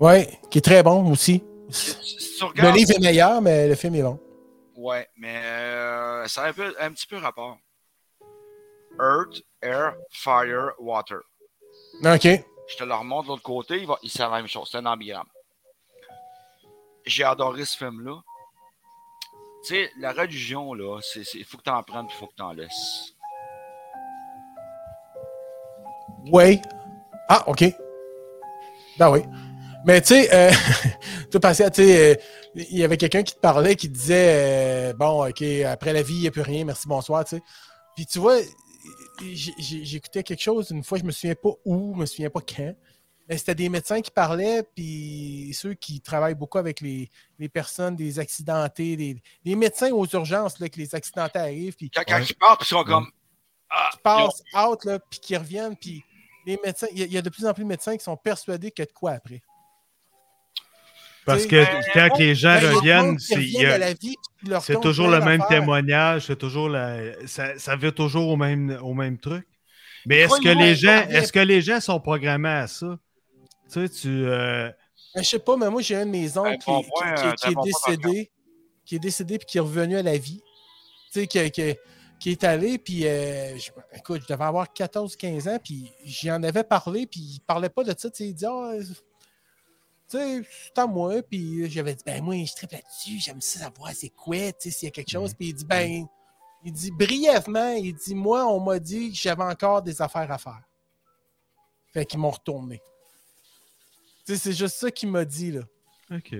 Ouais. 0.00 0.28
Qui 0.50 0.58
est 0.58 0.62
très 0.62 0.82
bon 0.82 1.08
aussi. 1.10 1.40
Si, 1.70 1.92
si 2.02 2.36
tu 2.36 2.60
Le 2.60 2.70
livre 2.72 2.90
est 2.96 3.00
meilleur, 3.00 3.40
mais 3.40 3.68
le 3.68 3.76
film 3.76 3.94
est 3.94 4.02
bon. 4.02 4.18
Ouais, 4.80 5.06
mais 5.14 5.36
euh, 5.44 6.26
ça 6.26 6.44
a 6.44 6.48
un, 6.48 6.52
peu- 6.54 6.74
un 6.80 6.90
petit 6.90 7.06
peu 7.06 7.18
rapport. 7.18 7.58
Earth, 8.98 9.42
Air, 9.60 9.94
Fire, 10.10 10.70
Water. 10.78 11.18
OK. 12.02 12.24
Je 12.24 12.76
te 12.78 12.84
le 12.84 12.94
remonte 12.94 13.24
de 13.24 13.28
l'autre 13.28 13.42
côté, 13.42 13.76
il, 13.76 13.86
va, 13.86 13.98
il 14.02 14.10
c'est 14.10 14.20
la 14.22 14.30
même 14.30 14.46
chose, 14.48 14.70
c'est 14.72 14.78
un 14.78 14.86
ambigramme. 14.86 15.26
J'ai 17.04 17.24
adoré 17.24 17.66
ce 17.66 17.76
film-là. 17.76 18.22
Tu 19.66 19.74
sais, 19.74 19.90
la 19.98 20.12
religion, 20.12 20.72
là, 20.72 20.98
il 21.34 21.44
faut 21.44 21.58
que 21.58 21.62
tu 21.64 21.70
en 21.70 21.82
prennes 21.82 22.06
il 22.08 22.14
faut 22.16 22.28
que 22.28 22.34
tu 22.36 22.42
en 22.42 22.52
laisses. 22.54 23.12
Ouais. 26.32 26.58
Ah, 27.28 27.44
OK. 27.48 27.64
Ben 28.98 29.10
oui. 29.10 29.24
Mais 29.84 30.00
tu 30.00 30.08
sais, 30.08 30.34
euh, 30.34 30.50
tout 31.30 31.38
passé, 31.40 31.70
tu 31.70 31.82
sais, 31.84 32.14
euh, 32.14 32.20
il 32.54 32.78
y 32.78 32.84
avait 32.84 32.96
quelqu'un 32.96 33.22
qui 33.22 33.34
te 33.34 33.40
parlait 33.40 33.76
qui 33.76 33.88
disait 33.88 34.90
euh, 34.90 34.92
Bon, 34.94 35.28
OK, 35.28 35.42
après 35.42 35.92
la 35.92 36.02
vie, 36.02 36.14
il 36.14 36.20
n'y 36.22 36.28
a 36.28 36.30
plus 36.30 36.42
rien, 36.42 36.64
merci, 36.64 36.88
bonsoir, 36.88 37.24
tu 37.24 37.36
sais. 37.36 37.42
Puis 37.96 38.06
tu 38.06 38.18
vois, 38.18 38.38
j'écoutais 39.22 40.22
quelque 40.22 40.42
chose 40.42 40.70
une 40.70 40.82
fois, 40.84 40.98
je 40.98 41.04
me 41.04 41.10
souviens 41.12 41.34
pas 41.34 41.50
où, 41.64 41.92
je 41.94 42.00
me 42.00 42.06
souviens 42.06 42.30
pas 42.30 42.40
quand. 42.40 42.74
Mais 43.28 43.38
c'était 43.38 43.54
des 43.54 43.68
médecins 43.68 44.00
qui 44.00 44.10
parlaient, 44.10 44.64
puis 44.74 45.52
ceux 45.54 45.74
qui 45.74 46.00
travaillent 46.00 46.34
beaucoup 46.34 46.58
avec 46.58 46.80
les, 46.80 47.08
les 47.38 47.48
personnes, 47.48 47.94
des 47.94 48.18
accidentés, 48.18 48.96
des, 48.96 49.22
des 49.44 49.54
médecins 49.54 49.92
aux 49.92 50.06
urgences, 50.06 50.58
là, 50.58 50.68
que 50.68 50.78
les 50.78 50.94
accidentés 50.96 51.38
arrivent, 51.38 51.76
puis 51.76 51.90
Quand, 51.90 52.02
quand 52.08 52.16
Ouais. 52.16 52.24
ils 52.28 52.34
partent, 52.34 52.60
puis 52.60 52.68
ils 52.68 52.76
sont 52.76 52.82
comme. 52.84 53.08
Ah, 53.70 53.90
qui 53.92 53.98
passent 54.02 54.42
out, 54.66 54.84
là, 54.84 54.98
puis 54.98 55.20
qui 55.20 55.36
reviennent, 55.36 55.76
puis 55.76 56.02
les 56.44 56.58
médecins, 56.64 56.88
il 56.92 56.98
y, 57.04 57.06
y 57.14 57.18
a 57.18 57.22
de 57.22 57.28
plus 57.30 57.46
en 57.46 57.54
plus 57.54 57.62
de 57.62 57.68
médecins 57.68 57.96
qui 57.96 58.02
sont 58.02 58.16
persuadés 58.16 58.72
qu'il 58.72 58.82
y 58.82 58.84
a 58.84 58.86
de 58.86 58.92
quoi 58.92 59.12
après. 59.12 59.42
Parce 61.26 61.46
que 61.46 61.64
quand 61.92 62.18
les 62.18 62.34
gens 62.34 62.54
Ben, 62.54 62.74
reviennent, 62.76 63.18
c'est- 63.18 63.34
toujours 64.80 65.08
le 65.08 65.18
même 65.20 65.40
témoignage, 65.48 66.26
c'est 66.26 66.36
toujours 66.38 66.68
la, 66.68 67.26
ça, 67.26 67.58
ça 67.58 67.76
veut 67.76 67.92
toujours 67.92 68.28
au 68.28 68.36
même, 68.36 68.78
au 68.82 68.94
même 68.94 69.18
truc. 69.18 69.46
Mais 70.06 70.18
est-ce 70.20 70.40
que 70.40 70.48
les 70.48 70.74
gens, 70.74 71.08
est-ce 71.10 71.32
que 71.32 71.40
les 71.40 71.60
gens 71.60 71.80
sont 71.80 72.00
programmés 72.00 72.48
à 72.48 72.66
ça? 72.66 72.98
Tu 73.70 73.86
sais, 73.86 73.88
tu, 73.88 74.08
euh, 74.08 74.70
Ben, 75.14 75.22
je 75.22 75.28
sais 75.28 75.38
pas, 75.38 75.56
mais 75.56 75.68
moi, 75.70 75.82
j'ai 75.82 75.96
un 75.96 76.06
de 76.06 76.10
mes 76.10 76.36
oncles 76.38 76.48
Un 76.48 76.56
qui, 76.56 76.88
qui 77.36 77.46
est 77.52 77.54
décédé, 77.64 78.30
qui 78.86 78.96
est 78.96 78.98
décédé 78.98 79.38
puis 79.38 79.46
qui 79.46 79.58
est 79.58 79.60
revenu 79.60 79.96
à 79.98 80.02
la 80.02 80.16
vie. 80.16 80.40
Tu 81.12 81.20
sais, 81.20 81.26
qui, 81.26 81.50
qui- 81.50 81.74
qui 82.18 82.30
est 82.30 82.44
allé, 82.44 82.78
puis 82.78 83.06
euh, 83.06 83.56
je- 83.58 83.70
écoute, 83.96 84.22
je 84.22 84.32
devais 84.32 84.44
avoir 84.44 84.72
14-15 84.72 85.48
ans, 85.48 85.58
puis 85.62 85.90
j'y 86.04 86.30
en 86.30 86.42
avais 86.42 86.64
parlé, 86.64 87.06
puis 87.06 87.20
il 87.20 87.40
parlait 87.40 87.68
pas 87.70 87.82
de 87.82 87.94
ça, 87.96 88.10
tu 88.10 88.16
sais, 88.24 88.28
il 88.28 88.34
dit, 88.34 88.44
ah, 88.46 88.72
tu 90.10 90.16
sais, 90.18 90.42
c'est 90.64 90.78
à 90.78 90.86
moi, 90.86 91.22
puis 91.22 91.70
j'avais 91.70 91.94
dit, 91.94 92.02
ben 92.04 92.22
moi, 92.22 92.34
je 92.44 92.52
tripe 92.54 92.72
là-dessus, 92.72 93.18
j'aime 93.20 93.40
ça 93.40 93.60
savoir 93.60 93.92
c'est 93.94 94.08
quoi, 94.10 94.36
tu 94.52 94.54
sais, 94.58 94.70
s'il 94.70 94.86
y 94.86 94.88
a 94.88 94.90
quelque 94.90 95.10
chose, 95.10 95.34
puis 95.34 95.48
il 95.48 95.54
dit, 95.54 95.64
ben, 95.64 96.06
il 96.64 96.72
dit 96.72 96.90
brièvement, 96.90 97.72
il 97.72 97.94
dit, 97.94 98.14
moi, 98.14 98.46
on 98.46 98.60
m'a 98.60 98.78
dit 98.78 99.10
que 99.12 99.16
j'avais 99.16 99.44
encore 99.44 99.82
des 99.82 100.02
affaires 100.02 100.30
à 100.30 100.38
faire. 100.38 100.62
Fait 101.92 102.04
qu'ils 102.04 102.20
m'ont 102.20 102.30
retourné. 102.30 102.80
Tu 104.26 104.34
sais, 104.34 104.38
c'est 104.38 104.52
juste 104.52 104.76
ça 104.76 104.90
qu'il 104.90 105.10
m'a 105.10 105.24
dit, 105.24 105.52
là. 105.52 105.62
OK. 106.12 106.34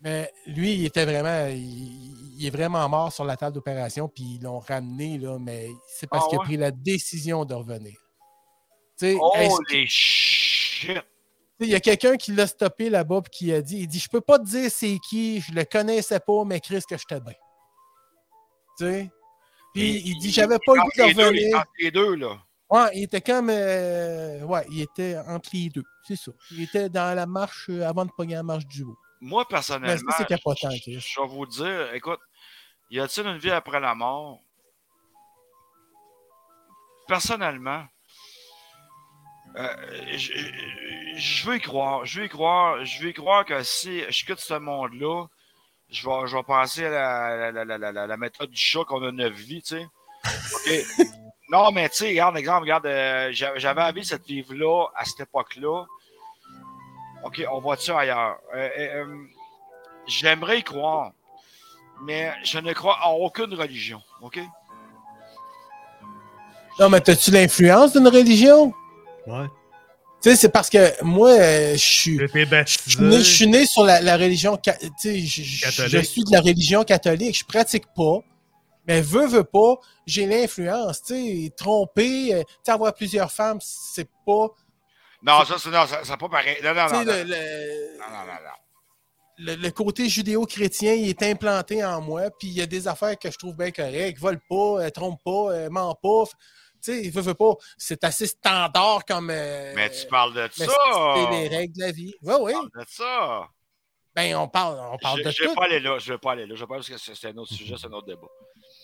Mais 0.00 0.32
lui, 0.46 0.74
il 0.74 0.84
était 0.86 1.04
vraiment. 1.04 1.46
Il, 1.46 2.34
il 2.38 2.46
est 2.46 2.50
vraiment 2.50 2.88
mort 2.88 3.12
sur 3.12 3.24
la 3.24 3.36
table 3.36 3.54
d'opération, 3.54 4.08
puis 4.08 4.36
ils 4.36 4.42
l'ont 4.42 4.58
ramené, 4.58 5.16
là, 5.18 5.38
mais 5.38 5.68
c'est 5.86 6.08
parce 6.08 6.24
Ah 6.26 6.28
qu'il 6.28 6.38
a 6.38 6.42
pris 6.42 6.56
la 6.56 6.70
décision 6.72 7.44
de 7.44 7.54
revenir. 7.54 7.96
Tu 8.98 9.06
sais, 9.06 9.14
que- 9.14 9.20
Holy 9.20 9.86
shit! 9.86 10.98
Il 11.60 11.68
y 11.68 11.74
a 11.74 11.80
quelqu'un 11.80 12.16
qui 12.16 12.32
l'a 12.32 12.46
stoppé 12.46 12.90
là-bas, 12.90 13.22
puis 13.22 13.30
qui 13.30 13.52
a 13.52 13.62
dit 13.62 13.78
il 13.80 13.88
dit, 13.88 13.98
Je 14.00 14.08
peux 14.08 14.20
pas 14.20 14.38
te 14.38 14.44
dire 14.44 14.70
c'est 14.70 14.98
qui, 15.08 15.40
je 15.40 15.52
le 15.52 15.64
connaissais 15.64 16.20
pas, 16.20 16.44
mais 16.44 16.60
Chris, 16.60 16.82
que 16.88 16.96
j'étais 16.96 17.20
bien. 17.20 17.34
Tu 18.78 18.84
sais? 18.84 19.10
Puis 19.74 20.02
il, 20.04 20.18
dit 20.18 20.30
J'avais 20.30 20.58
pas 20.66 20.74
le 20.74 20.80
goût 20.82 20.90
de 20.96 21.02
deux, 21.02 21.10
il 21.10 21.20
revenir. 21.24 21.42
est 21.48 21.54
entre 21.54 21.70
les 21.78 21.90
deux, 21.90 22.14
là. 22.16 22.38
Ouais, 22.70 22.90
il 22.94 23.02
était 23.04 23.20
comme. 23.20 23.50
euh, 23.50 24.40
ouais, 24.44 24.64
il 24.70 24.80
était 24.80 25.18
entre 25.26 25.50
les 25.52 25.68
deux. 25.68 25.84
C'est 26.08 26.16
ça. 26.16 26.32
Il 26.50 26.62
était 26.62 26.88
dans 26.88 27.14
la 27.14 27.26
marche 27.26 27.66
euh, 27.68 27.86
avant 27.86 28.06
de 28.06 28.10
pogner 28.16 28.34
la 28.34 28.42
marche 28.42 28.66
du 28.66 28.82
haut. 28.82 28.96
Moi, 29.20 29.46
personnellement, 29.46 30.10
ça, 30.10 30.24
capotant, 30.24 30.70
je, 30.70 30.98
je 30.98 31.20
vais 31.20 31.26
vous 31.28 31.46
dire, 31.46 31.92
écoute, 31.94 32.18
y 32.90 32.98
a-t-il 32.98 33.26
une 33.26 33.38
vie 33.38 33.50
après 33.50 33.78
la 33.78 33.94
mort? 33.94 34.40
Personnellement, 37.06 37.84
euh, 39.56 39.76
je, 40.16 40.32
je 41.16 41.46
veux 41.46 41.56
y 41.56 41.60
croire. 41.60 42.04
Je 42.04 42.20
veux 42.20 42.26
y 42.26 42.28
croire. 42.28 42.84
Je 42.84 43.02
veux 43.02 43.10
y 43.10 43.14
croire 43.14 43.44
que 43.44 43.62
si 43.62 44.00
je 44.10 44.24
quitte 44.24 44.38
ce 44.40 44.54
monde-là, 44.54 45.26
je 45.90 46.06
vais, 46.08 46.26
je 46.26 46.36
vais 46.36 46.42
penser 46.42 46.86
à 46.86 46.90
la, 46.90 47.52
la, 47.52 47.64
la, 47.64 47.78
la, 47.78 47.92
la- 47.92 48.06
la 48.06 48.16
méthode 48.16 48.50
du 48.50 48.56
chat 48.60 48.84
qu'on 48.84 49.02
a 49.04 49.12
neuf 49.12 49.32
vies, 49.34 49.62
tu 49.62 49.76
sais. 49.76 49.86
OK? 51.00 51.06
non, 51.50 51.70
mais 51.72 51.88
tu 51.90 51.96
sais, 51.96 52.08
regarde, 52.08 52.36
exemple, 52.36 52.62
regarde, 52.62 52.86
euh, 52.86 53.28
j'a- 53.32 53.56
j'avais 53.58 53.82
envie 53.82 54.04
cette 54.04 54.24
vie-là 54.26 54.86
à 54.96 55.04
cette 55.04 55.20
époque-là. 55.20 55.84
OK, 57.24 57.44
on 57.50 57.60
va-tu 57.60 57.90
ailleurs? 57.92 58.38
Euh, 58.54 58.68
euh, 58.78 59.04
euh, 59.04 59.16
J'aimerais 60.06 60.58
y 60.58 60.62
croire, 60.64 61.12
mais 62.02 62.32
je 62.42 62.58
ne 62.58 62.72
crois 62.72 62.98
en 63.06 63.12
aucune 63.12 63.54
religion, 63.54 64.02
OK? 64.20 64.40
Non, 66.80 66.88
mais 66.88 67.08
as-tu 67.08 67.30
l'influence 67.30 67.92
d'une 67.92 68.08
religion? 68.08 68.72
Ouais. 69.26 69.46
Tu 70.22 70.30
sais, 70.30 70.36
c'est 70.36 70.48
parce 70.50 70.70
que 70.70 71.02
moi, 71.02 71.30
euh, 71.30 71.72
je 71.72 71.78
suis. 71.78 72.18
Je 72.18 73.20
suis, 73.22 73.46
né, 73.48 73.66
sur 73.66 73.82
la, 73.84 74.00
la 74.00 74.16
religion. 74.16 74.56
Tu 74.56 74.70
sais, 74.98 75.18
je, 75.20 75.42
je- 75.42 75.62
Catholique. 75.62 75.90
je 75.90 76.00
suis 76.00 76.24
de 76.24 76.30
la 76.32 76.40
religion 76.40 76.84
catholique. 76.84 77.36
Je 77.38 77.44
pratique 77.44 77.84
pas. 77.96 78.18
Mais 78.86 79.00
veux, 79.00 79.26
veux 79.26 79.44
pas, 79.44 79.74
j'ai 80.06 80.26
l'influence. 80.26 81.02
Tu 81.02 81.14
sais, 81.14 81.50
tromper, 81.56 82.34
euh, 82.34 82.42
tu 82.64 82.70
avoir 82.70 82.92
plusieurs 82.94 83.30
femmes, 83.32 83.58
c'est 83.60 84.08
pas. 84.26 84.48
Non, 85.24 85.44
ça, 85.44 85.54
c'est 85.58 85.70
non, 85.70 85.86
ça, 85.86 86.02
ça 86.04 86.16
pas 86.16 86.28
pareil. 86.28 86.56
Non, 86.64 86.74
non, 86.74 86.86
non. 86.92 87.00
le, 87.04 87.22
le- 87.24 87.98
non, 87.98 88.06
non, 88.10 88.26
non, 88.26 88.32
non. 88.32 88.56
le- 89.38 89.54
le 89.56 89.70
côté 89.70 90.08
judéo-chrétien, 90.08 90.94
il 90.94 91.08
est 91.08 91.22
implanté 91.22 91.84
en 91.84 92.00
moi. 92.00 92.22
Puis 92.38 92.48
il 92.48 92.54
y 92.54 92.62
a 92.62 92.66
des 92.66 92.86
affaires 92.88 93.16
que 93.18 93.30
je 93.30 93.38
trouve 93.38 93.56
bien 93.56 93.70
correctes. 93.70 94.18
Vole 94.20 94.40
pas, 94.48 94.82
euh, 94.84 94.90
trompe 94.90 95.20
pas, 95.24 95.68
ment 95.70 95.96
pas. 96.00 96.24
Sais, 96.82 97.08
veux, 97.10 97.20
veux 97.22 97.34
pas. 97.34 97.52
C'est 97.78 98.02
assez 98.04 98.26
standard 98.26 99.04
comme. 99.06 99.30
euh, 99.30 99.72
Mais 99.74 99.88
tu 99.90 100.06
parles 100.08 100.34
de 100.34 100.48
ça! 100.52 100.66
C'est 101.14 101.30
les 101.30 101.48
règles 101.48 101.74
de 101.74 101.80
la 101.80 101.92
vie. 101.92 102.14
Oui, 102.22 102.34
oui. 102.40 102.52
Tu 102.52 102.70
parles 102.70 102.84
de 102.84 102.90
ça! 102.90 103.48
Ben, 104.14 104.36
on 104.36 104.46
parle, 104.48 104.78
on 104.92 104.98
parle 104.98 105.20
Je 105.20 105.24
de 105.24 105.30
je 105.30 105.42
vais 105.44 105.54
pas 105.54 105.64
aller 105.64 105.80
là, 105.80 105.98
je 105.98 106.12
vais 106.12 106.18
pas 106.18 106.32
aller 106.32 106.46
là. 106.46 106.54
Je 106.54 106.60
vais 106.60 106.66
pas 106.66 106.74
parce 106.74 106.88
que 106.88 106.98
c'est 106.98 107.28
un 107.28 107.36
autre 107.38 107.54
sujet, 107.54 107.76
c'est 107.80 107.86
un 107.86 107.92
autre 107.92 108.06
débat. 108.08 108.26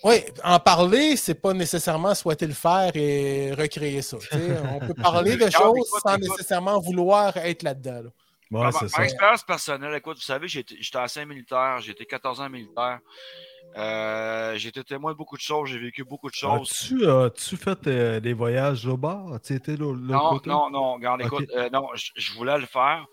Oui, 0.04 0.22
en 0.44 0.58
parler, 0.60 1.16
c'est 1.16 1.34
pas 1.34 1.52
nécessairement 1.52 2.14
souhaiter 2.14 2.46
le 2.46 2.54
faire 2.54 2.92
et 2.94 3.52
recréer 3.52 4.00
ça. 4.00 4.16
On 4.72 4.78
peut 4.78 4.94
parler 4.94 5.36
de 5.36 5.50
choses 5.50 5.90
sans 6.02 6.16
nécessairement 6.16 6.80
vouloir 6.80 7.36
être 7.36 7.62
là-dedans. 7.62 8.02
là. 8.04 8.10
Ouais, 8.50 8.72
c'est 8.72 8.78
par 8.80 8.88
ça. 8.90 9.04
expérience 9.04 9.42
personnelle, 9.42 9.94
écoute, 9.94 10.16
vous 10.16 10.22
savez, 10.22 10.48
j'étais 10.48 10.96
ancien 10.96 11.24
militaire, 11.26 11.78
été 11.92 12.06
14 12.06 12.40
ans 12.40 12.48
militaire. 12.48 13.00
Euh, 13.76 14.56
j'ai 14.56 14.70
été 14.70 14.82
témoin 14.82 15.12
de 15.12 15.16
beaucoup 15.16 15.36
de 15.36 15.42
choses, 15.42 15.68
j'ai 15.68 15.78
vécu 15.78 16.02
beaucoup 16.04 16.30
de 16.30 16.34
choses. 16.34 16.70
As-tu 16.70 17.06
as-tu 17.06 17.56
fait 17.56 17.86
euh, 17.86 18.20
des 18.20 18.32
voyages 18.32 18.86
au 18.86 18.96
de 19.76 19.82
l'autre 19.82 20.00
Non, 20.00 20.40
non, 20.46 20.70
non, 20.70 20.94
regarde, 20.94 21.20
écoute, 21.20 21.50
euh, 21.54 21.68
non, 21.70 21.88
je, 21.94 22.32
voulais 22.32 22.58
le 22.58 22.66
faire, 22.66 23.06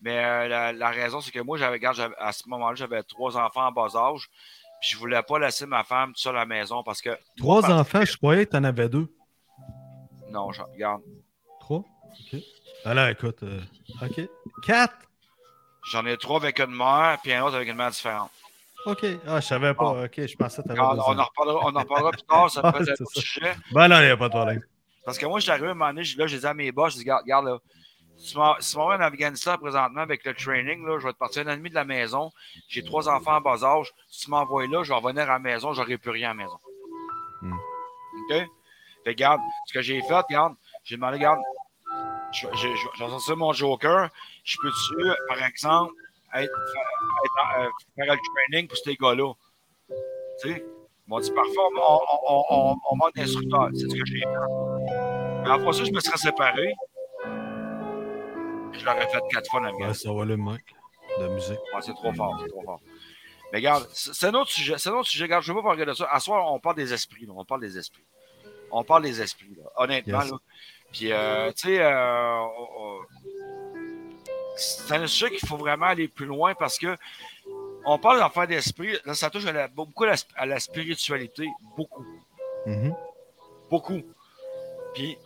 mais 0.00 0.24
euh, 0.24 0.48
la, 0.48 0.72
la 0.72 0.88
raison, 0.88 1.20
c'est 1.20 1.30
que 1.30 1.40
moi, 1.40 1.58
j'avais, 1.58 1.74
regarde, 1.76 1.96
j'avais- 1.96 2.16
à 2.18 2.32
ce 2.32 2.48
moment-là, 2.48 2.74
j'avais 2.74 3.02
trois 3.02 3.36
enfants 3.36 3.66
en 3.66 3.72
bas 3.72 3.94
âge, 3.94 4.30
puis 4.80 4.90
je 4.90 4.96
voulais 4.96 5.22
pas 5.22 5.38
laisser 5.38 5.66
ma 5.66 5.84
femme 5.84 6.10
toute 6.10 6.18
seule 6.18 6.36
à 6.36 6.40
la 6.40 6.46
maison 6.46 6.82
parce 6.82 7.02
que. 7.02 7.10
Trois 7.36 7.70
enfants, 7.70 8.04
je 8.04 8.16
croyais 8.16 8.46
que 8.46 8.52
tu 8.52 8.56
en 8.56 8.64
avais 8.64 8.88
deux. 8.88 9.08
Non, 10.30 10.52
je, 10.52 10.62
regarde, 10.62 11.02
Trois? 11.60 11.84
OK. 12.32 12.40
Alors, 12.84 13.08
écoute, 13.08 13.42
euh, 13.42 13.60
OK. 14.02 14.20
Quatre? 14.64 14.94
j'en 15.90 16.04
ai 16.06 16.16
trois 16.18 16.36
avec 16.38 16.58
une 16.60 16.74
mère, 16.74 17.18
puis 17.22 17.32
un 17.32 17.42
autre 17.44 17.56
avec 17.56 17.68
une 17.68 17.76
mère 17.76 17.90
différente. 17.90 18.30
OK. 18.86 19.04
Ah, 19.26 19.40
je 19.40 19.46
savais 19.46 19.74
pas. 19.74 20.04
OK, 20.04 20.12
je 20.26 20.36
pensais 20.36 20.62
que 20.62 20.66
tu 20.68 20.72
avais 20.72 20.80
on, 20.80 20.84
en 21.18 21.24
reparlera, 21.24 21.60
on 21.64 21.74
en 21.74 21.80
reparlera 21.80 22.10
plus 22.12 22.22
tard, 22.22 22.50
ça 22.50 22.60
peut 22.72 22.82
être 22.82 22.88
un 23.00 23.04
autre 23.04 23.20
sujet. 23.20 23.54
Ben 23.72 23.88
non, 23.88 23.98
il 24.00 24.04
n'y 24.04 24.10
a 24.10 24.16
pas 24.16 24.28
de 24.28 24.34
problème. 24.34 24.62
Parce 25.04 25.18
que 25.18 25.26
moi, 25.26 25.38
je 25.38 25.44
suis 25.44 25.50
arrivé 25.50 25.68
à 25.68 25.70
un 25.70 25.74
moment 25.74 25.88
donné, 25.90 26.04
je- 26.04 26.18
là, 26.18 26.26
j'ai 26.26 26.38
dit 26.38 26.46
à 26.46 26.54
mes 26.54 26.70
boss, 26.72 26.92
je 26.92 26.98
dis, 26.98 27.02
regarde, 27.02 27.22
regarde 27.22 27.46
là, 27.46 27.58
si 28.18 28.76
en 28.76 28.90
Afghanistan 28.90 29.56
présentement 29.58 30.00
avec 30.02 30.24
le 30.24 30.34
training, 30.34 30.84
là, 30.86 30.98
je 30.98 31.06
vais 31.06 31.12
te 31.12 31.18
partir 31.18 31.46
un 31.46 31.50
an 31.50 31.54
et 31.54 31.56
demi 31.56 31.70
de 31.70 31.74
la 31.74 31.84
maison. 31.84 32.30
J'ai 32.68 32.82
trois 32.82 33.08
enfants 33.08 33.36
en 33.36 33.40
bas 33.40 33.62
âge. 33.64 33.92
Si 34.10 34.24
tu 34.24 34.30
m'envoies 34.30 34.66
là, 34.66 34.82
je 34.82 34.88
vais 34.92 34.98
revenir 34.98 35.22
à 35.24 35.34
la 35.34 35.38
maison, 35.38 35.72
j'aurai 35.72 35.98
plus 35.98 36.10
rien 36.10 36.30
à 36.30 36.34
la 36.34 36.42
maison. 36.42 36.58
Hmm. 37.42 37.52
OK? 37.52 38.30
Fait 38.30 38.46
que, 39.04 39.08
regarde, 39.10 39.40
ce 39.66 39.72
que 39.72 39.82
j'ai 39.82 40.02
fait, 40.02 40.14
regarde, 40.14 40.54
j'ai 40.84 40.96
demandé, 40.96 41.16
regarde, 41.16 41.38
je- 42.32 42.46
je- 42.54 42.74
je- 42.74 42.88
j'ai 42.98 43.08
sorti 43.08 43.32
mon 43.34 43.52
joker. 43.52 44.08
Je 44.44 44.56
peux-tu, 44.62 45.10
par 45.28 45.42
exemple, 45.42 45.94
être, 46.34 46.52
faire, 46.72 46.82
être, 47.24 47.60
euh, 47.60 47.70
faire 47.96 48.14
le 48.14 48.18
training 48.50 48.68
pour 48.68 48.76
ces 48.78 48.94
gars-là? 48.96 49.32
Tu 50.42 50.48
sais? 50.52 50.64
Ils 51.06 51.10
m'ont 51.10 51.20
dit, 51.20 51.30
parfois, 51.32 51.68
on, 51.74 51.80
on, 51.80 52.00
on, 52.28 52.44
on, 52.50 52.76
on 52.90 52.96
manque 52.96 53.14
d'instructeurs. 53.14 53.68
C'est 53.74 53.88
ce 53.88 53.94
que 53.96 54.04
j'ai 54.04 54.20
fait. 54.20 54.26
Mais 55.42 55.50
après 55.50 55.72
ça, 55.72 55.84
je 55.84 55.90
me 55.92 56.00
serais 56.00 56.18
séparé. 56.18 56.74
Je 58.72 58.84
l'aurais 58.84 59.08
fait 59.08 59.20
quatre 59.30 59.50
fois 59.50 59.60
en 59.60 59.64
Ouais, 59.64 59.70
Afghanistan. 59.70 60.10
ça 60.12 60.18
va 60.18 60.24
le 60.24 60.36
manque 60.36 60.74
de 61.20 61.28
musique. 61.28 61.58
Ouais, 61.74 61.80
c'est 61.80 61.94
trop 61.94 62.12
fort, 62.12 62.38
c'est 62.42 62.48
trop 62.48 62.62
fort. 62.62 62.80
Mais 63.52 63.58
regarde, 63.58 63.88
c'est 63.92 64.26
un 64.26 64.34
autre 64.34 64.50
sujet. 64.50 64.74
C'est 64.76 64.90
un 64.90 64.94
autre 64.94 65.08
sujet. 65.08 65.24
Regarde, 65.24 65.42
je 65.42 65.52
veux 65.52 65.58
pas 65.62 65.68
parler 65.68 65.86
de 65.86 65.94
ça. 65.94 66.06
À 66.12 66.20
soir, 66.20 66.52
on 66.52 66.60
parle 66.60 66.76
des 66.76 66.92
esprits. 66.92 67.24
là. 67.26 67.32
On 67.34 67.44
parle 67.44 67.62
des 67.62 67.78
esprits. 67.78 68.04
On 68.70 68.84
parle 68.84 69.02
des 69.04 69.20
esprits, 69.22 69.54
là. 69.56 69.64
honnêtement. 69.76 70.20
Yes. 70.20 70.30
Là. 70.32 70.38
Puis, 70.92 71.12
euh, 71.12 71.50
tu 71.52 71.68
sais, 71.68 71.78
euh, 71.82 72.44
c'est 74.56 74.94
un 74.96 75.06
sujet 75.06 75.30
qu'il 75.36 75.46
faut 75.48 75.56
vraiment 75.56 75.86
aller 75.86 76.08
plus 76.08 76.26
loin 76.26 76.54
parce 76.54 76.78
que 76.78 76.96
on 77.84 77.98
parle 77.98 78.18
d'affaires 78.18 78.46
d'esprit. 78.46 78.98
Là, 79.04 79.14
ça 79.14 79.30
touche 79.30 79.46
à 79.46 79.52
la- 79.52 79.68
beaucoup 79.68 80.04
à 80.04 80.08
la, 80.08 80.14
à 80.36 80.46
la 80.46 80.58
spiritualité. 80.60 81.46
Beaucoup. 81.76 82.04
Mhm. 82.66 82.94
Beaucoup. 83.70 84.02
Puis, 84.94 85.16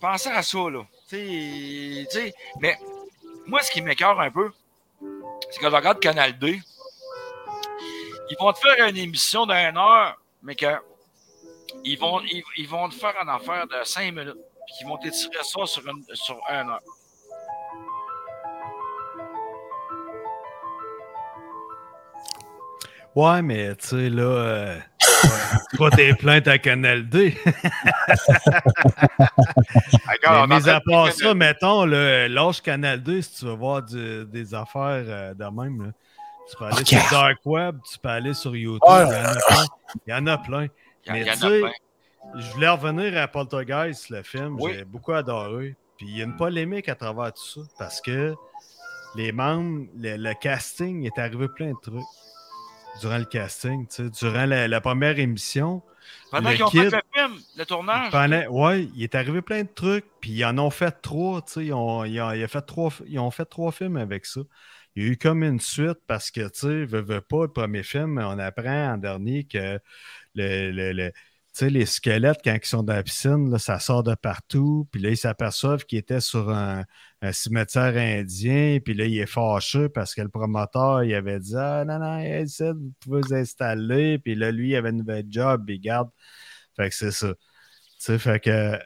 pensez 0.00 0.28
à 0.30 0.42
ça, 0.42 0.58
là. 0.70 0.82
Tu 1.08 1.16
sais, 1.16 2.06
tu 2.10 2.18
sais, 2.18 2.34
mais 2.60 2.78
moi, 3.46 3.60
ce 3.62 3.70
qui 3.70 3.82
m'écœure 3.82 4.18
un 4.20 4.30
peu, 4.30 4.50
c'est 5.50 5.60
quand 5.60 5.70
je 5.70 5.76
regarde 5.76 5.98
Canal 6.00 6.38
D, 6.38 6.60
ils 8.30 8.36
vont 8.38 8.52
te 8.52 8.58
faire 8.60 8.86
une 8.88 8.96
émission 8.96 9.44
d'une 9.46 9.76
heure, 9.76 10.18
mais 10.42 10.54
que 10.54 10.66
ils 11.84 11.98
vont, 11.98 12.20
ils, 12.20 12.42
ils 12.56 12.68
vont 12.68 12.88
te 12.88 12.94
faire 12.94 13.14
une 13.20 13.28
affaire 13.28 13.66
de 13.66 13.82
cinq 13.84 14.12
minutes, 14.14 14.36
puis 14.66 14.74
ils 14.80 14.86
vont 14.86 14.96
t'étirer 14.98 15.42
ça 15.42 15.66
sur 15.66 15.82
une, 15.88 16.04
sur 16.14 16.38
une 16.50 16.68
heure. 16.70 16.80
Ouais, 23.14 23.42
mais 23.42 23.76
tu 23.76 23.86
sais, 23.88 24.10
là, 24.10 24.22
euh, 24.24 24.76
tu 25.70 25.76
vas 25.76 25.90
tes 25.90 26.14
plaintes 26.14 26.48
à 26.48 26.58
Canal 26.58 27.08
D. 27.08 27.36
Mais 30.26 30.46
mis 30.48 30.68
à 30.68 30.80
part 30.80 31.12
ça, 31.12 31.32
mettons, 31.34 31.84
là, 31.84 32.26
lâche 32.28 32.60
Canal 32.60 33.00
D 33.02 33.22
si 33.22 33.36
tu 33.38 33.44
veux 33.44 33.52
voir 33.52 33.82
du- 33.82 34.24
des 34.26 34.52
affaires 34.54 35.04
euh, 35.06 35.32
de 35.34 35.44
même. 35.44 35.82
là. 35.86 35.90
Tu 36.50 36.56
peux 36.56 36.64
aller 36.64 36.84
sur 36.84 36.98
Dark 37.10 37.38
Web, 37.44 37.78
tu 37.90 37.98
peux 37.98 38.08
aller 38.08 38.34
sur 38.34 38.54
YouTube. 38.56 38.80
Ah, 38.88 39.04
Il 39.04 39.12
y 39.12 39.14
en 39.14 39.26
a 39.26 39.36
plein. 39.46 39.64
Il 40.06 40.10
y 40.10 40.14
en 40.14 40.26
a 40.26 40.38
plein. 40.38 40.62
il 41.06 41.08
y, 41.08 41.12
mais 41.12 41.20
il 41.20 41.26
y 41.26 41.30
en 41.30 41.34
tu 41.36 41.44
a 41.44 41.48
sais, 41.48 41.60
plein. 41.60 41.70
Je 42.36 42.50
voulais 42.52 42.68
revenir 42.68 43.16
à 43.20 43.28
Poltergeist, 43.28 44.10
le 44.10 44.22
film. 44.22 44.56
Oui. 44.60 44.72
J'ai 44.74 44.84
beaucoup 44.84 45.12
adoré. 45.12 45.76
Puis 45.96 46.06
il 46.08 46.18
y 46.18 46.20
a 46.22 46.24
une 46.24 46.36
polémique 46.36 46.88
à 46.88 46.94
travers 46.96 47.32
tout 47.32 47.42
ça 47.44 47.60
parce 47.78 48.00
que 48.00 48.34
les 49.14 49.30
membres, 49.30 49.86
le, 49.96 50.16
le 50.16 50.34
casting 50.34 51.04
est 51.06 51.18
arrivé 51.20 51.46
plein 51.48 51.70
de 51.72 51.78
trucs 51.80 52.02
durant 53.00 53.18
le 53.18 53.24
casting. 53.24 53.86
tu 53.86 53.94
sais. 53.94 54.10
Durant 54.10 54.46
la, 54.46 54.66
la 54.66 54.80
première 54.80 55.18
émission, 55.20 55.82
Pendant 56.32 56.50
qu'ils 56.50 56.64
ont 56.64 56.70
fait 56.70 56.90
le 56.90 57.00
film, 57.14 57.32
le 57.56 57.64
tournage, 57.64 58.10
pendant- 58.10 58.46
ouais, 58.48 58.88
il 58.96 59.02
est 59.04 59.14
arrivé 59.14 59.40
plein 59.40 59.62
de 59.62 59.68
trucs, 59.72 60.04
puis 60.20 60.32
ils 60.32 60.44
en 60.44 60.58
ont 60.58 60.70
fait 60.70 60.90
trois, 61.00 61.40
tu 61.42 61.52
sais, 61.52 61.66
ils 61.66 61.72
ont, 61.72 62.04
ils 62.04 62.20
ont- 62.20 62.32
il 62.32 62.42
a 62.42 62.48
fait 62.48 62.62
trois, 62.62 62.90
ils 63.06 63.18
ont 63.20 63.30
fait 63.30 63.44
trois 63.44 63.70
films 63.70 63.96
avec 63.96 64.26
ça. 64.26 64.40
Il 64.96 65.04
y 65.04 65.06
a 65.06 65.10
eu 65.12 65.16
comme 65.16 65.42
une 65.44 65.60
suite 65.60 65.98
parce 66.08 66.30
que, 66.32 66.40
tu 66.48 66.50
sais, 66.60 66.84
veux, 66.84 67.00
veux 67.02 67.20
pas, 67.20 67.42
le 67.42 67.52
premier 67.52 67.82
film, 67.84 68.18
on 68.18 68.38
apprend 68.40 68.92
en 68.94 68.96
dernier 68.98 69.44
que 69.44 69.78
le, 70.34 70.70
le- 70.72 70.92
le- 70.92 71.12
sais, 71.58 71.70
les 71.70 71.86
squelettes, 71.86 72.40
quand 72.44 72.56
ils 72.60 72.66
sont 72.66 72.82
dans 72.82 72.94
la 72.94 73.02
piscine, 73.02 73.50
là, 73.50 73.58
ça 73.58 73.78
sort 73.78 74.02
de 74.02 74.14
partout, 74.14 74.88
puis 74.90 75.00
là, 75.00 75.10
ils 75.10 75.16
s'aperçoivent 75.16 75.84
qu'ils 75.84 75.98
étaient 75.98 76.20
sur 76.20 76.50
un, 76.50 76.84
un 77.22 77.32
cimetière 77.32 77.96
indien, 77.96 78.78
puis 78.84 78.94
là, 78.94 79.06
il 79.06 79.18
est 79.18 79.26
fâché 79.26 79.88
parce 79.88 80.14
que 80.14 80.22
le 80.22 80.28
promoteur, 80.28 81.04
il 81.04 81.14
avait 81.14 81.40
dit 81.40 81.54
«Ah, 81.56 81.84
non, 81.86 81.98
non, 81.98 82.18
ici, 82.18 82.64
vous 82.64 82.92
pouvez 83.00 83.20
vous 83.20 83.34
installer», 83.34 84.18
puis 84.24 84.34
là, 84.34 84.50
lui, 84.50 84.70
il 84.70 84.76
avait 84.76 84.88
un 84.90 84.92
nouvel 84.92 85.26
job, 85.28 85.64
puis 85.66 85.78
garde. 85.78 86.10
Fait 86.76 86.88
que 86.88 86.94
c'est 86.94 87.12
ça. 87.12 87.34
Tu 87.34 87.40
sais, 87.98 88.18
fait 88.18 88.40
que 88.40 88.50
euh, 88.50 88.78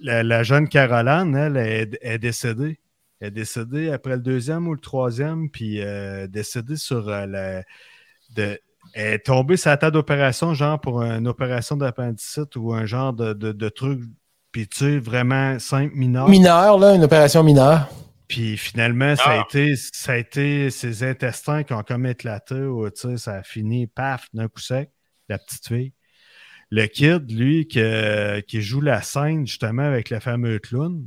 la, 0.00 0.42
jeune 0.42 0.68
Caroline, 0.68 1.34
elle, 1.36 1.56
est, 1.56 1.98
est 2.02 2.18
décédée. 2.18 2.80
Elle 3.20 3.28
est 3.28 3.30
décédée 3.30 3.90
après 3.90 4.16
le 4.16 4.22
deuxième 4.22 4.66
ou 4.68 4.74
le 4.74 4.80
troisième, 4.80 5.50
puis 5.50 5.80
euh, 5.82 6.26
décédée 6.26 6.76
sur 6.76 7.08
euh, 7.08 7.26
la. 7.26 7.62
De, 8.30 8.42
elle 8.42 8.60
est 8.94 9.26
tombée 9.26 9.56
sur 9.56 9.70
la 9.70 9.76
table 9.76 9.94
d'opération, 9.94 10.54
genre 10.54 10.80
pour 10.80 11.02
une 11.02 11.26
opération 11.28 11.76
d'appendicite 11.76 12.56
ou 12.56 12.72
un 12.72 12.84
genre 12.86 13.12
de, 13.12 13.32
de, 13.32 13.52
de 13.52 13.68
truc, 13.68 14.00
puis 14.50 14.68
tu 14.68 14.78
sais, 14.78 14.98
vraiment 14.98 15.58
simple, 15.58 15.94
mineur. 15.94 16.28
Mineur, 16.28 16.78
là, 16.78 16.94
une 16.94 17.04
opération 17.04 17.42
mineure. 17.42 17.88
Puis 18.28 18.56
finalement, 18.56 19.14
ça 19.16 19.30
a, 19.30 19.40
Ah. 19.40 19.44
été, 19.48 19.74
ça 19.76 20.12
a 20.12 20.16
été 20.16 20.70
ses 20.70 21.02
intestins 21.04 21.62
qui 21.64 21.72
ont 21.74 21.82
comme 21.82 22.06
éclaté, 22.06 22.54
ou 22.54 22.88
tu 22.90 23.00
sais, 23.10 23.16
ça 23.18 23.34
a 23.36 23.42
fini, 23.42 23.86
paf, 23.86 24.26
d'un 24.32 24.48
coup 24.48 24.60
sec, 24.60 24.90
la 25.28 25.38
petite 25.38 25.66
fille. 25.68 25.92
Le 26.70 26.86
kid, 26.86 27.30
lui, 27.30 27.68
que- 27.68 28.40
qui 28.40 28.62
joue 28.62 28.80
la 28.80 29.02
scène 29.02 29.46
justement 29.46 29.82
avec 29.82 30.08
le 30.08 30.20
fameux 30.20 30.58
clown, 30.58 31.06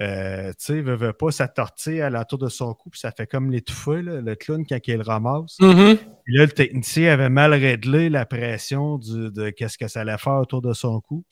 euh, 0.00 0.48
tu 0.50 0.54
sais, 0.58 0.80
veut, 0.80 0.94
veut 0.96 1.12
pas, 1.12 1.30
ça 1.30 1.48
tortille 1.48 2.00
à 2.00 2.08
l'entour 2.10 2.38
de 2.38 2.48
son 2.48 2.72
cou, 2.74 2.90
puis 2.90 3.00
ça 3.00 3.10
fait 3.10 3.26
comme 3.26 3.50
l'étouffer, 3.50 4.00
le 4.02 4.34
clown, 4.36 4.64
quand 4.66 4.78
il 4.86 4.94
le 4.96 5.02
ramasse. 5.02 5.56
Mhm. 5.60 5.96
Puis 6.24 6.36
là, 6.36 6.44
le 6.44 6.52
technicien 6.52 7.12
avait 7.12 7.28
mal 7.28 7.52
réglé 7.52 8.08
la 8.08 8.24
pression 8.26 8.98
du- 8.98 9.30
de 9.32 9.50
qu'est-ce 9.50 9.76
que 9.78 9.88
ça 9.88 10.02
allait 10.02 10.18
faire 10.18 10.34
autour 10.40 10.62
de 10.62 10.72
son 10.72 11.00
cou. 11.00 11.24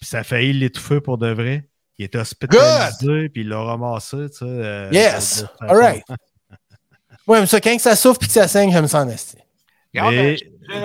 Puis 0.00 0.08
ça 0.08 0.18
a 0.20 0.22
failli 0.24 0.52
l'étouffer 0.52 1.00
pour 1.00 1.18
de 1.18 1.28
vrai. 1.32 1.68
Il 1.98 2.04
était 2.04 2.18
hospitalisé, 2.18 3.28
puis 3.30 3.42
il 3.42 3.48
l'a 3.48 3.60
ramassé, 3.62 4.28
tu 4.30 4.38
sais. 4.38 4.44
euh, 4.44 4.88
Yes. 4.92 5.44
All 5.60 5.76
right. 5.76 6.04
Ouais, 7.26 7.40
mais 7.40 7.46
ça, 7.46 7.58
quand 7.58 7.74
que 7.74 7.80
ça 7.80 7.96
souffre 7.96 8.18
puis 8.18 8.28
que 8.28 8.34
ça 8.34 8.46
saigne, 8.48 8.70
j'aime 8.70 8.86
ça 8.86 9.02
en 9.02 9.08
esti. 9.08 9.38
Mais, 10.10 10.36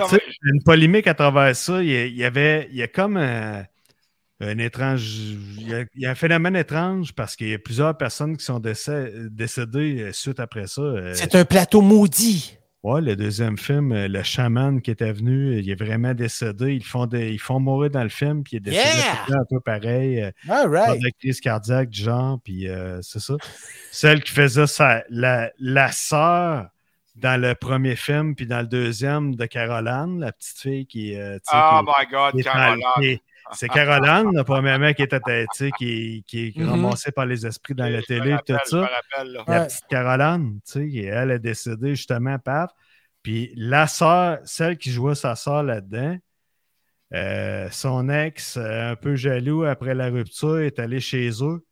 sais, 0.08 0.20
une 0.44 0.62
polémique 0.62 1.06
à 1.06 1.12
travers 1.14 1.54
ça. 1.54 1.82
Il 1.82 1.90
y 1.90 1.96
a, 1.96 2.06
il 2.06 2.16
y 2.16 2.24
avait, 2.24 2.68
il 2.70 2.76
y 2.78 2.82
a 2.82 2.88
comme 2.88 3.16
un, 3.18 3.64
un 4.40 4.58
étrange, 4.58 5.02
il 5.58 5.68
y, 5.68 5.74
a, 5.74 5.80
il 5.94 6.02
y 6.02 6.06
a 6.06 6.10
un 6.10 6.14
phénomène 6.14 6.56
étrange 6.56 7.12
parce 7.14 7.36
qu'il 7.36 7.48
y 7.48 7.54
a 7.54 7.58
plusieurs 7.58 7.96
personnes 7.96 8.36
qui 8.36 8.44
sont 8.44 8.58
décès- 8.58 9.12
décédées 9.30 10.02
euh, 10.02 10.12
suite 10.12 10.40
après 10.40 10.66
ça. 10.66 10.80
Euh, 10.82 11.12
C'est 11.14 11.34
un 11.34 11.44
plateau 11.44 11.82
maudit. 11.82 12.56
Ouais, 12.82 13.02
le 13.02 13.14
deuxième 13.14 13.58
film, 13.58 13.92
euh, 13.92 14.08
le 14.08 14.22
chaman 14.22 14.80
qui 14.80 14.90
était 14.90 15.12
venu, 15.12 15.58
il 15.58 15.68
est 15.70 15.74
vraiment 15.74 16.14
décédé. 16.14 16.72
Ils 16.74 16.82
font, 16.84 17.04
des- 17.04 17.30
ils 17.30 17.38
font 17.38 17.60
mourir 17.60 17.90
dans 17.90 18.02
le 18.02 18.08
film, 18.08 18.42
puis 18.42 18.54
il 18.54 18.56
est 18.56 18.60
décédé 18.70 18.82
Yeah! 19.28 19.36
un 19.38 19.44
peu 19.50 19.60
pareil. 19.60 20.30
All 20.48 20.66
right. 20.68 20.98
de 21.02 21.10
crise 21.18 21.40
cardiaque 21.40 21.90
du 21.90 22.02
genre, 22.02 22.38
puis 22.42 22.66
euh, 22.68 23.00
c'est 23.02 23.20
ça. 23.20 23.34
Celle 23.90 24.22
qui 24.22 24.32
faisait 24.32 24.66
ça, 24.66 25.04
la, 25.10 25.50
la 25.58 25.92
sœur 25.92 26.68
dans 27.16 27.38
le 27.38 27.54
premier 27.54 27.96
film, 27.96 28.34
puis 28.34 28.46
dans 28.46 28.60
le 28.60 28.66
deuxième 28.66 29.34
de 29.34 29.44
Caroline, 29.44 30.18
la 30.20 30.32
petite 30.32 30.56
fille 30.58 30.86
qui, 30.86 31.14
euh, 31.16 31.36
Oh 31.52 31.80
qui- 31.82 31.84
my 31.86 32.10
God, 32.10 32.32
qui 32.32 32.40
est 32.40 32.44
Caroline. 32.44 32.80
dans- 32.96 33.02
qui- 33.02 33.20
c'est 33.52 33.68
Caroline, 33.68 34.32
la 34.34 34.44
premièrement, 34.44 34.92
qui 34.92 35.02
était 35.02 35.20
tu 35.20 35.46
sais, 35.54 35.70
qui, 35.78 36.24
qui 36.26 36.46
est 36.48 36.56
Mhm. 36.58 36.68
ramassée 36.70 37.12
par 37.12 37.26
les 37.26 37.46
esprits 37.46 37.74
dans 37.74 37.88
la 37.88 38.02
télé, 38.02 38.36
tout 38.46 38.54
ça 38.54 38.60
Je 38.70 38.76
me 38.76 38.82
rappelle, 38.82 39.32
là. 39.32 39.44
la 39.46 39.60
Ouais. 39.60 39.66
petite 39.66 39.84
Caroline, 39.88 40.60
tu 40.66 40.72
sais, 40.72 40.88
et 40.88 41.06
elle 41.06 41.30
est 41.32 41.38
décédée 41.38 41.90
justement, 41.90 42.38
paf. 42.38 42.70
Puis 43.22 43.52
la 43.56 43.86
sœur, 43.86 44.38
celle 44.44 44.78
qui 44.78 44.90
jouait 44.90 45.14
sa 45.14 45.34
sœur 45.36 45.62
là-dedans, 45.62 46.16
euh, 47.12 47.68
son 47.70 48.08
ex, 48.08 48.56
euh, 48.56 48.92
un 48.92 48.96
peu 48.96 49.16
jaloux 49.16 49.64
après 49.64 49.94
la 49.94 50.08
rupture, 50.08 50.58
est 50.60 50.78
allé 50.78 51.00
chez 51.00 51.28
eux. 51.42 51.64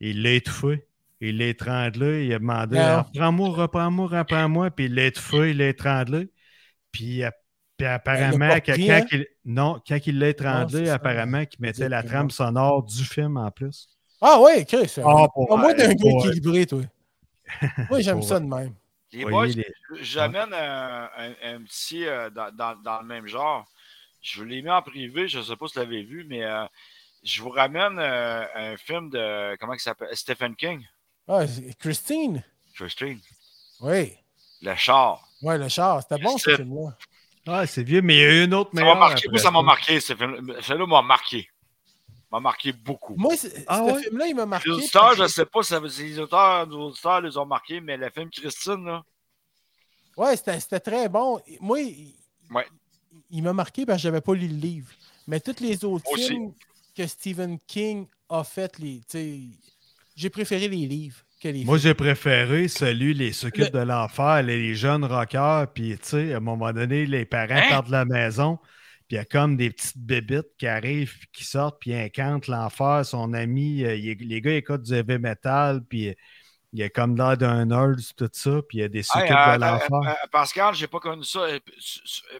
Il 0.00 0.22
l'a 0.22 0.32
étouffé. 0.32 0.86
Il 1.20 1.36
l'a 1.36 1.46
étranglé, 1.48 2.24
il 2.26 2.32
a 2.34 2.38
demandé. 2.38 2.78
Reprends-moi, 2.80 3.50
reprends-moi, 3.50 4.06
reprends-moi, 4.08 4.70
puis 4.70 4.86
il 4.86 4.94
l'a 4.94 5.06
étouffé, 5.06 5.50
il 5.50 5.58
l'a 5.58 5.68
étranglé. 5.68 6.30
Puis, 6.92 7.22
euh, 7.24 7.30
puis 7.76 7.86
apparemment, 7.86 8.54
quand 8.64 8.72
hein? 8.72 9.04
il, 9.12 9.26
non, 9.50 9.80
quand 9.86 9.98
il 10.06 10.18
l'a 10.18 10.26
Ah, 10.26 10.30
étranglé, 10.30 10.86
ça. 10.86 10.94
apparemment 10.94 11.44
qu'il 11.44 11.60
mettait 11.60 11.88
la 11.88 12.02
trame 12.02 12.30
sonore 12.30 12.82
du 12.84 13.04
film 13.04 13.36
en 13.36 13.50
plus. 13.50 13.88
Ah 14.20 14.40
ouais, 14.40 14.64
Chris. 14.64 14.92
Ah, 14.98 15.26
pour- 15.32 15.48
Ah, 15.52 15.56
moi, 15.56 15.74
t'es 15.74 15.84
un 15.86 15.94
gars 15.94 16.10
équilibré, 16.18 16.66
toi. 16.66 16.82
Moi, 17.88 18.00
j'aime 18.00 18.22
ça 18.22 18.38
de 18.40 18.46
même. 18.46 18.74
Les 19.12 19.24
boys, 19.24 19.46
les- 19.46 19.66
j'amène 20.02 20.52
un, 20.54 21.10
un- 21.16 21.54
un 21.54 21.62
petit 21.62 22.06
euh, 22.06 22.30
dans, 22.30 22.54
dans- 22.54 22.76
dans 22.80 23.00
le 23.00 23.06
même 23.06 23.26
genre. 23.26 23.66
Je 24.22 24.38
vous 24.40 24.44
l'ai 24.46 24.62
mis 24.62 24.70
en 24.70 24.82
privé, 24.82 25.26
je 25.28 25.38
ne 25.38 25.42
sais 25.42 25.56
pas 25.56 25.66
si 25.66 25.74
vous 25.74 25.80
l'avez 25.80 26.02
vu, 26.04 26.24
mais 26.28 26.44
euh, 26.44 26.64
je 27.24 27.42
vous 27.42 27.48
ramène 27.50 27.98
euh, 27.98 28.44
un 28.54 28.76
film 28.76 29.08
de, 29.10 29.56
comment 29.56 29.72
il 29.72 29.80
s'appelle? 29.80 30.14
Stephen 30.14 30.54
King, 30.54 30.86
Ah, 31.26 31.44
Christine. 31.78 32.44
Christine. 32.74 33.18
Oui. 33.80 34.12
Le 34.62 34.74
char. 34.76 35.26
Ouais, 35.42 35.56
le 35.58 35.68
char. 35.68 36.02
C'était 36.02 36.22
bon, 36.22 36.36
ce 36.36 36.54
film-là. 36.54 36.96
Ah, 37.52 37.66
c'est 37.66 37.82
vieux, 37.82 38.00
mais 38.02 38.14
il 38.16 38.20
y 38.20 38.24
a 38.24 38.32
eu 38.32 38.44
une 38.44 38.54
autre 38.54 38.70
Ça 38.74 38.84
m'a 38.84 38.94
marqué. 38.94 39.14
après 39.14 39.28
Moi, 39.30 39.38
ça 39.38 39.50
m'a 39.50 39.62
marqué, 39.62 40.00
ce 40.00 40.14
film. 40.14 40.56
Celui-là 40.60 40.86
m'a 40.86 41.02
marqué. 41.02 41.48
M'a 42.30 42.38
marqué 42.38 42.72
beaucoup. 42.72 43.16
Moi, 43.16 43.34
Ah 43.66 43.78
ce 43.88 43.92
ouais? 43.92 44.02
film-là, 44.04 44.26
il 44.28 44.36
m'a 44.36 44.46
marqué. 44.46 44.68
Les 44.68 44.76
auditeurs, 44.76 45.02
parce 45.02 45.16
je 45.16 45.22
ne 45.24 45.28
sais 45.28 45.46
pas 45.46 45.62
si 45.64 46.02
les 46.04 46.18
auteurs, 46.20 46.66
les 46.66 46.74
auditeurs 46.76 47.20
les 47.22 47.36
ont 47.36 47.46
marqués, 47.46 47.80
mais 47.80 47.96
le 47.96 48.08
film 48.10 48.30
Christine, 48.30 48.84
là, 48.84 49.02
Ouais, 50.16 50.36
c'était 50.36 50.80
très 50.80 51.08
bon. 51.08 51.40
Moi, 51.60 51.80
il, 51.80 52.14
Ouais. 52.50 52.66
il 53.30 53.42
m'a 53.42 53.52
marqué 53.52 53.84
parce 53.86 53.98
que 53.98 54.02
j'avais 54.02 54.20
pas 54.20 54.34
lu 54.34 54.46
le 54.48 54.54
livre. 54.54 54.90
Mais 55.26 55.40
tous 55.40 55.60
les 55.60 55.84
autres 55.84 56.10
aussi. 56.12 56.26
films 56.28 56.52
que 56.96 57.06
Stephen 57.06 57.58
King 57.66 58.06
a 58.28 58.44
fait, 58.44 58.78
les, 58.78 58.98
tu 59.00 59.04
sais, 59.08 59.40
j'ai 60.14 60.30
préféré 60.30 60.68
les 60.68 60.86
livres 60.86 61.18
Moi, 61.42 61.78
j'ai 61.78 61.94
préféré 61.94 62.68
celui 62.68 63.14
Les 63.14 63.32
s'occupent 63.32 63.72
de 63.72 63.78
l'enfer, 63.78 64.42
les, 64.42 64.58
les 64.58 64.74
jeunes 64.74 65.04
rockers, 65.04 65.72
puis 65.72 65.96
tu 65.98 66.08
sais, 66.08 66.34
à 66.34 66.38
un 66.38 66.40
moment 66.40 66.72
donné, 66.72 67.06
les 67.06 67.24
parents 67.24 67.54
Hein? 67.54 67.62
partent 67.68 67.86
de 67.86 67.92
la 67.92 68.04
maison, 68.04 68.58
puis 69.08 69.12
il 69.12 69.14
y 69.16 69.18
a 69.18 69.24
comme 69.24 69.56
des 69.56 69.70
petites 69.70 69.98
bébites 69.98 70.56
qui 70.58 70.66
arrivent, 70.66 71.14
qui 71.32 71.44
sortent, 71.44 71.78
puis 71.80 71.94
incantent 71.94 72.46
l'enfer. 72.48 73.04
Son 73.04 73.32
ami, 73.32 73.84
euh, 73.84 73.94
il- 73.96 74.16
les 74.28 74.40
gars 74.40 74.54
écoutent 74.54 74.82
du 74.82 74.94
heavy 74.94 75.18
metal, 75.18 75.82
puis 75.88 76.08
euh, 76.10 76.14
il 76.72 76.80
y 76.80 76.82
a 76.82 76.88
comme 76.90 77.16
l'air 77.16 77.36
d'un 77.36 77.66
nerd, 77.66 78.00
tout 78.16 78.30
ça, 78.32 78.60
puis 78.68 78.78
il 78.78 78.80
y 78.82 78.84
a 78.84 78.88
des 78.88 79.02
s'occupent 79.02 79.28
Hey, 79.28 79.32
euh, 79.32 79.56
de 79.56 79.60
l'enfer. 79.60 80.00
euh, 80.06 80.10
euh, 80.10 80.14
Pascal, 80.32 80.74
j'ai 80.74 80.88
pas 80.88 81.00
connu 81.00 81.24
ça. 81.24 81.40
Euh, 81.40 81.58
euh, 81.58 82.38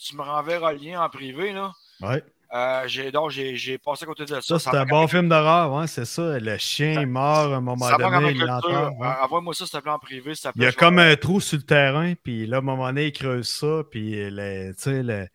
tu 0.00 0.16
me 0.16 0.22
renverras 0.22 0.72
le 0.72 0.78
lien 0.78 1.02
en 1.02 1.08
privé, 1.10 1.52
là? 1.52 1.72
Ouais. 2.00 2.22
Euh, 2.54 2.82
j'ai, 2.86 3.10
donc, 3.10 3.30
j'ai, 3.30 3.56
j'ai 3.56 3.78
passé 3.78 4.04
à 4.04 4.06
côté 4.06 4.24
de 4.24 4.28
ça. 4.28 4.40
Ça, 4.42 4.58
c'est 4.58 4.76
un 4.76 4.84
bon 4.84 5.06
film 5.08 5.28
d'horreur, 5.28 5.88
c'est 5.88 6.04
ça. 6.04 6.38
Le 6.38 6.58
chien 6.58 7.00
est 7.00 7.06
mort 7.06 7.52
à 7.52 7.56
un 7.56 7.60
moment 7.62 7.88
Ça 7.88 7.96
donné, 7.96 8.32
il 8.32 8.38
le 8.40 8.46
l'entend. 8.46 8.68
ouais. 8.98 9.06
Euh, 9.06 9.24
Envoie-moi 9.24 9.54
ça, 9.54 9.64
s'il 9.64 9.78
te 9.78 9.82
plaît, 9.82 9.92
en 9.92 9.98
privé. 9.98 10.34
s'il 10.34 10.50
te 10.52 10.58
Il 10.58 10.62
y 10.64 10.66
a 10.66 10.72
comme 10.72 10.98
un 10.98 11.16
trou 11.16 11.40
sur 11.40 11.56
le 11.56 11.62
terrain, 11.64 12.12
puis 12.22 12.46
là, 12.46 12.56
à 12.56 12.60
un 12.60 12.62
moment 12.62 12.86
donné, 12.88 13.06
il 13.06 13.12
creuse 13.12 13.48
ça, 13.48 13.82
puis 13.90 14.30
le- 14.30 14.74
tu 14.74 14.82
sais, 14.82 15.02
le- 15.02 15.26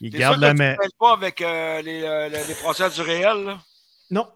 il 0.00 0.10
T'es 0.10 0.18
garde 0.18 0.36
sûr 0.36 0.40
la 0.40 0.52
que 0.52 0.56
tu 0.56 0.62
main. 0.62 0.74
te 0.76 0.80
mêles 0.80 0.90
pas 0.98 1.12
avec 1.12 1.42
euh, 1.42 1.82
les, 1.82 2.02
euh, 2.02 2.30
frontières 2.54 2.90
du 2.90 3.00
réel, 3.02 3.44
là? 3.44 3.58
Non. 4.10 4.26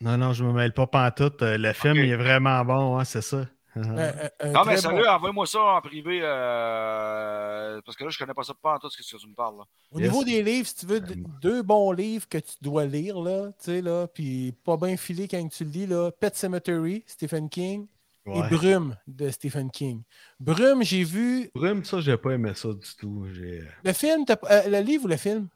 Non, 0.00 0.16
non, 0.18 0.32
je 0.32 0.44
me 0.44 0.52
mêle 0.52 0.72
pas 0.74 0.86
pantoute. 0.86 1.42
Le 1.42 1.72
film, 1.72 1.96
il 1.96 2.10
est 2.10 2.16
vraiment 2.16 2.64
bon, 2.64 2.98
hein, 2.98 3.04
c'est 3.04 3.22
ça. 3.22 3.46
Un- 3.82 3.98
un- 3.98 4.30
un 4.40 4.52
Non, 4.52 4.64
mais 4.64 4.80
bon- 4.80 5.06
envoie-moi 5.06 5.46
ça 5.46 5.60
en 5.60 5.80
privé. 5.80 6.20
euh, 6.22 7.80
parce 7.84 7.96
que 7.96 8.04
là, 8.04 8.10
je 8.10 8.18
connais 8.18 8.34
pas 8.34 8.42
ça 8.42 8.54
pas 8.54 8.74
en 8.74 8.78
tout 8.78 8.90
ce 8.90 8.96
que 8.96 9.02
tu 9.18 9.26
me 9.28 9.34
parles. 9.34 9.58
Là. 9.58 9.64
Au 9.92 9.98
Yes. 10.00 10.08
niveau 10.10 10.24
des 10.24 10.42
livres, 10.42 10.66
si 10.68 10.74
tu 10.76 10.86
veux 10.86 11.00
deux 11.00 11.62
bons 11.62 11.92
livres 11.92 12.28
que 12.28 12.38
tu 12.38 12.52
dois 12.60 12.84
lire, 12.84 13.18
là, 13.20 13.48
tu 13.48 13.54
sais, 13.64 13.80
là, 13.82 14.06
puis 14.06 14.52
pas 14.64 14.76
bien 14.76 14.96
filé 14.96 15.28
quand 15.28 15.46
tu 15.48 15.64
le 15.64 15.70
lis, 15.70 15.86
là, 15.86 16.10
Pet 16.10 16.34
Cemetery, 16.36 17.04
Stephen 17.06 17.48
King, 17.48 17.86
Ouais. 18.26 18.38
et 18.38 18.54
Brume 18.54 18.94
de 19.06 19.30
Stephen 19.30 19.70
King. 19.70 20.02
Brume, 20.38 20.82
j'ai 20.82 21.02
vu 21.04 21.50
Brume, 21.54 21.84
ça, 21.84 22.00
j'ai 22.00 22.16
pas 22.16 22.32
aimé 22.32 22.52
ça 22.54 22.68
du 22.68 22.94
tout. 22.98 23.26
J'ai. 23.32 23.62
le 23.82 23.92
film, 23.92 24.24
t'as- 24.24 24.38
euh, 24.50 24.68
le 24.68 24.80
livre 24.80 25.04
ou 25.04 25.08
le 25.08 25.16
film? 25.16 25.48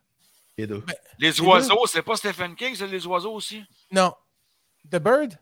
Les 0.57 0.67
deux. 0.67 0.83
Les 1.19 1.41
oiseaux, 1.41 1.87
c'est 1.87 2.03
pas 2.03 2.17
Stephen 2.17 2.55
King, 2.55 2.75
c'est 2.75 2.87
les 2.87 3.07
oiseaux 3.07 3.33
aussi? 3.35 3.63
Non. 3.91 4.15
The 4.91 4.97
Bird? 4.99 5.33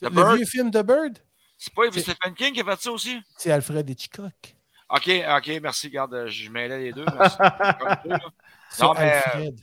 The 0.00 0.04
le 0.04 0.10
Bird? 0.10 0.36
vieux 0.36 0.46
film 0.46 0.70
The 0.70 0.82
Bird? 0.82 1.18
C'est 1.58 1.72
pas 1.74 1.82
Stephen 1.90 2.34
King 2.36 2.52
qui 2.54 2.60
a 2.60 2.64
fait 2.64 2.80
ça 2.82 2.90
aussi? 2.92 3.18
C'est 3.36 3.50
Alfred 3.50 3.88
Hitchcock. 3.88 4.54
Ok, 4.90 5.10
ok, 5.36 5.58
merci. 5.62 5.90
Garde, 5.90 6.26
je 6.28 6.50
mêlais 6.50 6.78
les 6.78 6.92
deux. 6.92 7.04
merci. 7.18 7.36
Non, 8.80 8.92
mais, 8.94 9.12
Alfred. 9.12 9.60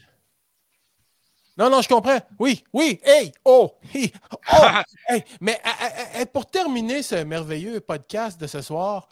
Non, 1.56 1.70
non, 1.70 1.82
je 1.82 1.88
comprends. 1.90 2.20
Oui, 2.40 2.64
oui, 2.74 3.00
hey, 3.04 3.32
oh, 3.46 3.74
hi, 3.94 4.12
oh, 4.54 4.66
hey. 5.10 5.24
Mais 5.40 5.60
à- 5.64 6.18
à- 6.18 6.22
à- 6.22 6.26
pour 6.26 6.50
terminer 6.50 7.04
ce 7.04 7.16
merveilleux 7.24 7.80
podcast 7.80 8.42
de 8.42 8.48
ce 8.48 8.62
soir, 8.62 9.08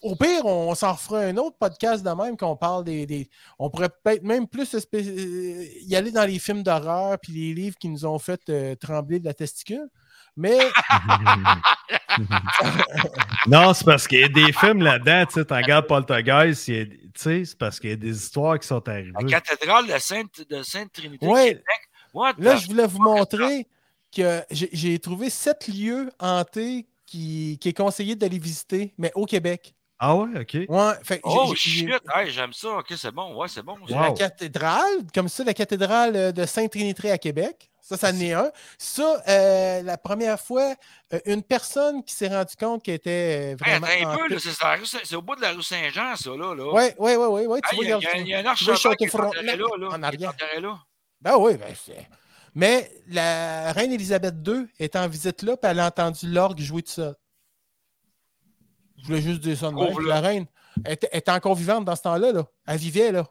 au 0.00 0.16
pire, 0.16 0.46
on 0.46 0.74
s'en 0.74 0.92
refera 0.92 1.20
un 1.20 1.36
autre 1.36 1.56
podcast 1.58 2.02
de 2.04 2.10
même 2.10 2.36
qu'on 2.38 2.56
parle 2.56 2.84
des, 2.84 3.04
des- 3.06 3.28
On 3.58 3.68
pourrait 3.68 3.90
peut-être 3.90 4.22
même 4.22 4.46
plus 4.48 4.74
euh, 4.74 5.64
y 5.82 5.94
aller 5.94 6.10
dans 6.10 6.24
les 6.24 6.38
films 6.38 6.62
d'horreur 6.62 7.18
puis 7.20 7.32
les 7.32 7.52
livres 7.54 7.76
qui 7.76 7.88
nous 7.90 8.06
ont 8.06 8.18
fait 8.18 8.40
euh, 8.48 8.74
trembler 8.76 9.18
de 9.20 9.26
la 9.26 9.34
testicule. 9.34 9.88
Mais 10.36 10.58
non, 13.46 13.72
c'est 13.72 13.84
parce 13.84 14.08
qu'il 14.08 14.20
y 14.20 14.24
a 14.24 14.28
des 14.28 14.52
films 14.52 14.82
là-dedans, 14.82 15.26
tu 15.26 15.34
sais, 15.34 15.44
t'en 15.44 15.56
regardes 15.56 15.86
Poltergeist, 15.86 16.66
tu 16.66 16.88
sais, 17.14 17.44
c'est 17.44 17.58
parce 17.58 17.78
qu'il 17.78 17.90
y 17.90 17.92
a 17.92 17.96
des 17.96 18.16
histoires 18.16 18.58
qui 18.58 18.66
sont 18.66 18.86
arrivées. 18.88 19.12
La 19.20 19.40
cathédrale 19.40 19.86
de 19.86 19.98
Sainte, 19.98 20.48
de 20.48 20.62
Sainte 20.62 20.92
Trinité. 20.92 21.26
What 22.12 22.34
Là, 22.38 22.56
je 22.56 22.66
voulais 22.66 22.86
vous 22.86 23.02
montrer 23.02 23.66
que 24.14 24.42
j'ai 24.50 24.98
trouvé 24.98 25.30
sept 25.30 25.68
lieux 25.68 26.10
hantés 26.18 26.86
qui, 27.06 27.58
qui 27.60 27.68
est 27.68 27.76
conseillé 27.76 28.14
d'aller 28.14 28.38
visiter, 28.38 28.94
mais 28.98 29.12
au 29.14 29.26
Québec. 29.26 29.74
Ah 29.98 30.16
ouais, 30.16 30.40
ok. 30.40 30.68
Ouais, 30.68 30.92
fait 31.02 31.20
Oh 31.22 31.54
shit, 31.54 31.88
hey, 32.14 32.30
j'aime 32.30 32.52
ça. 32.52 32.78
Ok, 32.78 32.92
c'est 32.96 33.12
bon. 33.12 33.34
Ouais, 33.36 33.48
c'est 33.48 33.62
bon. 33.62 33.76
la 33.88 34.12
cathédrale, 34.12 35.06
comme 35.14 35.28
ça, 35.28 35.44
la 35.44 35.54
cathédrale 35.54 36.16
euh, 36.16 36.32
de 36.32 36.44
Sainte-Trinité 36.44 37.10
à 37.10 37.18
Québec. 37.18 37.70
Ça, 37.86 37.98
ça 37.98 38.08
en 38.12 38.18
est 38.18 38.32
un. 38.32 38.50
Ça, 38.78 39.22
euh, 39.28 39.82
la 39.82 39.98
première 39.98 40.40
fois, 40.40 40.74
euh, 41.12 41.20
une 41.26 41.42
personne 41.42 42.02
qui 42.02 42.14
s'est 42.14 42.28
rendu 42.28 42.56
compte 42.56 42.82
qu'elle 42.82 42.94
était 42.94 43.10
euh, 43.10 43.50
Hey, 43.50 43.78
vraiment. 43.78 43.86
attends 43.86 44.10
un 44.24 44.28
peu, 44.28 44.38
c'est 45.04 45.16
au 45.16 45.20
bout 45.20 45.36
de 45.36 45.42
la 45.42 45.52
rue 45.52 45.62
Saint-Jean, 45.62 46.16
ça, 46.16 46.30
là. 46.30 46.54
ouais. 46.72 47.60
Tu 47.60 47.68
Hey, 47.74 47.76
vois, 47.76 47.84
Il 47.84 47.88
y, 47.88 47.92
a- 47.92 47.98
y 47.98 48.06
a- 48.06 48.16
il 48.16 48.28
y 48.28 48.34
a 48.34 48.38
un 48.38 48.46
archevêque 48.46 48.96
qui 48.96 49.04
est 49.04 49.14
enterré 49.14 49.56
là, 49.58 49.66
là. 49.78 49.88
en 49.90 50.02
arrière. 50.02 50.32
là. 50.62 50.78
Ben 51.20 51.36
oui, 51.36 51.56
ben. 51.58 51.74
Mais 52.54 52.90
la 53.08 53.72
reine 53.72 53.92
Élisabeth 53.92 54.34
II 54.46 54.66
est 54.78 54.96
en 54.96 55.06
visite 55.06 55.42
là, 55.42 55.56
puis 55.58 55.70
elle 55.70 55.80
a 55.80 55.86
entendu 55.88 56.26
l'orgue 56.30 56.60
jouer 56.60 56.82
tout 56.82 56.92
ça. 56.92 57.14
Je 58.96 59.06
voulais 59.08 59.20
juste 59.20 59.40
dire 59.40 59.58
ça 59.58 59.70
de. 59.70 60.08
La 60.08 60.20
reine 60.22 60.46
elle 60.86 60.92
était, 60.94 61.08
elle 61.12 61.18
était 61.18 61.30
encore 61.30 61.54
vivante 61.54 61.84
dans 61.84 61.94
ce 61.96 62.02
temps-là. 62.02 62.32
Là. 62.32 62.44
Elle 62.66 62.78
vivait, 62.78 63.12
là. 63.12 63.24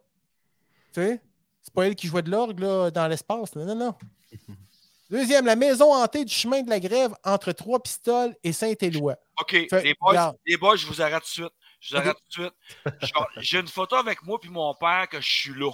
Tu 0.94 1.02
sais? 1.02 1.22
C'est 1.64 1.74
pas 1.74 1.88
elle 1.88 1.96
qui 1.96 2.08
jouait 2.08 2.22
de 2.22 2.30
l'orgue 2.30 2.60
là, 2.60 2.92
dans 2.92 3.08
l'espace. 3.08 3.56
Non, 3.56 3.74
non. 3.74 3.96
Deuxième, 5.10 5.46
la 5.46 5.56
maison 5.56 5.94
hantée 5.94 6.26
du 6.26 6.34
chemin 6.34 6.62
de 6.62 6.70
la 6.70 6.80
grève 6.80 7.14
entre 7.24 7.52
Trois-Pistoles 7.52 8.36
et 8.44 8.52
Saint-Éloi. 8.52 9.16
OK, 9.40 9.52
Fait- 9.70 9.84
les 9.84 9.96
boys, 10.00 10.36
les 10.46 10.58
boys, 10.58 10.76
je 10.76 10.88
vous 10.88 11.02
arrête 11.02 11.22
tout 11.24 11.42
de 11.42 11.48
suite. 11.48 11.54
Je 11.80 11.96
vous 11.96 12.02
arrête 12.02 12.18
tout 12.30 12.42
de 12.42 12.48
suite. 12.48 12.56
J'ai 13.38 13.60
une 13.60 13.68
photo 13.68 13.96
avec 13.96 14.24
moi 14.24 14.40
puis 14.40 14.50
mon 14.50 14.74
père 14.74 15.08
que 15.10 15.22
je 15.22 15.30
suis 15.30 15.54
là. 15.54 15.72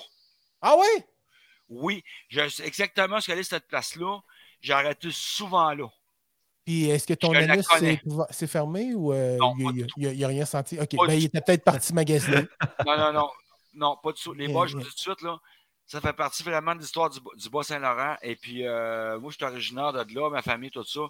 Ah 0.62 0.76
oui? 0.78 1.04
Oui, 1.70 2.04
je 2.30 2.50
sais 2.50 2.66
exactement 2.66 3.22
ce 3.22 3.28
qu'elle 3.28 3.40
est 3.40 3.44
cette 3.44 3.68
place-là. 3.68 4.20
J'ai 4.62 4.74
arrêté 4.74 5.10
souvent 5.12 5.74
là. 5.74 5.88
Puis 6.66 6.90
est-ce 6.90 7.08
que 7.08 7.14
ton 7.14 7.34
Je 7.34 7.40
anus 7.40 7.66
s'est 8.32 8.48
fermé 8.48 8.94
ou 8.94 9.14
euh, 9.14 9.38
Non, 9.38 9.56
il 9.58 9.88
n'y 9.98 10.24
a, 10.24 10.28
rien 10.28 10.46
senti? 10.46 10.80
OK, 10.80 10.96
ben, 11.08 11.14
il 11.14 11.26
était 11.26 11.42
peut-être 11.42 11.64
parti 11.64 11.94
magasiner. 11.94 12.44
Non, 12.86 12.98
non, 12.98 13.14
non. 13.14 13.30
Non, 13.74 13.98
pas 14.04 14.12
du 14.12 14.22
tout. 14.22 14.34
Les 14.34 14.46
Eh, 14.46 14.52
boys, 14.52 14.68
je 14.68 14.74
vous 14.74 14.80
dis 14.84 14.90
tout 14.90 14.94
de 14.96 15.00
suite, 15.00 15.22
là. 15.22 15.40
Ça 15.90 16.00
fait 16.00 16.14
partie 16.14 16.44
vraiment 16.44 16.76
de 16.76 16.82
l'histoire 16.82 17.10
du, 17.10 17.20
du 17.36 17.50
Bas-Saint-Laurent. 17.50 18.16
Et 18.22 18.36
puis, 18.36 18.66
euh, 18.66 19.20
moi, 19.20 19.32
je 19.32 19.38
suis 19.38 19.44
originaire 19.44 19.92
de 19.92 20.16
là, 20.16 20.30
ma 20.30 20.44
famille, 20.44 20.70
tout 20.70 20.84
ça. 20.84 21.02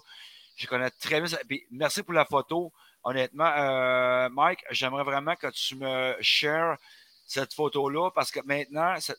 Je 0.56 0.66
connais 0.66 0.88
très 0.88 1.20
bien 1.20 1.28
ça. 1.28 1.36
Puis, 1.46 1.66
merci 1.70 2.02
pour 2.02 2.14
la 2.14 2.24
photo. 2.24 2.72
Honnêtement, 3.04 3.52
euh, 3.56 4.30
Mike, 4.30 4.64
j'aimerais 4.70 5.04
vraiment 5.04 5.36
que 5.36 5.48
tu 5.48 5.76
me 5.76 6.16
shares 6.22 6.78
cette 7.26 7.52
photo-là 7.52 8.10
parce 8.14 8.30
que 8.30 8.40
maintenant, 8.44 8.94
cette. 9.00 9.18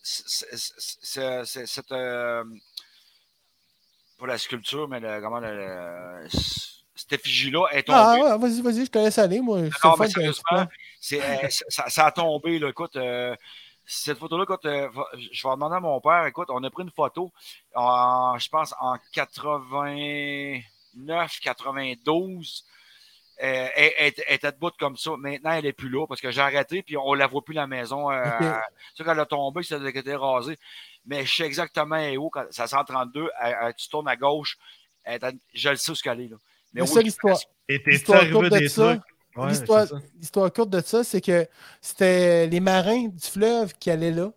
euh, 1.92 2.44
pas 4.18 4.28
la 4.28 4.38
sculpture, 4.40 4.88
mais 4.88 5.00
le, 5.00 5.22
comment 5.22 5.40
le, 5.40 5.56
le- 5.56 6.28
cette 6.96 7.14
effigie-là 7.14 7.68
est 7.72 7.84
tombée. 7.84 8.00
Ah, 8.00 8.18
ouais, 8.20 8.38
vas-y, 8.38 8.62
vas-y, 8.62 8.86
je 8.86 8.92
te 8.92 9.00
laisse 9.00 9.18
aller, 9.18 9.42
moi. 9.42 9.62
Non, 9.62 9.96
mais 10.00 10.10
sérieusement, 10.10 10.68
ça, 11.70 11.90
ça 11.90 12.06
a 12.08 12.12
tombé. 12.12 12.60
Là, 12.60 12.70
écoute, 12.70 12.96
euh, 12.96 13.36
cette 13.94 14.18
photo-là, 14.18 14.44
écoute, 14.44 14.66
euh, 14.66 14.90
je 15.32 15.48
vais 15.48 15.54
demander 15.54 15.76
à 15.76 15.80
mon 15.80 16.00
père. 16.02 16.26
Écoute, 16.26 16.48
on 16.50 16.64
a 16.64 16.70
pris 16.70 16.84
une 16.84 16.92
photo, 16.92 17.32
en, 17.76 18.38
je 18.40 18.50
pense, 18.50 18.74
en 18.80 18.96
89, 19.14 21.40
92. 21.42 22.66
Euh, 23.44 23.68
elle, 23.76 23.92
elle- 23.98 24.14
elle 24.28 24.36
était 24.36 24.52
debout 24.52 24.70
comme 24.80 24.98
ça. 24.98 25.12
Maintenant, 25.18 25.52
elle 25.52 25.64
n'est 25.64 25.74
plus 25.74 25.90
là 25.90 26.06
parce 26.08 26.22
que 26.22 26.30
j'ai 26.32 26.42
arrêté 26.42 26.84
puis 26.84 26.96
on 26.96 27.14
ne 27.14 27.18
la 27.18 27.26
voit 27.28 27.44
plus 27.44 27.56
la 27.56 27.66
maison. 27.66 28.12
Euh. 28.12 28.24
Ça, 28.96 29.04
quand 29.04 29.14
elle 29.14 29.20
a 29.20 29.26
tombé, 29.26 29.64
ça 29.64 29.78
a 29.78 29.90
été 29.90 30.16
rasé. 30.16 30.58
Mais 31.06 31.26
je 31.26 31.36
sais 31.36 31.46
exactement 31.46 31.96
elle 31.96 32.14
est 32.14 32.18
où. 32.18 32.30
Quand, 32.30 32.46
ça 32.52 32.68
132, 32.68 33.30
elle- 33.42 33.58
elle- 33.62 33.74
tu 33.74 33.90
tournes 33.90 34.08
à 34.08 34.16
gauche. 34.16 34.58
je 35.08 35.70
le 35.70 35.76
sais 35.76 35.92
où 35.92 35.96
ce 35.96 36.04
qu'elle 36.04 36.22
est. 36.22 36.28
Là. 36.28 36.38
La 36.74 36.84
oui, 36.84 36.88
seule 36.88 37.08
histoire, 37.08 37.38
Et 37.68 37.82
t'es 37.82 37.92
L'histoire 37.92 38.20
arrivé 38.20 38.50
de 38.50 38.58
des 38.60 38.70
ça, 38.70 38.96
trucs? 38.96 39.02
Ouais, 39.36 39.50
l'histoire, 40.20 40.52
courte 40.54 40.70
de 40.70 40.82
ça, 40.82 41.04
c'est 41.04 41.22
que 41.22 41.48
c'était 41.80 42.48
les 42.48 42.60
marins 42.60 43.08
du 43.08 43.26
fleuve 43.26 43.74
qui 43.80 43.90
allaient 43.90 44.12
là. 44.12 44.32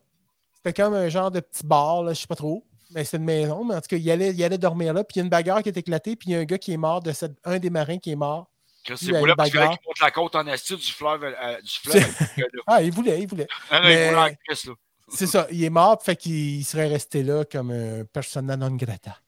C'était 0.57 0.83
comme 0.83 0.95
un 0.95 1.09
genre 1.09 1.31
de 1.31 1.41
petit 1.41 1.65
bar, 1.67 2.03
là, 2.03 2.13
je 2.13 2.21
sais 2.21 2.27
pas 2.27 2.37
trop. 2.37 2.65
Mais 2.95 3.05
c'est 3.05 3.17
une 3.17 3.25
maison, 3.25 3.65
mais 3.65 3.75
en 3.75 3.81
tout 3.81 3.89
cas, 3.89 3.97
ils 3.97 4.11
allaient, 4.11 4.31
ils 4.33 4.45
allaient 4.45 4.57
dormir 4.59 4.95
là. 4.95 5.03
Puis 5.03 5.15
il 5.17 5.19
y 5.19 5.21
a 5.23 5.25
une 5.25 5.31
bagarre 5.31 5.63
qui 5.63 5.69
est 5.69 5.77
éclatée, 5.77 6.15
puis 6.17 6.31
il 6.31 6.33
y 6.33 6.37
a 6.37 6.39
un 6.41 6.45
gars 6.45 6.59
qui 6.59 6.73
est 6.73 6.77
mort, 6.77 7.03
de 7.03 7.13
cette- 7.13 7.37
un 7.45 7.59
des 7.59 7.71
marins 7.71 7.99
qui 7.99 8.13
est 8.13 8.17
mort. 8.17 8.49
C'est 8.87 9.13
pour 9.19 9.27
là 9.27 9.35
parce 9.35 9.51
qu'il 9.51 9.59
fallait 9.61 9.79
la 10.03 10.11
côte 10.11 10.35
en 10.37 10.47
esti 10.47 10.77
du 10.77 10.93
fleuve. 10.93 11.25
euh, 11.25 11.61
du 11.61 11.71
fleuve. 11.71 12.05
Ah, 12.67 12.83
il 12.83 12.93
voulait, 12.93 13.21
il 13.21 13.27
voulait. 13.27 13.49
Ah, 13.71 13.81
non, 13.81 13.89
Mais- 13.89 14.05
il 14.05 14.09
voulait 14.11 14.21
en 14.21 14.35
Chris, 14.47 14.63
là. 14.69 14.75
C'est 15.09 15.27
ça, 15.27 15.47
il 15.51 15.63
est 15.65 15.71
mort, 15.71 16.03
fait 16.03 16.17
qu'il 16.17 16.65
serait 16.65 16.87
resté 16.87 17.23
là 17.23 17.45
comme 17.45 17.71
un 17.71 18.05
persona 18.05 18.57
non 18.57 18.71
grata. 18.71 19.19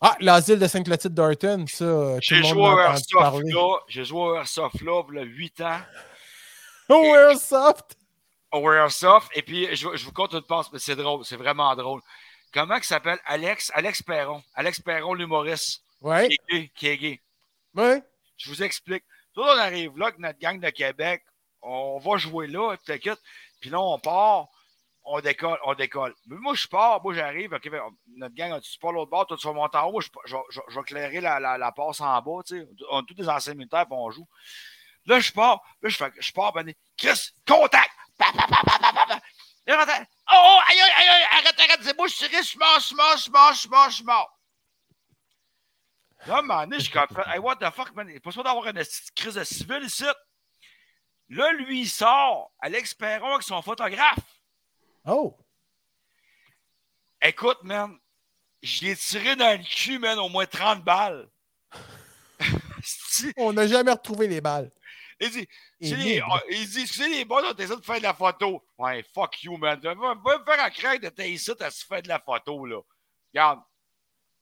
Ah, 0.00 0.16
l'asile 0.20 0.58
de 0.58 0.66
Sainte-Clotilde 0.66 1.14
d'Orton, 1.14 1.66
ça, 1.68 2.18
J'ai 2.20 2.42
joué 2.42 2.62
entendu 2.62 3.02
Airsoft 3.18 3.42
là. 3.44 3.76
J'ai 3.88 4.04
joué 4.04 4.20
au 4.20 4.36
Airsoft 4.36 4.80
là, 4.80 5.02
il 5.10 5.14
y 5.14 5.18
a 5.18 5.22
8 5.22 5.60
ans. 5.60 5.80
Airsoft! 6.90 7.96
Au 8.52 8.72
Airsoft. 8.72 9.28
Et 9.34 9.42
puis, 9.42 9.68
je, 9.76 9.88
je 9.94 10.04
vous 10.04 10.12
compte 10.12 10.32
une 10.32 10.42
passe, 10.42 10.72
mais 10.72 10.78
c'est 10.78 10.96
drôle. 10.96 11.24
C'est 11.24 11.36
vraiment 11.36 11.74
drôle. 11.76 12.00
Comment 12.52 12.76
il 12.76 12.84
s'appelle? 12.84 13.18
Alex? 13.26 13.70
Alex 13.74 14.02
Perron. 14.02 14.42
Alex 14.54 14.80
Perron, 14.80 15.14
l'humoriste. 15.14 15.82
Ouais, 16.00 16.28
Qui 16.28 16.34
est 16.34 16.40
gay. 16.60 16.70
Qui 16.74 16.86
est 16.88 16.96
gay. 16.96 17.20
ouais. 17.74 18.02
Je 18.38 18.48
vous 18.48 18.62
explique. 18.62 19.04
Tout 19.34 19.42
on 19.42 19.58
arrive 19.58 19.96
là, 19.98 20.06
avec 20.06 20.18
notre 20.18 20.38
gang 20.38 20.58
de 20.58 20.70
Québec, 20.70 21.22
on 21.62 21.98
va 21.98 22.16
jouer 22.16 22.46
là, 22.46 22.74
t'inquiète. 22.84 23.20
Puis 23.60 23.68
là, 23.70 23.78
on 23.80 23.98
part, 23.98 24.48
on 25.04 25.20
décolle, 25.20 25.58
on 25.64 25.74
décolle. 25.74 26.14
Mais 26.26 26.36
moi, 26.36 26.54
je 26.54 26.66
pars, 26.66 27.02
moi, 27.02 27.14
j'arrive, 27.14 27.52
ok, 27.52 27.70
ben, 27.70 27.82
notre 28.16 28.34
gang, 28.34 28.60
tu 28.60 28.78
pars 28.78 28.92
l'autre 28.92 29.10
bord, 29.10 29.26
toi, 29.26 29.36
tu 29.36 29.46
vas 29.46 29.52
monter 29.52 29.78
en 29.78 29.88
haut, 29.88 30.00
je, 30.00 30.34
vais 30.34 30.80
éclairer 30.80 31.20
la, 31.20 31.40
la, 31.40 31.58
la 31.58 31.72
passe 31.72 32.00
en 32.00 32.20
bas, 32.20 32.42
tu 32.46 32.58
sais. 32.58 32.68
On 32.90 33.00
est 33.02 33.06
tous 33.06 33.14
des 33.14 33.28
anciens 33.28 33.54
militaires, 33.54 33.86
puis 33.86 33.96
on 33.98 34.10
joue. 34.10 34.28
Là, 35.06 35.18
je 35.20 35.32
pars, 35.32 35.60
là, 35.82 35.88
je, 35.88 35.96
fais, 35.96 36.12
je 36.18 36.32
pars, 36.32 36.52
ben, 36.52 36.72
Chris, 36.96 37.30
contact! 37.46 37.90
Oh, 39.68 40.32
oh, 40.32 40.58
arrête, 40.68 41.60
arrête, 41.60 41.80
c'est 41.82 41.96
moi, 41.96 42.06
je 42.06 42.14
suis 42.14 42.26
je 42.26 42.42
suis 42.42 42.58
mort, 42.58 42.78
je 42.78 42.86
suis 42.86 42.96
mort, 42.96 43.12
je 43.16 43.22
suis 43.22 43.30
je 43.52 43.58
suis 43.58 43.68
mort, 43.70 43.90
je 43.90 43.94
suis 43.94 44.04
mort. 44.04 44.40
Là, 46.26 46.38
un 46.38 46.42
moment 46.42 46.66
je 46.72 46.80
suis 46.80 46.98
hey, 47.32 47.38
what 47.38 47.56
the 47.56 47.70
fuck, 47.70 47.94
man, 47.94 48.08
il 48.12 48.20
pas 48.20 48.30
sûr 48.30 48.44
d'avoir 48.44 48.66
une 48.66 48.82
crise 49.16 49.34
de 49.34 49.44
civil 49.44 49.82
ici. 49.84 50.04
Là, 51.30 51.52
lui, 51.52 51.82
il 51.82 51.88
sort, 51.88 52.52
Alex 52.58 52.94
Perron 52.94 53.34
avec 53.34 53.42
son 53.42 53.62
photographe. 53.62 54.18
Oh! 55.10 55.36
Écoute, 57.20 57.58
man, 57.64 57.98
je 58.62 58.84
l'ai 58.84 58.96
tiré 58.96 59.34
dans 59.34 59.58
le 59.58 59.64
cul, 59.64 59.98
man, 59.98 60.16
au 60.20 60.28
moins 60.28 60.46
30 60.46 60.84
balles. 60.84 61.28
On 63.36 63.52
n'a 63.52 63.66
jamais 63.66 63.90
retrouvé 63.90 64.28
les 64.28 64.40
balles. 64.40 64.70
il 65.18 65.30
dit, 65.30 65.48
il 65.80 66.68
dit, 66.68 66.80
excusez 66.80 67.08
les 67.08 67.24
boys, 67.24 67.42
on 67.42 67.56
essaie 67.56 67.76
de 67.76 67.84
faire 67.84 67.98
de 67.98 68.04
la 68.04 68.14
photo. 68.14 68.64
Ouais, 68.78 69.04
fuck 69.12 69.42
you, 69.42 69.56
man. 69.56 69.80
Va, 69.80 69.94
va 69.94 70.14
me 70.14 70.44
faire 70.44 70.64
un 70.64 70.70
crack 70.70 71.00
de 71.00 71.08
tes 71.08 71.30
ici 71.30 71.50
à 71.58 71.70
se 71.70 71.84
faire 71.84 72.02
de 72.02 72.08
la 72.08 72.20
photo, 72.20 72.64
là? 72.64 72.80
Regarde, 73.34 73.60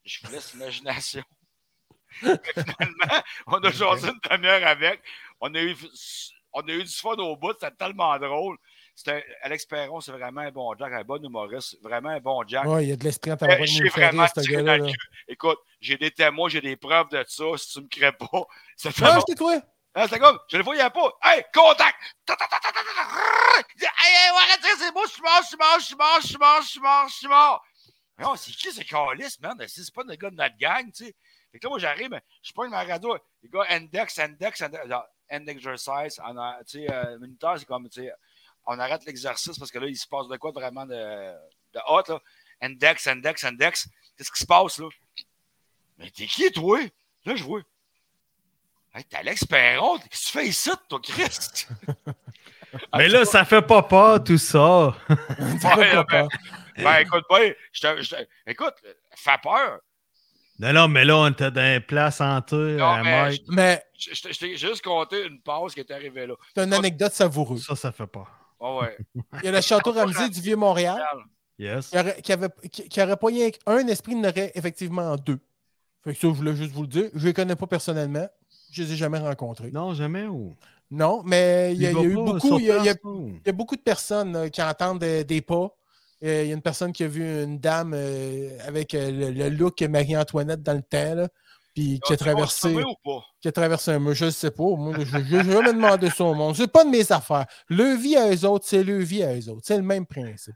je 0.05 0.21
vous 0.23 0.33
laisse 0.33 0.53
l'imagination. 0.53 1.25
Finalement, 2.11 3.23
on 3.47 3.59
a 3.59 3.71
jasé 3.71 4.09
une 4.09 4.21
demi-heure 4.31 4.67
avec. 4.67 5.03
On 5.41 5.53
a 5.55 5.63
eu, 5.63 5.75
on 6.53 6.61
a 6.61 6.73
eu 6.73 6.85
du 6.85 6.95
fun 6.95 7.15
au 7.15 7.37
bout, 7.37 7.55
c'était 7.55 7.75
tellement 7.75 8.17
drôle. 8.19 8.59
C'était 8.99 9.25
Alex 9.43 9.65
Perron, 9.65 10.01
c'est 10.01 10.11
vraiment 10.11 10.41
un 10.41 10.51
bon 10.51 10.75
Jack, 10.77 10.93
un 10.93 11.05
bon 11.05 11.23
humoriste, 11.25 11.81
vraiment 11.81 12.09
un 12.09 12.19
bon 12.19 12.43
Jack. 12.49 12.65
Ouais, 12.65 12.83
il 12.85 12.89
y 12.89 12.93
a 12.93 12.97
de 12.97 13.05
l'esprit 13.05 13.31
Mais 13.31 13.37
tabarouette, 13.37 13.69
j'ai 13.69 13.89
fait 13.91 14.01
vraiment 14.07 14.27
ce 14.27 14.41
tiré 14.41 14.61
dans 14.65 14.77
le. 14.77 14.93
Écoute, 15.29 15.59
j'ai 15.81 15.97
des 15.97 16.11
témoins, 16.11 16.49
j'ai 16.49 16.61
des 16.61 16.77
preuves 16.77 17.09
de 17.11 17.25
ça. 17.29 17.45
Si 17.59 17.75
tu 17.75 17.81
me 17.83 17.87
crées 17.87 18.11
pas, 18.11 18.27
c'est 18.77 18.89
Ah, 18.89 18.93
vraiment. 18.97 19.21
c'était 19.21 19.39
toi? 19.39 19.63
Ah, 19.95 20.09
c'est 20.09 20.19
comme, 20.19 20.37
je 20.51 20.57
le 20.57 20.65
voyais 20.65 20.91
pas. 20.91 21.13
Hey, 21.23 21.45
contact! 21.55 21.95
Hey, 22.29 22.35
hey, 23.87 24.31
arrête, 24.31 24.67
c'est 24.79 24.93
moi, 24.93 25.05
je 25.07 25.13
suis 25.13 25.23
mort, 25.23 25.39
je 25.43 25.47
suis 25.47 25.57
mort, 25.57 25.77
je 25.79 25.87
suis 25.87 25.97
mort, 25.97 26.19
je 26.21 26.27
suis 26.27 26.39
mort, 26.39 26.63
je 26.63 26.69
suis 26.69 26.81
mort, 26.81 27.09
je 27.09 27.15
suis 27.15 27.29
mort. 27.29 27.65
Mais 28.19 28.25
non, 28.25 28.35
c'est 28.35 28.51
qui 28.51 28.73
ce 28.73 28.81
calice, 28.83 29.39
man? 29.41 29.57
C'est 29.69 29.95
pas 29.95 30.03
le 30.05 30.17
gars 30.17 30.31
de 30.31 30.35
notre 30.35 30.59
gang, 30.59 30.87
tu 30.91 31.05
sais. 31.05 31.15
Fait 31.53 31.61
que 31.61 31.67
là, 31.67 31.71
moi, 31.71 31.79
j'arrive, 31.79 32.11
mais 32.11 32.23
je 32.43 32.53
prends 32.53 32.69
ma 32.69 32.83
radio. 32.83 33.17
Les 33.45 33.49
gars, 33.49 33.65
index, 33.69 34.19
index, 34.19 34.61
index, 34.61 34.87
non, 34.89 35.03
end 35.31 35.47
exercise. 35.47 36.21
Tu 36.67 36.81
sais, 36.81 36.93
euh, 36.93 37.17
militaire, 37.21 37.55
c'est 37.59 37.65
comme, 37.65 37.89
tu 37.89 38.03
sais, 38.03 38.13
on 38.69 38.79
arrête 38.79 39.05
l'exercice 39.07 39.59
parce 39.59 39.71
que 39.71 39.79
là, 39.79 39.87
il 39.87 39.97
se 39.97 40.07
passe 40.07 40.29
de 40.29 40.37
quoi 40.37 40.53
vraiment 40.53 40.85
de, 40.87 40.95
de 40.95 41.81
hot, 41.89 42.03
là? 42.09 42.21
Index, 42.61 43.07
index, 43.07 43.45
index. 43.45 43.89
Qu'est-ce 44.17 44.31
qui 44.31 44.41
se 44.41 44.47
passe, 44.47 44.79
là? 44.79 44.89
Mais 45.97 46.11
t'es 46.11 46.27
qui, 46.27 46.51
toi? 46.53 46.79
Là, 47.25 47.35
je 47.35 47.43
vois. 47.45 47.63
Hey, 48.95 49.05
t'es 49.05 49.17
Alex 49.17 49.45
Perron, 49.45 49.99
qu'est-ce 49.99 50.27
que 50.27 50.27
tu 50.27 50.39
fais 50.39 50.47
ici, 50.49 50.71
toi, 50.89 51.01
Christ? 51.03 51.69
Mais 52.95 53.09
là, 53.09 53.25
ça 53.25 53.45
fait 53.47 53.63
pas 53.63 53.83
peur, 53.83 54.23
tout 54.23 54.37
ça. 54.37 54.95
Ça 55.61 55.75
fait 55.77 55.93
pas 55.95 56.05
ben, 56.05 56.05
peur. 56.05 56.29
Ben, 56.77 56.97
écoute, 56.99 57.25
ben, 57.31 57.55
je 57.73 57.81
te- 57.81 58.03
je 58.03 58.11
te- 58.11 58.29
écoute, 58.47 58.75
fais 59.17 59.39
peur. 59.43 59.81
Non, 60.59 60.73
non, 60.73 60.89
mais 60.89 61.05
là, 61.05 61.17
on 61.17 61.29
était 61.29 61.51
dans 61.51 61.63
une 61.77 61.81
place 61.81 62.21
hantée 62.21 62.57
Non, 62.77 62.85
à 62.91 63.31
mais 63.49 63.83
Je, 63.97 64.39
t'ai 64.39 64.57
juste 64.57 64.83
conté 64.83 65.25
une 65.25 65.41
pause 65.41 65.73
qui 65.73 65.81
est 65.81 65.91
arrivée 65.91 66.27
là. 66.27 66.35
c'est 66.55 66.65
une 66.65 66.75
anecdote 66.75 67.13
savoureuse. 67.13 67.65
Ça, 67.65 67.77
ça 67.77 67.93
fait 67.93 68.07
pas. 68.07 68.27
Oh, 68.61 68.81
ouais. 68.83 68.97
Il 69.43 69.45
y 69.45 69.49
a 69.49 69.53
le 69.53 69.61
château 69.61 69.93
Ramsey 69.93 70.29
du 70.31 70.41
Vieux-Montréal 70.41 71.01
Yes. 71.61 71.89
qui 71.91 71.99
aurait, 71.99 72.23
qui 72.23 72.33
avait, 72.33 72.49
qui, 72.71 72.89
qui 72.89 73.03
aurait 73.03 73.17
pas 73.17 73.27
rien 73.27 73.51
qu'un 73.51 73.87
esprit, 73.89 74.13
il 74.13 74.19
en 74.19 74.29
aurait 74.29 74.53
effectivement 74.55 75.17
deux. 75.17 75.41
Fait 76.05 76.13
que 76.15 76.19
ça, 76.21 76.29
je 76.29 76.33
voulais 76.33 76.55
juste 76.55 76.71
vous 76.73 76.83
le 76.83 76.89
dire. 76.89 77.11
Je 77.15 77.27
les 77.27 77.33
connais 77.35 77.57
pas 77.57 77.67
personnellement. 77.67 78.29
Je 78.71 78.83
les 78.85 78.93
ai 78.93 78.97
jamais 78.97 79.19
rencontrés. 79.19 79.71
Non, 79.73 79.93
jamais. 79.95 80.27
Ou... 80.27 80.55
Non, 80.91 81.23
mais 81.25 81.73
il 81.75 81.83
y 81.83 81.87
a, 81.87 81.91
il 81.91 81.97
y 81.97 82.01
a 82.01 82.03
eu 82.05 82.15
beaucoup, 82.15 82.59
il 82.61 82.67
y 82.67 82.71
a, 82.71 82.79
il 82.79 82.85
y 82.85 82.89
a- 82.89 82.95
place, 82.95 83.05
ou? 83.13 83.29
il 83.29 83.47
y 83.47 83.49
a 83.49 83.53
beaucoup 83.53 83.75
de 83.77 83.81
personnes 83.83 84.33
là, 84.33 84.49
qui 84.51 84.63
entendent 84.63 85.03
euh, 85.03 85.25
des 85.25 85.41
pas. 85.41 85.75
Euh, 86.25 86.43
Il 86.45 86.49
y 86.49 86.53
a 86.53 86.55
une 86.55 86.63
personne 86.63 86.93
qui 86.93 87.03
a 87.05 87.09
vu 87.09 87.23
une 87.45 87.59
dame 87.59 87.93
euh, 87.95 88.57
avec 88.67 88.95
euh, 88.95 89.11
le, 89.11 89.31
le 89.31 89.49
look 89.51 89.81
Marie-Antoinette 89.83 90.63
dans 90.63 90.75
le 90.75 90.83
temps, 90.83 91.15
là, 91.15 91.29
puis 91.79 92.01
qui 92.05 92.13
a 92.13 92.17
traversé. 92.17 92.75
ou 92.75 92.95
pas? 93.05 93.25
qui 93.41 93.49
a 93.49 93.53
traversé 93.53 93.93
un 93.93 93.99
mur, 93.99 94.15
je 94.15 94.25
ne 94.27 94.31
sais 94.31 94.51
pas. 94.51 94.63
Moi, 94.65 94.95
je 94.99 95.17
n'ai 95.17 95.45
jamais 95.45 95.73
demandé 95.73 96.11
ça 96.11 96.25
au 96.25 96.35
monde. 96.35 96.57
C'est 96.57 96.67
pas 96.71 96.85
de 96.85 96.91
mes 96.91 97.11
affaires. 97.13 97.47
Le 97.69 97.95
vie 97.97 98.17
à 98.17 98.29
eux 98.35 98.45
autres, 98.47 98.67
c'est 98.67 98.83
le 98.83 98.99
vie 98.99 99.23
à 99.23 99.35
eux 99.35 99.49
autres. 99.49 99.63
C'est 99.65 99.77
le 99.77 99.83
même 99.83 100.07
principe. 100.07 100.55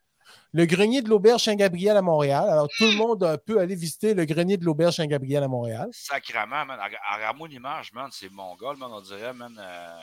Le 0.54 0.66
grenier 0.66 1.00
de 1.02 1.08
l'auberge 1.08 1.42
Saint-Gabriel 1.44 1.96
à 1.96 2.02
Montréal. 2.02 2.48
Alors, 2.48 2.68
tout 2.76 2.84
le 2.84 2.96
monde 2.96 3.40
peut 3.46 3.58
aller 3.60 3.74
visiter 3.74 4.14
le 4.14 4.24
grenier 4.24 4.56
de 4.56 4.64
l'auberge 4.64 4.96
Saint-Gabriel 4.96 5.42
à 5.42 5.48
Montréal. 5.48 5.88
Sacrement, 5.92 6.64
man. 6.66 6.78
Regarde-moi 7.14 7.48
une 7.48 7.54
image, 7.54 7.92
man. 7.92 8.08
C'est 8.12 8.30
mongol, 8.30 8.76
man. 8.76 8.90
On 8.92 9.00
dirait, 9.00 9.32
man. 9.32 9.54
Euh, 9.58 9.96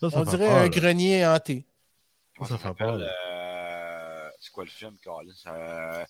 Ça, 0.00 0.10
ça 0.10 0.20
On 0.20 0.24
dirait 0.24 0.46
peur, 0.46 0.56
un 0.56 0.62
là. 0.62 0.68
grenier 0.68 1.26
hanté. 1.26 1.66
comment 2.36 2.48
Ça 2.48 2.58
fait 2.58 2.62
s'appelle, 2.68 2.86
peur, 2.86 3.00
euh, 3.00 4.28
c'est 4.40 4.52
quoi 4.52 4.64
le 4.64 4.70
film, 4.70 4.94
Carlis? 5.02 5.42
Euh, 5.46 6.04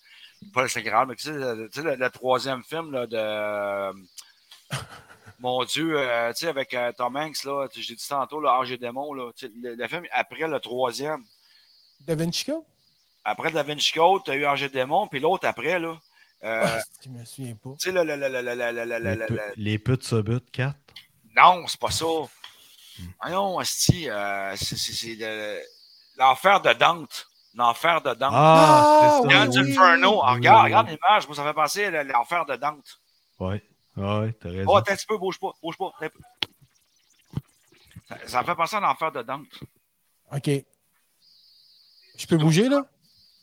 pas 0.53 0.61
le 0.63 0.67
Saint-Graal, 0.67 1.07
mais 1.07 1.15
tu 1.15 1.23
sais, 1.23 1.31
le, 1.33 1.69
tu 1.71 1.79
sais, 1.81 1.85
le- 1.87 1.95
le 1.95 2.09
troisième 2.09 2.63
film 2.63 2.91
là, 2.91 3.07
de. 3.07 4.07
Mon 5.39 5.63
Dieu, 5.65 5.97
euh, 5.97 6.33
tu 6.33 6.39
sais, 6.39 6.47
avec 6.47 6.73
euh, 6.73 6.91
Tom 6.93 7.15
Hanks, 7.15 7.43
là, 7.43 7.67
j'ai 7.71 7.95
dit 7.95 8.07
tantôt, 8.07 8.41
là, 8.41 8.53
Arge 8.53 8.71
et 8.71 8.77
Démon, 8.77 9.13
là, 9.13 9.31
le, 9.41 9.87
film, 9.87 10.03
après 10.11 10.47
le 10.47 10.59
troisième. 10.59 11.23
Da 11.99 12.15
Vinci 12.15 12.45
Code? 12.45 12.63
Après 13.23 13.51
Da 13.51 13.61
Vinci 13.61 13.91
Code, 13.91 14.23
tu 14.25 14.31
as 14.31 14.35
eu 14.35 14.45
Arge 14.45 14.63
et 14.63 14.69
Démon, 14.69 15.07
puis 15.07 15.19
l'autre 15.19 15.47
après, 15.47 15.79
là. 15.79 15.95
Euh, 16.43 16.65
ah, 16.65 17.09
me 17.09 17.23
souviens 17.25 17.55
pas. 17.55 17.69
Tu 17.79 17.89
sais, 17.89 17.91
le, 17.91 18.03
le, 18.03 19.53
les 19.55 19.79
putes 19.79 20.03
se 20.03 20.15
butent, 20.15 20.51
4? 20.51 20.75
Non, 21.35 21.65
c'est 21.67 21.79
pas 21.79 21.91
ça. 21.91 22.05
Ah 23.19 23.29
non, 23.29 23.59
Asti, 23.59 24.07
c'est 24.55 25.17
l'enfer 26.17 26.61
de 26.61 26.73
Dante. 26.73 27.27
L'enfer 27.57 28.01
de 28.01 28.13
Dante. 28.13 28.33
Ah, 28.33 29.21
Dante 29.23 29.33
ah, 29.33 29.47
oui. 29.47 29.71
Inferno. 29.71 30.21
Ah, 30.23 30.33
regarde, 30.33 30.65
regarde 30.65 30.87
l'image. 30.89 31.27
Ça 31.33 31.43
fait 31.43 31.53
penser 31.53 31.85
à 31.85 32.03
l'enfer 32.03 32.45
de 32.45 32.55
Dante. 32.55 32.99
Oui 33.39 33.61
ouais, 33.97 34.33
t'as 34.33 34.49
raison. 34.49 34.65
Oh, 34.71 34.75
attends 34.77 34.93
un 34.93 34.95
petit 34.95 35.05
peu, 35.05 35.17
bouge 35.17 35.39
pas, 35.39 35.51
bouge 35.61 35.77
pas. 35.77 35.87
attends 35.95 36.05
un 36.05 36.09
peu. 36.09 36.19
Ça, 38.07 38.17
ça 38.27 38.41
me 38.41 38.45
fait 38.45 38.55
penser 38.55 38.75
à 38.77 38.79
l'enfer 38.79 39.11
de 39.11 39.21
Dante. 39.21 39.47
OK. 40.31 40.49
Je 42.17 42.25
peux 42.27 42.37
bouger, 42.37 42.69
là? 42.69 42.85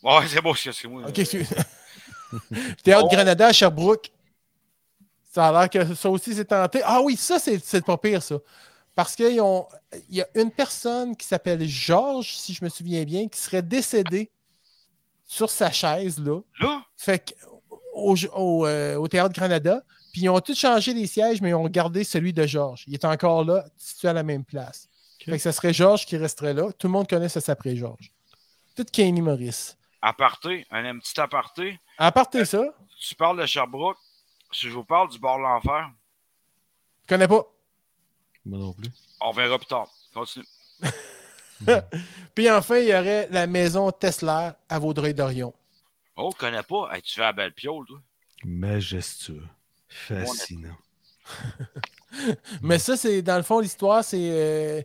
Ouais, 0.02 0.26
c'est 0.28 0.40
beau, 0.40 0.55
excuse-moi. 0.55 1.02
OK, 1.09 1.18
excuse. 1.18 1.48
Théâtre 2.82 3.05
Oh. 3.06 3.14
Granada 3.14 3.47
à 3.48 3.52
Sherbrooke. 3.52 4.10
Ça 5.32 5.48
a 5.48 5.52
l'air 5.52 5.70
que 5.70 5.94
ça 5.94 6.09
aussi 6.10 6.35
c'est 6.35 6.44
tenté. 6.44 6.81
Ah 6.85 7.01
oui, 7.02 7.16
ça, 7.16 7.39
c'est 7.39 7.59
c'est 7.64 7.85
pas 7.85 7.97
pire, 7.98 8.22
ça. 8.22 8.36
Parce 8.94 9.16
qu'il 9.16 9.35
y 9.35 10.20
a 10.20 10.26
une 10.36 10.51
personne 10.52 11.16
qui 11.16 11.26
s'appelle 11.26 11.64
Georges, 11.66 12.36
si 12.36 12.55
je 12.55 12.64
me 12.64 12.68
souviens 12.68 13.02
bien, 13.05 13.28
qui 13.28 13.39
serait 13.40 13.62
décédée 13.62 14.31
sur 15.26 15.51
sa 15.51 15.72
chaise, 15.72 16.18
là. 16.20 16.40
Là, 16.60 16.85
Fait 16.97 17.18
que, 17.18 17.35
au, 17.94 18.14
au, 18.35 18.66
euh, 18.66 18.97
au 18.97 19.09
Théâtre 19.09 19.35
Granada. 19.35 19.82
Puis 20.15 20.23
ils 20.23 20.28
ont 20.28 20.39
tous 20.39 20.57
changé 20.57 20.95
les 20.95 21.09
sièges, 21.09 21.43
mais 21.43 21.49
ils 21.49 21.55
ont 21.55 21.69
gardé 21.69 22.05
celui 22.05 22.32
de 22.32 22.47
Georges. 22.47 22.85
Il 22.86 22.95
est 22.95 23.05
encore 23.05 23.45
là, 23.45 23.65
situé 23.77 24.07
à 24.07 24.12
la 24.12 24.23
même 24.23 24.45
place. 24.45 24.89
Ok. 25.19 25.24
Fait 25.24 25.32
que 25.32 25.39
ça 25.39 25.51
serait 25.51 25.73
Georges 25.74 26.07
qui 26.07 26.16
resterait 26.16 26.55
là. 26.55 26.70
Tout 26.78 26.86
le 26.86 26.93
monde 26.93 27.09
connaît 27.09 27.28
ça 27.28 27.41
s'appelait 27.41 27.74
Georges. 27.74 28.12
Tout 28.77 28.85
Kenny 28.93 29.20
Maurice. 29.20 29.77
aparté, 30.01 30.66
un, 30.70 30.85
un 30.85 30.99
petit 31.01 31.20
aparté. 31.20 31.81
À 31.99 32.12
part 32.12 32.31
de 32.31 32.45
ça, 32.45 32.62
Tu 33.01 33.16
parles 33.16 33.41
de 33.41 33.45
Sherbrooke. 33.47 33.99
Si 34.53 34.66
je 34.69 34.74
vous 34.74 34.85
parle 34.85 35.09
du 35.11 35.19
bord 35.19 35.36
de 35.39 35.43
l'enfer, 35.43 35.91
Je 37.03 37.09
connais 37.09 37.27
pas? 37.27 37.45
Moi 38.47 38.59
non 38.61 38.73
plus. 38.73 38.91
On 39.20 39.32
verra 39.32 39.59
plus 39.59 39.66
tard. 39.66 39.89
Continue. 40.15 40.47
Puis 42.36 42.49
enfin, 42.51 42.78
il 42.78 42.89
y 42.89 42.95
aurait 42.95 43.27
la 43.32 43.49
maison 43.49 43.91
Tesla 43.91 44.57
à 44.69 44.78
Vaudreuil-Dorion. 44.78 45.53
Oh, 46.16 46.31
je 46.32 46.39
connais 46.39 46.62
pas. 46.62 46.91
Hey, 46.93 47.03
tu 47.03 47.15
fais 47.15 47.23
la 47.23 47.32
belle 47.32 47.53
piole, 47.53 47.85
toi. 47.86 47.99
Majestueux. 48.45 49.43
Fascinant. 49.95 50.77
Mais 52.62 52.79
ça, 52.79 52.97
c'est 52.97 53.23
dans 53.23 53.37
le 53.37 53.43
fond, 53.43 53.61
l'histoire, 53.61 54.05
c'est 54.05 54.19
euh, 54.21 54.83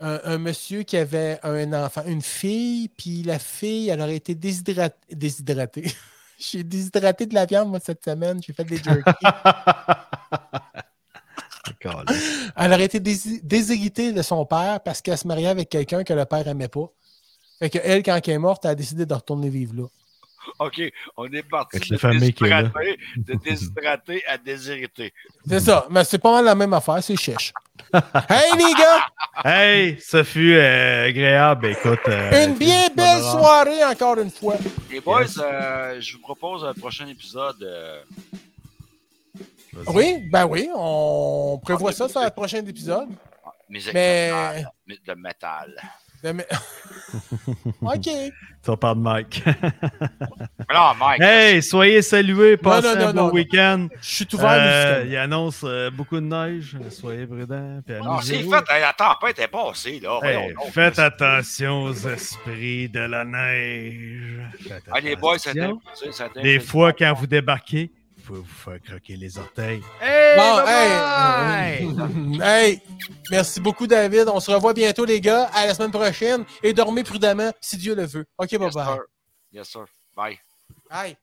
un, 0.00 0.20
un 0.24 0.38
monsieur 0.38 0.82
qui 0.82 0.96
avait 0.96 1.38
un 1.42 1.72
enfant, 1.72 2.02
une 2.06 2.22
fille, 2.22 2.88
puis 2.88 3.22
la 3.22 3.38
fille, 3.38 3.88
elle 3.88 4.00
aurait 4.00 4.16
été 4.16 4.34
déshydratée. 4.34 5.14
déshydratée. 5.14 5.92
J'ai 6.38 6.64
déshydraté 6.64 7.26
de 7.26 7.34
la 7.34 7.46
viande, 7.46 7.68
moi, 7.68 7.78
cette 7.80 8.04
semaine. 8.04 8.42
J'ai 8.42 8.52
fait 8.52 8.64
des 8.64 8.78
jerky. 8.78 9.02
Elle 12.56 12.72
aurait 12.72 12.84
été 12.84 13.00
dés- 13.00 13.40
déshéritée 13.42 14.12
de 14.12 14.22
son 14.22 14.44
père 14.44 14.80
parce 14.80 15.00
qu'elle 15.00 15.18
se 15.18 15.26
mariait 15.26 15.48
avec 15.48 15.68
quelqu'un 15.68 16.04
que 16.04 16.12
le 16.12 16.24
père 16.24 16.46
aimait 16.46 16.68
pas. 16.68 16.90
Fait 17.58 17.70
que 17.70 17.78
elle, 17.82 18.02
quand 18.02 18.20
elle 18.24 18.34
est 18.34 18.38
morte, 18.38 18.64
elle 18.64 18.72
a 18.72 18.74
décidé 18.74 19.06
de 19.06 19.14
retourner 19.14 19.48
vivre 19.48 19.74
là. 19.74 19.86
OK, 20.58 20.80
on 21.16 21.26
est 21.32 21.42
parti 21.42 21.78
de 21.90 21.96
déshydrater, 22.18 22.98
de 23.16 23.34
déshydrater 23.34 24.22
à 24.26 24.38
déshériter. 24.38 25.12
C'est 25.46 25.60
ça. 25.60 25.86
Mais 25.90 26.04
c'est 26.04 26.18
pas 26.18 26.32
mal 26.32 26.44
la 26.44 26.54
même 26.54 26.72
affaire, 26.74 27.02
c'est 27.02 27.16
chiche. 27.16 27.52
hey 28.28 28.52
les 28.56 28.74
gars! 28.74 29.06
Hey, 29.44 30.00
ça 30.00 30.24
fut 30.24 30.54
euh, 30.54 31.08
agréable. 31.08 31.66
Écoute. 31.68 32.00
euh, 32.08 32.46
Une 32.46 32.54
bien 32.54 32.88
belle 32.94 33.20
soirée 33.22 33.84
encore 33.84 34.18
une 34.18 34.30
fois. 34.30 34.56
Les 34.90 35.00
boys, 35.00 35.22
Yes. 35.22 35.40
euh, 35.42 36.00
je 36.00 36.12
vous 36.14 36.22
propose 36.22 36.64
un 36.64 36.74
prochain 36.74 37.06
épisode. 37.08 37.62
euh. 37.62 38.00
Oui, 39.88 40.28
ben 40.30 40.44
oui, 40.46 40.68
on 40.74 41.58
prévoit 41.62 41.92
ça 41.92 42.08
sur 42.08 42.22
le 42.22 42.30
prochain 42.30 42.58
épisode. 42.66 43.08
mes 43.70 43.80
Mais- 43.94 44.64
de 45.06 45.14
métal. 45.14 45.74
Mais- 46.32 46.46
OK. 47.82 48.08
Ça 48.62 48.76
parle 48.76 48.98
de 48.98 49.02
Mike. 49.02 49.42
Non, 50.72 50.92
Mike, 50.98 51.20
hey, 51.20 51.62
soyez 51.62 52.00
salués. 52.00 52.56
Passez 52.56 52.88
non, 52.88 52.94
non, 52.94 53.00
un 53.08 53.12
non, 53.12 53.22
beau 53.24 53.28
non. 53.28 53.34
week-end. 53.34 53.88
Je 54.00 54.06
suis 54.14 54.28
ouvert 54.32 54.48
Euh, 54.50 55.04
il 55.06 55.16
annonce 55.16 55.62
euh, 55.64 55.90
beaucoup 55.90 56.16
de 56.16 56.20
neige. 56.26 56.76
Soyez 56.90 57.26
prudents. 57.26 57.56
non, 57.56 58.20
c'est 58.20 58.36
amusez-vous. 58.36 58.52
fait. 58.52 58.80
La 58.80 58.92
tempête 58.92 59.38
est 59.40 59.48
passée, 59.48 60.00
là. 60.00 60.20
Hey, 60.22 60.36
Voyons 60.36 60.54
donc. 60.62 60.72
faites 60.72 60.98
attention 60.98 61.82
aux 61.84 61.92
esprits 62.08 62.88
de 62.88 63.00
la 63.00 63.24
neige. 63.24 64.40
Ah, 64.90 65.00
boys, 65.20 65.38
ça 65.38 65.52
Des 66.42 66.60
fois, 66.60 66.92
quand 66.92 67.12
vous 67.14 67.26
débarquez, 67.26 67.90
faut 68.22 68.34
vous 68.34 68.44
faire 68.44 68.80
croquer 68.80 69.16
les 69.16 69.36
orteils. 69.38 69.80
Bon, 70.00 70.64
hey, 70.66 71.86
hey, 72.42 72.80
merci 73.30 73.60
beaucoup, 73.60 73.86
David. 73.86 74.28
On 74.28 74.40
se 74.40 74.50
revoit 74.50 74.72
bientôt, 74.74 75.04
les 75.04 75.20
gars. 75.20 75.44
À 75.52 75.66
la 75.66 75.74
semaine 75.74 75.90
prochaine. 75.90 76.44
Et 76.62 76.72
dormez 76.72 77.02
prudemment, 77.04 77.50
si 77.60 77.76
Dieu 77.76 77.94
le 77.94 78.04
veut. 78.04 78.24
OK, 78.38 78.50
bye 78.56 78.66
Yes, 78.66 78.74
bye. 78.74 78.84
sir. 78.84 79.02
Yes, 79.52 79.68
sir. 79.68 79.84
Bye. 80.16 80.38
Bye. 80.90 81.16